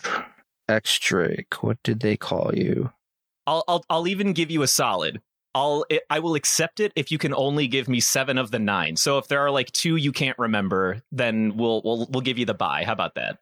[0.68, 1.62] X Drake.
[1.62, 2.92] What did they call you?
[3.46, 5.20] I'll, I'll I'll even give you a solid.
[5.54, 8.96] I'll I will accept it if you can only give me seven of the nine.
[8.96, 12.44] So if there are like two you can't remember, then we'll we'll we'll give you
[12.44, 12.84] the buy.
[12.84, 13.38] How about that?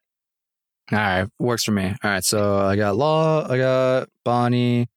[0.93, 1.95] All right, works for me.
[2.03, 4.89] All right, so I got Law, I got Bonnie,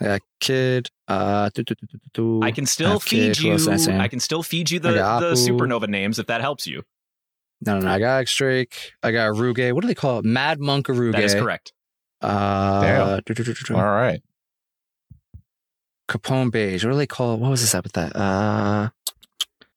[0.00, 0.90] I got Kid.
[1.08, 2.42] Uh, do, do, do, do, do, do.
[2.42, 3.60] I can still have feed Kid.
[3.60, 3.70] You.
[3.70, 4.04] I?
[4.04, 6.82] I can still feed you the, the supernova names if that helps you.
[7.64, 7.92] No, no, no.
[7.92, 8.92] I got X Drake.
[9.02, 9.72] I got Ruge.
[9.72, 10.24] What do they call it?
[10.24, 11.12] Mad Monk Ruge.
[11.12, 11.72] That is correct.
[12.20, 13.76] Uh, do, do, do, do, do.
[13.76, 14.20] All right.
[16.08, 16.84] Capone Bege.
[16.84, 17.40] What do they call it?
[17.40, 18.14] What was this epithet?
[18.14, 18.90] Uh,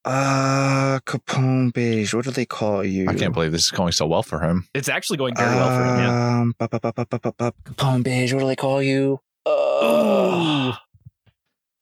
[0.10, 2.14] uh, Capone Bege.
[2.14, 3.07] What do they call you?
[3.07, 4.68] I can't believe this is going so well for him.
[4.73, 5.99] It's actually going very well for him.
[5.99, 6.40] Yeah.
[6.41, 7.56] Um, bup, bup, bup, bup, bup, bup, bup.
[7.64, 8.34] Capone Bege.
[8.34, 9.19] What do they call you?
[9.45, 10.73] Uh,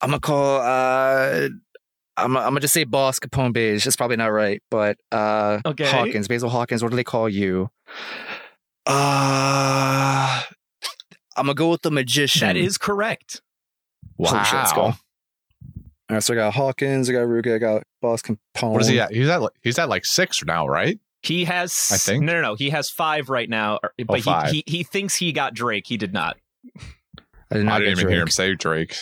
[0.02, 0.62] I'm gonna call.
[0.62, 1.50] Uh,
[2.18, 3.84] I'm, I'm gonna just say Boss Capone Bege.
[3.84, 5.90] That's probably not right, but uh, Okay.
[5.90, 6.84] Hawkins, Basil Hawkins.
[6.84, 7.70] What do they call you?
[8.86, 10.42] Uh,
[11.36, 12.48] I'm gonna go with the magician.
[12.48, 13.42] That is correct.
[14.18, 14.82] Holy shit, let's go.
[14.82, 14.96] Wow.
[16.10, 18.72] All right, so I got Hawkins, I got Ruge, I got Boss Capone.
[18.72, 19.12] What is he at?
[19.12, 21.00] He's at like, he's at like six now, right?
[21.24, 21.90] He has.
[21.92, 22.24] I think.
[22.24, 22.56] no, no, no.
[22.56, 24.52] He has five right now, but Oh, five.
[24.52, 25.86] he, he he thinks he got Drake.
[25.88, 26.38] He did not.
[27.52, 28.96] I did not I didn't even hear him say Drake.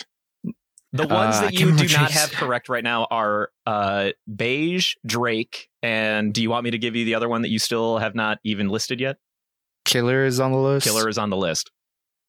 [0.92, 4.94] The ones Uh, that you do not Drake's- have correct right now are uh, Bege,
[5.04, 7.98] Drake, and do you want me to give you the other one that you still
[7.98, 9.16] have not even listed yet?
[9.84, 10.86] Killer is on the list.
[10.86, 11.70] Killer is on the list.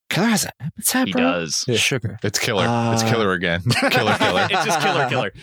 [0.10, 1.22] Killer has an epitaph, He bro?
[1.22, 1.66] does.
[1.76, 2.18] Sugar.
[2.24, 2.66] It's killer.
[2.66, 3.62] Uh, it's killer again.
[3.92, 4.48] killer, killer.
[4.52, 5.34] it's just killer, killer.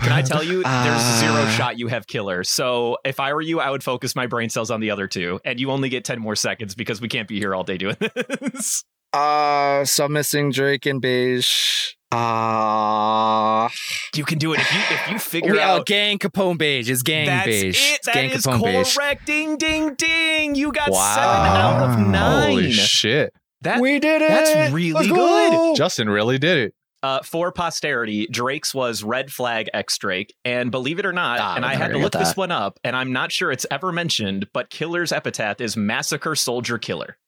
[0.00, 2.44] Can I tell you, there's zero Uh, shot you have killer.
[2.44, 5.40] So if I were you, I would focus my brain cells on the other two,
[5.44, 7.96] and you only get ten more seconds because we can't be here all day doing
[8.00, 8.84] this.
[9.12, 11.94] Uh, so I'm missing Drake and Bege.
[12.10, 13.68] Uh,
[14.14, 15.86] You can do it if you if you figure we, oh, out.
[15.86, 16.88] Gang Capone Bege.
[16.88, 17.64] is Gang That's Bege.
[17.64, 17.76] it.
[17.76, 18.94] It's That Gang is Capone Bege.
[18.96, 19.26] correct.
[19.26, 20.54] Ding, ding, ding.
[20.54, 21.14] You got Wow.
[21.14, 22.48] seven out of nine.
[22.50, 23.32] Holy shit.
[23.62, 24.28] That, we did it.
[24.28, 25.50] That's really Let's good.
[25.50, 25.74] go.
[25.74, 26.74] Justin really did it.
[27.04, 31.54] Uh, for posterity, Drake's was Red Flag X Drake, and believe it or not, Ah,
[31.56, 33.66] and I'm I never had to look this one up, and I'm not sure it's
[33.70, 37.18] ever mentioned, but Killer's epitaph is Massacre Soldier Killer.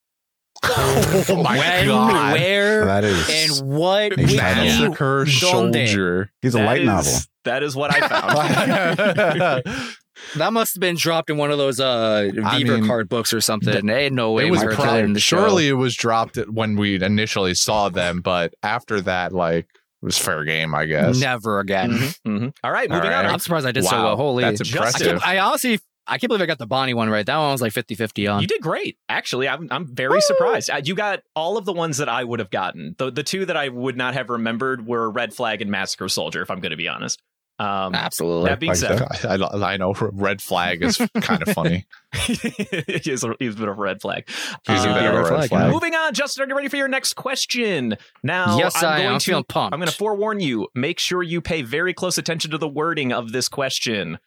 [0.65, 2.33] Oh my when, god.
[2.33, 4.11] where, That is- and what?
[4.17, 4.65] Big wiki, title.
[4.65, 5.75] Massacre donde?
[5.75, 6.31] Soldier.
[6.41, 7.13] He's a That light is- novel.
[7.45, 9.63] That is what I found.
[10.37, 13.33] That must have been dropped in one of those uh I Vivre mean, card books
[13.33, 13.89] or something.
[13.89, 15.39] Ain't no way it was heard probably, in the show.
[15.39, 19.67] surely it was dropped when we initially saw them, but after that, like
[20.03, 21.19] it was fair game, I guess.
[21.19, 21.91] Never again.
[21.93, 22.53] Mhm, mhm.
[22.65, 23.25] All right, moving right.
[23.25, 23.33] on.
[23.33, 24.17] I'm surprised I did so well.
[24.17, 24.77] Holy, that's Justin.
[24.77, 25.07] I, impressive.
[25.21, 27.27] can't- I honestly I can't believe I got the Bonnie one right.
[27.27, 28.41] That one was like 50 50 on.
[28.41, 28.97] You did great.
[29.09, 30.71] Actually, I'm I'm very surprised.
[30.71, 32.95] Uh, You got all of the ones that I would have gotten.
[32.99, 36.43] The the two that I would not have remembered were Red Flag and Massacre Soldier.
[36.43, 37.21] If I'm going to be honest.
[37.59, 38.51] Um, Absolutely.
[38.51, 41.87] That being said, I, I, I know red flag is kind of funny.
[42.27, 44.29] he's, a, he's a bit of a red flag.
[44.67, 45.73] He's a bit of a Uh, red flag.
[45.73, 47.97] Moving on, Justin, are you ready for your next question?
[48.23, 49.03] Now, Yes, I'm I am.
[49.05, 49.73] going I'm to, feeling pumped.
[49.75, 50.69] I'm going to forewarn you.
[50.75, 54.19] Make sure you pay very close attention to the wording of this question.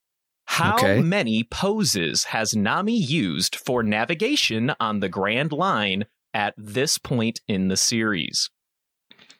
[0.45, 0.99] How Okay.
[0.99, 7.67] many poses has Nami used for navigation on the Grand Line at this point in
[7.67, 8.49] the series?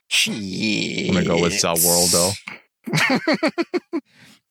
[0.08, 1.08] Shit.
[1.10, 2.32] I'm gonna go with uh, Worldo.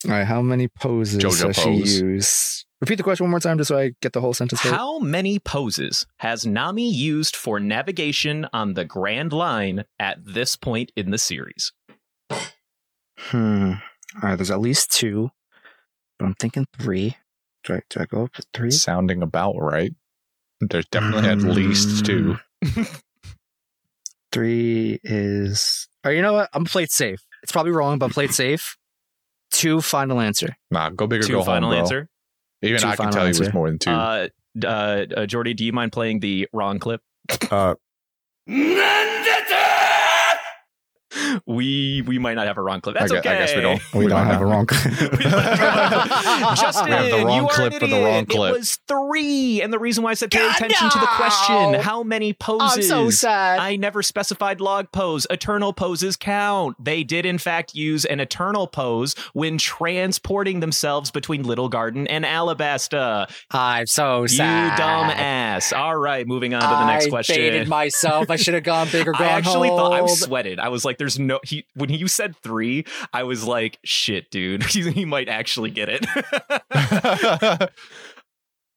[0.06, 1.64] All right, how many poses JoJo has pose.
[1.64, 2.64] she used?
[2.80, 4.74] Repeat the question one more time just so I get the whole sentence right.
[4.74, 10.92] How many poses has Nami used for navigation on the Grand Line at this point
[10.94, 11.72] in the series?
[13.18, 13.72] Hmm.
[14.22, 15.30] All right, there's at least two,
[16.18, 17.16] but I'm thinking three.
[17.64, 18.70] Do I, do I go up to three?
[18.70, 19.92] Sounding about right.
[20.60, 22.36] There's definitely at least two.
[24.32, 25.88] Three is.
[26.04, 26.50] Or you know what?
[26.52, 27.20] I'm played safe.
[27.42, 28.76] It's probably wrong, but played safe.
[29.50, 30.56] Two final answer.
[30.70, 31.80] Nah, go big or Two go final home, bro.
[31.80, 32.08] answer.
[32.62, 33.90] Even Two I can final tell you it was more than two.
[33.90, 34.28] Uh,
[34.64, 37.00] uh, uh, Jordy, do you mind playing the wrong clip?
[37.50, 37.74] Uh,
[41.46, 42.96] We we might not have a wrong clip.
[42.98, 43.30] That's I gue- okay.
[43.30, 43.94] I guess we don't.
[43.94, 44.66] we don't have a wrong.
[44.66, 45.18] Justin,
[46.86, 48.54] We have the wrong you clip an for the wrong clip.
[48.54, 52.02] It was three, and the reason why I said pay attention to the question: how
[52.02, 52.90] many poses?
[52.90, 53.58] I'm so sad.
[53.58, 55.26] I never specified log pose.
[55.30, 56.82] Eternal poses count.
[56.82, 62.24] They did in fact use an eternal pose when transporting themselves between Little Garden and
[62.24, 63.30] Alabasta.
[63.50, 64.64] I'm so sad.
[64.64, 64.78] You sad.
[64.78, 65.72] dumb ass.
[65.72, 67.34] All right, moving on to the next question.
[67.34, 67.52] I question.
[67.52, 68.30] baited myself.
[68.30, 69.12] I should have gone bigger.
[69.12, 70.58] gone I actually thought I was sweated.
[70.58, 74.62] I was like, "There's no." He when you said three, I was like, "Shit, dude,
[74.70, 76.06] he, he might actually get it."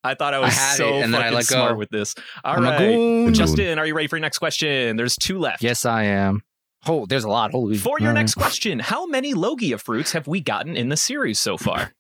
[0.03, 1.55] I thought I was had so it, and then I fucking let go.
[1.55, 2.15] smart with this.
[2.43, 3.33] All I'm right.
[3.33, 4.95] Justin, are you ready for your next question?
[4.97, 5.61] There's two left.
[5.61, 6.41] Yes, I am.
[6.87, 7.51] Oh, there's a lot.
[7.51, 7.77] Holy.
[7.77, 8.21] For your All right.
[8.21, 11.93] next question, how many Logia fruits have we gotten in the series so far?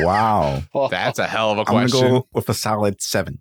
[0.00, 0.62] wow.
[0.74, 0.88] Oh.
[0.88, 2.08] That's a hell of a I'm gonna question.
[2.08, 3.40] go with a solid seven.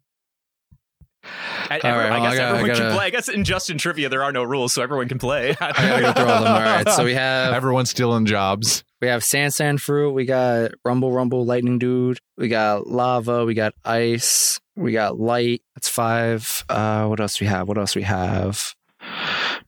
[1.70, 3.06] At, right, well, I guess I gotta, everyone I gotta, can play.
[3.06, 5.56] I guess in Justin trivia there are no rules, so everyone can play.
[5.60, 6.48] I gotta throw them.
[6.48, 8.84] All right, so we have everyone stealing jobs.
[9.02, 10.12] We have Sand Sand Fruit.
[10.12, 12.20] We got Rumble Rumble Lightning Dude.
[12.38, 13.46] We got Lava.
[13.46, 14.60] We got Ice.
[14.76, 15.62] We got Light.
[15.76, 16.66] That's five.
[16.70, 17.68] Uh, what else we have?
[17.68, 18.76] What else we have?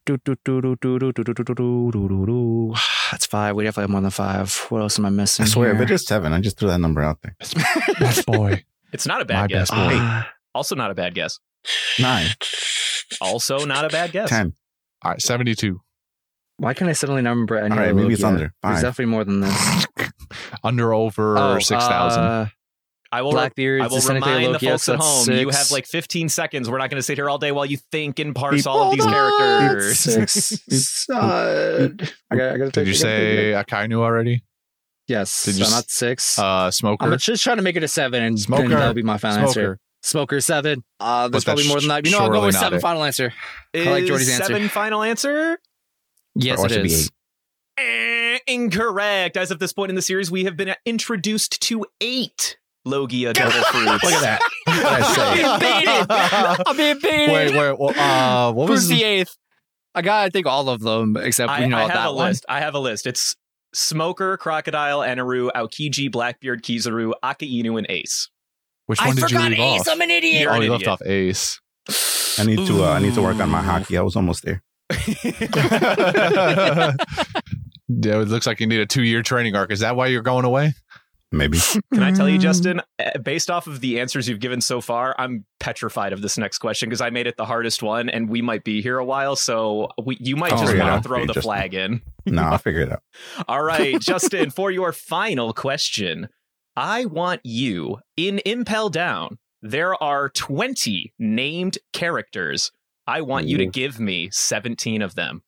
[0.06, 0.18] That's
[3.26, 3.56] five.
[3.56, 4.66] We definitely have more than five.
[4.70, 5.44] What else am I missing?
[5.44, 5.84] I swear, here?
[5.84, 6.32] but it's seven.
[6.32, 7.36] I just threw that number out there.
[8.00, 8.64] best boy.
[8.92, 9.70] It's not a bad My guess.
[9.70, 9.96] Best boy.
[9.96, 10.22] Uh,
[10.58, 11.38] also not a bad guess.
[12.00, 12.26] Nine,
[13.20, 14.28] Also not a bad guess.
[14.28, 14.54] ten.
[15.04, 15.80] All right, 72.
[16.56, 17.70] why can't I suddenly number any?
[17.72, 18.34] All right, maybe it's Logia?
[18.34, 18.54] under.
[18.64, 19.86] There's definitely more than this.
[20.64, 22.22] Under over Oh, 6,000.
[22.22, 22.46] uh,
[23.12, 23.30] I will.
[23.30, 25.36] Blackbeard's I will Disintegrate remind the Logia, folks so at that's home.
[25.38, 25.56] You six.
[25.56, 26.68] have like 15 seconds.
[26.68, 28.66] We're not going to sit here all day while you think and parse Beep.
[28.66, 29.98] all of these Hold characters.
[30.00, 31.08] Six.
[31.08, 31.88] Uh,
[32.30, 33.52] I gotta, I gotta Did take- you I say.
[33.56, 34.42] Akainu already?
[35.06, 35.44] yes?
[35.44, 36.38] Did so you s- not six.
[36.38, 37.06] Uh, Smoker?
[37.06, 38.62] I'm just trying to make it a seven, and Smoker.
[38.68, 39.78] then that'll be my final answer.
[40.02, 40.40] Smoker.
[40.40, 40.84] Smoker seven.
[41.00, 42.04] Uh, there's But probably more than that.
[42.06, 42.78] You know, I'll go with seven.
[42.78, 42.82] it.
[42.82, 43.32] Final answer.
[43.72, 44.44] Is I like Jordy's answer.
[44.52, 45.58] seven final answer?
[46.34, 47.08] Yes, Or it should be
[47.78, 49.36] Eh, incorrect.
[49.36, 53.60] As of this point in the series, we have been introduced to eight Logia devil
[53.64, 54.04] fruits.
[54.04, 54.40] Look at that.
[54.66, 55.44] I say?
[55.44, 56.66] I'm being baited.
[56.66, 57.54] I'm being baited.
[57.54, 57.78] Wait, wait.
[57.78, 59.36] Well, uh, what Who's was the eighth?
[59.94, 62.12] I got, I think, all of them except I, you know I have that a
[62.12, 62.28] one.
[62.28, 62.44] list.
[62.48, 63.06] I have a list.
[63.06, 63.34] It's
[63.74, 68.28] Smoker, Crocodile, Eneru, Aokiji, Blackbeard, Kizaru, Akainu, and Ace.
[68.88, 69.80] Which I one did you forgot leave Ace.
[69.82, 69.88] off?
[69.90, 70.42] I'm an idiot.
[70.42, 70.92] You're oh, an you left idiot.
[71.00, 71.60] off Ace.
[72.38, 72.84] I need to.
[72.84, 73.96] Uh, I need to work on my haki.
[73.98, 74.62] I was almost there.
[77.88, 79.70] yeah, it looks like you need a two-year training arc.
[79.72, 80.74] Is that why you're going away?
[81.30, 81.58] Maybe.
[81.92, 85.14] Can I tell you, Justin, eh, based off of the answers you've given so far,
[85.18, 88.40] I'm petrified of this next question because I made it the hardest one and we
[88.40, 89.36] might be here a while.
[89.36, 90.90] So we, you might Oh, just yeah.
[90.90, 91.42] want to throw the Justin.
[91.42, 92.00] flag in.
[92.24, 93.02] No, I'll figure it out.
[93.46, 96.28] All right, Justin, for your final question,
[96.78, 99.38] I want you in Impel Down.
[99.62, 102.70] There are 20 named characters.
[103.04, 105.42] I want you to give me 17 of them.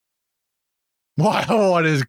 [1.15, 1.45] Why?
[1.49, 2.05] What is?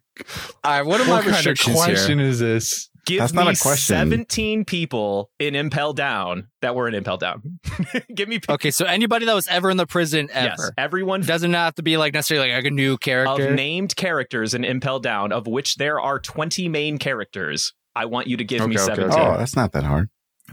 [0.64, 2.28] All right, what are my What kind of question here?
[2.28, 2.90] is this?
[3.06, 3.96] Give That's me not a question.
[3.96, 7.60] 17 people in Impel Down that were in Impel Down.
[8.14, 11.52] give me Okay, so anybody that was ever in the prison yes, ever everyone doesn't
[11.52, 13.30] have to be like necessarily like a new character.
[13.30, 13.54] of character.
[13.54, 17.72] named characters in Impel Down, of which there are 20 main characters.
[17.94, 19.18] I want you to give me Okay, okay, 17.
[19.20, 20.08] Oh, that's not that hard.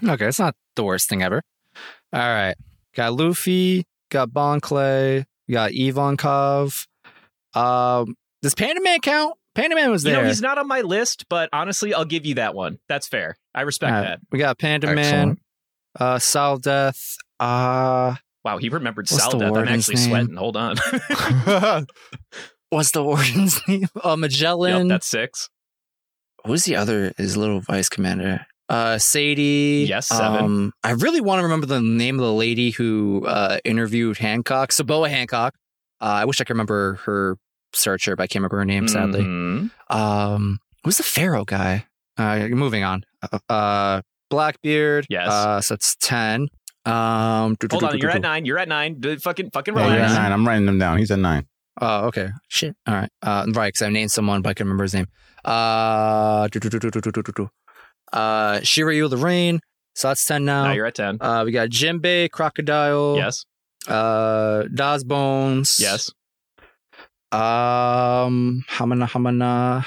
[0.06, 1.42] Okay, it's not the worst thing ever.
[2.14, 2.56] All right.
[2.96, 6.88] Got Luffy, got Bon Clay, got Ivankov.
[7.54, 9.36] Um, does Panda Man count?
[9.56, 10.22] Panda Man was You there.
[10.22, 12.80] know, he's not on my list, but honestly, I'll give you that one.
[12.88, 13.36] That's fair.
[13.54, 14.20] I respect Uh, that.
[14.32, 15.38] we got Panda Man,
[16.00, 17.16] uh, Sal Death.
[17.40, 19.52] Uh, Wow, he remembered What's Sal Death.
[19.54, 20.10] I'm actually name?
[20.10, 20.36] sweating.
[20.38, 20.78] Hold on.
[22.70, 23.88] what's the warden's name?
[24.02, 24.88] Uh, Magellan.
[24.88, 25.50] Yep, that's six.
[26.46, 27.14] Who's the other?
[27.18, 28.46] His little vice commander.
[28.68, 29.86] Uh, Sadie.
[29.90, 30.44] Yes, seven.
[30.46, 34.72] Um, I really want to remember the name of the lady who uh, interviewed Hancock,
[34.72, 35.56] Saboa Hancock.
[36.02, 37.38] Uh, I wish I could remember her
[37.74, 38.88] searcher, but I can't remember her name.
[38.88, 39.22] Sadly.
[39.22, 39.72] Mhm.
[39.90, 41.86] Um, who's the Pharaoh guy?
[42.18, 43.04] Uh, moving on.
[43.32, 45.08] Uh, uh Blackbeard.
[45.10, 45.28] Yes.
[45.30, 46.48] Uh, so that's ten.
[46.86, 48.46] Um, Hold on, you're at nine.
[48.46, 49.00] You're at nine.
[49.00, 50.14] D- Fucking, fucking Yeah, you're at relax.
[50.14, 50.32] nine.
[50.32, 50.98] I'm writing them down.
[51.00, 51.46] He's at nine.
[51.82, 52.30] Oh, okay.
[52.48, 52.76] Shit.
[52.88, 53.10] All right.
[53.22, 55.08] Uh, right, because I named someone, but I can remember his name.
[55.46, 56.48] Uh,
[58.12, 59.60] uh, Shiryu the Rain.
[59.96, 60.66] So that's 10 now.
[60.66, 61.18] Now you're at 10.
[61.22, 63.16] Uh, we got Jimbei, Crocodile.
[63.18, 63.46] Yes.
[63.88, 65.78] Uh, Daz Bones.
[65.80, 66.12] Yes.
[67.32, 69.86] Um, Hamana Hamana.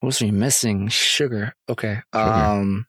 [0.00, 0.88] What was we missing?
[0.88, 1.54] Sugar.
[1.68, 2.00] Okay.
[2.14, 2.24] Sugar.
[2.30, 2.86] Um,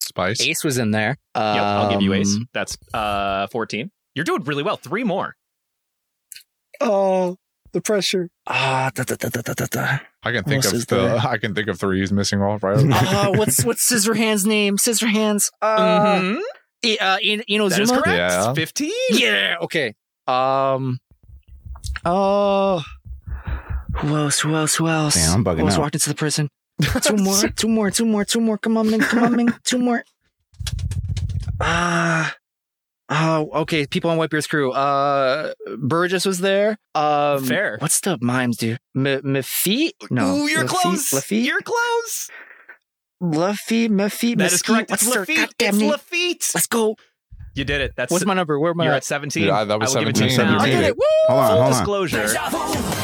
[0.00, 0.40] Spice.
[0.40, 1.16] Ace was in there.
[1.34, 2.36] Um, I'll give you Ace.
[2.36, 3.90] Um, that's uh 14.
[4.14, 4.76] You're doing really well.
[4.76, 5.36] Three more.
[6.80, 7.36] Oh,
[7.72, 8.30] the pressure.
[8.46, 9.98] Ah, da, da, da, da, da, da, da.
[10.22, 10.96] I can think of the.
[10.96, 11.16] there?
[11.18, 12.78] I can think of three he's missing off right.
[12.78, 14.76] Uh, what's what's Scissorhands' name?
[14.76, 15.50] Scissorhands.
[15.62, 16.40] Uh, Mhm.
[16.84, 17.70] I- uh, In- Inazuma.
[17.70, 18.08] That is correct.
[18.08, 18.52] Yeah.
[18.54, 18.90] 15.
[19.10, 19.56] Yeah.
[19.62, 19.94] Okay.
[20.26, 20.98] Um.
[22.04, 22.82] Oh.
[23.96, 24.38] Who else?
[24.40, 24.74] Who else?
[24.76, 25.14] Who else?
[25.16, 25.80] Damn, I'm bugging Who else out.
[25.80, 26.48] walked into the prison?
[27.02, 27.48] Two more.
[27.56, 27.90] two more.
[27.90, 28.24] Two more.
[28.24, 28.58] Two more.
[28.58, 29.00] Come on, Ming.
[29.00, 29.48] Come on, Ming.
[29.64, 30.04] Two more.
[31.60, 32.34] Ah.
[33.10, 33.86] Oh, okay.
[33.86, 34.72] People on Whitebeard's crew.
[34.72, 36.76] Uh, Burgess was there.
[36.94, 37.76] Um, Fair.
[37.80, 38.76] What's the mimes do?
[38.96, 39.92] M- Mafeet?
[40.10, 40.36] No.
[40.36, 40.68] Ooh, you're Lafitte?
[40.82, 41.12] close.
[41.12, 41.44] Lafitte?
[41.44, 42.30] You're close.
[43.20, 44.90] Luffy, Muffy, That is correct.
[44.92, 45.54] It's What's their Lafitte.
[45.58, 45.90] It's name?
[45.90, 46.50] Lafitte.
[46.54, 46.96] Let's go.
[47.54, 47.94] You did it.
[47.96, 48.60] That's What's my number?
[48.60, 48.84] Where am I?
[48.84, 48.98] You're at?
[48.98, 49.44] at 17.
[49.44, 50.56] Yeah, that was I will give it to you 17.
[50.58, 50.62] now.
[50.62, 50.96] I did it.
[50.96, 51.02] Woo!
[51.26, 51.72] Hold on, Full hold on.
[51.72, 52.97] disclosure.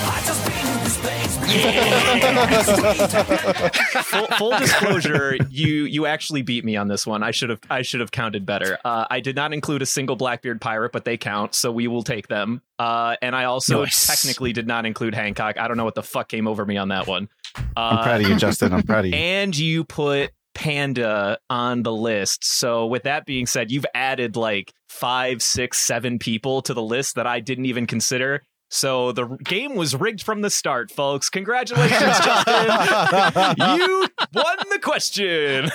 [4.05, 7.23] full, full disclosure, you you actually beat me on this one.
[7.23, 8.79] I should have I should have counted better.
[8.85, 12.03] Uh, I did not include a single Blackbeard pirate, but they count, so we will
[12.03, 12.63] take them.
[12.79, 14.07] Uh, and I also Nice.
[14.07, 15.59] technically did not include Hancock.
[15.59, 17.29] I don't know what the fuck came over me on that one.
[17.57, 18.73] Uh, I'm proud of you, Justin.
[18.73, 19.15] I'm proud of you.
[19.17, 22.45] and you put Panda on the list.
[22.45, 27.17] So with that being said, you've added like five, six, seven people to the list
[27.17, 28.45] that I didn't even consider.
[28.75, 31.31] So the game was rigged from the start, folks.
[31.31, 32.55] Congratulations, Justin.
[33.79, 35.71] you won the question.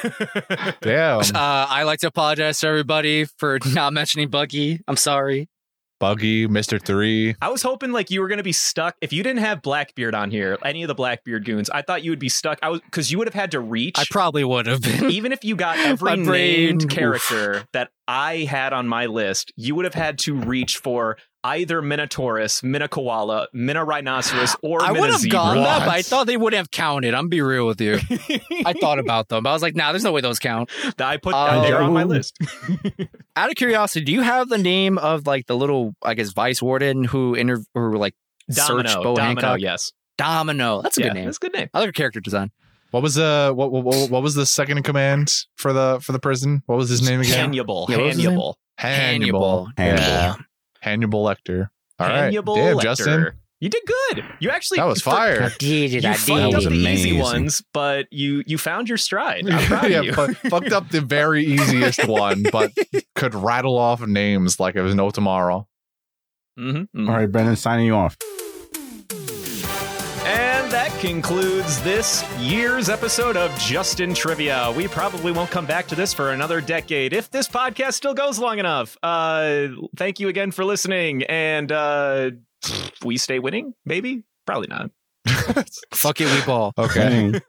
[0.82, 1.20] Damn.
[1.22, 4.82] Uh, I like to apologize to everybody for not mentioning Buggy.
[4.86, 5.48] I'm sorry.
[6.02, 7.36] Buggy, Mister Three.
[7.42, 10.32] I was hoping like you were gonna be stuck if you didn't have Blackbeard on
[10.32, 11.70] here, any of the Blackbeard goons.
[11.70, 12.58] I thought you would be stuck.
[12.62, 13.98] I was because you would have had to reach.
[13.98, 15.06] I probably would have been.
[15.12, 16.90] even if you got every My brain- named oof.
[16.90, 21.82] character that I had on my list, you would have had to reach for either
[21.82, 26.72] Minotaurus, Minokoala, Minorhinoceros, or I would have gone that, but I thought they would have
[26.72, 27.14] counted.
[27.14, 28.00] I'm be real with you.
[28.66, 30.70] I thought about them, but I was like, nah, there's no way those count.
[31.00, 31.38] I put Oh.
[31.38, 32.38] Um, they're on my list.
[33.36, 36.62] Out of curiosity, do you have the name of like the little, I guess, vice
[36.62, 38.16] warden who inter who like
[38.50, 39.60] searched Domino, Bo Domino, Hancock?
[39.62, 40.82] yes, Domino.
[40.82, 41.26] That's a yeah, good name.
[41.26, 41.70] That's a good name.
[41.74, 42.52] I like her character design.
[42.92, 46.12] What was the what, what what what was the second in command for the for
[46.12, 46.64] the prison?
[46.66, 47.38] What was his name again?
[47.38, 48.34] Hannibal, Yeah, what was his name?
[48.34, 49.70] Hannibal, Hannibal.
[49.78, 50.02] Hannibal.
[50.04, 50.36] Yeah.
[50.82, 51.68] Hannibal Lecter.
[52.00, 52.16] All right.
[52.26, 52.82] Hannibal Damn, Lecter.
[52.82, 53.28] Justin.
[53.62, 54.24] You did good.
[54.40, 55.52] You actually That was for- fire.
[55.60, 59.50] did You That fucked up was the easy ones, but you you found your stride.
[59.50, 60.14] I'm proud yeah, of you.
[60.14, 62.72] fu- fucked up the very easiest one, but
[63.16, 65.68] could rattle off names like it was no tomorrow.
[66.58, 68.16] Mhm, All right, Brendan, signing you off.
[71.02, 74.74] And that concludes this year's episode of Justin Trivia.
[74.76, 78.40] We probably won't come back to this for another decade if this podcast still goes
[78.40, 78.98] long enough.
[79.04, 79.68] Uh,
[79.98, 82.32] thank you again for listening, and uh,
[83.04, 83.74] we stay winning.
[83.86, 84.92] Maybe, probably not.
[85.94, 86.74] Fuck it, we ball.
[86.78, 87.40] Okay.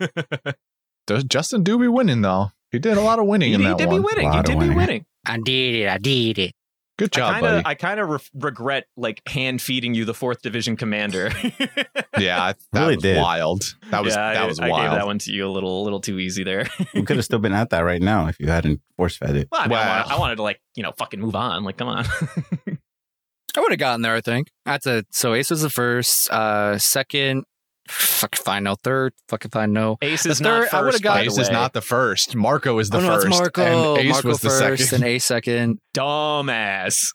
[1.07, 2.53] Does Justin do be winning though?
[2.71, 4.01] He did a lot of winning He, in he that did one.
[4.01, 4.25] be winning.
[4.27, 4.77] Lot He of did be winning.
[4.77, 5.05] winning.
[5.27, 5.89] I did it.
[5.89, 6.53] I did it.
[7.01, 7.67] Good job, I kind of, buddy.
[7.67, 11.31] I kind of re- regret like hand feeding you the fourth division commander.
[12.19, 13.17] yeah, that Really was did.
[13.17, 13.63] wild.
[13.91, 14.83] That was yeah, that I, was I wild.
[14.91, 16.67] gave that one to you a little, little too easy there.
[16.95, 19.49] We could have still been at that right now if you hadn't force fed it.
[19.51, 21.65] Well, I, mean, I, wanted, I wanted to like you know fucking move on.
[21.65, 22.05] Like, come on.
[23.57, 24.49] I would have gotten there, I think.
[24.67, 26.31] That's a so Ace was the first.
[26.31, 27.45] Uh second,
[27.91, 28.77] fuck if I know.
[28.77, 29.99] Third, fuck if I know.
[30.03, 31.03] Ace is not third, I would've first.
[31.03, 32.37] got- by Ace the is not the first.
[32.37, 33.29] Marco is the oh, no, first.
[33.29, 33.97] Marco.
[33.97, 35.03] And Ace Marco was the first second.
[35.03, 35.81] and Ace second.
[35.95, 37.13] dumbass.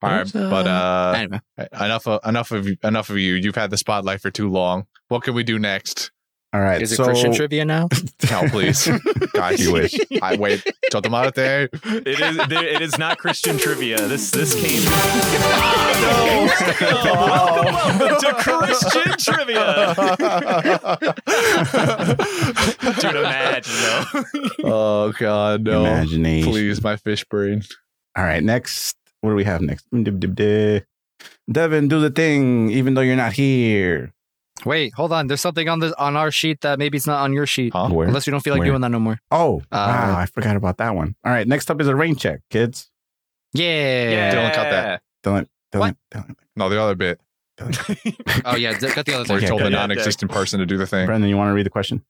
[0.00, 1.40] All right, but uh, anyway.
[1.72, 3.34] enough of enough of enough of you.
[3.34, 4.86] You've had the spotlight for too long.
[5.08, 6.12] What can we do next?
[6.54, 7.88] All right, Is it so Christian trivia now?
[8.22, 8.88] Hell, please,
[9.34, 9.60] guys.
[9.60, 9.94] You wish.
[10.22, 10.64] I wait.
[10.90, 11.36] Chotomate.
[11.36, 11.74] It
[12.20, 12.38] is.
[12.50, 13.98] It is not Christian trivia.
[14.08, 14.82] This this came.
[14.88, 19.94] welcome, oh, welcome to Christian trivia.
[22.98, 24.04] Dude, imagine though.
[24.64, 25.80] oh God, no!
[25.80, 26.50] Imagination.
[26.50, 27.62] Please, my fish brain.
[28.16, 28.96] All right, next.
[29.20, 29.86] What do we have next?
[31.52, 34.14] Devin, do the thing, even though you're not here.
[34.64, 35.26] Wait, hold on.
[35.28, 37.72] There's something on the on our sheet that maybe it's not on your sheet.
[37.74, 38.06] Where?
[38.08, 38.68] Unless you don't feel like Where?
[38.70, 39.18] doing that no more.
[39.30, 41.14] Oh, Uh, wow, I forgot about that one.
[41.24, 42.90] All right, next up is a rain check, kids.
[43.52, 44.34] Yeah.
[44.34, 45.02] Dylan, cut that.
[45.24, 46.34] Dylan, Dylan, Dylan.
[46.56, 47.20] No, the other bit.
[48.44, 49.48] Oh yeah, d- got the other Where thing.
[49.48, 51.06] told the non-existent person to do the thing.
[51.06, 52.04] Brendan, you want to read the question?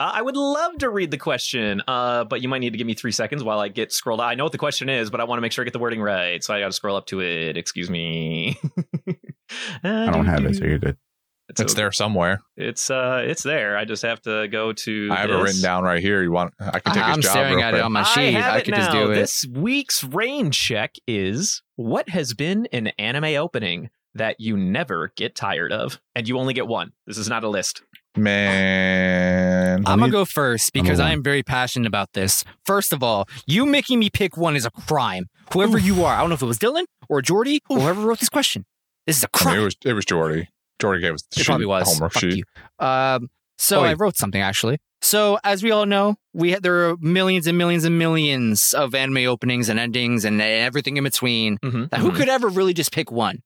[0.00, 2.86] Uh, I would love to read the question, uh, but you might need to give
[2.86, 4.20] me three seconds while I get scrolled.
[4.20, 5.78] I know what the question is, but I want to make sure I get the
[5.78, 7.56] wording right, so I got to scroll up to it.
[7.56, 8.56] Excuse me.
[9.84, 10.96] I don't have it, so you're good.
[11.48, 12.40] It's there somewhere.
[12.56, 13.76] It's uh, it's there.
[13.76, 15.08] I just have to go to.
[15.12, 16.22] I have it written down right here.
[16.22, 16.54] You want?
[16.58, 18.32] I can take I'm his job staring real at it on my I sheet.
[18.34, 18.78] have I, it could now.
[18.78, 19.14] just do it.
[19.14, 25.34] This week's rain check is what has been an anime opening that you never get
[25.34, 26.92] tired of, and you only get one.
[27.06, 27.82] This is not a list.
[28.16, 30.98] Man, I'm gonna go first because.
[31.00, 32.44] I am very passionate about this.
[32.64, 35.26] First of all, you making me pick one is a crime.
[35.52, 38.20] Whoever you are, I don't know if it was Dylan or Jordy or whoever wrote
[38.20, 38.64] this question.
[39.06, 39.54] This is a crime.
[39.54, 40.48] mean, it was it was Jordy.
[40.80, 41.88] Gave us the It probably was.
[41.88, 42.36] homework Fuck sheet.
[42.80, 42.86] you.
[42.86, 43.84] Um, so Oi.
[43.86, 44.78] I wrote something actually.
[45.00, 48.94] So as we all know, we had, there are millions and millions and millions of
[48.94, 51.58] anime openings and endings and everything in between.
[51.58, 52.16] Mhm, Now, who mhm.
[52.16, 53.42] could ever really just pick one?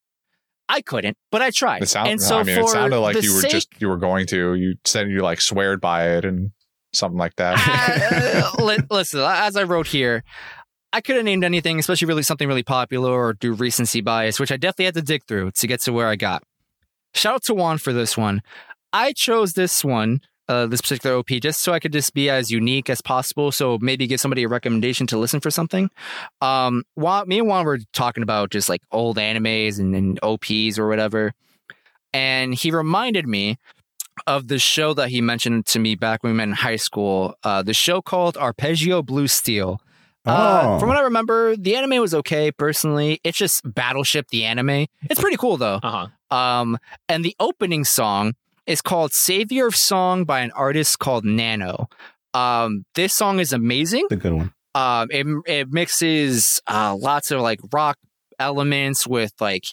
[0.68, 1.82] I couldn't, but I tried.
[1.82, 3.96] It sound, and so I mean, it sounded like you were sake- just you were
[3.96, 4.54] going to.
[4.54, 6.50] You said you like sweared by it and
[6.92, 7.56] something like that.
[8.62, 10.24] Uh, listen, as I wrote here,
[10.92, 14.52] I could have named anything, especially really something really popular or do recency bias, which
[14.52, 16.42] I definitely had to dig through to get to where I got.
[17.14, 18.42] Shout out to Juan for this one.
[18.92, 22.50] I chose this one, uh, this particular OP, just so I could just be as
[22.50, 23.52] unique as possible.
[23.52, 25.90] So maybe give somebody a recommendation to listen for something.
[26.40, 30.78] Um, Juan, me and Juan were talking about just like old animes and, and OPs
[30.78, 31.32] or whatever.
[32.12, 33.58] And he reminded me
[34.26, 37.34] of the show that he mentioned to me back when we met in high school.
[37.44, 39.80] Uh, the show called Arpeggio Blue Steel.
[40.26, 40.78] Uh, Oh.
[40.78, 43.20] from what I remember, the anime was okay personally.
[43.24, 44.86] It's just Battleship, the anime.
[45.08, 45.78] It's pretty cool though.
[45.82, 46.06] Uh huh.
[46.30, 46.78] Um,
[47.08, 48.34] and the opening song
[48.66, 51.88] is called Savior of Song by an artist called Nano.
[52.34, 54.04] Um, this song is amazing.
[54.04, 54.52] It's a good one.
[54.74, 57.98] Um, it, it mixes uh, lots of like rock
[58.38, 59.64] elements with like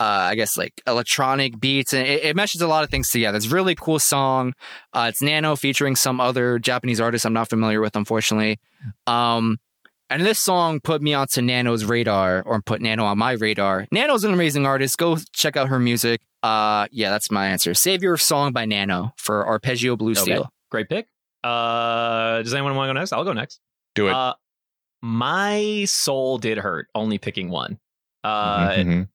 [0.00, 3.36] uh, I guess like electronic beats, and it, it meshes a lot of things together.
[3.36, 4.52] It's a really cool song.
[4.92, 8.58] Uh, it's Nano featuring some other Japanese artists I'm not familiar with, unfortunately.
[9.06, 9.58] Um,
[10.10, 13.86] and this song put me onto Nano's radar, or put Nano on my radar.
[13.90, 14.98] Nano's an amazing artist.
[14.98, 16.20] Go check out her music.
[16.42, 17.72] Uh, yeah, that's my answer.
[17.74, 20.20] Savior of Song by Nano for Arpeggio Blue Okay.
[20.20, 20.50] Steel.
[20.70, 21.08] Great pick.
[21.42, 23.12] Uh, does anyone want to go next?
[23.12, 23.60] I'll go next.
[23.94, 24.12] Do it.
[24.14, 24.34] Uh,
[25.02, 27.78] my soul did hurt only picking one.
[28.22, 29.08] Uh, Mhm.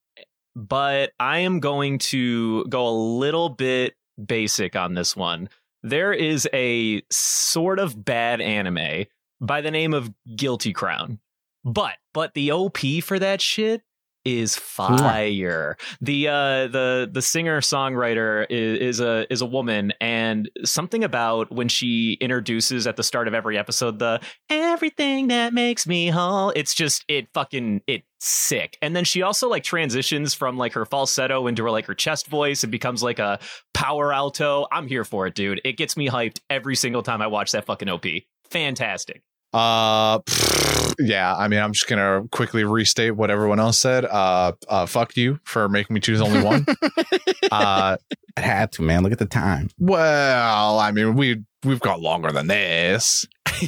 [0.55, 5.49] but I am going to go a little bit basic on this one.
[5.81, 9.05] There is a sort of bad anime
[9.41, 11.19] by the name of Guilty Crown.
[11.63, 13.81] But but the OP for that shit
[14.25, 15.77] is fire.
[16.01, 21.51] The uh the the singer songwriter is, is a is a woman and something about
[21.51, 26.51] when she introduces at the start of every episode the everything that makes me whole
[26.51, 28.77] it's just it fucking it's sick.
[28.81, 32.27] And then she also like transitions from like her falsetto into her like her chest
[32.27, 33.39] voice and becomes like a
[33.73, 34.67] power alto.
[34.71, 35.61] I'm here for it, dude.
[35.63, 38.05] It gets me hyped every single time I watch that fucking OP.
[38.49, 39.23] Fantastic.
[39.53, 41.35] Uh, pfft, yeah.
[41.35, 44.05] I mean, I'm just gonna quickly restate what everyone else said.
[44.05, 46.65] Uh, uh, fuck you for making me choose only one.
[47.51, 47.97] uh,
[48.37, 49.03] I had to, man.
[49.03, 49.69] Look at the time.
[49.79, 53.25] well, I mean, we we've got longer than this.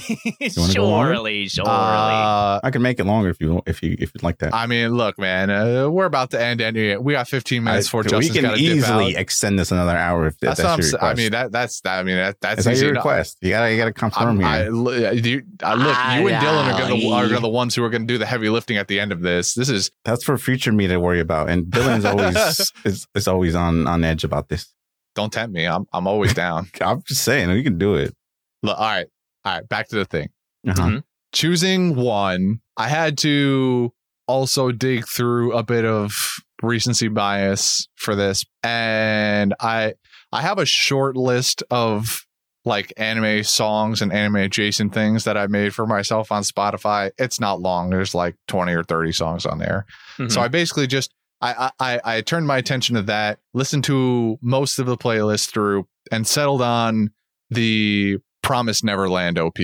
[0.58, 1.14] wanna go longer?
[1.16, 1.70] surely, surely.
[1.70, 4.54] Uh, I can make it longer if you if you if you'd like that.
[4.54, 6.96] I mean, look, man, uh, we're about to end anyway.
[6.98, 9.72] We got 15 minutes before I- we Justin's can got to dip easily extend this
[9.72, 11.04] another hour if That's, that's, what I'm your saying.
[11.04, 13.38] I mean, that that's I mean that that's Is that easy your request?
[13.42, 14.68] You gotta you gotta confirm I'm- here.
[14.68, 17.84] I, li- you, uh, look, you and Dylan are gonna are gonna the ones who
[17.84, 19.56] are gonna do the heavy lifting at the end of this.
[19.56, 21.50] This is That's for future me to worry about.
[21.50, 24.74] And Dylan's always is, is always on on edge about this.
[25.16, 25.66] Don't tempt me.
[25.66, 26.70] I'm I'm always down.
[26.82, 28.16] I'm just saying you can do it.
[28.64, 29.08] Look, all right,
[29.46, 29.68] all right.
[29.68, 30.30] Back to the thing.
[30.68, 30.82] Uh-huh.
[30.88, 31.04] Mhm.
[31.34, 33.92] choosing one, I had to
[34.28, 36.14] also dig through a bit of
[36.62, 39.94] recency bias for this, and I
[40.32, 42.26] I have a short list of
[42.64, 47.10] like anime songs and anime adjacent things that I made for myself on Spotify.
[47.18, 47.90] It's not long.
[47.90, 49.88] There's like 20 or 30 songs on there.
[50.20, 50.32] Mhm.
[50.32, 51.12] So I basically just
[51.42, 55.52] I, I I- I turned my attention to that, listened to most of the playlist
[55.52, 57.12] through, and settled on
[57.50, 59.58] the Promise Neverland OP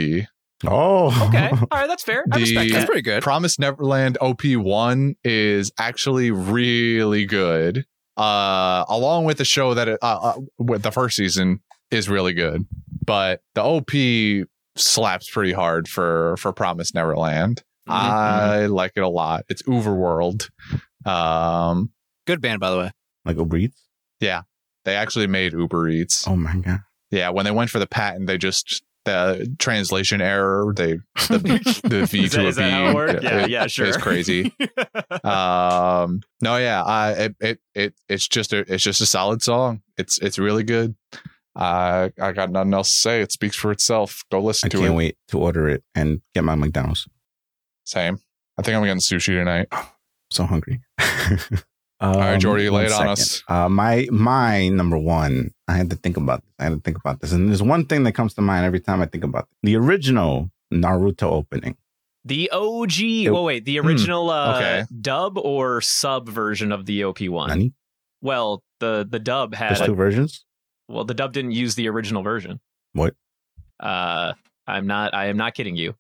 [0.66, 2.26] Oh, Okay, all right, that's fair.
[2.32, 2.86] I respect that.
[2.88, 3.22] pretty good.
[3.22, 7.86] Promise Neverland OP1 is actually really good.
[8.18, 11.60] Uh, along with the show that it, uh, uh, with the first season
[11.92, 12.66] is really good,
[13.06, 13.92] but the OP
[14.76, 17.62] slaps pretty hard for for Promise Neverland.
[17.88, 19.46] I like it a lot.
[19.50, 20.50] It's Overworld.
[21.08, 21.92] Um,
[22.26, 22.92] Good band, by the way.
[23.26, 23.88] Like Uber Eats.
[24.20, 24.42] Yeah,
[24.86, 26.28] they actually made Uber Eats.
[26.28, 26.80] Oh my god.
[27.12, 30.74] Yeah, when they went for the patent, they just the translation error.
[30.76, 30.94] They
[31.30, 32.86] the, the V to that- a that V.
[32.90, 33.24] it worked?
[33.24, 33.86] Yeah, it- yeah, sure.
[33.88, 34.54] It's crazy.
[35.24, 39.82] um, no, yeah, I it, it it it's just a it's just a solid song.
[39.98, 40.96] It's it's really good.
[41.56, 43.22] Uh, I got nothing else to say.
[43.22, 44.24] It speaks for itself.
[44.32, 44.82] Go listen I to it.
[44.82, 47.08] I can't wait to order it and get my McDonald's.
[47.84, 48.20] Same.
[48.58, 49.68] I think I'm getting sushi tonight.
[50.32, 50.82] So hungry.
[52.00, 53.42] All right, Jordy, lay one it on us.
[53.48, 55.52] Uh, my my number one.
[55.68, 56.54] I had to think about this.
[56.60, 58.80] I had to think about this, and there's one thing that comes to mind every
[58.80, 59.50] time I think about it.
[59.64, 61.76] the original Naruto opening.
[62.24, 63.00] The OG.
[63.00, 64.84] It- well, wait, the Hmm, original uh, okay.
[65.02, 67.50] dub or sub version of the OP one.
[67.50, 67.74] Nani?
[68.22, 70.46] Well, the the dub had There's two versions.
[70.88, 72.60] Well, the dub didn't use the original version.
[72.94, 73.16] What?
[73.80, 74.34] Uh,
[74.68, 75.14] I'm not.
[75.16, 75.96] I am not kidding you.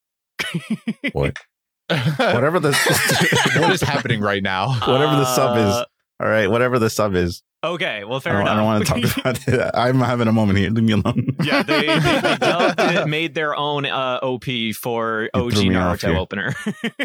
[1.13, 1.37] What?
[1.89, 2.73] Whatever the
[3.59, 4.73] what is happening right now?
[4.87, 5.63] Whatever the sub is.
[5.73, 5.85] Uh,
[6.19, 7.43] All right, whatever the sub is.
[7.63, 8.53] Okay, well, I fair don't, enough.
[8.53, 9.71] I don't want to talk about it.
[9.73, 10.69] I'm having a moment here.
[10.69, 11.35] Leave me alone.
[11.43, 14.45] yeah, they, they, they dubbed it, made their own uh, OP
[14.75, 16.53] for OG threw me off Naruto opener.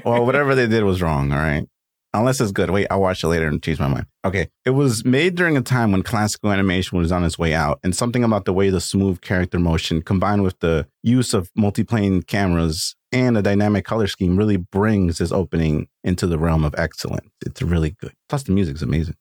[0.04, 1.32] well, whatever they did was wrong.
[1.32, 1.66] All right.
[2.14, 2.70] Unless it's good.
[2.70, 4.06] Wait, I'll watch it later and change my mind.
[4.24, 4.48] Okay.
[4.66, 7.96] It was made during a time when classical animation was on its way out, and
[7.96, 12.94] something about the way the smooth character motion combined with the use of multiplane cameras
[13.12, 17.30] and a dynamic color scheme really brings this opening into the realm of excellence.
[17.44, 18.12] It's really good.
[18.28, 19.16] Plus, the music's amazing.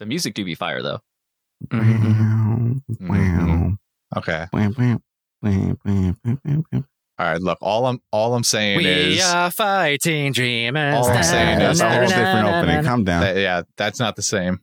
[0.00, 1.00] the music do be fire though.
[1.68, 2.72] Mm-hmm.
[2.92, 3.08] Mm-hmm.
[3.08, 3.76] Wow.
[4.16, 4.46] Okay.
[4.52, 5.00] Wow, wow,
[7.18, 7.40] All right.
[7.40, 10.94] Look, all I'm all I'm saying We is are fighting dreamers.
[10.96, 12.82] all I'm saying is Na, na, there's na, na, na, na.
[12.82, 13.20] Calm down.
[13.22, 14.60] That- yeah, that's not the same.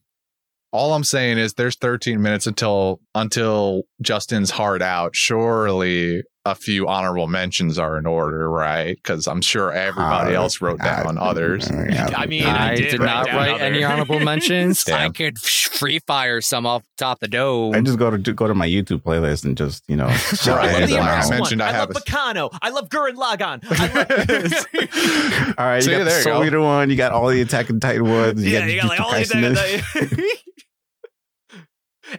[0.73, 5.15] All I'm saying is there's 13 minutes until until Justin's hard out.
[5.15, 8.95] Surely a few honorable mentions are in order, right?
[8.95, 11.69] Because I'm sure everybody Uh, else wrote down others.
[11.71, 14.87] I mean, I, I did, did write not write other- any honorable mentions.
[14.89, 17.75] I could free fire some off the top of the dome.
[17.75, 20.09] I just go to go to my YouTube playlist and just you know.
[20.13, 21.61] shout Right, I love the like I mentioned.
[21.61, 22.49] I I, have love a- Baccano.
[22.59, 23.63] I love Gurren Lagann.
[23.69, 26.43] Love- All right, you See, got the Soul.
[26.43, 26.89] Eater one.
[26.89, 28.43] You got all the Attack on Titan ones.
[28.43, 29.31] You yeah, got, you got like all these.
[29.31, 30.25] Jujutsu Kaisen.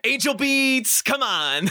[0.05, 1.69] Angel Beats, come on.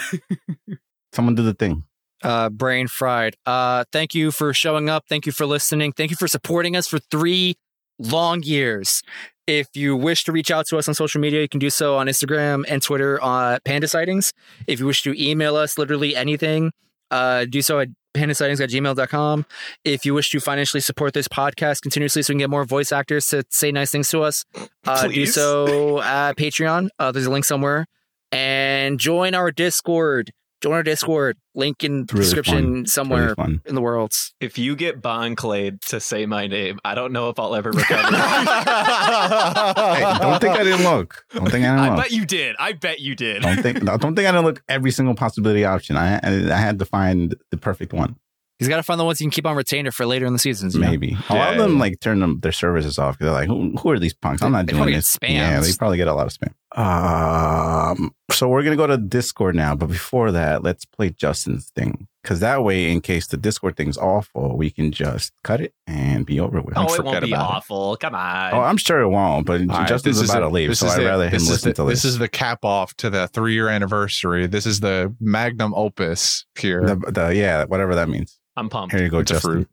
[1.14, 1.84] Someone do the thing.
[2.24, 3.36] Uh, brain fried.
[3.46, 5.06] Uh, thank you for showing up.
[5.08, 5.92] Thank you for listening.
[5.94, 7.56] Thank you for supporting us for three
[8.00, 9.04] long years.
[9.48, 11.98] If you wish to reach out to us on social media, you can do so
[11.98, 14.34] on Instagram and Twitter uh, Panda Sightings.
[14.68, 16.72] If you wish to email us literally anything,
[17.10, 19.46] uh, do so at pandasightings at gmail.com.
[19.84, 22.92] If you wish to financially support this podcast continuously so we can get more voice
[22.92, 24.46] actors to say nice things to us,
[24.86, 26.90] uh, do so at Patreon.
[27.00, 27.86] Uh, there's a link somewhere.
[28.32, 30.32] And join our Discord.
[30.62, 31.38] Join our Discord.
[31.56, 32.86] Link in It's really description fun.
[32.86, 34.14] Somewhere really in the world.
[34.40, 37.72] If you get Bon Clay to say my name, I don't know if I'll ever
[37.74, 38.16] recover.
[38.16, 41.26] Hey, don't think I didn't look.
[41.34, 41.98] Don't think I didn't I look.
[42.06, 42.56] bet you did.
[42.60, 43.42] I bet you did.
[43.42, 43.84] Don't think.
[43.84, 45.98] Don't think I didn't look every single possibility option.
[45.98, 48.16] I I had to find the perfect one.
[48.60, 50.40] He's got to find the ones you can keep on retainer for later in the
[50.40, 50.76] seasons.
[50.76, 50.90] you know?
[50.92, 53.76] Maybe a lot of them like turn them their services off because they're like, who,
[53.76, 54.44] who are these punks?
[54.44, 55.18] I'm not They doing this.
[55.18, 55.34] get spams.
[55.34, 56.54] Yeah, they probably get a lot of spam.
[56.76, 62.08] Um, so we're gonna go to Discord now, but before that, let's play Justin's thing
[62.24, 66.26] because that way, in case the Discord thing's awful, we can just cut it and
[66.26, 66.78] be over with.
[66.78, 67.56] Oh, it won't be about it.
[67.58, 67.98] awful.
[67.98, 68.54] Come on.
[68.54, 70.88] Oh, I'm sure it won't, but All right, Justin's this is about to leave, so
[70.88, 71.06] I'd it.
[71.06, 72.04] rather him this is listen the, to this.
[72.04, 74.48] This is the cap off to the three year anniversary.
[74.48, 76.86] This is the magnum opus here.
[76.86, 78.40] the, the yeah, whatever that means.
[78.56, 78.94] I'm pumped.
[78.94, 79.68] Here you go, It's a Justin.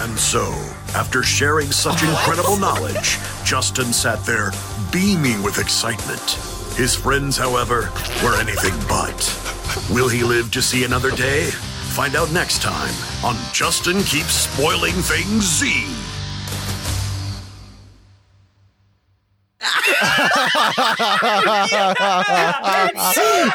[0.00, 0.44] And so,
[0.94, 4.52] after sharing such incredible knowledge, Justin sat there
[4.92, 6.38] beaming with excitement.
[6.76, 7.90] His friends, however,
[8.22, 9.16] were anything but.
[9.90, 11.44] Will he live to see another day?
[11.94, 12.94] Find out next time
[13.24, 16.15] on Justin Keeps Spoiling Things Z.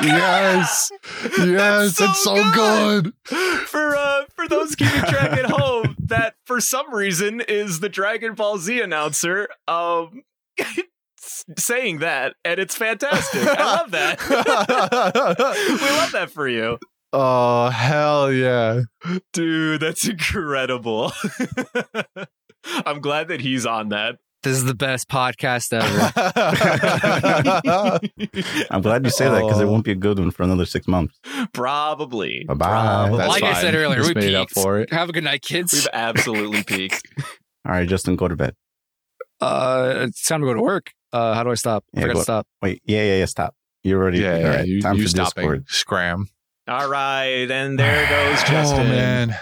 [0.02, 0.92] yes,
[1.38, 3.14] yes, it's so good.
[3.68, 8.34] for uh for those keeping track at home, that for some reason is the Dragon
[8.34, 10.24] Ball Z announcer um
[11.58, 13.48] saying that, and it's fantastic.
[13.48, 14.20] I love that.
[14.30, 16.80] we love that for you.
[17.14, 18.82] Oh hell yeah!
[19.34, 21.12] Dude, that's incredible.
[22.86, 24.18] I'm glad that he's on that.
[24.44, 26.11] This is the best podcast ever.
[28.72, 29.72] I'm glad you say that because it Oh.
[29.72, 31.20] won't be a good one for another six months.
[31.53, 32.44] Probably.
[32.48, 32.68] Bye bye.
[32.68, 33.18] Probably.
[33.28, 34.92] like I said earlier, Just we made up for it.
[34.92, 35.74] Have a good night, kids.
[35.74, 37.03] We've absolutely peaked.
[37.66, 38.56] All right, Justin, go to bed.
[39.40, 40.92] Uh, it's time to go to work.
[41.14, 41.84] Uh, how do I stop?
[41.95, 42.48] I Yeah, forgot go- to stop.
[42.61, 43.26] Wait, yeah, yeah, yeah.
[43.26, 43.53] Stop.
[43.84, 44.20] You're already.
[44.20, 44.56] Yeah, all yeah.
[44.58, 45.44] right, You, time you for stopping.
[45.44, 45.66] Discord.
[45.70, 46.28] Scram.
[46.68, 48.80] All right, and there goes Justin.
[48.82, 49.36] Oh man.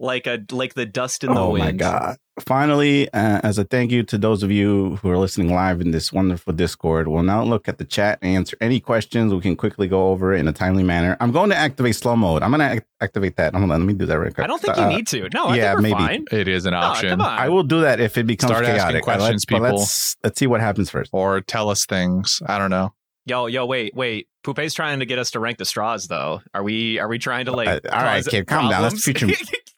[0.00, 1.64] Like a like the dust in the Oh wind.
[1.64, 2.18] my god!
[2.38, 5.90] Finally, uh, as a thank you to those of you who are listening live in
[5.90, 9.34] this wonderful Discord, we'll now look at the chat and answer any questions.
[9.34, 11.16] We can quickly go over it in a timely manner.
[11.18, 12.44] I'm going to activate slow mode.
[12.44, 13.54] I'm going to act- activate that.
[13.54, 14.44] Hold on, let me do that real quick.
[14.44, 15.28] I don't think Uh, you need to.
[15.34, 15.94] No, I yeah, think we're maybe.
[15.94, 16.24] fine.
[16.30, 17.08] It is an option.
[17.10, 17.36] come on.
[17.36, 19.02] I will do that if it becomes Start asking chaotic.
[19.02, 19.62] questions, let's, people.
[19.78, 21.10] Let's, let's see what happens first.
[21.12, 22.40] Or tell us things.
[22.46, 22.94] I don't know.
[23.26, 24.28] Yo, yo, wait, wait.
[24.44, 26.40] Poupe's trying to get us to rank the straws, though.
[26.54, 26.98] Are we?
[27.00, 27.66] Are we trying to like?
[27.68, 28.82] Uh, all right, kid, calm down.
[28.82, 29.34] That's problems?
[29.34, 29.54] future.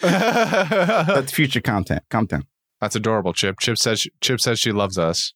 [1.06, 2.02] That's future content.
[2.10, 2.46] Content.
[2.80, 3.32] That's adorable.
[3.32, 3.56] Chip.
[3.60, 4.06] Chip says.
[4.20, 5.32] Chip says she loves us.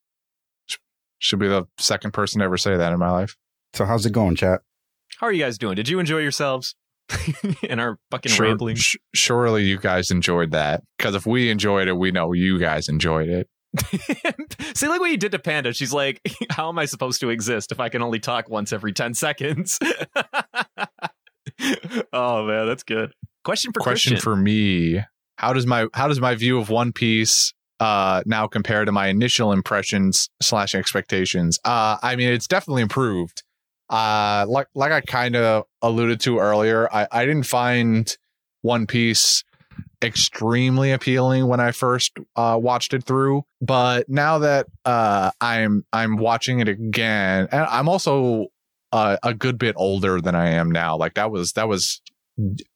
[1.19, 3.37] She'll be the second person to ever say that in my life.
[3.73, 4.61] So how's it going, chat?
[5.19, 5.75] How are you guys doing?
[5.77, 6.75] Did you enjoy yourselves?
[7.63, 8.77] in our fucking Sure- rambling.
[8.77, 12.89] sh- surely you guys enjoyed that because if we enjoyed it, we know you guys
[12.89, 13.49] enjoyed it.
[14.77, 15.73] See, like what you did to Panda.
[15.75, 16.21] She's like,
[16.51, 19.79] "How am I supposed to exist if I can only talk once every ten seconds?"
[22.13, 23.13] oh man, that's good.
[23.45, 24.23] Question for Question Christian.
[24.23, 25.01] for me:
[25.37, 29.09] How does my how does my view of One Piece uh, now compare to my
[29.09, 31.59] initial impressions slash expectations?
[31.65, 33.43] Uh, I mean, it's definitely improved.
[33.91, 38.17] Uh, like like I kind of alluded to earlier, I, I didn't find
[38.63, 39.45] One Piece
[40.03, 46.17] extremely appealing when I first uh, watched it through, but now that uh, I'm I'm
[46.17, 48.47] watching it again, and I'm also
[48.93, 50.97] uh, a good bit older than I am now.
[50.97, 52.01] Like that was that was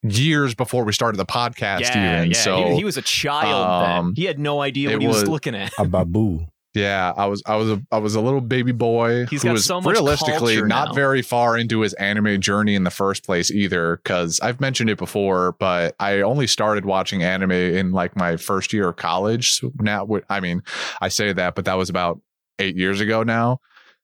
[0.03, 1.81] years before we started the podcast.
[1.81, 2.37] yeah, even yeah.
[2.37, 3.97] so, he, he was a child then.
[3.97, 5.71] um, He had no idea what he was, was- looking at.
[5.77, 6.45] A babu.
[6.75, 9.53] yeah, I was I was a I was a little baby boy He's who got
[9.53, 10.93] was so much realistically not now.
[10.93, 13.97] very far into his anime journey in the first place either.
[13.97, 18.71] Because I've mentioned it before, but I only started watching anime in like my first
[18.71, 19.53] year of college.
[19.59, 20.61] So now, I mean,
[21.01, 22.21] I say that, but that was about
[22.59, 23.59] eight years ago now.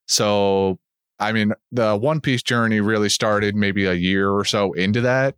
[0.08, 0.80] So
[1.20, 5.36] I mean, the One Piece journey really started maybe a year or so into that.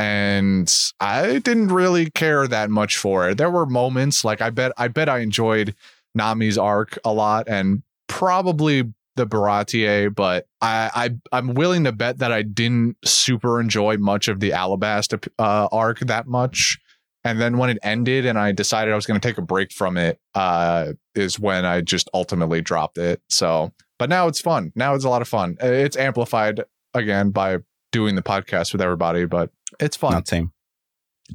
[0.00, 3.36] And I didn't really care that much for it.
[3.36, 5.74] There were moments like I bet I bet I enjoyed
[6.14, 8.84] Nami's arc a lot and probably
[9.16, 14.28] the Baratier, but I, I I'm willing to bet that I didn't super enjoy much
[14.28, 16.78] of the Alabasta uh, arc that much.
[17.22, 19.70] And then when it ended and I decided I was going to take a break
[19.70, 23.20] from it, uh, is when I just ultimately dropped it.
[23.28, 24.72] So, but now it's fun.
[24.74, 25.58] Now it's a lot of fun.
[25.60, 26.62] It's amplified
[26.94, 27.58] again by
[27.92, 30.12] doing the podcast with everybody, but it's fun.
[30.12, 30.52] Not same.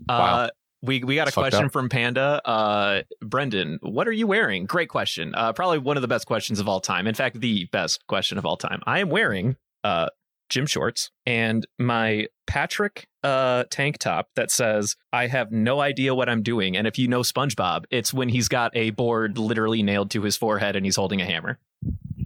[0.10, 0.50] Uh,
[0.82, 1.72] we we got a It's fucked question up.
[1.72, 2.42] from Panda.
[2.46, 4.66] Uh, Brendan, what are you wearing?
[4.66, 5.34] Great question.
[5.34, 7.08] Uh, probably one of the best questions of all time.
[7.08, 8.82] In fact, the best question of all time.
[8.86, 10.08] I am wearing uh
[10.50, 16.30] gym shorts and my Patrick uh tank top that says I have no idea what
[16.30, 16.78] I'm doing.
[16.78, 20.38] And if you know SpongeBob, it's when he's got a board literally nailed to his
[20.38, 21.58] forehead and he's holding a hammer.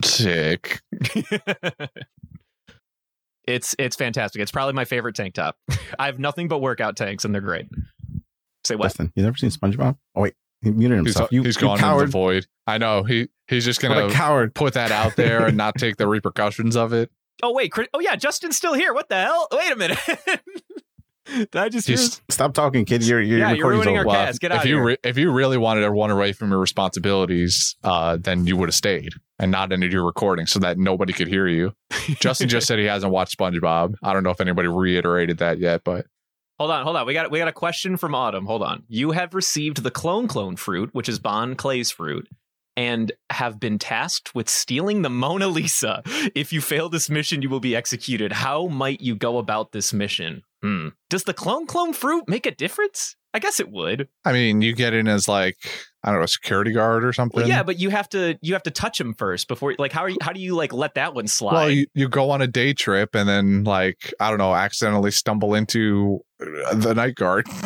[0.04, 0.82] Sick.
[3.50, 4.42] It's it's fantastic.
[4.42, 5.58] It's probably my favorite tank top.
[6.00, 7.66] I have nothing but workout tanks and they're great.
[8.66, 8.86] Say what?
[8.86, 9.98] Listen, you never seen SpongeBob?
[10.16, 11.32] Oh wait, he muted He's, himself.
[11.32, 12.10] you, he's you gone into the coward.
[12.12, 12.48] void.
[12.68, 14.54] I know he he's just What a gonna coward.
[14.54, 17.10] put that out there and not take the repercussions of it.
[17.42, 18.94] Oh wait, oh yeah, Justin's still here.
[18.94, 19.48] What the hell?
[19.52, 19.98] Wait a minute.
[21.36, 21.98] Did I just hear?
[22.30, 23.06] Stop talking, kid.
[23.06, 24.40] Your your Yeah, you're recording's ruining our Well, cast.
[24.42, 24.56] Get out.
[24.56, 24.86] if out you here.
[24.86, 28.70] re- if you really wanted to run away from your responsibilities, uh, then you would
[28.70, 31.74] have stayed and not ended your recording so that nobody could hear you.
[32.20, 33.96] Justin just said he hasn't watched SpongeBob.
[34.04, 36.06] I don't know if anybody reiterated that yet, but
[36.58, 37.06] Hold on, hold on.
[37.08, 38.46] We got we got a question from Autumn.
[38.46, 38.84] Hold on.
[38.90, 42.28] You have received the clone clone fruit, which is Bon Clay's fruit,
[42.76, 46.02] and have been tasked with stealing the Mona Lisa.
[46.36, 48.34] If you fail this mission, you will be executed.
[48.34, 50.44] How might you go about this mission?
[50.62, 50.90] Hmm.
[51.10, 53.16] Does the clone clone fruit make a difference?
[53.34, 54.08] I guess it would.
[54.26, 55.56] I mean, you get in as like
[56.04, 57.42] I don't know, a security guard or something.
[57.42, 59.76] Well, yeah, but you have to you have to touch him first before.
[59.78, 60.18] Like, how are you?
[60.22, 61.54] How do you like let that one slide?
[61.54, 65.12] Well, you, you go on a day trip and then like I don't know, accidentally
[65.12, 67.46] stumble into uh, the night guard.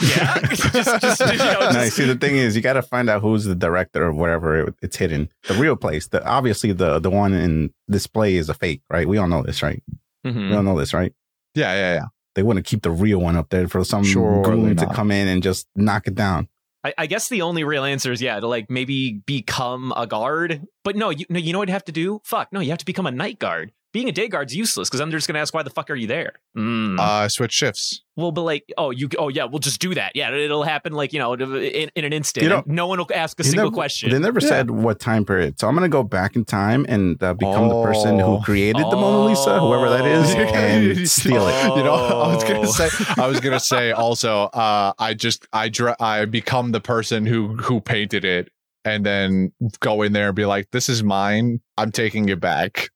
[0.00, 3.10] yeah, just, just, you know, no, just- see, the thing is, you got to find
[3.10, 5.28] out who's the director of whatever it, it's hidden.
[5.48, 9.08] The real place, the obviously the the one in display is a fake, right?
[9.08, 9.82] We all know this, right?
[10.24, 10.50] Mhm.
[10.50, 11.12] We all know this, right?
[11.58, 12.04] Yeah, yeah, yeah.
[12.34, 15.10] They want to keep the real one up there for some Surely goon to come
[15.10, 16.48] in and just knock it down.
[16.84, 20.66] I, I guess the only real answer is yeah to like maybe become a guard.
[20.84, 22.20] But no, you no, you know what you have to do?
[22.24, 25.00] Fuck no, you have to become a night guard being a day guard's useless because
[25.00, 26.34] I'm just gonna ask why the fuck are you there?
[26.56, 27.00] Mm.
[27.00, 28.02] Uh, switch shifts.
[28.16, 30.12] well, but like, oh, you, oh yeah, we'll just do that.
[30.14, 32.44] Yeah, it'll happen like you know in, in an instant.
[32.44, 34.10] You know- no one will ask a single never- question.
[34.10, 35.58] They never said what time period.
[35.58, 38.40] So I'm going to go back in time and uh, become the person who Oh.
[38.40, 41.76] created the Mona Lisa, whoever that is, and steal it.
[41.76, 42.64] You know, I was gonna Oh.
[42.66, 42.88] say,
[43.22, 47.56] I was gonna say also, uh, I just, I, dr- I become the person who
[47.56, 48.50] who painted it,
[48.84, 51.60] and then go in there and be like, "This is mine.
[51.76, 52.90] I'm taking it back."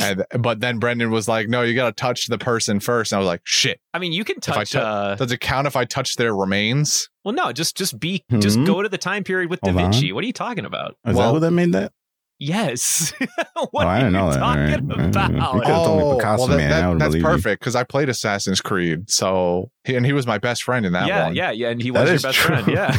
[0.00, 3.12] And but then Brendan was like, "No, you got to touch the person first.
[3.12, 4.72] And I was like, "Shit." I mean, you can touch.
[4.72, 7.08] tou- uh, does it count if I touch their remains?
[7.24, 8.64] well, no, just just be just Hmm?
[8.64, 9.92] go to the time period with Da Hold on.
[9.92, 10.12] Vinci.
[10.12, 10.96] What are you talking about?
[11.06, 11.92] Is that who that made that?
[12.40, 13.12] Yes.
[13.18, 14.38] what Oh, I are didn't you know that.
[14.38, 15.16] talking All right.
[15.16, 15.36] All right.
[15.36, 15.54] about?
[15.54, 16.70] You could've told me Picasso, that- man.
[16.70, 20.62] that- I that's perfect because I played Assassin's Creed, so and he was my best
[20.62, 21.34] friend in that yeah, one.
[21.34, 22.56] yeah, yeah, and he That was your best true.
[22.62, 22.68] friend.
[22.68, 22.96] Yeah.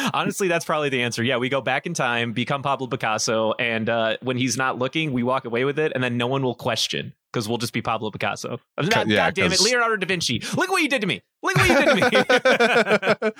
[0.14, 1.22] Honestly, that's probably the answer.
[1.22, 5.12] Yeah, we go back in time, become Pablo Picasso, and uh, when he's not looking,
[5.12, 7.82] we walk away with it, and then no one will question because we'll just be
[7.82, 8.60] Pablo Picasso.
[8.80, 10.40] Not- yeah, God damn it, Leonardo da Vinci!
[10.56, 11.22] Look what you did to me!
[11.42, 13.30] Look what you did to me!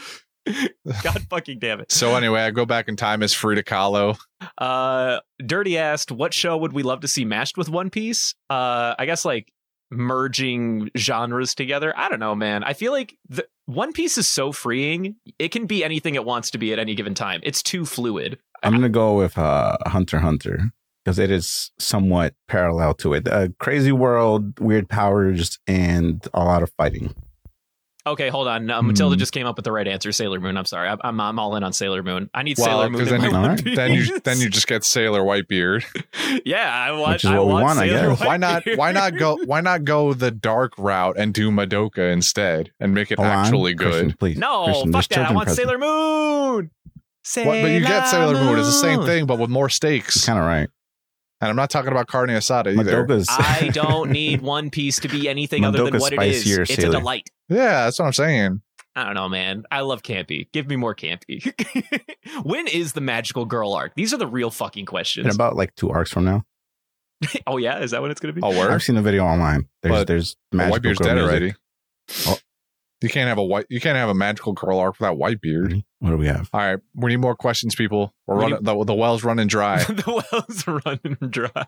[1.02, 1.92] God fucking damn it!
[1.92, 4.18] So anyway, I go back in time as Frida Kahlo.
[4.58, 8.94] Uh, Dirty asked, "What show would we love to see mashed with One Piece?" Uh,
[8.98, 9.52] I guess like
[9.90, 11.92] merging genres together.
[11.96, 12.64] I don't know, man.
[12.64, 16.50] I feel like the One Piece is so freeing; it can be anything it wants
[16.50, 17.40] to be at any given time.
[17.42, 18.38] It's too fluid.
[18.62, 20.72] I'm going to go with uh, Hunter Hunter
[21.04, 23.28] because it is somewhat parallel to it.
[23.28, 27.14] A crazy world, weird powers, and a lot of fighting.
[28.06, 28.68] Okay, hold on.
[28.70, 29.18] Uh, Matilda Hmm.
[29.18, 30.12] just came up with the right answer.
[30.12, 30.58] Sailor Moon.
[30.58, 30.88] I'm sorry.
[30.88, 32.28] I'm I'm, I'm all in on Sailor Moon.
[32.34, 33.00] I need Well, Sailor Moon.
[33.00, 35.84] 'cause in then my you, then you then you just get Sailor Whitebeard.
[36.44, 37.14] yeah, I want.
[37.14, 38.20] Which is I what we want want, I Sailor guess.
[38.20, 38.62] Why not?
[38.76, 39.38] Why not go?
[39.46, 43.38] Why not go the dark route and do Madoka instead and make it Hold on,
[43.46, 44.18] actually Christian, good?
[44.18, 44.36] please.
[44.36, 45.30] No, Christian, fuck that.
[45.30, 45.66] I want present.
[45.66, 46.70] Sailor Moon.
[47.26, 48.58] Sailor What, but you get Sailor Moon.
[48.58, 50.26] It's the same thing, but with more stakes.
[50.26, 50.68] Kind of right.
[51.40, 53.04] And I'm not talking about carne asada either.
[53.06, 56.40] Madoka's I don't need One Piece to be anything other than Madoka's what it is.
[56.42, 56.88] spicier, It's Sailor.
[56.88, 57.28] a delight.
[57.48, 58.62] Yeah, that's what I'm saying.
[58.96, 59.64] I don't know, man.
[59.70, 60.46] I love campy.
[60.52, 61.52] Give me more campy.
[62.44, 63.92] when is the magical girl arc?
[63.96, 65.34] These are the real fucking in questions.
[65.34, 66.44] about like two arcs from now.
[67.46, 68.40] oh yeah, is that what it's gonna be?
[68.42, 68.70] Oh, word.
[68.70, 69.68] I've seen the video online.
[69.82, 71.30] There's But there's Well, magical Whitebeard's girl dead music.
[71.30, 71.54] already.
[72.26, 72.38] Oh.
[73.04, 73.66] You can't have a white.
[73.68, 75.82] You can't have a magical girl arc without white beard.
[75.98, 76.48] What do we have?
[76.54, 78.14] All right, we need more questions, people.
[78.26, 78.62] We're We running.
[78.62, 79.82] The, the well's running dry.
[79.84, 81.66] the well's running dry.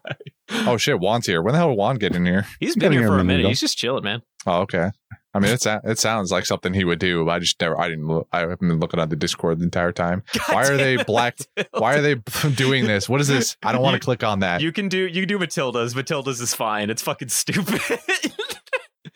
[0.67, 1.43] oh shit, Juan's here.
[1.43, 2.47] When the hell did Juan get in here?
[2.59, 3.41] He's Got been here here for a minute minute.
[3.41, 3.49] ago.
[3.51, 4.23] He's just chilling, man.
[4.47, 4.91] Oh, okay.
[5.35, 7.27] I mean, it's it sounds like something he would do.
[7.27, 7.79] But I just never.
[7.79, 8.07] I didn't.
[8.07, 10.23] Look, I haven't been looking at the Discord the entire time.
[10.49, 11.37] why are they damn black?
[11.59, 11.79] Matilda.
[11.79, 12.15] Why are they
[12.55, 13.07] doing this?
[13.11, 13.59] What is this?
[13.63, 14.63] I don't want to click on that.
[14.63, 15.95] You can do you can do Matilda's.
[15.95, 16.89] Matilda's is fine.
[16.89, 17.83] It's fucking stupid.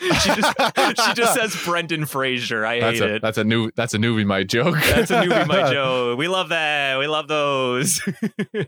[0.20, 0.54] she just
[1.06, 2.64] she just says Brendan Fraser.
[2.64, 3.22] I that's hate a it.
[3.22, 4.76] that's a new that's a newbie my joke.
[4.82, 6.18] That's a newbie, my joke.
[6.18, 6.98] We love that.
[6.98, 8.00] We love those.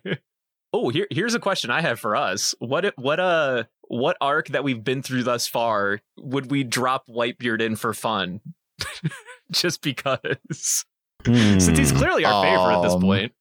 [0.73, 2.55] oh, here here's a question I have for us.
[2.59, 7.61] What what uh what arc that we've been through thus far would we drop Whitebeard
[7.61, 8.41] in for fun?
[9.51, 10.85] Just because.
[11.25, 13.33] Since he's clearly our favorite at this Um, point.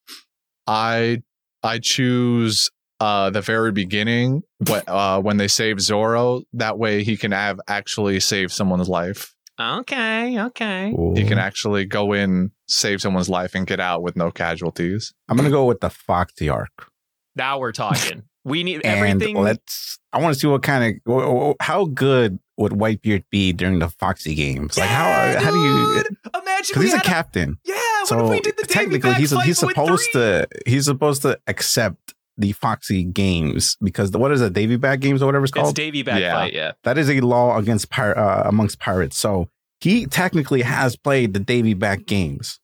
[0.67, 1.23] I
[1.63, 2.69] I choose
[3.01, 7.59] uh the very beginning what uh when they save Zoro that way he can have
[7.67, 9.33] actually save someone's life.
[9.59, 10.93] Okay, okay.
[11.15, 15.13] He can actually go in save someone's life and get out with no casualties.
[15.29, 16.87] I'm gonna go with the Foxy arc.
[17.35, 18.23] Now we're talking.
[18.43, 19.37] We need And everything.
[19.37, 19.99] let's.
[20.11, 23.77] I want to see what kind of wh- wh- how good would Whitebeard be during
[23.77, 24.79] the Foxy games?
[24.79, 26.03] Like how how do you?
[26.33, 27.59] Imagine Because he's a had captain.
[27.63, 31.39] Yeah, so what if we did the technically he's he's supposed to he's supposed to
[31.45, 35.51] accept the Foxy games because the, what is it Davy Back games or whatever it's
[35.51, 35.75] It's called.
[35.75, 36.33] Davy Back Yeah.
[36.33, 36.71] fight, yeah.
[36.83, 39.17] That is a law against pir- uh, amongst pirates.
[39.17, 42.59] So he technically has played the Davy Back games.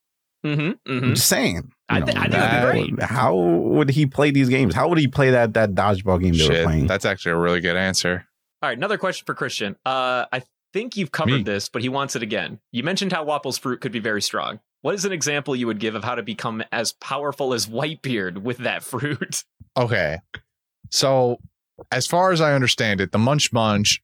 [0.46, 0.92] Mm-hmm.
[0.92, 1.72] I'm just saying.
[1.90, 3.04] I you thi- know, I think it'd be great.
[3.10, 4.74] How would he play these games?
[4.76, 6.88] How would he play that that dodgeball game they were Shit, playing?
[6.88, 8.26] that's actually a really good answer.
[8.62, 9.76] All right, another question for Christian.
[9.86, 11.44] Uh, I think you've covered Me.
[11.44, 12.60] this, but he wants it again.
[12.72, 14.60] You mentioned how Wapol's fruit could be very strong.
[14.82, 18.38] What is an example you would give of how to become as powerful as Whitebeard
[18.40, 19.44] with that fruit?
[19.78, 20.18] Okay.
[20.90, 21.38] So,
[21.92, 24.02] as far as I understand it, the munch munch,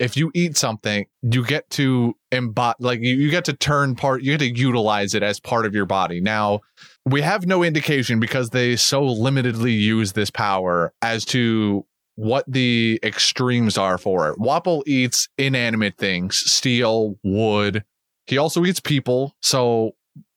[0.00, 4.22] if you eat something, you get to embody, like you, you get to turn part,
[4.22, 6.20] you get to utilize it as part of your body.
[6.20, 6.60] Now,
[7.04, 11.86] we have no indication because they so limitedly use this power as to
[12.16, 14.38] what the extremes are for it.
[14.38, 17.84] Wapol eats inanimate things, steel, wood.
[18.26, 19.36] He also eats people.
[19.42, 19.92] So,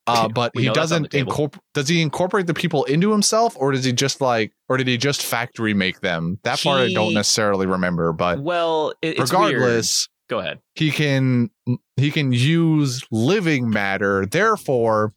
[0.10, 1.62] uh, but he know that's on the doesn't incorporate.
[1.74, 4.98] Does he incorporate the people into himself, or does he just like, or did he
[4.98, 6.40] just factory make them?
[6.44, 8.14] That part I don't necessarily remember.
[8.14, 10.30] But Well, it, it's regardless, weird.
[10.30, 10.60] Go ahead.
[10.76, 11.50] he can
[11.98, 14.26] he can use living matter.
[14.26, 15.14] Therefore,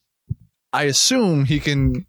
[0.72, 2.06] I assume he can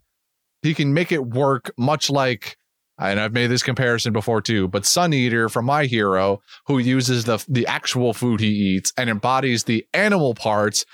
[0.62, 2.58] he can make it work much like
[3.00, 7.26] and I've made this comparison before too, but Sun Eater from My Hero, who uses
[7.26, 10.86] the the actual food he eats and embodies the animal parts,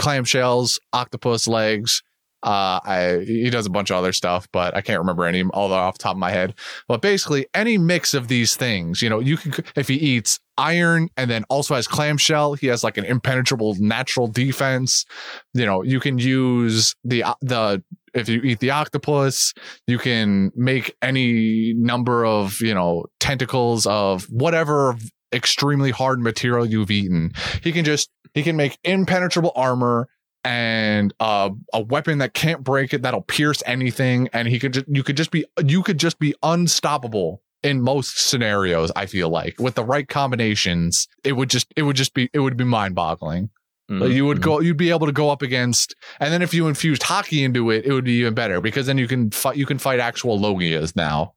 [0.00, 2.02] clamshells, octopus legs.
[2.42, 5.70] Uh, I he does a bunch of other stuff, but I can't remember any all
[5.70, 6.54] off top of my head.
[6.88, 11.10] But basically, any mix of these things, you know, you can if he eats iron
[11.18, 15.04] and then also has clamshell, he has like an impenetrable natural defense.
[15.52, 17.82] You know, you can use the the
[18.14, 19.52] if you eat the octopus,
[19.86, 24.96] you can make any number of you know tentacles of whatever
[25.32, 27.32] extremely hard material you've eaten.
[27.62, 30.08] He can just he can make impenetrable armor
[30.44, 34.28] and uh, a weapon that can't break it that'll pierce anything.
[34.32, 38.28] And he could just you could just be you could just be unstoppable in most
[38.28, 39.58] scenarios i feel like.
[39.58, 43.50] With the right combinations it would just it would just be it would be mind-boggling.
[43.92, 46.68] Like, you would go you'd be able to go up against and then if you
[46.68, 49.66] infused haki into it it would be even better because then you can fight you
[49.66, 51.34] can fight actual logias now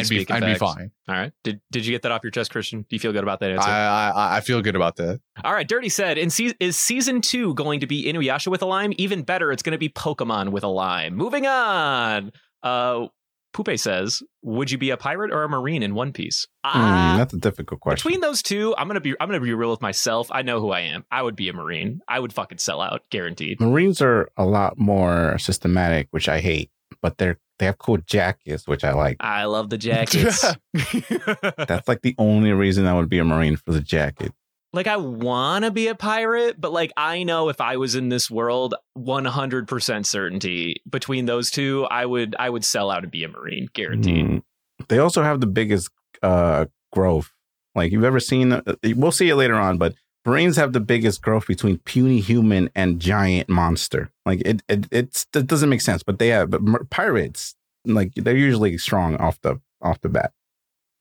[0.00, 1.32] And be, speak in and be fine All right.
[1.44, 2.82] Did Did you get that off your chest, Christian?
[2.82, 3.68] Do you feel good about that answer?
[3.68, 5.68] I, I I feel good about that All right.
[5.68, 8.92] Dirty said, in se- is season two going to be Inuyasha with a lime?
[8.98, 11.14] Even better, it's going to be Pokemon with a lime.
[11.14, 12.32] Moving on.
[12.62, 13.06] Uh,
[13.52, 16.46] Poupe says, would you be a pirate or a marine in One Piece?
[16.64, 18.06] Hmm, that's a difficult question.
[18.06, 20.28] Between those two, I'm gonna be I'm gonna be real with myself.
[20.30, 21.04] I know who I am.
[21.10, 22.00] I would be a marine.
[22.06, 23.60] I would fucking sell out, guaranteed.
[23.60, 26.70] Marines are a lot more systematic, which I hate,
[27.00, 29.16] but they're they have cool jackets, which I like.
[29.20, 30.42] I love the jackets.
[30.72, 34.32] That's like the only reason I would be a Marine for the jacket.
[34.72, 38.08] like I want to be a pirate, but like I know if I was in
[38.08, 43.24] this world, 100% certainty between those two, I would I would sell out and be
[43.24, 44.26] a marine, guaranteed.
[44.26, 44.42] Mm.
[44.88, 45.90] They also have the biggest
[46.22, 47.30] uh, growth.
[47.74, 48.62] Like you've ever seen, uh,
[48.96, 49.94] we'll see it later on, but
[50.28, 54.10] Marines have the biggest growth between puny human and giant monster.
[54.26, 56.50] Like it, it, it doesn't make sense, but they have.
[56.50, 57.54] But pirates,
[57.86, 60.32] like they're usually strong off the off the bat.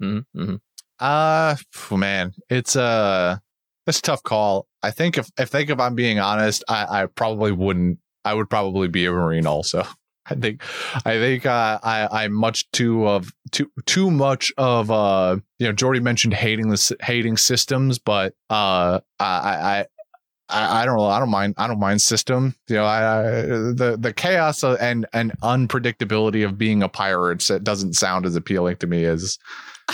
[0.02, 0.56] Mm-hmm.
[1.00, 1.56] Uh
[1.92, 3.42] man, it's a
[3.86, 4.66] it's a tough call.
[4.82, 8.00] I think if I think if I'm being honest, I, I probably wouldn't.
[8.24, 9.86] I would probably be a marine also.
[10.30, 10.64] I think
[11.06, 15.74] I think uh, I I'm much too of too too much of uh you know
[15.74, 19.86] Jordy mentioned hating the hating systems, but uh I I.
[20.50, 21.04] I, I don't know.
[21.04, 21.56] I don't mind.
[21.58, 22.56] I don't mind system.
[22.70, 27.56] You know, I, I the the chaos and and unpredictability of being a pirate so
[27.56, 29.38] it doesn't sound as appealing to me as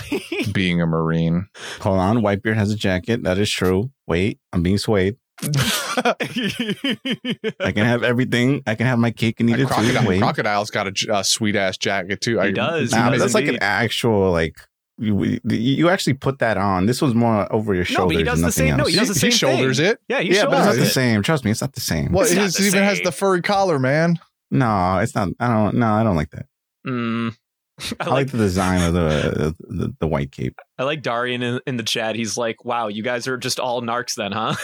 [0.53, 1.47] being a marine.
[1.81, 3.23] Hold on, Whitebeard has a jacket.
[3.23, 3.89] That is true.
[4.05, 5.17] Wait, I'm being swayed.
[6.05, 8.61] I can have everything.
[8.67, 9.65] I can have my cake and eat it too.
[9.67, 10.21] Crocodile, Wait.
[10.21, 12.39] Crocodile's got a, j- a sweet ass jacket too.
[12.39, 14.55] I, Nah, but that's like an actual like.
[14.99, 16.85] You, you actually put that on.
[16.85, 18.17] This was more over your No, but shoulders.
[18.19, 19.87] he does the nothing same- no, he does the He- he shoulders thing.
[19.87, 19.99] it.
[20.07, 21.23] Yeah, he yeah, but it's not shoulders the same.
[21.23, 22.11] Trust me, it's not the same.
[22.11, 24.19] Well, it is- even has the furry collar, man.
[24.51, 25.29] No, it's not.
[25.39, 25.77] I don't.
[25.77, 26.45] No, I don't like that.
[26.85, 27.35] Mm.
[27.99, 30.59] I, like, the design of the, the the white cape.
[30.77, 32.15] I like Darian in, in the chat.
[32.15, 34.55] He's like, "Wow, you guys are just all narcs then, huh?"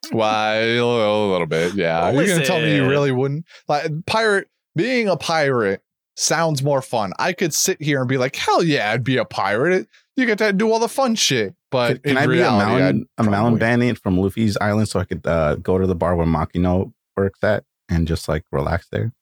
[0.10, 2.10] Why a little, a little bit, yeah.
[2.10, 5.82] You're gonna tell me you really wouldn't like pirate being a pirate
[6.16, 7.12] sounds more fun.
[7.18, 9.88] I could sit here and be like, hell yeah, I'd be a pirate.
[10.16, 11.54] You get to do all the fun shit.
[11.70, 14.88] But Can in I be a reality, mountain I'd a mountain bandit from Luffy's island
[14.88, 18.44] so I could uh, go to the bar where Makino works at and just like
[18.52, 19.12] relax there?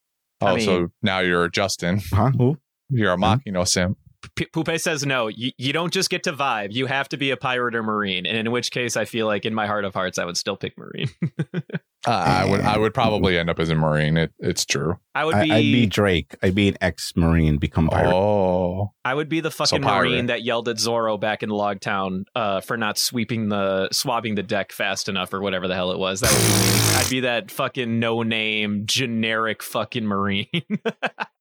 [0.42, 2.02] Oh, so now you're Justin.
[2.12, 2.32] Huh?
[2.36, 2.58] Who?
[2.92, 3.98] You're a Makino simp.
[4.36, 5.26] P- Poupe says no.
[5.28, 6.72] You, you don't just get to vibe.
[6.72, 8.24] You have to be a pirate or marine.
[8.24, 10.56] And in which case, I feel like in my heart of hearts, I would still
[10.56, 11.08] pick marine.
[12.04, 14.16] Uh, I would I would probably end up as a marine.
[14.16, 14.98] It, it's true.
[15.14, 15.52] I would be.
[15.52, 16.34] I'd be Drake.
[16.42, 18.12] I'd be an ex Marine, become pirate.
[18.12, 20.08] Oh, I would be the fucking pirate.
[20.08, 24.42] marine that yelled at Zoro back in Logtown uh, for not sweeping the swabbing the
[24.42, 26.18] deck fast enough or whatever the hell it was.
[26.22, 26.96] That would be.
[26.96, 30.48] I'd be that fucking no name generic fucking marine.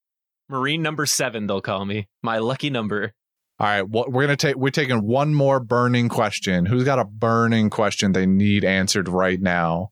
[0.52, 3.12] marine number seven, they'll call me my lucky number.
[3.58, 6.66] All right, what we're gonna take we're taking one more burning question.
[6.66, 9.90] Who's got a burning question they need answered right now?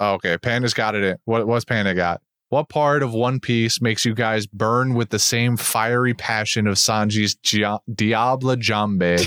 [0.00, 1.20] Okay, Panda's got it.
[1.24, 2.20] What what's Panda got?
[2.48, 6.74] What part of One Piece makes you guys burn with the same fiery passion of
[6.74, 9.20] Sanji's Gia- Diablo Jambe?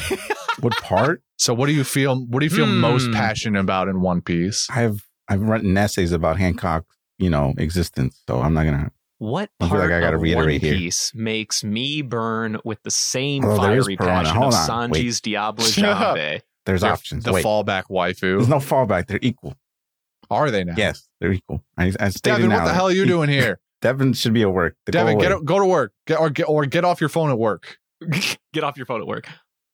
[0.60, 1.22] what part?
[1.38, 2.16] So, what do you feel?
[2.26, 3.14] What do you feel most Hmm.
[3.14, 4.68] passionate about in One Piece?
[4.70, 8.92] I've I've written essays about Hancock's you know existence, so I'm not gonna.
[9.24, 10.78] What I feel part like I gotta of reiterate One here.
[10.78, 15.06] Piece makes me burn with the same Oh, fiery passion Hold of on, wait.
[15.06, 16.42] Sanji's Diablo Jambe?
[16.66, 17.24] There's They're options.
[17.24, 17.46] The Wait.
[17.46, 18.20] fallback waifu.
[18.20, 19.08] There's no fallback.
[19.08, 19.56] They're equal.
[20.30, 20.74] Are they now?
[20.76, 21.64] Yes, they're equal.
[21.78, 23.60] I, I stated Devin, what the that- hell are you doing here?
[23.82, 24.76] Devin should be at work.
[24.88, 25.28] Go Devin, away.
[25.30, 25.94] get go to work.
[26.06, 27.78] Get or get or get off your phone at work.
[28.54, 29.28] Get off your phone at work.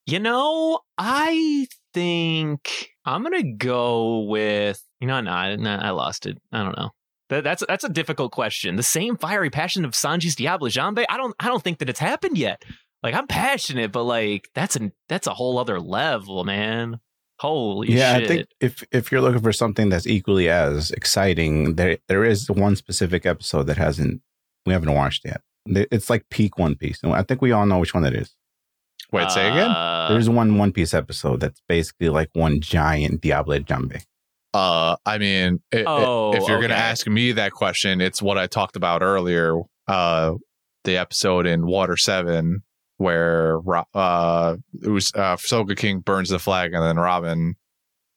[0.06, 6.28] You know, I think I'm gonna go with you know, no, I, no, I lost
[6.28, 6.38] it.
[6.52, 6.92] I don't know.
[7.30, 8.76] That, that's that's a difficult question.
[8.76, 11.06] The same fiery passion of Sanji's Diable Jambe.
[11.10, 12.64] I don't I don't think that it's happened yet.
[13.04, 17.00] Like I'm passionate, but like that's a that's a whole other level, man.
[17.40, 18.24] Holy yeah, shit!
[18.24, 22.50] I think if if you're looking for something that's equally as exciting, there there is
[22.50, 24.22] one specific episode that hasn't
[24.66, 25.42] we haven't watched yet.
[25.66, 28.36] It's like peak One Piece, and I think we all know which one it is.
[29.12, 29.72] Wait, say again.
[29.72, 34.04] Uh, There's one One Piece episode that's basically like one giant Diable Jambe.
[34.54, 38.38] Uh, I mean, i- i- Oh, if you're gonna ask me that question, it's what
[38.38, 39.56] I talked about earlier.
[39.88, 40.34] Uh,
[40.86, 42.64] the episode in Water Seven
[42.98, 43.60] where
[43.94, 47.56] uh it was uh Sogeking burns the flag and then Robin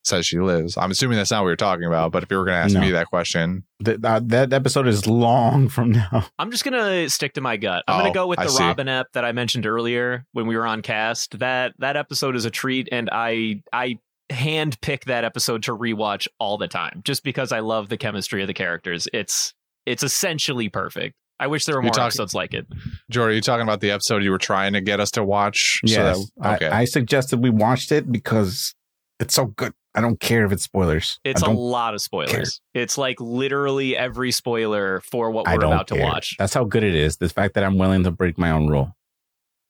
[0.04, 0.76] says she lives.
[0.76, 2.10] I'm assuming that's not what you're talking about.
[2.10, 2.80] But if you were gonna ask No.
[2.80, 6.26] me that question, That that- that episode is long from now.
[6.38, 7.84] I'm just gonna stick to my gut.
[7.86, 8.64] I'm Oh, gonna go with I the see.
[8.64, 11.38] Robin ep that I mentioned earlier when we were on cast.
[11.38, 13.98] That that episode is a treat, and I I
[14.32, 18.40] hand pick that episode to rewatch all the time, just because I love the chemistry
[18.42, 19.06] of the characters.
[19.12, 19.54] It's
[19.86, 21.14] it's essentially perfect.
[21.40, 22.66] I wish there were You're more talking- episodes like it.
[23.10, 25.80] Jordan, are you talking about the episode you were trying to get us to watch?
[25.86, 26.68] so that- okay.
[26.68, 28.74] I, I suggested we watched it because
[29.18, 29.72] it's so good.
[29.94, 31.18] I don't care if it's spoilers.
[31.22, 32.60] It's a lot of spoilers.
[32.72, 36.34] It's like literally every spoiler for what we're don't about to watch.
[36.38, 37.18] That's how good it is.
[37.18, 38.96] The fact that I'm willing to break my own rule.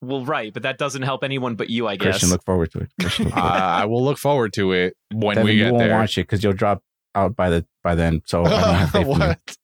[0.03, 2.15] Well, right, but that doesn't help anyone but you, I guess.
[2.15, 2.89] Christian, look forward to it.
[3.01, 3.63] Christian, look uh, forward to it.
[3.63, 5.97] I will look forward to it when Devin, we you get won't there.
[5.99, 6.83] watch it because you'll drop
[7.15, 8.21] out by the by then.
[8.27, 9.19] So I don't have faith in you.
[9.19, 9.57] what?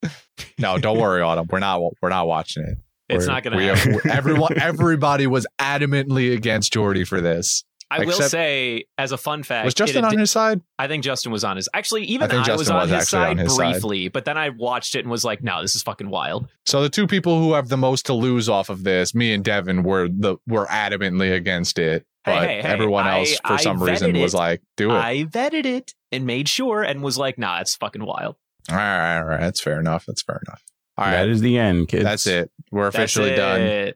[0.57, 1.47] No, don't worry, Autumn.
[1.51, 1.81] We're not.
[2.01, 2.77] We're not watching it.
[3.09, 3.93] It's We're- not gonna we happen.
[3.93, 7.63] have- everyone, everybody was adamantly against Jordy for this.
[7.91, 10.61] I will say, as a fun fact, Was Justin it on did- his side?
[10.77, 11.67] I think Justin was on his.
[11.73, 13.71] Actually, even I think I, was on was his actually on side his side.
[13.73, 16.81] briefly, but then I watched it and was like, "No, this is fucking wild." So
[16.83, 19.81] the two people who have the most to lose off of this, me and Devin,
[19.83, 22.05] were the were adamantly against it.
[22.25, 24.95] But hey, hey, everyone I- else, for I some reason, vetted was like, "Do it."
[24.95, 28.35] I vetted it and made sure, and was like, "Nah, it's fucking wild."
[28.69, 30.05] all right, all right, that's fair enough.
[30.05, 30.61] That's fair enough.
[30.97, 32.03] All right, That is the end, kids.
[32.03, 32.51] that's it.
[32.71, 33.93] We're That's officially done.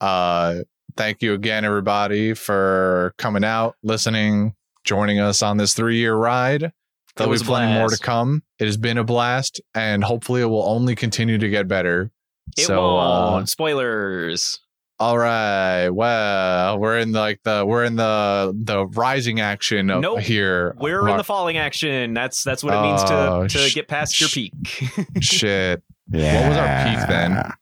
[0.00, 0.62] Uh,
[0.96, 4.54] thank you again, everybody, for coming out, listening,
[4.84, 6.72] joining us on this three year ride.
[7.16, 8.42] There'll be was a plenty more to come.
[8.58, 12.10] It has been a blast, and hopefully, it will only continue to get better.
[12.56, 13.48] It so, uh, won't.
[13.50, 14.60] Spoilers.
[14.98, 15.90] all right.
[15.90, 20.20] Well, we're in like the we're in the the rising action of Nope.
[20.20, 20.74] here.
[20.78, 22.14] We're in the falling action.
[22.14, 24.52] That's that's what it means Oh, to to sh- get past your peak.
[25.20, 25.82] shit.
[26.08, 27.52] What was our peak then?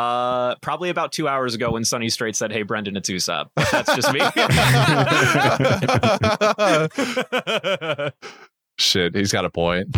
[0.00, 3.70] Uh, probably about two hours ago when Sonny Strait said, "Hey, Brendan, it's Usopp." But
[3.70, 4.20] that's just me.
[8.78, 9.94] Shit, he's got a point.